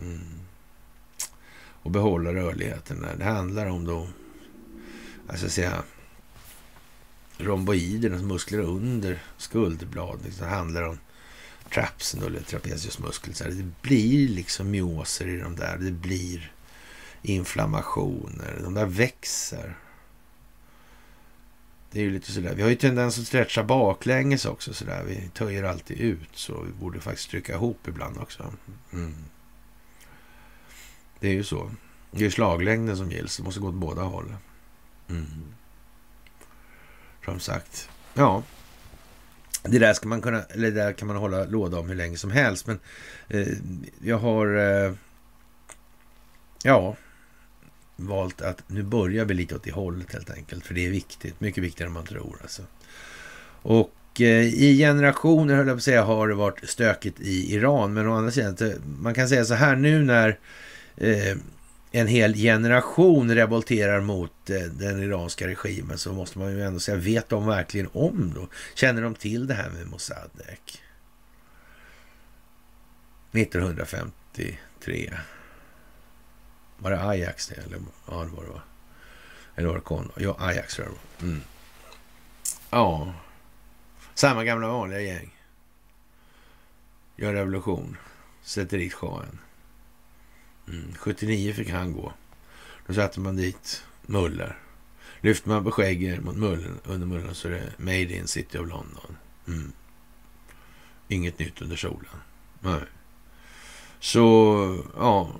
Mm. 0.00 0.40
Och 1.82 1.90
behålla 1.90 2.34
rörligheten. 2.34 3.06
Det 3.18 3.24
handlar 3.24 3.66
om 3.66 3.84
då, 3.84 4.08
alltså 5.28 5.48
säga, 5.48 5.82
romboidernas 7.38 8.22
muskler 8.22 8.60
under 8.60 9.22
skulderbladet. 9.36 10.38
Det 10.38 10.46
handlar 10.46 10.82
om 10.82 10.98
trapsen, 11.74 12.20
då, 12.20 12.26
eller 12.26 12.40
trapeziusmuskeln. 12.40 13.56
Det 13.56 13.88
blir 13.88 14.28
liksom 14.28 14.70
myoser 14.70 15.28
i 15.28 15.40
de 15.40 15.56
där. 15.56 15.78
Det 15.78 15.90
blir 15.90 16.52
inflammationer. 17.22 18.58
De 18.62 18.74
där 18.74 18.86
växer. 18.86 19.76
Det 21.90 22.00
är 22.00 22.04
ju 22.04 22.10
lite 22.10 22.32
sådär. 22.32 22.54
Vi 22.54 22.62
har 22.62 22.68
ju 22.68 22.76
tendens 22.76 23.18
att 23.18 23.26
stretcha 23.26 23.64
baklänges 23.64 24.44
också 24.44 24.74
sådär. 24.74 25.04
Vi 25.06 25.30
töjer 25.34 25.64
alltid 25.64 26.00
ut 26.00 26.30
så 26.32 26.60
vi 26.60 26.72
borde 26.72 27.00
faktiskt 27.00 27.30
trycka 27.30 27.54
ihop 27.54 27.88
ibland 27.88 28.18
också. 28.18 28.52
Mm. 28.92 29.14
Det 31.20 31.28
är 31.28 31.32
ju 31.32 31.44
så. 31.44 31.70
Det 32.10 32.26
är 32.26 32.30
slaglängden 32.30 32.96
som 32.96 33.10
gills. 33.10 33.36
Det 33.36 33.42
måste 33.42 33.60
gå 33.60 33.68
åt 33.68 33.74
båda 33.74 34.02
håll. 34.02 34.36
Mm. 35.08 35.26
Som 37.24 37.40
sagt. 37.40 37.88
Ja. 38.14 38.42
Det 39.62 39.78
där, 39.78 39.92
ska 39.92 40.08
man 40.08 40.22
kunna, 40.22 40.42
eller 40.42 40.70
där 40.70 40.92
kan 40.92 41.08
man 41.08 41.16
hålla 41.16 41.44
låda 41.44 41.78
om 41.78 41.88
hur 41.88 41.94
länge 41.94 42.16
som 42.16 42.30
helst. 42.30 42.66
Men 42.66 42.80
eh, 43.28 43.48
jag 44.02 44.18
har... 44.18 44.56
Eh, 44.56 44.92
ja, 46.62 46.96
valt 48.06 48.42
att 48.42 48.62
nu 48.66 48.82
börjar 48.82 49.24
vi 49.24 49.34
lite 49.34 49.54
åt 49.54 49.62
det 49.62 49.72
hållet 49.72 50.12
helt 50.12 50.30
enkelt. 50.30 50.66
För 50.66 50.74
det 50.74 50.86
är 50.86 50.90
viktigt, 50.90 51.40
mycket 51.40 51.64
viktigare 51.64 51.88
än 51.88 51.94
man 51.94 52.06
tror 52.06 52.38
alltså. 52.42 52.62
Och 53.62 54.20
eh, 54.20 54.44
i 54.44 54.78
generationer, 54.78 55.54
höll 55.54 55.66
jag 55.66 55.76
på 55.76 55.78
att 55.78 55.82
säga, 55.82 56.02
har 56.02 56.28
det 56.28 56.34
varit 56.34 56.68
stökigt 56.68 57.20
i 57.20 57.54
Iran. 57.54 57.94
Men 57.94 58.08
å 58.08 58.14
andra 58.14 58.30
sidan, 58.30 58.56
man 59.00 59.14
kan 59.14 59.28
säga 59.28 59.44
så 59.44 59.54
här 59.54 59.76
nu 59.76 60.04
när 60.04 60.38
eh, 60.96 61.36
en 61.92 62.06
hel 62.06 62.34
generation 62.34 63.34
revolterar 63.34 64.00
mot 64.00 64.50
eh, 64.50 64.60
den 64.60 65.02
iranska 65.02 65.46
regimen 65.46 65.98
så 65.98 66.12
måste 66.12 66.38
man 66.38 66.52
ju 66.52 66.62
ändå 66.62 66.80
säga, 66.80 66.96
vet 66.96 67.28
de 67.28 67.46
verkligen 67.46 67.88
om 67.92 68.32
då? 68.34 68.48
Känner 68.74 69.02
de 69.02 69.14
till 69.14 69.46
det 69.46 69.54
här 69.54 69.70
med 69.70 69.86
Mossadegh? 69.86 70.80
1953. 73.32 75.10
Var 76.82 76.90
det 76.90 77.02
Ajax 77.02 77.48
det? 77.48 77.54
Eller, 77.54 77.80
ja, 78.06 78.24
det 78.24 78.30
var 78.30 78.44
det 78.44 78.50
va? 78.50 78.62
Eller 79.54 79.68
var 79.68 79.74
det 79.74 79.80
Kon? 79.80 80.12
Ja, 80.16 80.36
Ajax 80.38 80.74
tror 80.74 80.86
jag 80.86 80.94
det 80.94 81.26
var. 81.26 81.32
Mm. 81.32 81.42
Ja, 82.70 83.14
samma 84.14 84.44
gamla 84.44 84.68
vanliga 84.68 85.00
gäng. 85.00 85.36
Gör 87.16 87.32
revolution. 87.32 87.96
Sätter 88.42 88.78
dit 88.78 88.94
shahen. 88.94 89.38
Mm. 90.68 90.94
79 90.98 91.52
fick 91.52 91.70
han 91.70 91.92
gå. 91.92 92.12
Då 92.86 92.94
satte 92.94 93.20
man 93.20 93.36
dit 93.36 93.84
Muller. 94.06 94.58
Lyfter 95.20 95.48
man 95.48 95.64
på 95.64 95.70
skägget 95.70 96.24
mot 96.24 96.36
mullen, 96.36 96.80
under 96.84 97.06
mullen 97.06 97.34
så 97.34 97.48
är 97.48 97.52
det 97.52 97.72
Made 97.76 98.14
in 98.14 98.26
City 98.26 98.58
of 98.58 98.68
London. 98.68 99.16
Mm. 99.46 99.72
Inget 101.08 101.38
nytt 101.38 101.62
under 101.62 101.76
solen. 101.76 102.20
Nej. 102.60 102.80
Så, 104.00 104.84
ja. 104.96 105.30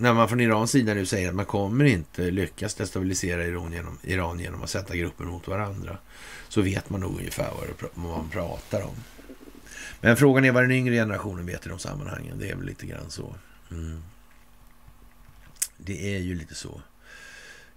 När 0.00 0.14
man 0.14 0.28
från 0.28 0.40
Irans 0.40 0.70
sida 0.70 0.94
nu 0.94 1.06
säger 1.06 1.28
att 1.28 1.34
man 1.34 1.46
kommer 1.46 1.84
inte 1.84 2.30
lyckas 2.30 2.74
destabilisera 2.74 3.46
Iran 3.46 3.72
genom, 3.72 3.98
Iran 4.02 4.40
genom 4.40 4.62
att 4.62 4.70
sätta 4.70 4.96
grupper 4.96 5.24
mot 5.24 5.48
varandra 5.48 5.98
så 6.48 6.62
vet 6.62 6.90
man 6.90 7.00
nog 7.00 7.18
ungefär 7.18 7.50
vad, 7.58 7.68
det, 7.68 7.88
vad 7.94 8.18
man 8.18 8.28
pratar 8.30 8.82
om. 8.82 8.94
Men 10.00 10.16
frågan 10.16 10.44
är 10.44 10.52
vad 10.52 10.62
den 10.62 10.70
yngre 10.70 10.94
generationen 10.94 11.46
vet 11.46 11.66
i 11.66 11.68
de 11.68 11.78
sammanhangen. 11.78 12.38
Det 12.38 12.50
är 12.50 12.56
väl 12.56 12.66
lite 12.66 12.86
grann 12.86 13.10
så. 13.10 13.34
Mm. 13.70 14.02
Det 15.76 16.14
är 16.14 16.18
ju 16.18 16.34
lite 16.34 16.54
så. 16.54 16.80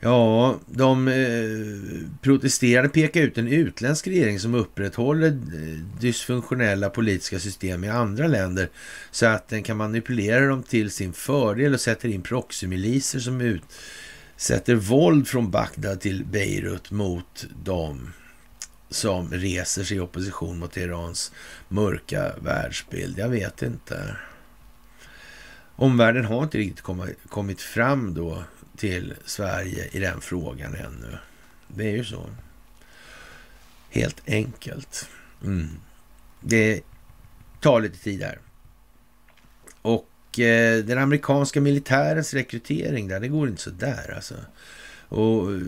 Ja, 0.06 0.60
de 0.66 1.08
eh, 1.08 2.10
protesterade 2.22 2.90
pekar 2.90 3.22
ut 3.22 3.38
en 3.38 3.48
utländsk 3.48 4.08
regering 4.08 4.40
som 4.40 4.56
upprätthåller 4.56 5.28
eh, 5.28 6.00
dysfunktionella 6.00 6.90
politiska 6.90 7.40
system 7.40 7.84
i 7.84 7.90
andra 7.90 8.28
länder 8.28 8.70
så 9.12 9.26
att 9.26 9.48
den 9.48 9.64
kan 9.64 9.78
manipulera 9.78 10.48
dem 10.48 10.64
till 10.64 10.92
sin 10.92 11.14
fördel 11.14 11.74
och 11.74 11.80
sätter 11.80 12.10
in 12.10 12.22
proxymiliser 12.22 13.20
som 13.20 13.42
utsätter 13.42 14.76
våld 14.76 15.28
från 15.28 15.52
Bagdad 15.52 16.02
till 16.02 16.26
Beirut 16.26 16.92
mot 16.92 17.46
dem 17.64 18.14
som 18.90 19.32
reser 19.32 19.84
sig 19.84 19.98
i 19.98 20.00
opposition 20.00 20.60
mot 20.60 20.78
Irans 20.78 21.32
mörka 21.68 22.32
världsbild. 22.42 23.20
Jag 23.20 23.30
vet 23.30 23.62
inte. 23.62 24.16
Omvärlden 25.76 26.26
har 26.26 26.44
inte 26.44 26.58
riktigt 26.58 26.84
kommit 27.30 27.62
fram 27.62 28.14
då 28.14 28.44
till 28.78 29.14
Sverige 29.26 29.88
i 29.92 30.00
den 30.00 30.22
frågan 30.22 30.76
ännu. 30.76 31.18
Det 31.68 31.84
är 31.84 31.96
ju 31.96 32.06
så. 32.06 32.30
Helt 33.90 34.22
enkelt. 34.26 35.10
Mm. 35.44 35.70
Det 36.40 36.82
tar 37.62 37.82
lite 37.82 37.98
tid 37.98 38.24
här. 38.24 38.40
Och 39.82 40.40
eh, 40.40 40.84
den 40.84 40.98
amerikanska 40.98 41.62
militärens 41.62 42.34
rekrytering 42.34 43.08
där, 43.08 43.20
det 43.20 43.28
går 43.28 43.48
inte 43.48 43.62
så 43.62 43.70
där 43.70 44.14
alltså. 44.16 44.36
Och 45.10 45.52
eh, 45.52 45.60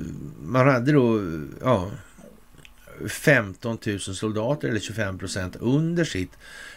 man 0.42 0.68
hade 0.68 0.92
då, 0.92 1.22
ja, 1.62 1.92
15 3.08 3.78
000 3.86 4.00
soldater 4.00 4.70
eller 4.70 4.80
25 4.80 5.18
procent 5.18 5.56
under 5.56 6.04
sitt 6.04 6.32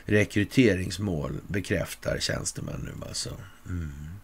rekryteringsmål 0.05 1.41
bekräftar 1.47 2.19
tjänstemän 2.19 2.81
nu 2.85 3.07
alltså. 3.09 3.31
Mm. 3.67 4.18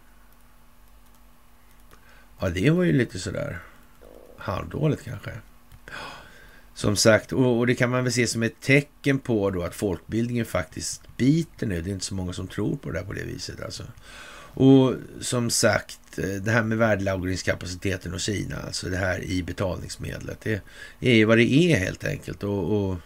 Ja, 2.41 2.49
det 2.49 2.71
var 2.71 2.85
ju 2.85 2.93
lite 2.93 3.19
sådär 3.19 3.59
halvdåligt 4.37 5.05
kanske. 5.05 5.31
Som 6.75 6.97
sagt, 6.97 7.33
och, 7.33 7.59
och, 7.59 7.67
det 7.67 7.75
kan 7.75 7.91
man 7.91 8.05
väl 8.05 8.13
se 8.13 8.27
som 8.27 8.43
ett 8.43 8.61
tecken 8.61 9.19
på 9.19 9.51
då 9.51 9.63
att 9.63 9.75
folkbildningen 9.75 10.47
faktiskt 10.47 11.17
biter 11.17 11.67
nu. 11.67 11.83
Det 11.83 11.91
är 11.91 11.93
inte 11.93 12.05
så 12.05 12.15
många 12.15 12.33
som 12.33 12.49
tror 12.49 12.77
på 12.77 12.91
det 12.91 12.99
där 12.99 13.07
på 13.07 13.13
det 13.13 13.25
viset 13.25 13.63
alltså. 13.63 13.85
Och 14.57 14.95
som 15.21 15.51
sagt, 15.51 16.19
eh, 16.19 16.25
det 16.25 16.51
här 16.51 16.63
med 16.63 16.79
värdelagringskapaciteten 16.79 18.15
och 18.15 18.21
Kina, 18.21 18.57
alltså 18.57 18.89
det 18.89 18.97
här 18.97 19.23
i 19.23 19.43
betalningsmedlet, 19.43 20.41
det 20.41 20.63
är 21.01 21.15
ju 21.15 21.25
vad 21.25 21.39
det 21.39 21.53
är 21.53 21.77
helt 21.77 22.05
enkelt. 22.05 22.43
Och, 22.43 22.91
och 22.91 22.97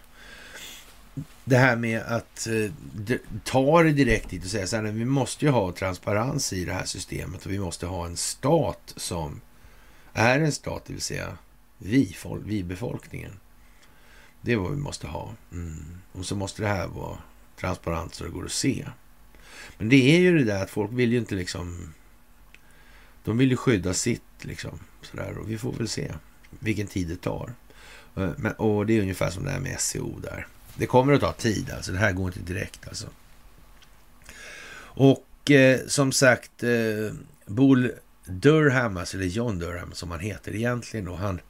det 1.44 1.56
här 1.56 1.76
med 1.76 2.02
att 2.02 2.46
eh, 2.46 3.18
ta 3.44 3.82
det 3.82 3.92
direkt 3.92 4.30
dit 4.30 4.44
och 4.44 4.50
säga 4.50 4.66
så 4.66 4.76
här, 4.76 4.82
vi 4.82 5.04
måste 5.04 5.44
ju 5.44 5.50
ha 5.50 5.72
transparens 5.72 6.52
i 6.52 6.64
det 6.64 6.72
här 6.72 6.84
systemet 6.84 7.46
och 7.46 7.52
vi 7.52 7.58
måste 7.58 7.86
ha 7.86 8.06
en 8.06 8.16
stat 8.16 8.92
som 8.96 9.40
är 10.12 10.40
en 10.40 10.52
stat, 10.52 10.84
det 10.86 10.92
vill 10.92 11.02
säga 11.02 11.38
vi, 11.78 12.06
folk, 12.06 12.42
vi 12.46 12.64
befolkningen. 12.64 13.32
Det 14.40 14.52
är 14.52 14.56
vad 14.56 14.70
vi 14.70 14.76
måste 14.76 15.06
ha. 15.06 15.34
Mm. 15.52 16.00
Och 16.12 16.24
så 16.24 16.36
måste 16.36 16.62
det 16.62 16.68
här 16.68 16.86
vara 16.86 17.18
transparent 17.60 18.14
så 18.14 18.24
det 18.24 18.30
går 18.30 18.44
att 18.44 18.52
se. 18.52 18.88
Men 19.78 19.88
det 19.88 20.16
är 20.16 20.20
ju 20.20 20.38
det 20.38 20.44
där 20.44 20.62
att 20.62 20.70
folk 20.70 20.90
vill 20.92 21.12
ju 21.12 21.18
inte 21.18 21.34
liksom... 21.34 21.94
De 23.24 23.38
vill 23.38 23.50
ju 23.50 23.56
skydda 23.56 23.94
sitt 23.94 24.22
liksom. 24.40 24.78
Sådär. 25.02 25.38
Och 25.38 25.50
vi 25.50 25.58
får 25.58 25.72
väl 25.72 25.88
se 25.88 26.12
vilken 26.58 26.86
tid 26.86 27.08
det 27.08 27.16
tar. 27.16 27.52
Eh, 28.16 28.30
men, 28.36 28.52
och 28.52 28.86
det 28.86 28.96
är 28.96 29.00
ungefär 29.00 29.30
som 29.30 29.44
det 29.44 29.50
här 29.50 29.60
med 29.60 29.80
SEO 29.80 30.18
där. 30.18 30.46
Det 30.78 30.86
kommer 30.86 31.12
att 31.12 31.20
ta 31.20 31.32
tid 31.32 31.70
alltså. 31.70 31.92
Det 31.92 31.98
här 31.98 32.12
går 32.12 32.26
inte 32.26 32.52
direkt 32.52 32.88
alltså. 32.88 33.06
Och 34.80 35.50
eh, 35.50 35.80
som 35.86 36.12
sagt, 36.12 36.62
eh, 36.62 37.12
Bull 37.46 37.92
Durham, 38.24 38.96
alltså, 38.96 39.16
eller 39.16 39.26
John 39.26 39.58
Durham 39.58 39.92
som 39.92 40.10
han 40.10 40.20
heter 40.20 40.54
egentligen 40.54 41.08
och 41.08 41.18
han 41.18 41.40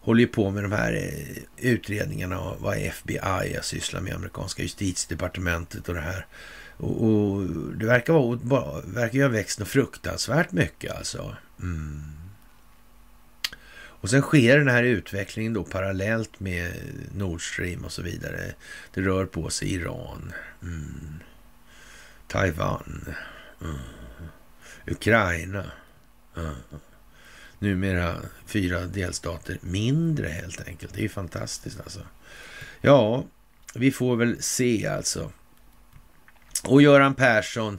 håller 0.00 0.20
ju 0.20 0.26
på 0.26 0.50
med 0.50 0.64
de 0.64 0.72
här 0.72 0.92
eh, 0.92 1.42
utredningarna 1.70 2.40
och 2.40 2.60
vad 2.60 2.76
FBI 2.76 3.58
sysslar 3.62 4.00
med, 4.00 4.14
amerikanska 4.14 4.62
justitiedepartementet 4.62 5.88
och 5.88 5.94
det 5.94 6.00
här. 6.00 6.26
Och, 6.76 7.04
och 7.04 7.42
det 7.76 7.86
verkar, 7.86 8.12
vara, 8.46 8.80
verkar 8.80 9.18
ju 9.18 9.22
ha 9.22 9.28
växt 9.28 9.58
något 9.58 9.68
fruktansvärt 9.68 10.52
mycket 10.52 10.96
alltså. 10.96 11.36
Mm. 11.60 12.21
Och 14.02 14.10
sen 14.10 14.22
sker 14.22 14.58
den 14.58 14.68
här 14.68 14.82
utvecklingen 14.82 15.52
då 15.52 15.64
parallellt 15.64 16.40
med 16.40 16.72
Nord 17.16 17.52
Stream 17.52 17.84
och 17.84 17.92
så 17.92 18.02
vidare. 18.02 18.54
Det 18.94 19.00
rör 19.00 19.26
på 19.26 19.50
sig 19.50 19.74
Iran, 19.74 20.32
mm. 20.62 21.20
Taiwan, 22.28 23.14
mm. 23.60 23.76
Ukraina. 24.86 25.64
Mm. 26.36 26.54
Numera 27.58 28.16
fyra 28.46 28.80
delstater 28.80 29.58
mindre 29.60 30.28
helt 30.28 30.68
enkelt. 30.68 30.94
Det 30.94 31.00
är 31.00 31.02
ju 31.02 31.08
fantastiskt 31.08 31.80
alltså. 31.80 32.00
Ja, 32.80 33.24
vi 33.74 33.90
får 33.90 34.16
väl 34.16 34.42
se 34.42 34.86
alltså. 34.86 35.32
Och 36.64 36.82
Göran 36.82 37.14
Persson, 37.14 37.78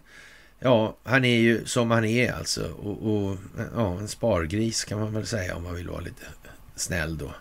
ja, 0.64 0.98
han 1.04 1.26
är 1.26 1.38
ju 1.38 1.66
som 1.66 1.92
han 1.92 2.06
är 2.06 2.34
alltså. 2.34 2.72
Och, 2.72 3.14
och 3.14 3.38
ja, 3.76 3.98
en 4.00 4.08
spargris 4.08 4.86
kan 4.86 5.00
man 5.00 5.14
väl 5.14 5.28
säga 5.28 5.56
om 5.56 5.64
man 5.64 5.76
vill 5.76 5.90
vara 5.90 6.02
lite 6.02 6.24
snäll 6.76 7.18
då. 7.18 7.34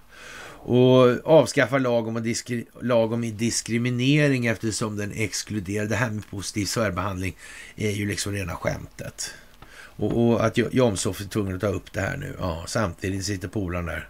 Och 0.65 1.27
avskaffa 1.27 1.79
lag 1.79 2.09
om, 2.09 2.23
diskri 2.23 2.67
lag 2.81 3.13
om 3.13 3.37
diskriminering 3.37 4.47
eftersom 4.47 4.97
den 4.97 5.13
exkluderar. 5.13 5.87
Det 5.87 5.97
här 5.97 6.11
med 6.11 6.31
positiv 6.31 6.67
särbehandling 6.67 7.37
är 7.77 7.91
ju 7.91 8.09
liksom 8.09 8.33
rena 8.33 8.57
skämtet. 8.57 9.35
Och, 9.75 10.27
och 10.27 10.45
att 10.45 10.59
Jomshof 10.59 11.21
är 11.21 11.25
tvungen 11.25 11.55
att 11.55 11.61
ta 11.61 11.67
upp 11.67 11.93
det 11.93 12.01
här 12.01 12.17
nu. 12.17 12.37
Ja, 12.39 12.65
samtidigt 12.67 13.25
sitter 13.25 13.49
polaren 13.49 13.87
där 13.87 14.09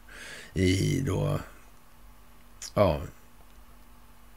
i 0.54 1.00
då, 1.00 1.40
ja, 2.74 3.00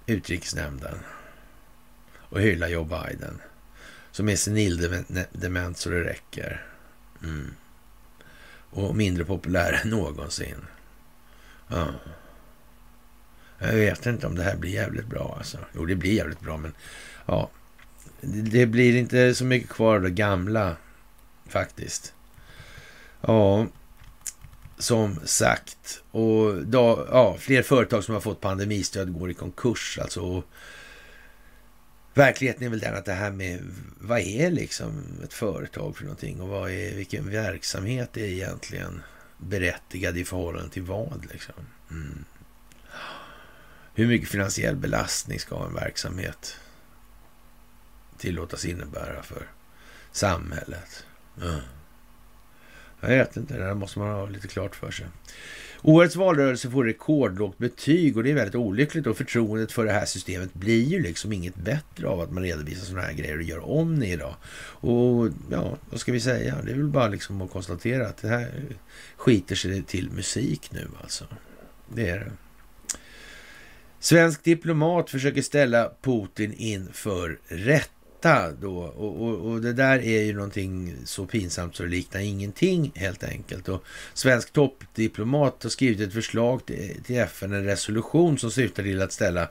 utrikesnämnden 0.06 0.98
och 2.16 2.42
hyllar 2.42 2.68
Joe 2.68 2.84
Biden. 2.84 3.42
Som 4.16 4.30
är 4.30 4.36
senildement 4.36 5.78
så 5.78 5.90
det 5.90 6.04
räcker. 6.04 6.66
Mm. 7.24 7.54
Och 8.70 8.96
mindre 8.96 9.26
populär 9.26 9.82
än 9.84 9.90
någonsin. 9.90 10.56
Ja. 11.68 11.88
Jag 13.60 13.74
vet 13.74 14.06
inte 14.06 14.28
om 14.28 14.36
det 14.36 14.44
här 14.44 14.56
blir 14.56 14.72
jävligt 14.72 15.06
bra 15.06 15.36
alltså. 15.38 15.58
Jo, 15.74 15.86
det 15.86 15.96
blir 15.96 16.14
jävligt 16.14 16.40
bra, 16.40 16.58
men 16.58 16.74
ja. 17.26 17.50
Det 18.22 18.66
blir 18.66 18.96
inte 18.96 19.36
så 19.36 19.46
mycket 19.46 19.70
kvar 19.70 19.96
av 19.96 20.02
det 20.02 20.10
gamla 20.10 20.76
faktiskt. 21.48 22.14
Ja, 23.22 23.68
som 24.78 25.20
sagt. 25.26 26.04
Och 26.12 26.56
då, 26.66 27.08
ja, 27.12 27.38
fler 27.40 27.62
företag 27.62 28.04
som 28.04 28.14
har 28.14 28.22
fått 28.22 28.42
pandemistöd 28.42 29.14
går 29.14 29.32
i 29.32 29.34
konkurs 29.34 30.00
alltså. 30.02 30.22
Och 30.22 30.46
verkligheten 32.16 32.64
är 32.64 32.70
väl 32.70 32.80
den 32.80 32.96
att 32.96 33.06
det 33.06 33.14
här 33.14 33.32
med 33.32 33.60
vad 34.00 34.20
är 34.20 34.52
liksom 34.52 35.04
ett 35.24 35.34
företag 35.34 35.98
för 35.98 36.04
någonting 36.04 36.42
och 36.42 36.48
vad 36.48 36.72
är, 36.72 36.96
vilken 36.96 37.30
verksamhet 37.30 38.18
är 38.18 38.26
egentligen 38.26 39.02
berättigad 39.38 40.18
i 40.18 40.26
förhållande 40.26 40.70
till 40.70 40.84
vad 40.84 41.28
liksom. 41.32 41.56
Mm. 41.92 42.26
Hur 43.94 44.08
mycket 44.08 44.30
finansiell 44.30 44.76
belastning 44.76 45.40
ska 45.40 45.66
en 45.66 45.74
verksamhet 45.74 46.60
tillåtas 48.18 48.66
innebära 48.66 49.24
för 49.24 49.48
samhället? 50.12 51.06
Mm. 51.42 51.60
Jag 53.00 53.08
vet 53.08 53.38
inte, 53.38 53.54
det 53.54 53.64
där 53.64 53.74
måste 53.74 54.00
man 54.00 54.08
ha 54.08 54.26
lite 54.26 54.48
klart 54.48 54.76
för 54.76 54.92
sig. 54.92 55.08
Årets 55.88 56.16
valrörelse 56.16 56.70
får 56.70 56.84
rekordlågt 56.84 57.58
betyg 57.58 58.18
och 58.18 58.24
det 58.24 58.32
är 58.32 58.36
väldigt 58.36 58.56
olyckligt 58.56 59.08
och 59.08 59.18
förtroendet 59.18 59.72
för 59.72 59.86
det 59.86 59.92
här 59.92 60.06
systemet 60.06 60.54
blir 60.54 60.84
ju 60.84 61.02
liksom 61.02 61.34
inget 61.34 61.56
bättre 61.56 62.08
av 62.08 62.20
att 62.22 62.32
man 62.32 62.44
redovisar 62.44 62.86
sådana 62.86 63.08
här 63.08 63.14
grejer 63.14 63.38
och 63.38 63.44
gör 63.44 63.70
om 63.70 64.00
det 64.00 64.08
idag. 64.08 64.36
Och 64.58 65.30
ja, 65.52 65.78
vad 65.90 66.00
ska 66.00 66.12
vi 66.12 66.20
säga? 66.20 66.56
Det 66.66 66.72
är 66.72 66.76
väl 66.76 66.88
bara 66.88 67.08
liksom 67.08 67.42
att 67.42 67.52
konstatera 67.52 68.08
att 68.08 68.18
det 68.18 68.28
här 68.28 68.52
skiter 69.16 69.56
sig 69.56 69.84
till 69.84 70.12
musik 70.12 70.70
nu 70.72 70.88
alltså. 71.02 71.26
Det 71.94 72.10
är 72.10 72.20
det. 72.20 72.32
Svensk 74.00 74.44
diplomat 74.44 75.10
försöker 75.10 75.42
ställa 75.42 75.92
Putin 76.02 76.54
inför 76.54 77.40
rätt 77.48 77.95
detta 78.26 78.52
då. 78.52 78.78
Och, 78.78 79.28
och, 79.28 79.52
och, 79.52 79.62
det 79.62 79.74
där 79.74 80.00
är 80.00 80.22
ju 80.22 80.34
någonting 80.34 80.96
så 81.06 81.26
pinsamt 81.26 81.76
så 81.76 81.84
det 81.84 81.90
liknar 81.90 82.22
ingenting 82.22 82.92
helt 82.96 83.24
enkelt. 83.24 83.70
Och 83.70 83.84
svensk 84.14 84.54
toppdiplomat 84.54 85.64
har 85.64 85.70
skrivit 85.70 86.00
ett 86.00 86.14
förslag 86.14 86.66
till, 86.66 87.04
till 87.04 87.18
FN, 87.18 87.54
en 87.54 87.66
resolution 87.66 88.38
som 88.38 88.52
syftar 88.52 88.84
till 88.84 89.02
att 89.02 89.12
ställa 89.12 89.50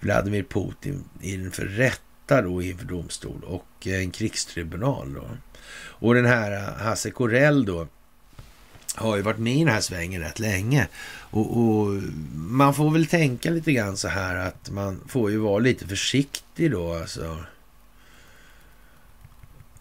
Vladimir 0.00 0.42
Putin 0.42 1.04
inför 1.20 1.64
rätta 1.64 2.42
då 2.42 2.62
inför 2.62 2.84
domstol 2.84 3.44
och 3.44 3.86
en 3.86 4.10
krigstribunal 4.10 5.14
då. 5.14 5.24
Och 5.74 6.14
den 6.14 6.26
här 6.26 6.52
eh, 6.52 6.84
Hasse 6.84 7.10
Corell 7.10 7.64
då 7.64 7.86
har 8.94 9.16
ju 9.16 9.22
varit 9.22 9.38
med 9.38 9.56
i 9.56 9.58
den 9.58 9.74
här 9.74 9.80
svängen 9.80 10.22
rätt 10.22 10.38
länge. 10.38 10.88
Och, 11.30 11.58
och, 11.58 12.02
man 12.34 12.74
får 12.74 12.90
väl 12.90 13.06
tänka 13.06 13.50
lite 13.50 13.72
grann 13.72 13.96
så 13.96 14.08
här 14.08 14.36
att 14.36 14.70
man 14.70 15.00
får 15.08 15.30
ju 15.30 15.36
vara 15.36 15.58
lite 15.58 15.86
försiktig 15.86 16.70
då 16.70 16.94
alltså 16.94 17.38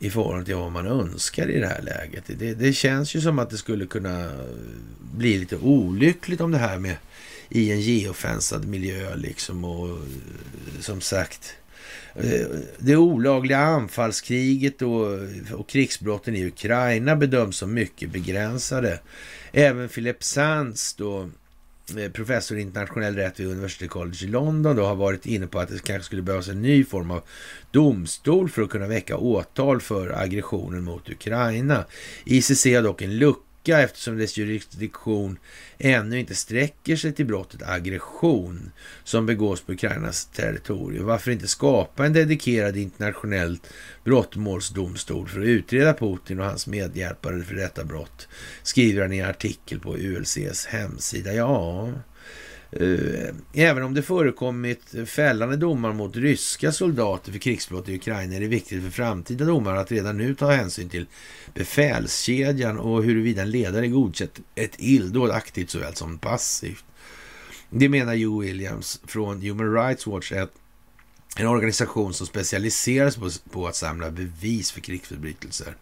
i 0.02 0.10
förhållande 0.10 0.46
till 0.46 0.56
vad 0.56 0.72
man 0.72 0.88
önskar 0.88 1.50
i 1.50 1.60
det 1.60 1.68
här 1.68 1.82
läget. 1.82 2.24
Det, 2.28 2.54
det, 2.54 2.74
känns 2.74 3.16
ju 3.16 3.22
som 3.22 3.40
att 3.40 3.50
det 3.50 3.58
skulle 3.58 3.86
kunna 3.86 4.32
bli 5.16 5.38
lite 5.38 5.58
olyckligt 5.58 6.42
om 6.42 6.52
det 6.52 6.58
här 6.58 6.80
med 6.80 6.96
i 7.50 7.72
en 7.72 7.82
geofensad 7.82 8.68
miljö 8.68 9.16
liksom 9.16 9.64
och 9.64 9.98
som 10.80 11.02
sagt 11.02 11.54
eh, 12.16 12.48
det 12.80 12.96
olagliga 12.96 13.58
anfallskriget 13.58 14.82
och, 14.82 15.08
och 15.54 15.70
krigsbrotten 15.70 16.36
i 16.36 16.46
Ukraina 16.46 17.16
bedöms 17.16 17.58
som 17.58 17.74
mycket 17.74 18.12
begränsade. 18.12 19.00
Även 19.52 19.90
Philip 19.90 20.24
Sands 20.24 20.94
då 20.94 21.30
Eh, 21.98 22.12
professor 22.12 22.58
i 22.58 22.62
internationell 22.62 23.16
rätt 23.16 23.40
vid 23.40 23.48
University 23.48 23.88
College 23.88 24.18
i 24.22 24.28
London 24.28 24.76
då 24.76 24.86
har 24.86 24.96
varit 24.96 25.26
inne 25.26 25.48
på 25.48 25.60
att 25.60 25.70
det 25.70 25.84
kanske 25.84 26.06
skulle 26.06 26.22
behövas 26.22 26.48
en 26.48 26.62
ny 26.62 26.84
form 26.84 27.12
av 27.12 27.22
domstol 27.72 28.50
för 28.50 28.62
att 28.62 28.70
kunna 28.70 28.88
väcka 28.88 29.18
åtal 29.18 29.82
för 29.82 30.22
aggressionen 30.22 30.84
mot 30.84 31.10
Ukraina. 31.10 31.86
ICC 32.26 32.66
har 32.66 32.82
dock 32.82 33.02
en 33.02 33.18
lucka 33.18 33.51
eftersom 33.70 34.18
dess 34.18 34.38
jurisdiktion 34.38 35.40
ännu 35.78 36.20
inte 36.20 36.36
sträcker 36.36 36.96
sig 36.96 37.14
till 37.14 37.26
brottet 37.26 37.62
aggression 37.64 38.72
som 39.04 39.26
begås 39.26 39.62
på 39.62 39.72
Ukrainas 39.72 40.26
territorium. 40.26 41.06
Varför 41.06 41.32
inte 41.32 41.48
skapa 41.48 42.06
en 42.06 42.14
dedikerad 42.14 42.78
internationell 42.78 43.60
brottmålsdomstol 44.04 45.28
för 45.28 45.40
att 45.40 45.46
utreda 45.46 45.94
Putin 45.94 46.40
och 46.40 46.46
hans 46.46 46.68
medhjälpare 46.68 47.44
för 47.44 47.56
detta 47.56 47.84
brott? 47.84 48.28
Skriver 48.64 49.02
han 49.02 49.14
i 49.14 49.18
en 49.18 49.30
artikel 49.30 49.80
på 49.80 49.98
ULCs 49.98 50.66
hemsida. 50.66 51.34
Ja, 51.34 51.90
Eh, 52.72 53.36
även 53.54 53.84
om 53.84 53.94
det 53.94 54.02
förekommit 54.02 54.96
fällande 55.06 55.58
domar 55.58 55.94
mot 55.94 56.16
ryska 56.16 56.72
soldater 56.72 57.32
för 57.32 57.40
krigsbrott 57.40 57.90
i 57.90 57.96
Ukraina 57.96 58.36
är 58.36 58.40
det 58.40 58.48
viktigt 58.48 58.84
för 58.84 58.90
framtida 58.90 59.46
domar 59.46 59.76
att 59.76 59.92
redan 59.92 60.18
nu 60.18 60.36
ta 60.36 60.52
hänsyn 60.52 60.90
till 60.90 61.06
befälskedjan 61.54 62.78
och 62.78 63.04
huruvida 63.04 63.42
en 63.42 63.52
ledare 63.52 63.88
godkänt 63.88 64.40
ett 64.56 64.76
illdåd 64.78 65.32
aktivt 65.32 65.70
såväl 65.70 65.96
som 65.96 66.18
passivt. 66.18 66.86
Det 67.70 67.90
menar 67.90 68.14
Joe 68.14 68.42
Williams 68.42 69.02
från 69.08 69.42
Human 69.42 69.74
Rights 69.74 70.08
Watch, 70.08 70.32
en 71.38 71.48
organisation 71.48 72.14
som 72.14 72.28
specialiserar 72.28 73.10
sig 73.10 73.22
på, 73.22 73.30
på 73.52 73.68
att 73.68 73.76
samla 73.76 74.12
bevis 74.12 74.72
för 74.72 74.82
krigsförbrytelser. 74.82 75.76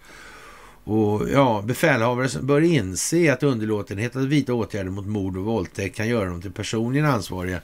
Och 0.90 1.30
ja, 1.30 1.64
befälhavare 1.66 2.42
bör 2.42 2.62
inse 2.62 3.34
att 3.34 3.44
underlåtenhet 3.44 4.16
att 4.16 4.26
vidta 4.26 4.54
åtgärder 4.54 4.90
mot 4.90 5.06
mord 5.06 5.38
och 5.38 5.46
våldtäkt 5.46 5.96
kan 5.96 6.08
göra 6.08 6.30
dem 6.30 6.42
till 6.42 6.52
personligen 6.52 7.06
ansvariga 7.06 7.62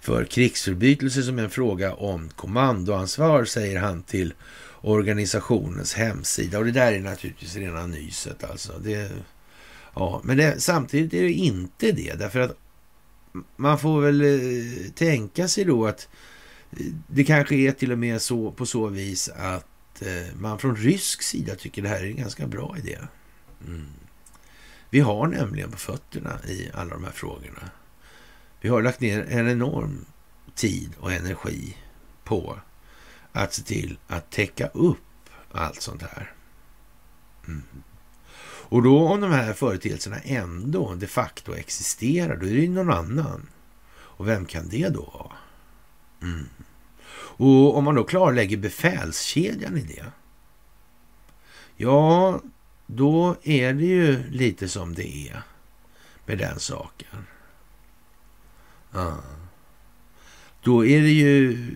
för 0.00 0.24
krigsförbrytelser 0.24 1.22
som 1.22 1.38
är 1.38 1.42
en 1.42 1.50
fråga 1.50 1.94
om 1.94 2.28
kommandoansvar, 2.28 3.44
säger 3.44 3.80
han 3.80 4.02
till 4.02 4.34
organisationens 4.80 5.94
hemsida. 5.94 6.58
Och 6.58 6.64
det 6.64 6.70
där 6.70 6.92
är 6.92 7.00
naturligtvis 7.00 7.56
rena 7.56 7.86
nyset 7.86 8.44
alltså. 8.44 8.72
Det, 8.84 9.10
ja, 9.94 10.20
men 10.24 10.36
det, 10.36 10.60
samtidigt 10.60 11.14
är 11.14 11.22
det 11.22 11.32
inte 11.32 11.92
det, 11.92 12.14
därför 12.18 12.40
att 12.40 12.56
man 13.56 13.78
får 13.78 14.00
väl 14.00 14.20
eh, 14.20 14.90
tänka 14.94 15.48
sig 15.48 15.64
då 15.64 15.86
att 15.86 16.08
eh, 16.70 16.86
det 17.06 17.24
kanske 17.24 17.54
är 17.54 17.72
till 17.72 17.92
och 17.92 17.98
med 17.98 18.22
så 18.22 18.50
på 18.50 18.66
så 18.66 18.86
vis 18.86 19.28
att 19.28 19.66
Eh, 20.06 20.34
man 20.36 20.58
från 20.58 20.76
rysk 20.76 21.22
sida 21.22 21.54
tycker 21.54 21.82
det 21.82 21.88
här 21.88 22.00
är 22.00 22.06
en 22.06 22.16
ganska 22.16 22.46
bra 22.46 22.74
idé. 22.78 22.98
Mm. 23.66 23.86
Vi 24.90 25.00
har 25.00 25.26
nämligen 25.26 25.70
på 25.70 25.78
fötterna 25.78 26.38
i 26.48 26.70
alla 26.74 26.90
de 26.90 27.04
här 27.04 27.12
frågorna. 27.12 27.70
Vi 28.60 28.68
har 28.68 28.82
lagt 28.82 29.00
ner 29.00 29.26
en 29.28 29.48
enorm 29.48 30.04
tid 30.54 30.90
och 31.00 31.12
energi 31.12 31.76
på 32.24 32.58
att 33.32 33.54
se 33.54 33.62
till 33.62 33.98
att 34.06 34.30
täcka 34.30 34.66
upp 34.66 35.30
allt 35.52 35.82
sånt 35.82 36.02
här. 36.02 36.32
Mm. 37.46 37.62
Och 38.44 38.82
då 38.82 39.08
om 39.08 39.20
de 39.20 39.30
här 39.30 39.52
företeelserna 39.52 40.18
ändå 40.18 40.94
de 40.94 41.06
facto 41.06 41.54
existerar, 41.54 42.36
då 42.36 42.46
är 42.46 42.54
det 42.54 42.60
ju 42.60 42.68
någon 42.68 42.90
annan. 42.90 43.48
Och 43.94 44.28
vem 44.28 44.46
kan 44.46 44.68
det 44.68 44.88
då 44.88 45.02
vara? 45.02 45.36
Mm. 46.32 46.48
Och 47.36 47.76
om 47.76 47.84
man 47.84 47.94
då 47.94 48.04
klarlägger 48.04 48.56
befälskedjan 48.56 49.78
i 49.78 49.82
det, 49.82 50.04
ja, 51.76 52.40
då 52.86 53.36
är 53.42 53.72
det 53.72 53.84
ju 53.84 54.30
lite 54.30 54.68
som 54.68 54.94
det 54.94 55.28
är 55.28 55.42
med 56.26 56.38
den 56.38 56.60
saken. 56.60 57.26
Ja. 58.92 59.16
Då 60.62 60.86
är 60.86 61.00
det 61.00 61.10
ju 61.10 61.68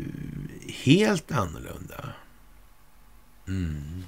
helt 0.69 1.33
annorlunda. 1.33 2.09
Mm. 3.49 4.05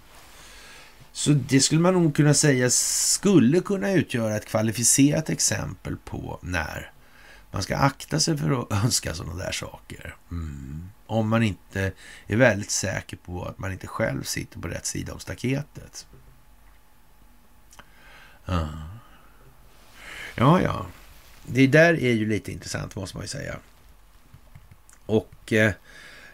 Så 1.12 1.31
det 1.31 1.61
skulle 1.61 1.81
man 1.81 1.95
nog 1.95 2.16
kunna 2.16 2.35
säga 2.35 2.70
skulle 2.70 3.61
kunna 3.61 3.93
utgöra 3.93 4.37
ett 4.37 4.47
kvalificerat 4.47 5.31
exempel 5.31 5.97
på 5.97 6.39
när 6.43 6.93
man 7.51 7.62
ska 7.62 7.77
akta 7.77 8.20
sig 8.20 8.37
för 8.37 8.62
att 8.62 8.73
önska 8.85 9.15
sådana 9.15 9.35
där 9.35 9.53
saker. 9.53 10.16
Mm. 10.31 10.89
Om 11.09 11.28
man 11.28 11.43
inte 11.43 11.93
är 12.26 12.36
väldigt 12.36 12.70
säker 12.70 13.16
på 13.16 13.44
att 13.44 13.59
man 13.59 13.72
inte 13.72 13.86
själv 13.86 14.22
sitter 14.22 14.60
på 14.60 14.68
rätt 14.68 14.86
sida 14.86 15.12
av 15.12 15.18
staketet. 15.18 16.06
Ja, 18.44 18.68
ja. 20.35 20.62
ja. 20.62 20.86
Det 21.47 21.66
där 21.66 21.94
är 21.94 22.12
ju 22.12 22.26
lite 22.26 22.52
intressant 22.52 22.97
måste 22.97 23.16
man 23.16 23.24
ju 23.24 23.28
säga. 23.28 23.59
Och 25.06 25.52
eh, 25.52 25.72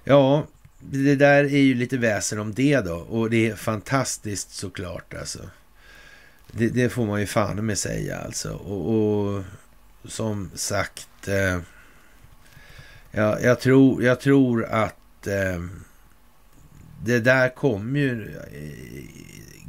ja, 0.05 0.47
det 0.81 1.17
där 1.17 1.45
är 1.45 1.59
ju 1.59 1.75
lite 1.75 1.97
väsen 1.97 2.39
om 2.39 2.55
det 2.55 2.81
då. 2.81 2.95
Och 2.95 3.31
det 3.31 3.51
är 3.51 3.57
fantastiskt 3.57 4.55
såklart 4.55 5.15
alltså. 5.15 5.51
Det, 6.53 6.69
det 6.69 6.89
får 6.89 7.07
man 7.07 7.21
ju 7.21 7.27
fan 7.27 7.67
med 7.67 7.79
säga 7.79 8.19
alltså. 8.19 8.53
Och, 8.55 8.95
och 8.95 9.45
som 10.05 10.51
sagt, 10.55 11.29
eh, 11.29 11.61
ja, 13.15 13.41
jag, 13.41 13.61
tror, 13.61 14.03
jag 14.03 14.21
tror 14.21 14.65
att 14.65 15.27
eh, 15.27 15.65
det 17.03 17.21
där 17.21 17.49
kommer 17.49 18.01
ju 18.01 18.37
eh, 18.37 19.05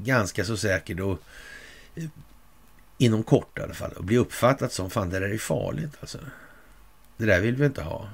ganska 0.04 0.46
så 0.46 0.58
säkert 0.58 1.00
och 1.00 1.20
eh, 1.96 2.04
inom 2.98 3.24
kort 3.24 3.60
i 3.60 3.62
alla 3.62 3.74
fall, 3.74 3.92
att 3.98 4.06
bli 4.06 4.18
uppfattat 4.18 4.74
som 4.74 4.90
fan 4.90 5.10
det 5.10 5.20
där 5.20 5.30
är 5.30 5.38
farligt 5.38 5.92
alltså. 6.00 6.18
Det 7.18 7.26
där 7.26 7.42
vill 7.42 7.56
vi 7.56 7.66
inte 7.66 7.82
ha. 7.82 8.10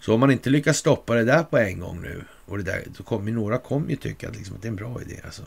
Så 0.00 0.14
om 0.14 0.20
man 0.20 0.30
inte 0.30 0.50
lyckas 0.50 0.76
stoppa 0.76 1.14
det 1.14 1.24
där 1.24 1.42
på 1.42 1.58
en 1.58 1.80
gång 1.80 2.00
nu, 2.02 2.24
och 2.46 2.58
det 2.58 2.64
där, 2.64 2.84
då 2.96 3.02
kommer 3.02 3.32
några 3.32 3.58
kommer 3.58 3.90
ju 3.90 3.96
tycka 3.96 4.28
att, 4.28 4.36
liksom, 4.36 4.56
att 4.56 4.62
det 4.62 4.68
är 4.68 4.70
en 4.70 4.76
bra 4.76 5.02
idé. 5.02 5.20
Alltså. 5.24 5.42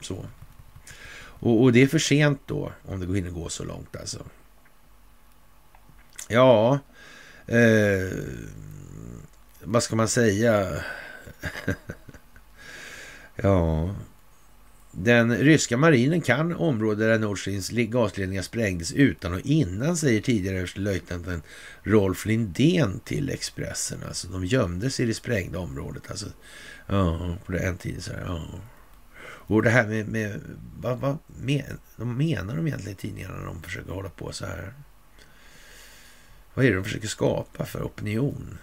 Så. 0.00 0.24
Och, 1.16 1.62
och, 1.62 1.72
det 1.72 1.82
är 1.82 1.86
för 1.86 1.98
sent 1.98 2.40
då, 2.46 2.72
om 2.84 3.00
det 3.00 3.06
går 3.06 3.16
in 3.16 3.26
och 3.26 3.34
går 3.34 3.48
så 3.48 3.64
långt 3.64 3.96
alltså. 3.96 4.24
Ja, 6.28 6.78
eh, 7.46 8.12
vad 9.64 9.82
ska 9.82 9.96
man 9.96 10.08
säga? 10.08 10.84
ja, 13.36 13.94
den 14.98 15.36
ryska 15.36 15.76
marinen 15.76 16.20
kan 16.20 16.56
området 16.56 16.98
där 16.98 17.18
Nord 17.18 17.40
Streams 17.40 17.70
gasledningar 17.70 18.42
sprängdes 18.42 18.92
utan 18.92 19.34
och 19.34 19.40
innan, 19.40 19.96
säger 19.96 20.20
tidigare 20.20 20.56
överstelöjtnanten 20.56 21.42
Rolf 21.82 22.26
Lindén 22.26 23.00
till 23.04 23.30
Expressen. 23.30 23.98
Alltså 24.08 24.28
de 24.28 24.44
gömde 24.44 24.90
sig 24.90 25.04
i 25.04 25.08
det 25.08 25.14
sprängda 25.14 25.58
området. 25.58 26.10
Alltså, 26.10 26.26
ja, 26.86 27.36
på 27.46 27.52
den 27.52 27.76
tiden. 27.76 28.00
Så 28.02 28.12
här, 28.12 28.22
ja. 28.26 28.40
Och 29.48 29.62
det 29.62 29.70
här 29.70 29.86
med, 29.86 30.08
med 30.08 30.40
vad, 30.80 30.98
vad 30.98 31.18
men, 31.26 31.78
de 31.96 32.16
menar 32.16 32.56
de 32.56 32.66
egentligen 32.66 32.98
i 32.98 33.00
tidningarna 33.00 33.36
när 33.36 33.46
de 33.46 33.62
försöker 33.62 33.92
hålla 33.92 34.08
på 34.08 34.32
så 34.32 34.46
här? 34.46 34.72
Vad 36.56 36.64
är 36.64 36.70
det 36.70 36.76
de 36.76 36.84
försöker 36.84 37.08
skapa 37.08 37.64
för 37.64 37.82
opinion? 37.82 38.58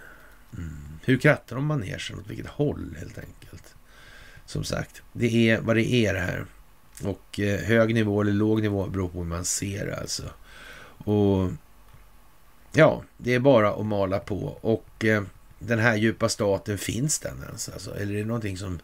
Mm. 0.58 1.00
Hur 1.04 1.18
krattar 1.18 1.56
de 1.56 1.66
manegen? 1.66 2.20
Åt 2.20 2.28
vilket 2.28 2.48
håll 2.48 2.96
helt 3.00 3.18
enkelt? 3.18 3.76
Som 4.46 4.64
sagt, 4.64 5.02
det 5.12 5.50
är 5.50 5.62
vad 5.62 5.76
det 5.76 5.94
är 5.94 6.14
det 6.14 6.20
här. 6.20 6.46
Och 7.04 7.40
eh, 7.40 7.60
hög 7.60 7.94
nivå 7.94 8.22
eller 8.22 8.32
låg 8.32 8.62
nivå 8.62 8.88
beror 8.88 9.10
på 9.10 9.18
hur 9.18 9.26
man 9.26 9.46
ser 9.46 9.86
det 9.86 9.98
alltså. 9.98 10.24
Och 11.06 11.52
ja, 12.72 13.04
det 13.18 13.34
är 13.34 13.40
bara 13.40 13.74
att 13.74 13.86
mala 13.86 14.20
på. 14.20 14.58
Och 14.62 15.06
eh, 15.06 15.24
den 15.60 15.80
här 15.80 15.96
djupa 15.96 16.30
staten, 16.30 16.78
finns 16.78 17.20
den 17.20 17.44
ens? 17.48 17.70
Alltså? 17.70 17.96
Eller 17.96 18.14
är 18.14 18.20
det 18.20 18.26
någonting 18.26 18.58
som 18.58 18.80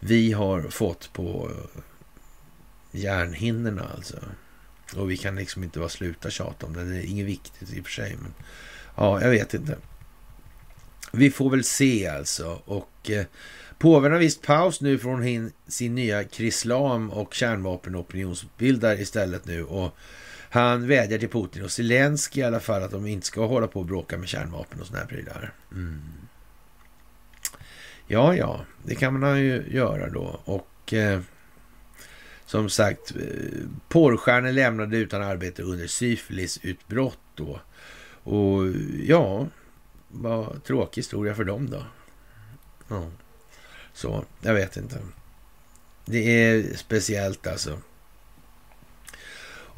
vi 0.00 0.32
har 0.32 0.62
fått 0.62 1.12
på 1.12 1.50
järnhinnorna 2.90 3.86
hjärnhinnorna 3.86 3.90
alltså? 3.96 4.16
Och 4.94 5.10
vi 5.10 5.16
kan 5.16 5.36
liksom 5.36 5.64
inte 5.64 5.78
bara 5.78 5.88
sluta 5.88 6.30
tjata 6.30 6.66
om 6.66 6.72
det. 6.72 6.84
Det 6.84 6.96
är 6.96 7.06
inget 7.06 7.26
viktigt 7.26 7.72
i 7.72 7.80
och 7.80 7.84
för 7.84 7.92
sig. 7.92 8.16
Men 8.22 8.34
ja, 8.96 9.22
jag 9.22 9.30
vet 9.30 9.54
inte. 9.54 9.76
Vi 11.12 11.30
får 11.30 11.50
väl 11.50 11.64
se 11.64 12.08
alltså. 12.08 12.62
Och 12.64 13.10
eh, 13.10 13.26
Påven 13.78 14.12
har 14.12 14.18
visst 14.18 14.42
paus 14.42 14.80
nu 14.80 14.98
från 14.98 15.50
sin 15.68 15.94
nya 15.94 16.24
krislam 16.24 17.10
och 17.10 17.34
kärnvapenopinionsbildar 17.34 19.00
istället 19.00 19.46
nu. 19.46 19.64
Och 19.64 19.96
han 20.50 20.86
vädjar 20.86 21.18
till 21.18 21.28
Putin 21.28 21.64
och 21.64 21.70
Zelensky 21.70 22.40
i 22.40 22.44
alla 22.44 22.60
fall 22.60 22.82
att 22.82 22.90
de 22.90 23.06
inte 23.06 23.26
ska 23.26 23.46
hålla 23.46 23.66
på 23.66 23.80
och 23.80 23.86
bråka 23.86 24.18
med 24.18 24.28
kärnvapen 24.28 24.80
och 24.80 24.86
såna 24.86 24.98
här 24.98 25.06
prylar. 25.06 25.52
Mm. 25.72 26.02
Ja, 28.06 28.36
ja, 28.36 28.60
det 28.84 28.94
kan 28.94 29.20
man 29.20 29.40
ju 29.40 29.64
göra 29.70 30.10
då. 30.10 30.40
Och 30.44 30.94
eh, 30.94 31.20
som 32.46 32.70
sagt, 32.70 33.16
eh, 33.16 33.68
porrstjärnor 33.88 34.52
lämnade 34.52 34.96
utan 34.96 35.22
arbete 35.22 35.62
under 35.62 35.86
syfilisutbrott 35.86 37.18
då. 37.34 37.60
Och 38.22 38.62
ja, 39.02 39.46
vad 40.08 40.64
tråkig 40.64 41.02
historia 41.02 41.34
för 41.34 41.44
dem 41.44 41.70
då. 41.70 41.82
Ja. 42.88 43.10
Så, 43.92 44.24
jag 44.40 44.54
vet 44.54 44.76
inte. 44.76 44.98
Det 46.04 46.18
är 46.18 46.76
speciellt 46.76 47.46
alltså. 47.46 47.78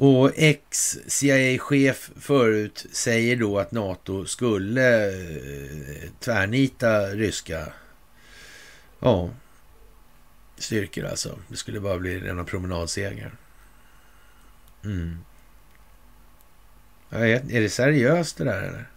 Och 0.00 0.32
ex-CIA-chef 0.36 2.10
förut 2.20 2.86
säger 2.92 3.36
då 3.36 3.58
att 3.58 3.72
NATO 3.72 4.24
skulle 4.24 5.08
eh, 5.08 6.10
tvärnita 6.20 7.06
ryska 7.06 7.72
ja, 9.00 9.30
styrkor 10.58 11.04
alltså. 11.04 11.38
Det 11.48 11.56
skulle 11.56 11.80
bara 11.80 11.98
bli 11.98 12.20
rena 12.20 12.44
promenadseger. 12.44 13.32
Mm. 14.84 15.18
Vet, 17.08 17.50
är 17.50 17.60
det 17.60 17.70
seriöst 17.70 18.36
det 18.36 18.44
där 18.44 18.62
eller? 18.62 18.88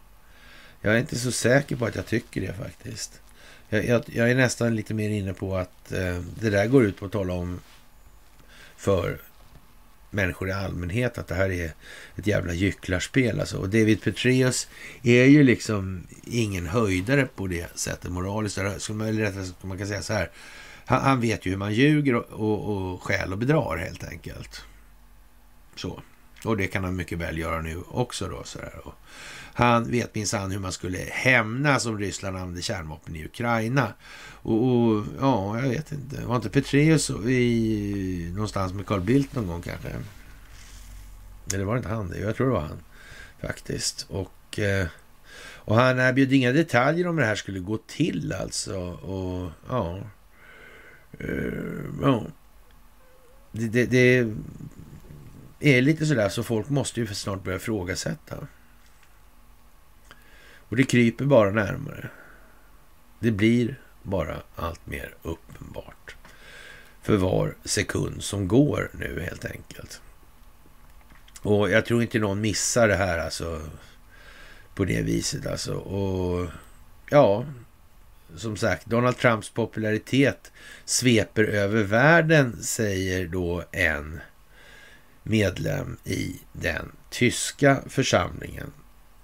Jag 0.82 0.94
är 0.94 1.00
inte 1.00 1.20
så 1.20 1.32
säker 1.32 1.76
på 1.76 1.86
att 1.86 1.96
jag 1.96 2.06
tycker 2.06 2.42
det 2.42 2.54
faktiskt. 2.54 3.22
Jag, 3.70 3.86
jag, 3.86 4.04
jag 4.06 4.32
är 4.32 4.36
nästan 4.36 4.76
lite 4.76 4.94
mer 4.94 5.10
inne 5.10 5.34
på 5.34 5.58
att 5.58 5.92
eh, 5.92 6.22
det 6.40 6.50
där 6.50 6.68
går 6.68 6.86
ut 6.86 6.98
på 6.98 7.06
att 7.06 7.12
tala 7.12 7.34
om 7.34 7.60
för 8.78 9.22
människor 10.10 10.50
i 10.50 10.52
allmänhet 10.52 11.18
att 11.18 11.28
det 11.28 11.36
här 11.36 11.52
är 11.52 11.74
ett 12.16 12.28
jävla 12.28 12.54
gycklarspel. 12.54 13.40
Alltså. 13.40 13.58
Och 13.58 13.70
David 13.70 14.04
Petraeus 14.04 14.68
är 15.04 15.26
ju 15.26 15.44
liksom 15.44 16.08
ingen 16.24 16.68
höjdare 16.68 17.28
på 17.36 17.48
det 17.48 17.78
sättet 17.78 18.12
moraliskt. 18.12 18.58
Eller 18.58 19.14
rättare 19.14 19.46
sagt, 19.46 19.64
man 19.64 19.78
kan 19.78 19.88
säga 19.88 20.02
så 20.02 20.14
här. 20.14 20.30
Han, 20.92 21.02
han, 21.02 21.22
vet 21.22 21.46
ju 21.46 21.50
hur 21.50 21.58
man 21.58 21.74
ljuger 21.74 22.16
och, 22.16 22.26
och, 22.32 22.92
och 22.94 23.04
skäl 23.04 23.32
och 23.32 23.38
bedrar 23.38 23.78
helt 23.78 24.04
enkelt. 24.04 24.62
Så. 25.76 26.02
Och 26.46 26.58
det 26.58 26.68
kan 26.68 26.84
han 26.84 26.96
mycket 26.96 27.18
väl 27.18 27.38
göra 27.38 27.62
nu 27.62 27.82
också 27.88 28.28
då. 28.28 28.44
Så 28.44 28.60
där. 28.60 28.88
Och 28.88 28.94
han 29.54 29.92
vet 29.92 30.16
minsann 30.16 30.52
hur 30.52 30.60
man 30.60 30.72
skulle 30.72 30.98
hämnas 31.12 31.86
om 31.86 31.98
Ryssland 31.98 32.38
använde 32.38 32.62
kärnvapen 32.62 33.16
i 33.16 33.26
Ukraina. 33.26 33.94
Och, 34.32 34.68
och, 34.68 35.06
ja, 35.20 35.60
jag 35.60 35.70
vet 35.70 35.92
inte. 35.92 36.26
Var 36.26 36.36
inte 36.36 36.50
Petreus 36.50 37.10
i, 37.10 38.32
någonstans 38.34 38.74
med 38.74 38.86
Carl 38.86 39.02
Bildt 39.02 39.36
någon 39.36 39.48
gång 39.48 39.62
kanske? 39.62 39.90
Eller 41.54 41.64
var 41.64 41.74
det 41.74 41.78
inte 41.78 41.90
han? 41.90 42.14
Jag 42.22 42.36
tror 42.36 42.48
det 42.48 42.54
var 42.54 42.62
han 42.62 42.84
faktiskt. 43.42 44.06
Och, 44.10 44.60
eh, 44.60 44.88
och 45.44 45.76
han 45.76 46.00
erbjöd 46.00 46.34
inga 46.34 46.52
detaljer 46.52 47.08
om 47.08 47.16
det 47.16 47.26
här 47.26 47.36
skulle 47.36 47.60
gå 47.60 47.78
till 47.78 48.34
alltså. 48.34 48.80
Och 48.92 49.52
ja, 49.70 50.00
Eh, 51.20 51.84
ja. 52.02 52.26
Det, 53.52 53.68
det, 53.68 53.86
det, 53.86 54.34
är 55.60 55.82
lite 55.82 56.06
sådär 56.06 56.30
så 56.30 56.44
folk 56.44 56.70
måste 56.70 57.00
ju 57.00 57.08
snart 57.08 57.44
börja 57.44 57.58
ifrågasätta. 57.58 58.48
Och 60.70 60.76
det 60.76 60.84
kryper 60.84 61.26
bara 61.26 61.52
närmare. 61.52 62.10
Det 63.20 63.32
blir 63.32 63.80
bara 64.04 64.42
allt 64.56 64.88
mer 64.88 65.16
uppenbart 65.22 66.16
för 67.02 67.18
var 67.18 67.56
sekund 67.64 68.24
som 68.24 68.48
går 68.48 68.90
nu 68.94 69.22
helt 69.22 69.46
enkelt. 69.46 70.02
Och 71.42 71.72
jag 71.72 71.86
tror 71.86 72.02
inte 72.02 72.20
någon 72.20 72.42
missar 72.42 72.88
det 72.88 72.96
här 72.96 73.18
alltså 73.18 73.62
på 74.76 74.86
det 74.86 75.02
viset 75.02 75.48
alltså. 75.48 75.74
Och 75.74 76.50
ja, 77.10 77.46
som 78.36 78.58
sagt, 78.58 78.86
Donald 78.86 79.18
Trumps 79.18 79.50
popularitet 79.50 80.52
sveper 80.86 81.44
över 81.44 81.84
världen, 81.84 82.64
säger 82.64 83.28
då 83.28 83.64
en 83.72 84.20
medlem 85.24 85.98
i 86.04 86.42
den 86.54 86.92
tyska 87.10 87.82
församlingen 87.88 88.74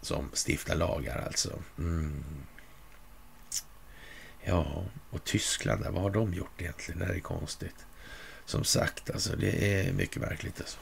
som 0.01 0.31
stiftar 0.47 0.75
lagar 0.75 1.23
alltså. 1.25 1.59
Mm. 1.77 2.23
Ja, 4.43 4.85
och 5.09 5.23
Tyskland, 5.23 5.85
vad 5.85 6.01
har 6.01 6.09
de 6.09 6.33
gjort 6.33 6.61
egentligen? 6.61 6.99
Det 6.99 7.05
är 7.15 7.19
konstigt. 7.19 7.85
Som 8.45 8.63
sagt, 8.63 9.09
alltså 9.09 9.35
det 9.35 9.81
är 9.81 9.93
mycket 9.93 10.21
märkligt. 10.21 10.59
Alltså. 10.59 10.77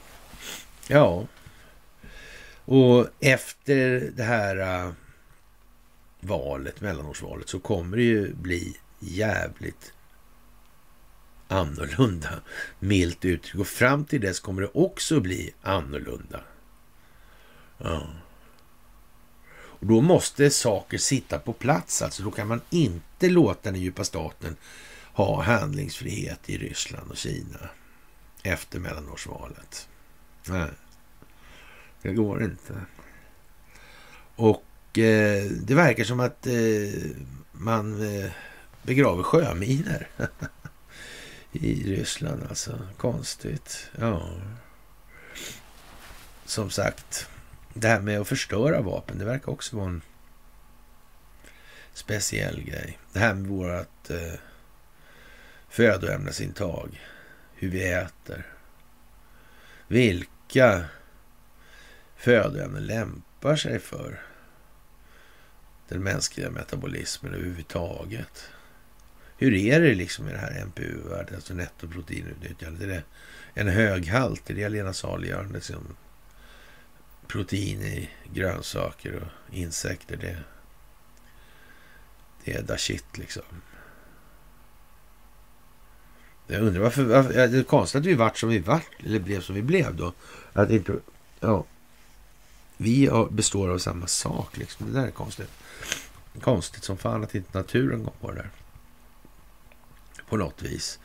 Ja, 0.88 1.26
och 2.64 3.08
efter 3.20 4.10
det 4.16 4.22
här 4.22 4.56
äh, 4.56 4.92
valet, 6.20 6.80
mellanårsvalet, 6.80 7.48
så 7.48 7.60
kommer 7.60 7.96
det 7.96 8.02
ju 8.02 8.34
bli 8.34 8.76
jävligt 8.98 9.92
annorlunda, 11.48 12.40
milt 12.78 13.24
uttryck. 13.24 13.60
Och 13.60 13.66
fram 13.66 14.04
till 14.04 14.20
dess 14.20 14.40
kommer 14.40 14.62
det 14.62 14.70
också 14.74 15.20
bli 15.20 15.54
annorlunda. 15.62 16.40
Ja. 17.78 18.06
Och 19.78 19.86
då 19.86 20.00
måste 20.00 20.50
saker 20.50 20.98
sitta 20.98 21.38
på 21.38 21.52
plats. 21.52 22.02
Alltså 22.02 22.22
då 22.22 22.30
kan 22.30 22.48
man 22.48 22.60
inte 22.70 23.28
låta 23.28 23.70
den 23.70 23.80
djupa 23.80 24.04
staten 24.04 24.56
ha 25.12 25.42
handlingsfrihet 25.42 26.50
i 26.50 26.58
Ryssland 26.58 27.10
och 27.10 27.16
Kina 27.16 27.68
efter 28.42 28.78
mellanårsvalet. 28.78 29.88
Nej, 30.48 30.70
det 32.02 32.12
går 32.12 32.42
inte. 32.42 32.80
Och 34.36 34.64
eh, 34.98 35.44
det 35.44 35.74
verkar 35.74 36.04
som 36.04 36.20
att 36.20 36.46
eh, 36.46 37.10
man 37.52 38.16
eh, 38.16 38.30
begraver 38.82 39.22
sjöminer 39.22 40.08
i 41.52 41.96
Ryssland. 41.96 42.42
Alltså 42.48 42.78
konstigt. 42.96 43.90
Ja. 43.98 44.30
Som 46.44 46.70
sagt, 46.70 47.28
det 47.74 47.88
här 47.88 48.00
med 48.00 48.20
att 48.20 48.28
förstöra 48.28 48.80
vapen, 48.80 49.18
det 49.18 49.24
verkar 49.24 49.52
också 49.52 49.76
vara 49.76 49.88
en 49.88 50.02
speciell 51.92 52.62
grej. 52.62 52.98
Det 53.12 53.18
här 53.18 53.34
med 53.34 53.46
vårt 53.46 54.10
eh, 54.10 54.40
födoämnesintag, 55.68 57.02
hur 57.54 57.70
vi 57.70 57.92
äter. 57.92 58.46
Vilka 59.88 60.84
födoämnen 62.16 62.86
lämpar 62.86 63.56
sig 63.56 63.78
för 63.78 64.20
den 65.88 66.02
mänskliga 66.02 66.50
metabolismen 66.50 67.34
överhuvudtaget? 67.34 68.48
Hur 69.38 69.54
är 69.54 69.80
det 69.80 69.94
liksom 69.94 70.28
i 70.28 70.32
det 70.32 70.38
här 70.38 70.64
NPU-värdet, 70.64 71.34
alltså 71.34 71.54
nettoproteinutnyttjande? 71.54 72.84
Är 72.84 72.88
det 72.88 73.02
en 73.54 73.68
hög 73.68 74.08
halt? 74.08 74.50
Är 74.50 74.54
det 74.54 74.64
allena 74.64 74.92
saliggörande? 74.92 75.54
Liksom? 75.54 75.96
protein 77.26 77.82
i 77.82 78.10
grönsaker 78.32 79.16
och 79.16 79.54
insekter. 79.54 80.16
Det, 80.16 80.36
Det 82.44 82.52
är 82.52 82.62
da 82.62 82.76
shit 82.76 83.18
liksom. 83.18 83.42
Jag 86.46 86.62
undrar 86.62 86.82
varför, 86.82 87.04
varför 87.04 87.32
det 87.32 87.58
är 87.58 87.62
konstigt 87.62 87.98
att 87.98 88.06
vi 88.06 88.14
vart 88.14 88.38
som 88.38 88.48
vi 88.48 88.58
vart, 88.58 88.90
eller 89.04 89.18
blev 89.18 89.40
som 89.40 89.54
vi 89.54 89.62
blev 89.62 89.96
då. 89.96 90.12
Att 90.52 90.70
inte, 90.70 90.96
ja. 91.40 91.64
Vi 92.76 93.10
består 93.30 93.68
av 93.68 93.78
samma 93.78 94.06
sak 94.06 94.56
liksom. 94.56 94.86
Det 94.86 95.00
där 95.00 95.06
är 95.06 95.10
konstigt. 95.10 95.50
Konstigt 96.40 96.84
som 96.84 96.96
fan 96.96 97.24
att 97.24 97.34
inte 97.34 97.58
naturen 97.58 98.02
går 98.04 98.12
på 98.20 98.30
det 98.30 98.36
där. 98.36 98.50
På 100.28 100.36
något 100.36 100.62
vis. 100.62 100.98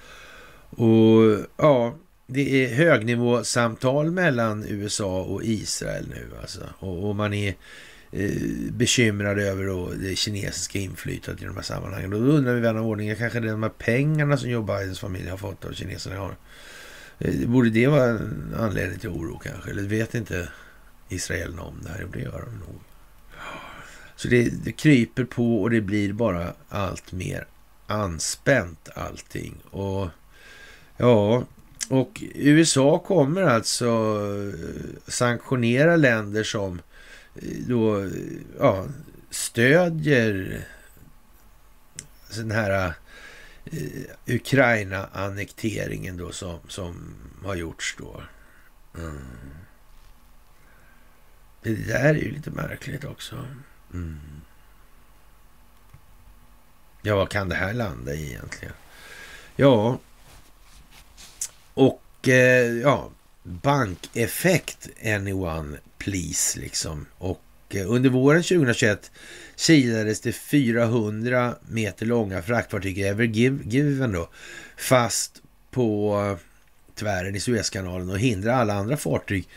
Och 0.69 1.45
ja, 1.57 1.95
det 2.27 2.65
är 2.65 2.75
högnivåsamtal 2.75 4.11
mellan 4.11 4.65
USA 4.67 5.21
och 5.21 5.43
Israel 5.43 6.07
nu 6.09 6.27
alltså. 6.41 6.61
Och, 6.79 7.09
och 7.09 7.15
man 7.15 7.33
är 7.33 7.55
eh, 8.11 8.31
bekymrad 8.71 9.39
över 9.39 9.65
då, 9.65 9.91
det 10.01 10.15
kinesiska 10.15 10.79
inflytandet 10.79 11.43
i 11.43 11.45
de 11.45 11.55
här 11.55 11.63
sammanhangen. 11.63 12.13
Och 12.13 12.21
då 12.21 12.31
undrar 12.31 12.53
vi 12.53 12.61
vän 12.61 12.77
av 12.77 12.87
ordning, 12.87 13.15
kanske 13.15 13.39
det 13.39 13.47
är 13.47 13.51
de 13.51 13.63
här 13.63 13.69
pengarna 13.69 14.37
som 14.37 14.49
Joe 14.49 14.61
Bidens 14.61 14.99
familj 14.99 15.29
har 15.29 15.37
fått 15.37 15.65
av 15.65 15.71
kineserna 15.71 16.15
har. 16.15 16.35
Eh, 17.19 17.47
borde 17.47 17.69
det 17.69 17.87
vara 17.87 18.09
en 18.09 18.55
anledning 18.59 18.99
till 18.99 19.09
oro 19.09 19.39
kanske? 19.43 19.71
Eller 19.71 19.83
vet 19.83 20.15
inte 20.15 20.49
israelerna 21.13 21.61
om 21.61 21.79
det 21.83 21.89
här? 21.89 22.07
Det 22.13 22.19
gör 22.19 22.45
de 22.45 22.59
nog. 22.59 22.81
Så 24.15 24.27
det, 24.27 24.49
det 24.63 24.71
kryper 24.71 25.23
på 25.23 25.61
och 25.61 25.69
det 25.69 25.81
blir 25.81 26.13
bara 26.13 26.53
allt 26.69 27.11
mer 27.11 27.47
anspänt 27.87 28.89
allting. 28.95 29.55
Och 29.71 30.07
ja, 30.97 31.43
och 31.89 32.23
USA 32.35 32.99
kommer 32.99 33.41
alltså 33.41 33.87
eh, 33.87 35.11
sanktionera 35.11 35.95
länder 35.95 36.43
som 36.43 36.81
eh, 37.35 37.57
då 37.67 38.09
ja, 38.59 38.85
stödjer 39.29 40.65
den 42.35 42.51
här 42.51 42.87
uh, 42.87 42.93
Ukraina-annekteringen 44.25 46.17
då 46.17 46.31
som, 46.31 46.59
som 46.67 47.15
har 47.43 47.55
gjorts 47.55 47.95
då. 47.97 48.21
Mm. 48.97 49.21
Det 51.63 51.73
där 51.73 52.09
är 52.09 52.13
ju 52.13 52.31
lite 52.31 52.51
märkligt 52.51 53.03
också. 53.03 53.45
Mm. 53.93 54.19
Ja, 57.01 57.15
vad 57.15 57.29
kan 57.29 57.49
det 57.49 57.55
här 57.55 57.73
landa 57.73 58.13
i 58.13 58.27
egentligen? 58.27 58.73
Ja, 59.55 59.99
och 61.73 62.27
eh, 62.27 62.71
ja, 62.77 63.09
bankeffekt 63.43 64.89
anyone 65.05 65.77
please 65.97 66.59
liksom. 66.59 67.05
Och 67.17 67.43
eh, 67.69 67.91
under 67.91 68.09
våren 68.09 68.43
2021 68.43 69.11
kilades 69.55 70.21
det 70.21 70.31
400 70.31 71.55
meter 71.67 72.05
långa 72.05 72.41
fraktfartyg, 72.41 72.99
Ever 72.99 73.23
Given 73.23 74.11
då 74.11 74.29
fast 74.77 75.41
på 75.71 76.37
tvären 76.95 77.35
i 77.35 77.39
Suezkanalen 77.39 78.09
och 78.09 78.19
hindrade 78.19 78.57
alla 78.57 78.73
andra 78.73 78.97
fartyg 78.97 79.47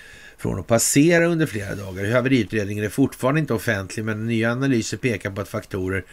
från 0.44 0.58
att 0.58 0.66
passera 0.66 1.26
under 1.26 1.46
flera 1.46 1.74
dagar. 1.74 2.12
Haveriutredningen 2.12 2.84
är 2.84 2.88
fortfarande 2.88 3.40
inte 3.40 3.54
offentlig 3.54 4.04
men 4.04 4.26
nya 4.26 4.52
analyser 4.52 4.96
pekar 4.96 5.30
på 5.30 5.40
att 5.40 5.48
faktorer 5.48 6.04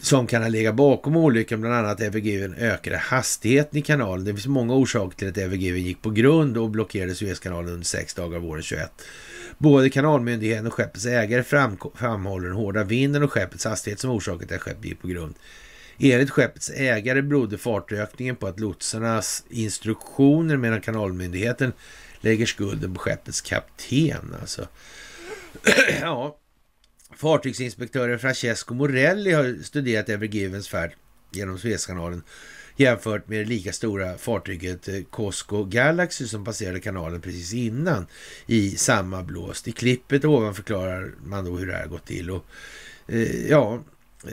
som 0.00 0.26
kan 0.26 0.42
ha 0.42 0.48
legat 0.48 0.74
bakom 0.74 1.16
olyckan, 1.16 1.60
bland 1.60 1.74
annat 1.74 2.00
Evergiven 2.00 2.54
ökade 2.54 2.96
hastigheten 2.96 3.78
i 3.78 3.82
kanalen. 3.82 4.24
Det 4.24 4.32
finns 4.32 4.46
många 4.46 4.74
orsaker 4.74 5.16
till 5.18 5.28
att 5.28 5.38
Evergiven 5.38 5.82
gick 5.82 6.02
på 6.02 6.10
grund 6.10 6.58
och 6.58 6.70
blockerade 6.70 7.14
Suezkanalen 7.14 7.72
under 7.72 7.84
sex 7.84 8.14
dagar 8.14 8.38
våren 8.38 8.62
21. 8.62 8.90
Både 9.58 9.90
kanalmyndigheten 9.90 10.66
och 10.66 10.72
skeppets 10.72 11.06
ägare 11.06 11.42
framhåller 11.94 12.46
den 12.46 12.56
hårda 12.56 12.84
vinden 12.84 13.22
och 13.22 13.32
skeppets 13.32 13.64
hastighet 13.64 14.00
som 14.00 14.10
orsaken 14.10 14.48
till 14.48 14.56
att 14.56 14.62
skeppet 14.62 14.84
gick 14.84 15.02
på 15.02 15.08
grund. 15.08 15.34
Enligt 15.98 16.30
skeppets 16.30 16.70
ägare 16.70 17.22
berodde 17.22 17.58
fartökningen 17.58 18.36
på 18.36 18.46
att 18.46 18.60
lotsarnas 18.60 19.44
instruktioner 19.48 20.56
medan 20.56 20.80
kanalmyndigheten 20.80 21.72
lägger 22.24 22.46
skulden 22.46 22.94
på 22.94 23.00
skeppets 23.00 23.40
kapten. 23.40 24.36
Alltså. 24.40 24.68
ja, 26.00 26.38
Fartygsinspektören 27.16 28.18
Francesco 28.18 28.74
Morelli 28.74 29.32
har 29.32 29.62
studerat 29.62 30.08
Evergivens 30.08 30.68
färd 30.68 30.92
genom 31.32 31.58
Suezkanalen 31.58 32.22
jämfört 32.76 33.28
med 33.28 33.38
det 33.38 33.44
lika 33.44 33.72
stora 33.72 34.18
fartyget 34.18 34.88
eh, 34.88 35.02
Cosco 35.10 35.64
Galaxy 35.64 36.26
som 36.26 36.44
passerade 36.44 36.80
kanalen 36.80 37.20
precis 37.20 37.54
innan 37.54 38.06
i 38.46 38.70
samma 38.70 39.22
blåst. 39.22 39.68
I 39.68 39.72
klippet 39.72 40.24
ovan 40.24 40.54
förklarar 40.54 41.14
man 41.24 41.44
då 41.44 41.56
hur 41.56 41.66
det 41.66 41.76
här 41.76 41.86
gått 41.86 42.06
till. 42.06 42.30
Och, 42.30 42.44
eh, 43.06 43.46
ja, 43.50 43.82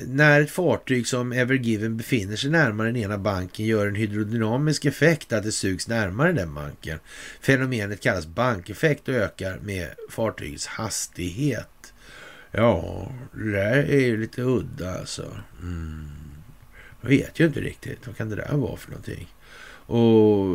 när 0.07 0.41
ett 0.41 0.51
fartyg 0.51 1.07
som 1.07 1.31
Evergiven 1.31 1.97
befinner 1.97 2.35
sig 2.35 2.49
närmare 2.49 2.87
den 2.87 2.97
ena 2.97 3.17
banken 3.17 3.65
gör 3.65 3.87
en 3.87 3.95
hydrodynamisk 3.95 4.85
effekt 4.85 5.33
att 5.33 5.43
det 5.43 5.51
sugs 5.51 5.87
närmare 5.87 6.31
den 6.31 6.53
banken. 6.53 6.99
Fenomenet 7.41 8.01
kallas 8.01 8.27
bankeffekt 8.27 9.07
och 9.07 9.15
ökar 9.15 9.59
med 9.63 9.87
fartygets 10.09 10.65
hastighet. 10.65 11.93
Ja, 12.51 13.11
det 13.33 13.51
där 13.51 13.77
är 13.77 13.99
ju 13.99 14.17
lite 14.17 14.41
udda 14.41 14.99
alltså. 14.99 15.37
Mm. 15.61 16.09
Jag 17.01 17.09
vet 17.09 17.39
ju 17.39 17.45
inte 17.45 17.61
riktigt. 17.61 18.07
Vad 18.07 18.17
kan 18.17 18.29
det 18.29 18.35
där 18.35 18.57
vara 18.57 18.77
för 18.77 18.91
någonting? 18.91 19.33
Och 19.85 20.45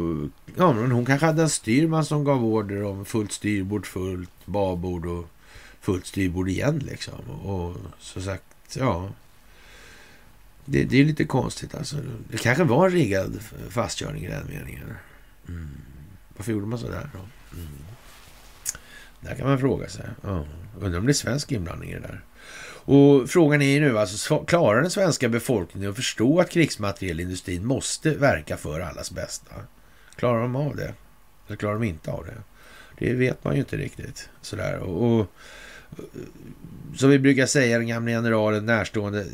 ja, 0.57 0.73
men 0.73 0.91
hon 0.91 1.07
kanske 1.07 1.27
hade 1.27 1.43
en 1.43 1.51
styrman 1.51 2.05
som 2.05 2.25
gav 2.25 2.45
order 2.45 2.83
om 2.83 3.05
fullt 3.05 3.33
styrbord, 3.33 3.87
fullt 3.87 4.47
babord 4.47 5.07
och 5.07 5.27
fullt 5.81 6.07
styrbord 6.07 6.49
igen 6.49 6.79
liksom. 6.79 7.31
Och 7.31 7.77
så 7.99 8.21
sagt, 8.21 8.45
ja. 8.79 9.11
Det, 10.67 10.85
det 10.85 11.01
är 11.01 11.05
lite 11.05 11.25
konstigt 11.25 11.75
alltså. 11.75 11.97
Det 12.31 12.39
kanske 12.39 12.65
var 12.65 12.87
en 12.87 12.93
riggad 12.93 13.41
fastkörning 13.69 14.25
i 14.25 14.29
den 14.29 14.47
meningen. 14.49 14.95
Mm. 15.49 15.69
Varför 16.37 16.53
gjorde 16.53 16.67
man 16.67 16.79
så 16.79 16.89
där 16.89 17.11
då? 17.13 17.19
Mm. 17.59 17.69
Där 19.21 19.35
kan 19.35 19.49
man 19.49 19.59
fråga 19.59 19.89
sig. 19.89 20.05
Oh. 20.23 20.43
Undrar 20.81 20.99
om 20.99 21.07
det 21.07 21.13
är 21.13 21.15
svensk 21.15 21.53
inblandning 21.53 21.91
i 21.91 21.95
det 21.95 22.01
där. 22.01 22.25
Och 22.89 23.31
frågan 23.31 23.63
är 23.63 23.67
ju 23.67 23.81
nu, 23.81 23.99
alltså, 23.99 24.45
klarar 24.45 24.83
den 24.83 24.91
svenska 24.91 25.29
befolkningen 25.29 25.91
att 25.91 25.97
förstå 25.97 26.41
att 26.41 26.51
krigsmaterielindustrin 26.51 27.67
måste 27.67 28.11
verka 28.11 28.57
för 28.57 28.81
allas 28.81 29.11
bästa? 29.11 29.55
Klarar 30.17 30.41
de 30.41 30.57
av 30.57 30.77
det? 30.77 30.95
Eller 31.47 31.57
klarar 31.57 31.75
de 31.75 31.85
inte 31.85 32.11
av 32.11 32.27
det? 32.27 32.43
Det 32.99 33.13
vet 33.13 33.45
man 33.45 33.55
ju 33.55 33.61
inte 33.61 33.77
riktigt. 33.77 34.29
Sådär. 34.43 34.79
Och, 34.79 35.21
och 35.21 35.27
som 36.97 37.11
vi 37.11 37.19
brukar 37.19 37.47
säga, 37.47 37.79
den 37.79 37.87
gamle 37.87 38.13
generalen 38.13 38.67
närstående 38.67 39.27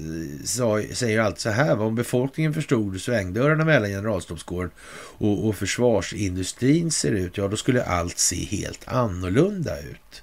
sa, 0.44 0.82
säger 0.92 1.20
alltid 1.20 1.40
så 1.40 1.50
här. 1.50 1.80
Om 1.80 1.94
befolkningen 1.94 2.54
förstod 2.54 3.00
svängdörrarna 3.00 3.64
mellan 3.64 3.90
generalstabskåren 3.90 4.70
och, 5.18 5.48
och 5.48 5.56
försvarsindustrin 5.56 6.90
ser 6.90 7.12
ut, 7.12 7.36
ja 7.36 7.48
då 7.48 7.56
skulle 7.56 7.84
allt 7.84 8.18
se 8.18 8.44
helt 8.44 8.88
annorlunda 8.88 9.80
ut. 9.80 10.22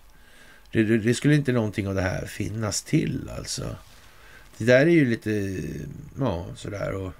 Det, 0.71 0.83
det, 0.83 0.97
det, 0.97 1.13
skulle 1.13 1.35
inte 1.35 1.51
någonting 1.51 1.87
av 1.87 1.95
det 1.95 2.01
här 2.01 2.25
finnas 2.25 2.81
till 2.81 3.29
alltså. 3.37 3.75
Det 4.57 4.65
där 4.65 4.81
är 4.81 4.89
ju 4.89 5.05
lite, 5.05 5.57
ja 6.19 6.45
sådär 6.55 6.93
och 6.93 7.11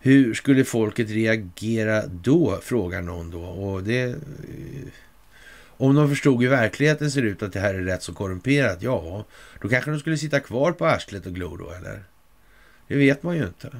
hur 0.00 0.34
skulle 0.34 0.64
folket 0.64 1.10
reagera 1.10 2.06
då, 2.06 2.58
frågar 2.62 3.02
någon 3.02 3.30
då. 3.30 3.40
Och 3.40 3.82
det 3.82 4.16
om 5.78 5.94
de 5.94 6.08
förstod 6.08 6.42
hur 6.42 6.48
verkligheten 6.48 7.10
ser 7.10 7.22
ut, 7.22 7.42
att 7.42 7.52
det 7.52 7.60
här 7.60 7.74
är 7.74 7.82
rätt 7.82 8.02
så 8.02 8.14
korrumperat, 8.14 8.82
ja, 8.82 9.24
då 9.60 9.68
kanske 9.68 9.90
de 9.90 10.00
skulle 10.00 10.16
sitta 10.16 10.40
kvar 10.40 10.72
på 10.72 10.86
arslet 10.86 11.26
och 11.26 11.34
glo 11.34 11.56
då, 11.56 11.70
eller? 11.70 12.04
Det 12.88 12.96
vet 12.96 13.22
man 13.22 13.36
ju 13.36 13.46
inte. 13.46 13.70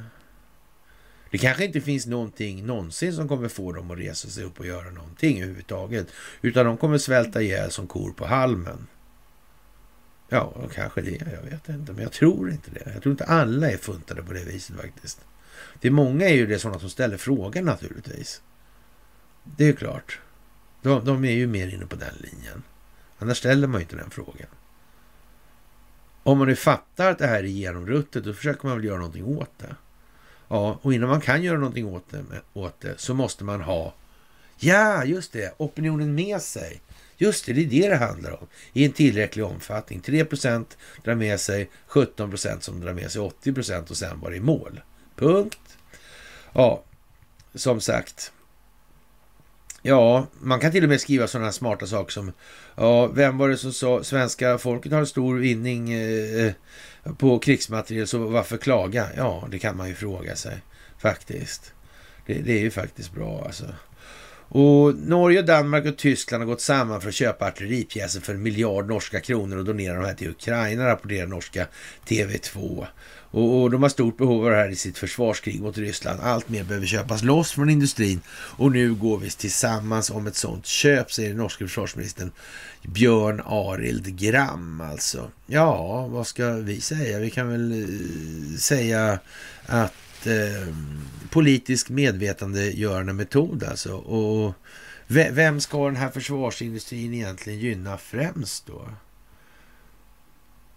Det 1.31 1.39
kanske 1.39 1.65
inte 1.65 1.81
finns 1.81 2.07
någonting 2.07 2.67
någonsin 2.67 3.13
som 3.13 3.29
kommer 3.29 3.49
få 3.49 3.73
dem 3.73 3.91
att 3.91 3.99
resa 3.99 4.29
sig 4.29 4.45
upp 4.45 4.61
och 4.61 4.67
göra 4.67 4.91
någonting 4.91 5.37
överhuvudtaget. 5.37 6.07
Utan 6.43 6.67
de 6.67 6.77
kommer 6.77 6.99
svälta 6.99 7.43
ihjäl 7.43 7.71
som 7.71 7.87
kor 7.87 8.13
på 8.13 8.27
halmen. 8.27 8.87
Ja, 10.29 10.55
kanske 10.75 11.01
det. 11.01 11.33
Jag 11.33 11.51
vet 11.51 11.69
inte. 11.69 11.93
Men 11.93 12.03
jag 12.03 12.13
tror 12.13 12.51
inte 12.51 12.71
det. 12.71 12.91
Jag 12.95 13.03
tror 13.03 13.11
inte 13.11 13.25
alla 13.25 13.71
är 13.71 13.77
funtade 13.77 14.23
på 14.23 14.33
det 14.33 14.45
viset 14.45 14.77
faktiskt. 14.77 15.21
Det 15.81 15.89
är 15.89 15.93
många 15.93 16.29
är 16.29 16.35
ju 16.35 16.47
det 16.47 16.59
sådana 16.59 16.81
som 16.81 16.91
ställer 16.91 17.17
frågan 17.17 17.65
naturligtvis. 17.65 18.43
Det 19.45 19.69
är 19.69 19.73
klart. 19.73 20.21
De, 20.83 21.05
de 21.05 21.25
är 21.25 21.33
ju 21.33 21.47
mer 21.47 21.75
inne 21.75 21.87
på 21.87 21.97
den 21.97 22.15
linjen. 22.19 22.63
Annars 23.19 23.39
ställer 23.39 23.69
man 23.69 23.81
ju 23.81 23.83
inte 23.83 23.97
den 23.97 24.11
frågan. 24.11 24.49
Om 26.23 26.39
man 26.39 26.49
nu 26.49 26.57
fattar 26.57 27.11
att 27.11 27.19
det 27.19 27.27
här 27.27 27.39
är 27.39 27.43
genomruttet, 27.43 28.25
då 28.25 28.35
försöker 28.35 28.67
man 28.67 28.77
väl 28.77 28.85
göra 28.85 28.99
någonting 28.99 29.25
åt 29.25 29.59
det. 29.59 29.77
Ja, 30.49 30.79
och 30.83 30.95
innan 30.95 31.09
man 31.09 31.21
kan 31.21 31.43
göra 31.43 31.59
någonting 31.59 31.87
åt 31.87 32.11
det, 32.11 32.25
åt 32.53 32.81
det 32.81 33.01
så 33.01 33.15
måste 33.15 33.45
man 33.45 33.61
ha, 33.61 33.95
ja, 34.57 35.05
just 35.05 35.33
det, 35.33 35.55
opinionen 35.57 36.15
med 36.15 36.43
sig. 36.43 36.81
Just 37.17 37.47
det, 37.47 37.53
det 37.53 37.61
är 37.61 37.67
det 37.67 37.89
det 37.89 37.97
handlar 37.97 38.41
om. 38.41 38.47
I 38.73 38.85
en 38.85 38.93
tillräcklig 38.93 39.45
omfattning. 39.45 40.01
3 40.01 40.25
procent 40.25 40.79
drar 41.05 41.15
med 41.15 41.41
sig 41.41 41.71
17 41.87 42.31
procent 42.31 42.63
som 42.63 42.81
drar 42.81 42.93
med 42.93 43.11
sig 43.11 43.21
80 43.21 43.53
procent 43.53 43.91
och 43.91 43.97
sen 43.97 44.21
var 44.21 44.31
det 44.31 44.37
i 44.37 44.41
mål. 44.41 44.81
Punkt. 45.17 45.79
Ja, 46.53 46.85
som 47.55 47.81
sagt. 47.81 48.33
Ja, 49.89 50.27
man 50.41 50.61
kan 50.61 50.73
till 50.73 50.83
och 50.83 50.89
med 50.89 51.01
skriva 51.01 51.27
sådana 51.27 51.53
smarta 51.53 51.87
saker 51.87 52.13
som 52.13 52.33
ja, 52.77 53.07
vem 53.07 53.39
var 53.39 53.49
det 53.49 53.57
som 53.57 53.73
sa 53.73 54.05
svenska 54.05 54.59
folket 54.59 54.93
har 54.93 55.01
en 55.01 55.07
stor 55.07 55.39
vinning 55.39 55.93
eh, 55.93 56.47
eh, 56.47 56.53
på 57.19 57.39
krigsmateriel 57.39 58.07
så 58.07 58.19
varför 58.19 58.57
klaga? 58.57 59.07
Ja, 59.17 59.49
det 59.51 59.59
kan 59.59 59.77
man 59.77 59.89
ju 59.89 59.95
fråga 59.95 60.37
sig 60.37 60.63
faktiskt. 60.99 61.73
Det, 62.27 62.35
det 62.35 62.53
är 62.53 62.61
ju 62.61 62.71
faktiskt 62.71 63.13
bra 63.13 63.43
alltså. 63.45 63.65
Och 64.49 64.95
Norge, 64.95 65.43
Danmark 65.43 65.87
och 65.87 65.97
Tyskland 65.97 66.43
har 66.43 66.49
gått 66.49 66.61
samman 66.61 67.01
för 67.01 67.09
att 67.09 67.15
köpa 67.15 67.47
artilleripjäser 67.47 68.21
för 68.21 68.35
en 68.35 68.43
miljard 68.43 68.89
norska 68.89 69.21
kronor 69.21 69.57
och 69.57 69.65
donera 69.65 70.01
de 70.01 70.05
här 70.05 70.15
till 70.15 70.31
Ukraina, 70.31 70.87
rapporterar 70.87 71.27
norska 71.27 71.67
TV2. 72.09 72.87
Och, 73.31 73.63
och, 73.63 73.71
de 73.71 73.83
har 73.83 73.91
stort 73.91 74.19
behov 74.19 74.45
av 74.45 74.51
det 74.51 74.57
här 74.57 74.69
i 74.69 74.77
sitt 74.77 74.99
försvarskrig 74.99 75.61
mot 75.61 75.79
Ryssland. 75.79 76.21
Allt 76.23 76.49
mer 76.49 76.65
behöver 76.65 76.87
köpas 76.87 77.23
loss 77.23 77.53
från 77.53 77.71
industrin 77.71 78.21
och 78.31 78.73
nu 78.73 78.95
går 78.95 79.19
vi 79.19 79.31
tillsammans 79.31 80.11
om 80.11 80.27
ett 80.27 80.37
sånt 80.37 80.67
köp, 80.67 81.13
säger 81.13 81.29
den 81.29 81.39
norske 81.39 81.65
försvarsministern 81.65 82.31
Björn 82.83 83.43
Arild 83.47 84.19
Gram 84.19 84.81
alltså. 84.81 85.31
Ja, 85.47 86.07
vad 86.07 86.27
ska 86.27 86.51
vi 86.51 86.81
säga? 86.81 87.19
Vi 87.19 87.31
kan 87.31 87.49
väl 87.49 87.83
eh, 87.83 88.59
säga 88.59 89.19
att 89.67 89.95
eh, 90.27 90.75
politisk 91.31 91.89
medvetandegörande 91.89 93.13
metod 93.13 93.65
alltså. 93.65 93.95
Och 93.95 94.55
vem 95.07 95.61
ska 95.61 95.87
den 95.87 95.97
här 95.97 96.11
försvarsindustrin 96.11 97.15
egentligen 97.15 97.59
gynna 97.59 97.99
främst 97.99 98.67
då? 98.67 98.89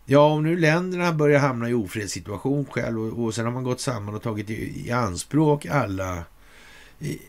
Ja, 0.06 0.20
om 0.20 0.44
nu 0.44 0.58
länderna 0.58 1.14
börjar 1.14 1.40
hamna 1.40 1.70
i 1.70 1.74
ofredssituation 1.74 2.66
själv 2.66 3.00
och, 3.00 3.24
och 3.24 3.36
sen 3.36 3.46
har 3.46 3.52
man 3.52 3.64
gått 3.64 3.82
samman 3.82 4.16
och 4.16 4.22
tagit 4.22 4.50
i, 4.50 4.88
i 4.88 4.92
anspråk 4.92 5.66
alla 5.66 6.24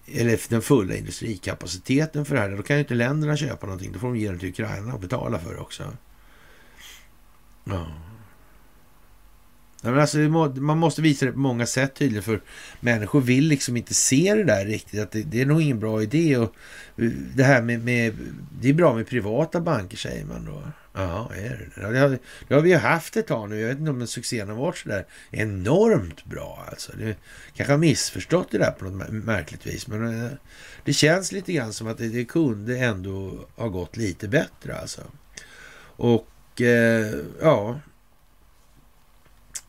eller 0.06 0.50
den 0.50 0.62
fulla 0.62 0.94
industrikapaciteten 0.94 2.24
för 2.24 2.34
det 2.34 2.40
här, 2.40 2.56
då 2.56 2.62
kan 2.62 2.76
ju 2.76 2.80
inte 2.80 2.94
länderna 2.94 3.36
köpa 3.36 3.66
någonting. 3.66 3.92
Då 3.92 3.98
får 3.98 4.08
de 4.08 4.16
ge 4.16 4.28
den 4.28 4.38
till 4.38 4.48
Ukraina 4.48 4.94
och 4.94 5.00
betala 5.00 5.38
för 5.38 5.54
det 5.54 5.60
också. 5.60 5.96
Ja. 7.64 7.86
Men 9.84 9.98
alltså, 9.98 10.18
man 10.18 10.78
måste 10.78 11.02
visa 11.02 11.26
det 11.26 11.32
på 11.32 11.38
många 11.38 11.66
sätt 11.66 11.94
tydligen, 11.94 12.22
för 12.22 12.40
människor 12.80 13.20
vill 13.20 13.44
liksom 13.44 13.76
inte 13.76 13.94
se 13.94 14.34
det 14.34 14.44
där 14.44 14.64
riktigt. 14.66 15.00
Att 15.00 15.10
det, 15.10 15.22
det 15.22 15.40
är 15.40 15.46
nog 15.46 15.62
ingen 15.62 15.80
bra 15.80 16.02
idé. 16.02 16.36
Och 16.36 16.54
eh, 16.96 17.10
det 17.34 17.44
här 17.44 17.62
med, 17.62 17.84
med, 17.84 18.14
det 18.60 18.68
är 18.68 18.74
bra 18.74 18.94
med 18.94 19.08
privata 19.08 19.60
banker 19.60 19.96
säger 19.96 20.24
man 20.24 20.44
då. 20.44 20.62
Ja, 20.94 21.30
är 21.34 21.70
det 21.74 21.92
det? 21.92 21.98
Har, 21.98 22.18
det 22.48 22.54
har 22.54 22.60
vi 22.60 22.70
ju 22.70 22.76
haft 22.76 23.16
ett 23.16 23.26
tag 23.26 23.50
nu. 23.50 23.60
Jag 23.60 23.68
vet 23.68 23.78
inte 23.78 23.90
om 23.90 24.06
succén 24.06 24.48
har 24.48 24.56
varit 24.56 24.78
så 24.78 24.88
där 24.88 25.06
enormt 25.30 26.24
bra. 26.24 26.66
Alltså. 26.70 26.92
Det 26.98 27.16
kanske 27.54 27.72
har 27.72 27.78
missförstått 27.78 28.50
det 28.50 28.58
där 28.58 28.70
på 28.70 28.84
något 28.84 29.08
märkligt 29.10 29.66
vis. 29.66 29.86
Men 29.86 30.24
eh, 30.24 30.30
det 30.84 30.92
känns 30.92 31.32
lite 31.32 31.52
grann 31.52 31.72
som 31.72 31.86
att 31.86 31.98
det, 31.98 32.08
det 32.08 32.24
kunde 32.24 32.78
ändå 32.78 33.48
ha 33.56 33.68
gått 33.68 33.96
lite 33.96 34.28
bättre. 34.28 34.76
Alltså. 34.76 35.00
Och 35.96 36.60
eh, 36.60 37.14
ja, 37.42 37.80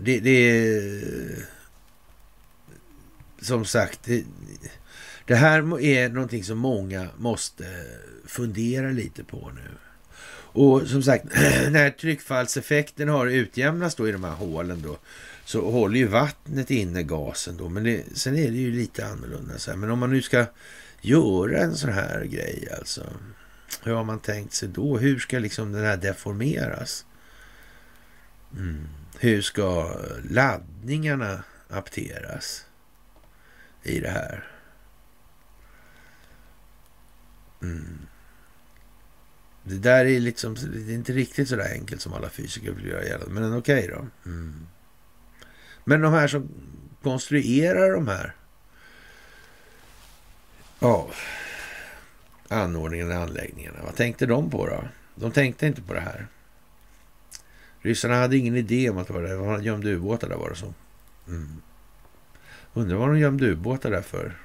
det, 0.03 0.19
det 0.19 1.45
som 3.41 3.65
sagt, 3.65 3.99
det, 4.03 4.23
det 5.25 5.35
här 5.35 5.81
är 5.81 6.09
någonting 6.09 6.43
som 6.43 6.57
många 6.57 7.07
måste 7.17 7.65
fundera 8.25 8.89
lite 8.89 9.23
på 9.23 9.51
nu. 9.55 9.69
Och 10.55 10.87
som 10.87 11.03
sagt, 11.03 11.25
när 11.69 11.89
tryckfallseffekten 11.89 13.09
har 13.09 13.27
utjämnats 13.27 13.95
då 13.95 14.09
i 14.09 14.11
de 14.11 14.23
här 14.23 14.35
hålen 14.35 14.81
då, 14.81 14.97
så 15.45 15.71
håller 15.71 15.97
ju 15.97 16.07
vattnet 16.07 16.71
inne 16.71 17.03
gasen 17.03 17.57
då. 17.57 17.69
Men 17.69 17.83
det, 17.83 18.03
sen 18.13 18.37
är 18.37 18.51
det 18.51 18.57
ju 18.57 18.71
lite 18.71 19.05
annorlunda. 19.05 19.57
Så 19.57 19.71
här. 19.71 19.77
Men 19.77 19.91
om 19.91 19.99
man 19.99 20.11
nu 20.11 20.21
ska 20.21 20.45
göra 21.01 21.57
en 21.57 21.75
sån 21.75 21.93
här 21.93 22.23
grej 22.23 22.67
alltså. 22.77 23.01
Hur 23.83 23.93
har 23.93 24.03
man 24.03 24.19
tänkt 24.19 24.53
sig 24.53 24.69
då? 24.69 24.97
Hur 24.97 25.19
ska 25.19 25.39
liksom 25.39 25.71
den 25.71 25.85
här 25.85 25.97
deformeras? 25.97 27.05
Mm. 28.57 28.87
Hur 29.23 29.41
ska 29.41 29.97
laddningarna 30.29 31.43
apteras 31.69 32.65
i 33.83 33.99
det 33.99 34.09
här? 34.09 34.47
Mm. 37.61 38.07
Det 39.63 39.77
där 39.77 40.05
är 40.05 40.19
liksom, 40.19 40.55
det 40.55 40.91
är 40.91 40.95
inte 40.95 41.13
riktigt 41.13 41.49
så 41.49 41.55
där 41.55 41.71
enkelt 41.73 42.01
som 42.01 42.13
alla 42.13 42.29
fysiker 42.29 42.71
vill 42.71 42.85
göra 42.85 43.03
gällande. 43.03 43.33
Men 43.33 43.57
okej 43.57 43.85
okay 43.85 43.95
då. 43.95 44.29
Mm. 44.29 44.67
Men 45.83 46.01
de 46.01 46.13
här 46.13 46.27
som 46.27 46.49
konstruerar 47.03 47.91
de 47.91 48.07
här 48.07 48.35
ja, 50.79 51.09
anordningarna, 52.47 53.15
anläggningarna. 53.15 53.79
Vad 53.83 53.95
tänkte 53.95 54.25
de 54.25 54.49
på 54.49 54.67
då? 54.67 54.87
De 55.15 55.31
tänkte 55.31 55.67
inte 55.67 55.81
på 55.81 55.93
det 55.93 55.99
här. 55.99 56.27
Ryssarna 57.83 58.15
hade 58.15 58.37
ingen 58.37 58.55
idé 58.55 58.89
om 58.89 58.97
att 58.97 59.07
det 59.07 59.13
var 59.13 59.21
där. 59.21 59.37
De 59.37 59.63
gömde 59.63 59.89
ubåtar 59.91 60.29
där 60.29 60.35
var 60.35 60.49
det 60.49 60.55
så. 60.55 60.73
Mm. 61.27 61.61
Undrar 62.73 62.97
vad 62.97 63.07
de 63.07 63.19
gömde 63.19 63.45
ubåtar 63.45 63.91
där 63.91 64.01
för. 64.01 64.37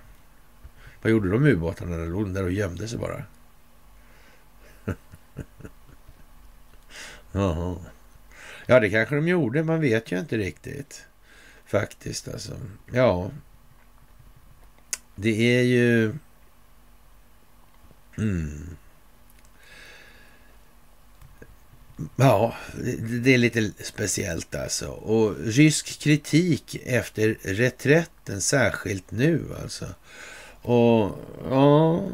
Vad 1.02 1.12
gjorde 1.12 1.30
de 1.30 1.42
med 1.42 1.52
ubåtarna? 1.52 1.96
Där 1.96 2.06
låg 2.06 2.34
där 2.34 2.44
och 2.44 2.52
gömde 2.52 2.88
sig 2.88 2.98
bara. 2.98 3.22
Jaha. 7.32 7.76
Ja, 8.66 8.80
det 8.80 8.90
kanske 8.90 9.14
de 9.14 9.28
gjorde. 9.28 9.62
Man 9.62 9.80
vet 9.80 10.12
ju 10.12 10.18
inte 10.18 10.36
riktigt. 10.38 11.06
Faktiskt 11.66 12.28
alltså. 12.28 12.52
Ja. 12.92 13.30
Det 15.14 15.58
är 15.58 15.62
ju... 15.62 16.14
Mm. 18.18 18.76
Ja, 22.16 22.56
det 23.22 23.34
är 23.34 23.38
lite 23.38 23.72
speciellt 23.80 24.54
alltså. 24.54 24.88
Och 24.88 25.36
rysk 25.38 26.00
kritik 26.00 26.76
efter 26.84 27.38
reträtten, 27.42 28.40
särskilt 28.40 29.10
nu 29.10 29.44
alltså. 29.62 29.86
Och 30.62 31.18
ja, 31.50 32.06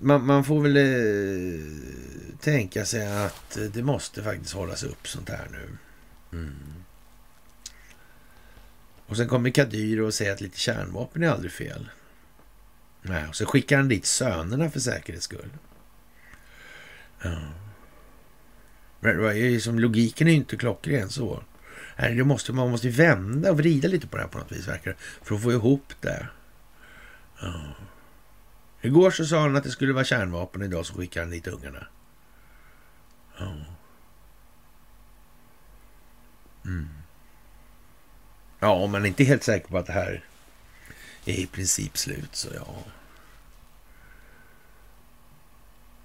man, 0.00 0.26
man 0.26 0.44
får 0.44 0.60
väl 0.60 0.76
eh, 0.76 1.60
tänka 2.40 2.84
sig 2.84 3.24
att 3.24 3.58
det 3.72 3.82
måste 3.82 4.22
faktiskt 4.22 4.54
hållas 4.54 4.82
upp 4.82 5.08
sånt 5.08 5.28
här 5.28 5.48
nu. 5.52 5.76
Mm. 6.38 6.54
Och 9.06 9.16
sen 9.16 9.28
kommer 9.28 9.50
Kadyr 9.50 10.00
och 10.00 10.14
säger 10.14 10.32
att 10.32 10.40
lite 10.40 10.58
kärnvapen 10.58 11.22
är 11.22 11.28
aldrig 11.28 11.52
fel. 11.52 11.88
Nej, 13.02 13.28
och 13.28 13.36
så 13.36 13.46
skickar 13.46 13.76
han 13.76 13.88
dit 13.88 14.06
sönerna 14.06 14.70
för 14.70 14.80
säkerhets 14.80 15.24
skull. 15.24 15.50
Ja. 17.22 17.38
Som 19.60 19.78
logiken 19.78 20.26
är 20.26 20.30
ju 20.30 20.36
inte 20.36 20.56
klockren 20.56 21.10
så. 21.10 21.42
Det 21.96 22.24
måste, 22.24 22.52
man 22.52 22.70
måste 22.70 22.88
vända 22.88 23.50
och 23.50 23.56
vrida 23.56 23.88
lite 23.88 24.06
på 24.06 24.16
det 24.16 24.22
här 24.22 24.30
på 24.30 24.38
något 24.38 24.52
vis, 24.52 24.68
verkar 24.68 24.96
För 25.22 25.34
att 25.34 25.42
få 25.42 25.52
ihop 25.52 25.92
det. 26.00 26.28
Ja. 27.40 27.74
Igår 28.80 29.10
så 29.10 29.24
sa 29.24 29.40
han 29.40 29.56
att 29.56 29.64
det 29.64 29.70
skulle 29.70 29.92
vara 29.92 30.04
kärnvapen, 30.04 30.62
idag 30.62 30.86
så 30.86 30.94
skickar 30.94 31.20
han 31.20 31.30
dit 31.30 31.46
ungarna. 31.46 31.86
Ja. 33.38 33.56
Mm. 36.64 36.88
Ja, 38.60 38.72
om 38.72 38.92
man 38.92 39.04
är 39.04 39.08
inte 39.08 39.24
helt 39.24 39.42
säker 39.42 39.68
på 39.68 39.78
att 39.78 39.86
det 39.86 39.92
här 39.92 40.24
är 41.24 41.34
i 41.34 41.46
princip 41.46 41.98
slut, 41.98 42.36
så 42.36 42.48
ja. 42.54 42.76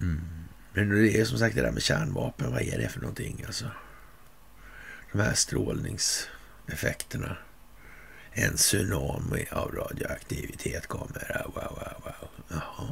Mm. 0.02 0.39
Men 0.74 0.90
det 0.90 1.20
är 1.20 1.26
som 1.26 1.40
sagt 1.40 1.56
det 1.56 1.62
där 1.62 1.72
med 1.72 1.84
kärnvapen, 1.84 2.52
vad 2.52 2.62
är 2.62 2.78
det 2.78 2.90
för 2.90 3.00
någonting 3.00 3.44
alltså? 3.46 3.66
De 5.12 5.22
här 5.22 5.34
strålningseffekterna. 5.34 7.38
En 8.32 8.56
tsunami 8.56 9.48
av 9.52 9.72
radioaktivitet 9.72 10.88
kommer. 10.88 11.44
Wow, 11.46 11.54
wow, 11.56 11.94
wow. 12.04 12.30
Jaha. 12.48 12.88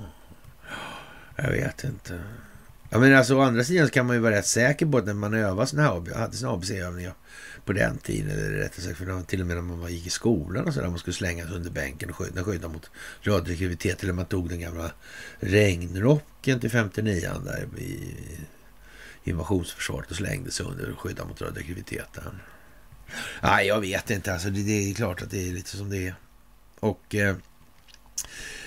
Jag 1.36 1.52
vet 1.52 1.84
inte. 1.84 2.24
Ja, 2.90 3.00
men 3.00 3.16
alltså, 3.16 3.38
å 3.38 3.42
andra 3.42 3.64
sidan 3.64 3.88
så 3.88 3.94
kan 3.94 4.06
man 4.06 4.16
ju 4.16 4.22
vara 4.22 4.36
rätt 4.36 4.46
säker 4.46 4.86
på 4.86 4.98
att 4.98 5.06
när 5.06 5.14
man 5.14 5.34
övar 5.34 5.66
såna 5.66 5.84
här, 5.84 6.16
hade 6.16 6.36
såna 6.36 6.54
ABC-övningar 6.54 7.14
på 7.68 7.74
den 7.74 7.98
tiden, 7.98 8.32
eller 8.32 8.50
rättare 8.50 8.82
sagt 8.82 8.98
för 8.98 9.22
till 9.22 9.42
och 9.42 9.48
med 9.48 9.56
när 9.56 9.64
man 9.64 9.94
gick 9.94 10.08
i 10.08 10.10
skolan 10.10 10.66
och 10.66 10.74
sådär, 10.74 10.90
man 10.90 11.00
skulle 11.00 11.14
slängas 11.14 11.52
under 11.52 11.72
bänken 11.72 12.10
och 12.10 12.16
skydda, 12.16 12.44
skydda 12.44 12.68
mot 12.68 12.90
radioaktivitet, 13.22 14.04
eller 14.04 14.14
man 14.14 14.26
tog 14.26 14.50
den 14.50 14.60
gamla 14.60 14.92
regnrocken 15.40 16.60
till 16.60 16.72
59 16.72 17.32
där 17.46 17.68
i 17.78 18.14
invasionsförsvaret 19.24 20.12
och 20.12 20.18
slängde 20.18 20.52
sig 20.52 20.66
under 20.66 20.92
och 20.92 21.00
skydda 21.00 21.26
mot 21.26 21.42
radioaktiviteten. 21.42 22.40
Nej, 23.44 23.68
jag 23.68 23.82
vet 23.82 24.10
inte. 24.10 24.34
Alltså, 24.34 24.50
det, 24.50 24.64
det, 24.64 24.90
är 24.90 24.94
klart 24.94 25.22
att 25.22 25.32
det 25.32 25.50
är 25.50 25.54
lite 25.54 25.78
som 25.78 25.90
det 25.90 26.08
är. 26.08 26.16
Och 26.80 27.16
eh, 27.16 27.36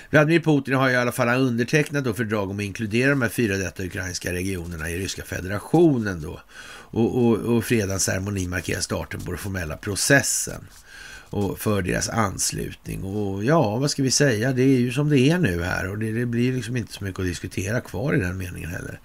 Vladimir 0.09 0.39
Putin 0.39 0.73
har 0.73 0.89
i 0.89 0.95
alla 0.95 1.11
fall 1.11 1.39
undertecknat 1.39 2.03
då 2.03 2.13
fördrag 2.13 2.49
om 2.49 2.57
att 2.57 2.63
inkludera 2.63 3.09
de 3.09 3.21
här 3.21 3.29
fyra 3.29 3.57
detta 3.57 3.83
ukrainska 3.83 4.33
regionerna 4.33 4.89
i 4.89 4.99
ryska 4.99 5.23
federationen 5.23 6.21
då. 6.21 6.41
Och, 6.91 7.25
och, 7.25 7.37
och 7.37 7.65
fredagens 7.65 8.03
ceremoni 8.03 8.47
markerar 8.47 8.81
starten 8.81 9.21
på 9.21 9.31
den 9.31 9.37
formella 9.37 9.77
processen. 9.77 10.67
och 11.31 11.59
för 11.59 11.81
deras 11.81 12.09
anslutning. 12.09 13.03
Och 13.03 13.43
ja, 13.43 13.77
vad 13.77 13.91
ska 13.91 14.03
vi 14.03 14.11
säga? 14.11 14.51
Det 14.51 14.63
är 14.63 14.79
ju 14.79 14.91
som 14.91 15.09
det 15.09 15.19
är 15.19 15.37
nu 15.37 15.63
här 15.63 15.89
och 15.89 15.97
det, 15.97 16.11
det 16.11 16.25
blir 16.25 16.53
liksom 16.53 16.77
inte 16.77 16.93
så 16.93 17.03
mycket 17.03 17.19
att 17.19 17.25
diskutera 17.25 17.81
kvar 17.81 18.13
i 18.13 18.19
den 18.19 18.37
meningen 18.37 18.69
heller. 18.69 18.99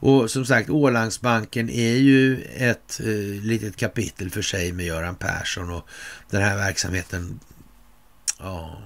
Och 0.00 0.30
som 0.30 0.44
sagt, 0.44 0.70
Ålandsbanken 0.70 1.70
är 1.70 1.94
ju 1.94 2.42
ett 2.42 3.00
eh, 3.00 3.42
litet 3.42 3.76
kapitel 3.76 4.30
för 4.30 4.42
sig 4.42 4.72
med 4.72 4.86
Göran 4.86 5.16
Persson 5.16 5.70
och 5.70 5.88
den 6.30 6.42
här 6.42 6.56
verksamheten 6.56 7.40
ja, 8.38 8.82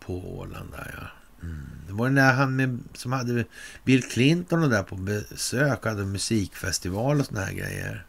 på 0.00 0.38
Åland 0.38 0.70
där 0.70 0.94
ja. 1.00 1.15
Mm. 1.46 1.66
Det 1.86 1.92
var 1.92 2.06
den 2.06 2.14
där 2.14 2.32
han 2.32 2.56
med, 2.56 2.78
som 2.94 3.12
hade 3.12 3.44
Bill 3.84 4.02
Clinton 4.02 4.62
och 4.62 4.70
där 4.70 4.82
på 4.82 4.96
besök, 4.96 5.84
hade 5.84 6.04
musikfestival 6.04 7.20
och 7.20 7.26
såna 7.26 7.40
här 7.40 7.52
grejer. 7.52 8.06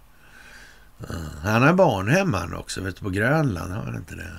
Han 1.42 1.62
har 1.62 1.74
barnhem 1.74 2.34
han 2.34 2.54
också, 2.54 2.82
vet 2.82 2.96
du, 2.96 3.02
på 3.02 3.10
Grönland. 3.10 3.74
Har 3.74 3.84
han 3.84 3.96
inte 3.96 4.16
det? 4.16 4.32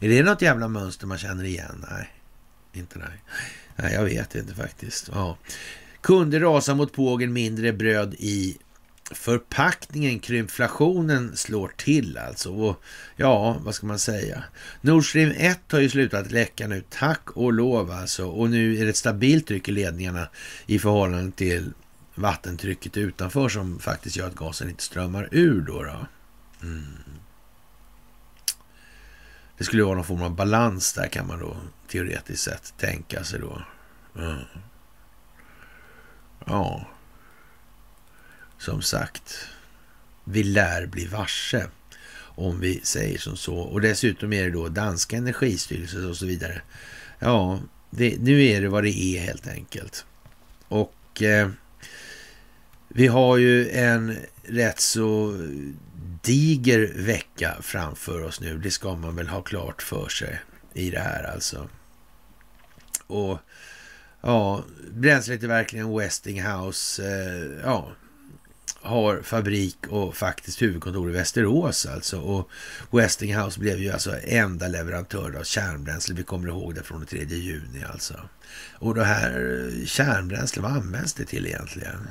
Är 0.00 0.08
det 0.08 0.22
något 0.22 0.42
jävla 0.42 0.68
mönster 0.68 1.06
man 1.06 1.18
känner 1.18 1.44
igen? 1.44 1.86
Nej, 1.90 2.10
inte 2.72 2.98
nej. 2.98 3.22
Nej, 3.76 3.94
jag 3.94 4.04
vet 4.04 4.34
inte 4.34 4.54
faktiskt. 4.54 5.10
Ja. 5.12 5.38
Kunde 6.00 6.40
rasa 6.40 6.74
mot 6.74 6.92
pågen 6.92 7.32
mindre 7.32 7.72
bröd 7.72 8.14
i 8.14 8.58
förpackningen, 9.10 10.18
krympflationen 10.18 11.36
slår 11.36 11.68
till 11.68 12.18
alltså. 12.18 12.52
Och 12.52 12.82
ja, 13.16 13.56
vad 13.60 13.74
ska 13.74 13.86
man 13.86 13.98
säga? 13.98 14.44
Nord 14.80 15.08
Stream 15.08 15.32
1 15.36 15.60
har 15.72 15.80
ju 15.80 15.88
slutat 15.88 16.30
läcka 16.30 16.66
nu, 16.66 16.82
tack 16.90 17.30
och 17.30 17.52
lov 17.52 17.90
alltså. 17.90 18.26
Och 18.26 18.50
nu 18.50 18.78
är 18.78 18.84
det 18.84 18.90
ett 18.90 18.96
stabilt 18.96 19.46
tryck 19.46 19.68
i 19.68 19.72
ledningarna 19.72 20.28
i 20.66 20.78
förhållande 20.78 21.32
till 21.32 21.72
vattentrycket 22.14 22.96
utanför 22.96 23.48
som 23.48 23.78
faktiskt 23.78 24.16
gör 24.16 24.26
att 24.26 24.34
gasen 24.34 24.68
inte 24.68 24.82
strömmar 24.82 25.28
ur 25.30 25.60
då. 25.60 25.82
då. 25.82 26.06
Mm. 26.62 26.84
Det 29.58 29.64
skulle 29.64 29.82
vara 29.82 29.94
någon 29.94 30.04
form 30.04 30.22
av 30.22 30.34
balans 30.34 30.92
där 30.92 31.06
kan 31.06 31.26
man 31.26 31.38
då 31.38 31.56
teoretiskt 31.88 32.42
sett 32.42 32.74
tänka 32.78 33.24
sig 33.24 33.40
då. 33.40 33.62
Mm. 34.16 34.38
Ja, 36.46 36.86
som 38.60 38.82
sagt, 38.82 39.48
vi 40.24 40.42
lär 40.42 40.86
bli 40.86 41.06
varse 41.06 41.66
om 42.20 42.60
vi 42.60 42.80
säger 42.82 43.18
som 43.18 43.36
så. 43.36 43.56
Och 43.56 43.80
dessutom 43.80 44.32
är 44.32 44.44
det 44.44 44.50
då 44.50 44.68
danska 44.68 45.16
energistyrelsen 45.16 46.10
och 46.10 46.16
så 46.16 46.26
vidare. 46.26 46.62
Ja, 47.18 47.60
det, 47.90 48.16
nu 48.20 48.44
är 48.44 48.60
det 48.60 48.68
vad 48.68 48.84
det 48.84 48.98
är 48.98 49.20
helt 49.20 49.48
enkelt. 49.48 50.04
Och 50.68 51.22
eh, 51.22 51.50
vi 52.88 53.06
har 53.06 53.36
ju 53.36 53.70
en 53.70 54.18
rätt 54.42 54.80
så 54.80 55.36
diger 56.22 56.92
vecka 56.94 57.56
framför 57.62 58.22
oss 58.22 58.40
nu. 58.40 58.58
Det 58.58 58.70
ska 58.70 58.96
man 58.96 59.16
väl 59.16 59.28
ha 59.28 59.42
klart 59.42 59.82
för 59.82 60.08
sig 60.08 60.40
i 60.74 60.90
det 60.90 61.00
här 61.00 61.24
alltså. 61.24 61.68
Och 63.06 63.38
ja, 64.20 64.64
bränslet 64.90 65.42
är 65.42 65.48
verkligen 65.48 65.96
Westinghouse. 65.98 67.04
Eh, 67.04 67.60
ja, 67.64 67.92
har 68.80 69.22
fabrik 69.22 69.76
och 69.88 70.16
faktiskt 70.16 70.62
huvudkontor 70.62 71.10
i 71.10 71.12
Västerås 71.12 71.86
alltså. 71.86 72.20
Och 72.20 72.50
Westinghouse 72.90 73.60
blev 73.60 73.78
ju 73.78 73.90
alltså 73.90 74.16
enda 74.22 74.68
leverantör 74.68 75.36
av 75.38 75.44
kärnbränsle. 75.44 76.14
Vi 76.14 76.22
kommer 76.22 76.48
ihåg 76.48 76.74
det 76.74 76.82
från 76.82 76.98
den 76.98 77.06
3 77.06 77.24
juni 77.24 77.84
alltså. 77.92 78.14
Och 78.72 78.94
det 78.94 79.04
här 79.04 79.72
kärnbränsle, 79.86 80.62
vad 80.62 80.72
används 80.72 81.12
det 81.12 81.24
till 81.24 81.46
egentligen? 81.46 82.08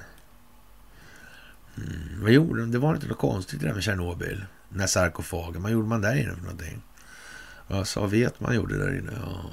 Mm. 1.78 2.22
Vad 2.22 2.32
gjorde 2.32 2.62
de? 2.62 2.72
Det 2.72 2.80
var 2.80 2.96
inte 2.96 3.08
något 3.08 3.18
konstigt 3.18 3.60
det 3.60 3.68
där 3.68 3.74
med 3.74 3.84
Tjernobyl. 3.84 4.46
Den 4.70 4.80
här 4.80 4.88
sarkofagen. 4.88 5.62
Vad 5.62 5.72
gjorde 5.72 5.88
man 5.88 6.02
där 6.02 6.16
inne 6.16 6.36
för 6.36 6.42
någonting? 6.42 6.82
Ja, 7.68 7.86
så 7.86 8.08
vet 8.08 8.40
man 8.40 8.56
gjorde 8.56 8.78
där 8.78 8.98
inne. 8.98 9.12
Ja, 9.26 9.50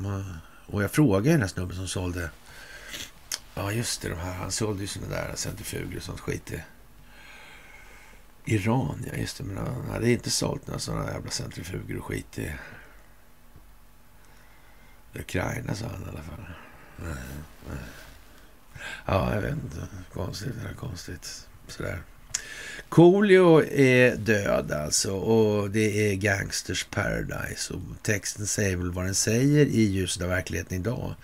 man, 0.00 0.24
och 0.66 0.82
jag 0.82 0.90
frågade 0.90 1.30
den 1.30 1.40
här 1.40 1.48
snubben 1.48 1.76
som 1.76 1.88
sålde. 1.88 2.30
Ja, 3.54 3.72
just 3.72 4.02
det. 4.02 4.08
De 4.08 4.18
här, 4.18 4.34
han 4.34 4.52
sålde 4.52 4.80
ju 4.80 4.86
sådana 4.86 5.14
där 5.14 5.36
centrifuger 5.36 5.96
och 5.96 6.02
sånt 6.02 6.20
skit 6.20 6.52
i 6.52 6.62
Iran. 8.44 9.04
Ja, 9.06 9.14
just 9.14 9.38
det. 9.38 9.44
Men 9.44 9.56
han 9.56 9.90
hade 9.90 10.10
inte 10.10 10.30
sålt 10.30 10.66
några 10.66 10.80
sådana 10.80 11.12
jävla 11.12 11.30
centrifuger 11.30 11.98
och 11.98 12.04
skit 12.04 12.38
i 12.38 12.52
Ukraina, 15.14 15.74
sa 15.74 15.86
han 15.86 16.02
i 16.02 16.08
alla 16.08 16.22
fall. 16.22 16.44
Nej, 16.96 17.14
nej. 17.68 17.78
Ja, 19.06 19.34
jag 19.34 19.42
vet 19.42 19.52
inte. 19.52 19.88
Konstigt, 20.12 20.54
det 20.62 20.68
är 20.68 20.74
konstigt. 20.74 21.48
Sådär. 21.66 22.02
Coolio 22.88 23.64
är 23.64 24.16
död 24.16 24.72
alltså 24.72 25.12
och 25.12 25.70
det 25.70 26.10
är 26.10 26.14
Gangsters 26.14 26.84
Paradise 26.84 27.74
och 27.74 27.80
texten 28.02 28.46
säger 28.46 28.76
väl 28.76 28.90
vad 28.90 29.04
den 29.04 29.14
säger 29.14 29.66
i 29.66 29.82
ljuset 29.82 30.22
av 30.22 30.28
verkligheten 30.28 30.78
idag. 30.78 31.14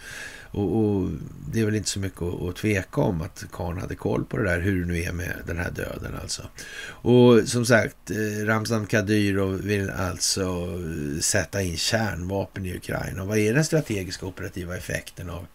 Och, 0.50 0.76
och, 0.76 1.10
det 1.52 1.60
är 1.60 1.64
väl 1.64 1.74
inte 1.74 1.88
så 1.90 1.98
mycket 1.98 2.22
att, 2.22 2.42
att 2.42 2.56
tveka 2.56 3.00
om 3.00 3.22
att 3.22 3.44
Karn 3.52 3.78
hade 3.78 3.94
koll 3.94 4.24
på 4.24 4.36
det 4.36 4.44
där, 4.44 4.60
hur 4.60 4.80
det 4.80 4.86
nu 4.86 5.02
är 5.02 5.12
med 5.12 5.34
den 5.46 5.58
här 5.58 5.70
döden 5.70 6.14
alltså. 6.22 6.42
Och 6.86 7.48
som 7.48 7.66
sagt, 7.66 8.10
eh, 8.10 8.46
Ramzan 8.46 8.86
Kadyrov 8.86 9.62
vill 9.62 9.90
alltså 9.90 10.42
eh, 10.42 11.20
sätta 11.20 11.62
in 11.62 11.76
kärnvapen 11.76 12.66
i 12.66 12.76
Ukraina. 12.76 13.22
Och 13.22 13.28
vad 13.28 13.38
är 13.38 13.54
den 13.54 13.64
strategiska 13.64 14.26
operativa 14.26 14.76
effekten 14.76 15.30
av 15.30 15.46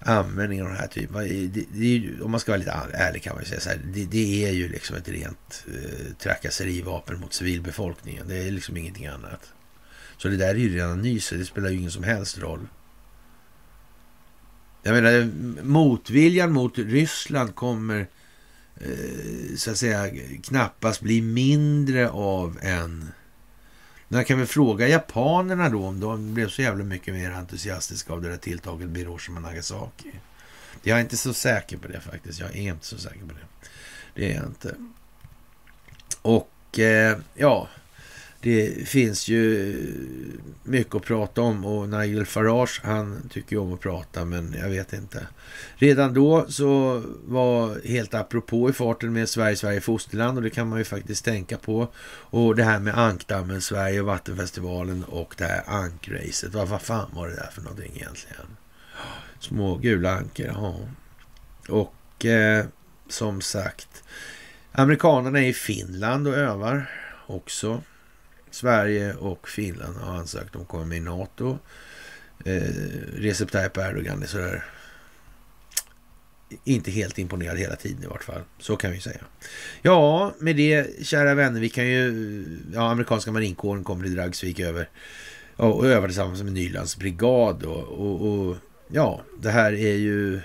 användning 0.00 0.62
av 0.62 0.68
den 0.68 0.76
här 0.76 0.86
typen. 0.86 1.16
Det, 1.52 1.64
det, 1.72 2.22
om 2.22 2.30
man 2.30 2.40
ska 2.40 2.52
vara 2.52 2.58
lite 2.58 2.70
ärlig 2.92 3.22
kan 3.22 3.34
man 3.34 3.42
ju 3.42 3.48
säga 3.48 3.60
så 3.60 3.68
här. 3.68 3.80
Det, 3.94 4.04
det 4.04 4.44
är 4.44 4.52
ju 4.52 4.68
liksom 4.68 4.96
ett 4.96 5.08
rent 5.08 5.64
eh, 5.68 6.14
trakasserivapen 6.18 7.20
mot 7.20 7.32
civilbefolkningen. 7.32 8.28
Det 8.28 8.36
är 8.36 8.50
liksom 8.50 8.76
ingenting 8.76 9.06
annat. 9.06 9.52
Så 10.16 10.28
det 10.28 10.36
där 10.36 10.48
är 10.48 10.54
ju 10.54 10.74
redan 10.74 11.02
nyset. 11.02 11.38
Det 11.38 11.44
spelar 11.44 11.70
ju 11.70 11.76
ingen 11.76 11.90
som 11.90 12.04
helst 12.04 12.38
roll. 12.38 12.68
Jag 14.82 14.94
menar, 14.94 15.18
eh, 15.18 15.26
motviljan 15.64 16.52
mot 16.52 16.78
Ryssland 16.78 17.54
kommer 17.54 18.06
eh, 18.76 19.56
så 19.56 19.70
att 19.70 19.76
säga 19.76 20.10
knappast 20.42 21.00
bli 21.00 21.22
mindre 21.22 22.10
av 22.10 22.58
en 22.62 23.08
jag 24.08 24.26
kan 24.26 24.38
väl 24.38 24.46
fråga 24.46 24.88
japanerna 24.88 25.68
då 25.68 25.86
om 25.86 26.00
de 26.00 26.34
blev 26.34 26.48
så 26.48 26.62
jävla 26.62 26.84
mycket 26.84 27.14
mer 27.14 27.30
entusiastiska 27.30 28.12
av 28.12 28.22
det 28.22 28.28
där 28.28 28.36
tilltaget 28.36 28.88
vid 28.88 28.96
Hiroshima 28.96 29.40
Nagasaki. 29.40 30.12
Jag 30.82 30.98
är 30.98 31.02
inte 31.02 31.16
så 31.16 31.34
säker 31.34 31.76
på 31.76 31.88
det 31.88 32.00
faktiskt. 32.00 32.40
Jag 32.40 32.56
är 32.56 32.72
inte 32.72 32.86
så 32.86 32.98
säker 32.98 33.20
på 33.20 33.32
det. 33.32 33.68
Det 34.14 34.32
är 34.32 34.36
jag 34.36 34.46
inte. 34.46 34.74
Och 36.22 36.78
eh, 36.78 37.18
ja, 37.34 37.68
det 38.40 38.88
finns 38.88 39.28
ju 39.28 39.76
mycket 40.62 40.94
att 40.94 41.04
prata 41.04 41.42
om 41.42 41.64
och 41.64 41.88
Nigel 41.88 42.26
Farage 42.26 42.80
han 42.84 43.28
tycker 43.32 43.56
ju 43.56 43.62
om 43.62 43.72
att 43.72 43.80
prata 43.80 44.24
men 44.24 44.54
jag 44.60 44.68
vet 44.68 44.92
inte. 44.92 45.26
Redan 45.76 46.14
då 46.14 46.46
så 46.48 47.02
var 47.24 47.86
helt 47.88 48.14
apropå 48.14 48.70
i 48.70 48.72
farten 48.72 49.12
med 49.12 49.28
Sverige, 49.28 49.56
Sverige 49.56 49.80
fosterland 49.80 50.38
och 50.38 50.44
det 50.44 50.50
kan 50.50 50.68
man 50.68 50.78
ju 50.78 50.84
faktiskt 50.84 51.24
tänka 51.24 51.58
på. 51.58 51.88
Och 52.08 52.56
det 52.56 52.64
här 52.64 52.78
med 52.78 52.98
Ankdammen, 52.98 53.60
Sverige 53.60 54.00
och 54.00 54.06
Vattenfestivalen 54.06 55.04
och 55.04 55.34
det 55.38 55.44
här 55.44 55.62
ankracet. 55.66 56.54
Vad, 56.54 56.68
vad 56.68 56.82
fan 56.82 57.10
var 57.14 57.28
det 57.28 57.34
där 57.34 57.50
för 57.52 57.62
någonting 57.62 57.92
egentligen? 57.96 58.56
Små 59.40 59.76
gula 59.76 60.16
ankor, 60.16 60.46
ja. 60.46 60.76
Och 61.68 62.24
eh, 62.24 62.64
som 63.08 63.40
sagt, 63.40 64.04
amerikanerna 64.72 65.38
är 65.38 65.48
i 65.48 65.52
Finland 65.52 66.28
och 66.28 66.34
övar 66.34 66.90
också. 67.26 67.82
Sverige 68.56 69.14
och 69.14 69.48
Finland 69.48 69.96
har 69.96 70.16
ansökt 70.16 70.56
om 70.56 70.62
att 70.62 70.68
komma 70.68 70.84
med 70.84 70.98
i 70.98 71.00
NATO. 71.00 71.58
Eh, 72.44 72.62
Recep 73.14 73.50
Tayyip 73.50 73.76
Erdogan 73.76 74.22
är 74.22 74.26
sådär 74.26 74.64
inte 76.64 76.90
helt 76.90 77.18
imponerad 77.18 77.58
hela 77.58 77.76
tiden 77.76 78.04
i 78.04 78.06
vart 78.06 78.24
fall. 78.24 78.42
Så 78.58 78.76
kan 78.76 78.90
vi 78.90 79.00
säga. 79.00 79.20
Ja, 79.82 80.34
med 80.38 80.56
det 80.56 81.06
kära 81.06 81.34
vänner, 81.34 81.60
vi 81.60 81.68
kan 81.68 81.86
ju... 81.86 82.44
Ja, 82.72 82.90
amerikanska 82.90 83.32
marinkåren 83.32 83.84
kommer 83.84 84.04
till 84.04 84.14
Dragsvik 84.14 84.60
över 84.60 84.88
och 85.56 85.86
övar 85.86 86.08
tillsammans 86.08 86.42
med 86.42 86.52
Nylands 86.52 86.96
brigad. 86.96 87.62
Och, 87.62 87.82
och, 87.82 88.30
och, 88.30 88.56
ja, 88.88 89.20
det 89.40 89.50
här 89.50 89.72
är 89.72 89.96
ju 89.96 90.40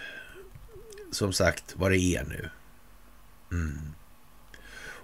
som 1.12 1.34
sagt 1.34 1.74
vad 1.76 1.92
det 1.92 2.00
är 2.00 2.24
nu. 2.24 2.50
Mm. 3.52 3.91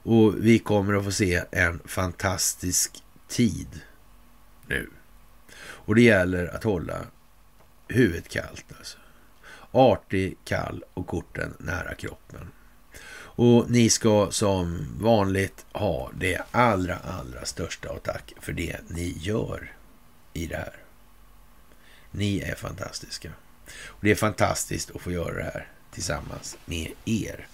Och 0.07 0.45
vi 0.45 0.59
kommer 0.59 0.93
att 0.93 1.03
få 1.03 1.11
se 1.11 1.43
en 1.51 1.79
fantastisk 1.85 3.03
tid 3.27 3.81
nu. 4.67 4.89
Och 5.59 5.95
det 5.95 6.01
gäller 6.01 6.55
att 6.55 6.63
hålla 6.63 6.97
huvudet 7.87 8.29
kallt. 8.29 8.65
Alltså. 8.77 8.97
Artig, 9.71 10.37
kall 10.45 10.83
och 10.93 11.07
korten 11.07 11.53
nära 11.59 11.93
kroppen. 11.93 12.51
Och 13.19 13.71
ni 13.71 13.89
ska 13.89 14.31
som 14.31 14.87
vanligt 14.99 15.65
ha 15.71 16.11
det 16.19 16.41
allra, 16.51 16.97
allra 16.97 17.45
största 17.45 17.91
och 17.91 18.03
tack 18.03 18.33
för 18.39 18.53
det 18.53 18.77
ni 18.87 19.15
gör 19.19 19.71
i 20.33 20.47
det 20.47 20.57
här. 20.57 20.75
Ni 22.11 22.39
är 22.39 22.55
fantastiska. 22.55 23.31
Och 23.69 23.99
Det 24.01 24.11
är 24.11 24.15
fantastiskt 24.15 24.95
att 24.95 25.01
få 25.01 25.11
göra 25.11 25.33
det 25.33 25.43
här 25.43 25.67
tillsammans 25.91 26.57
med 26.65 26.91
er. 27.05 27.47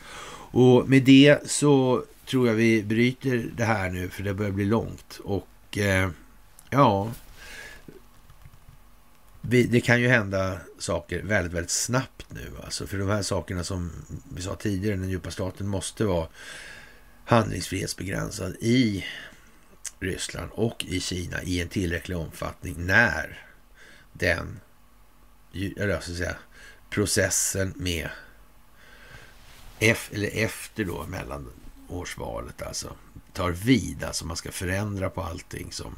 Och 0.52 0.90
med 0.90 1.04
det 1.04 1.52
så 1.52 2.04
tror 2.34 2.48
jag 2.48 2.56
vi 2.56 2.84
bryter 2.84 3.52
det 3.56 3.66
här 3.66 3.90
nu, 3.90 4.10
för 4.10 4.24
det 4.24 4.34
börjar 4.34 4.52
bli 4.52 4.66
långt. 4.66 5.20
Och 5.24 5.78
eh, 5.78 6.10
ja, 6.70 7.12
vi, 9.42 9.64
det 9.64 9.82
kan 9.82 10.02
ju 10.02 10.08
hända 10.08 10.58
saker 10.80 11.24
väldigt, 11.24 11.54
väldigt 11.54 11.72
snabbt 11.72 12.26
nu. 12.30 12.52
Alltså, 12.64 12.88
för 12.88 12.98
de 12.98 13.10
här 13.10 13.22
sakerna 13.22 13.64
som 13.64 13.92
vi 14.36 14.42
sa 14.42 14.56
tidigare, 14.56 14.96
den 14.96 15.10
djupa 15.10 15.32
staten 15.32 15.68
måste 15.68 16.06
vara 16.06 16.28
handlingsfrihetsbegränsad 17.26 18.56
i 18.60 19.06
Ryssland 20.00 20.50
och 20.52 20.86
i 20.86 21.00
Kina 21.00 21.44
i 21.44 21.62
en 21.62 21.70
tillräcklig 21.70 22.18
omfattning 22.18 22.86
när 22.86 23.46
den 24.14 24.60
eller 25.54 26.00
ska 26.00 26.14
säga, 26.14 26.36
processen 26.90 27.74
med 27.76 28.10
F, 29.80 30.10
eller 30.14 30.30
efter 30.34 30.86
då 30.86 31.06
mellan 31.08 31.50
årsvalet 31.94 32.62
alltså 32.62 32.96
tar 33.34 33.52
vid. 33.52 34.04
Alltså 34.04 34.26
man 34.26 34.38
ska 34.38 34.52
förändra 34.52 35.10
på 35.10 35.22
allting 35.22 35.72
som 35.72 35.96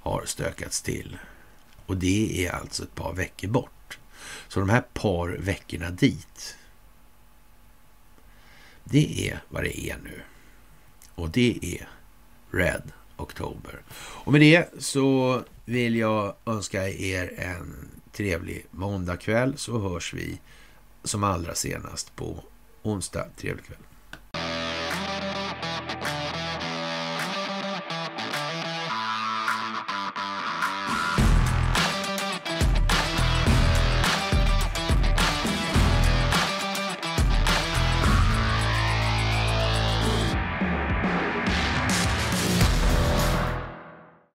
har 0.00 0.24
stökats 0.26 0.82
till. 0.82 1.18
Och 1.86 1.96
det 1.96 2.46
är 2.46 2.52
alltså 2.52 2.82
ett 2.82 2.94
par 2.94 3.12
veckor 3.12 3.48
bort. 3.48 3.98
Så 4.48 4.60
de 4.60 4.68
här 4.68 4.84
par 4.92 5.28
veckorna 5.28 5.90
dit, 5.90 6.56
det 8.84 9.28
är 9.30 9.42
vad 9.48 9.62
det 9.62 9.80
är 9.80 9.98
nu. 10.04 10.22
Och 11.14 11.30
det 11.30 11.58
är 11.62 11.88
Red 12.50 12.92
October. 13.16 13.82
Och 13.96 14.32
med 14.32 14.40
det 14.40 14.82
så 14.82 15.42
vill 15.64 15.96
jag 15.96 16.34
önska 16.46 16.88
er 16.88 17.34
en 17.38 17.88
trevlig 18.12 18.66
måndagkväll 18.70 19.58
så 19.58 19.78
hörs 19.78 20.14
vi 20.14 20.40
som 21.04 21.24
allra 21.24 21.54
senast 21.54 22.16
på 22.16 22.44
onsdag. 22.82 23.26
Trevlig 23.36 23.64
kväll. 23.64 23.85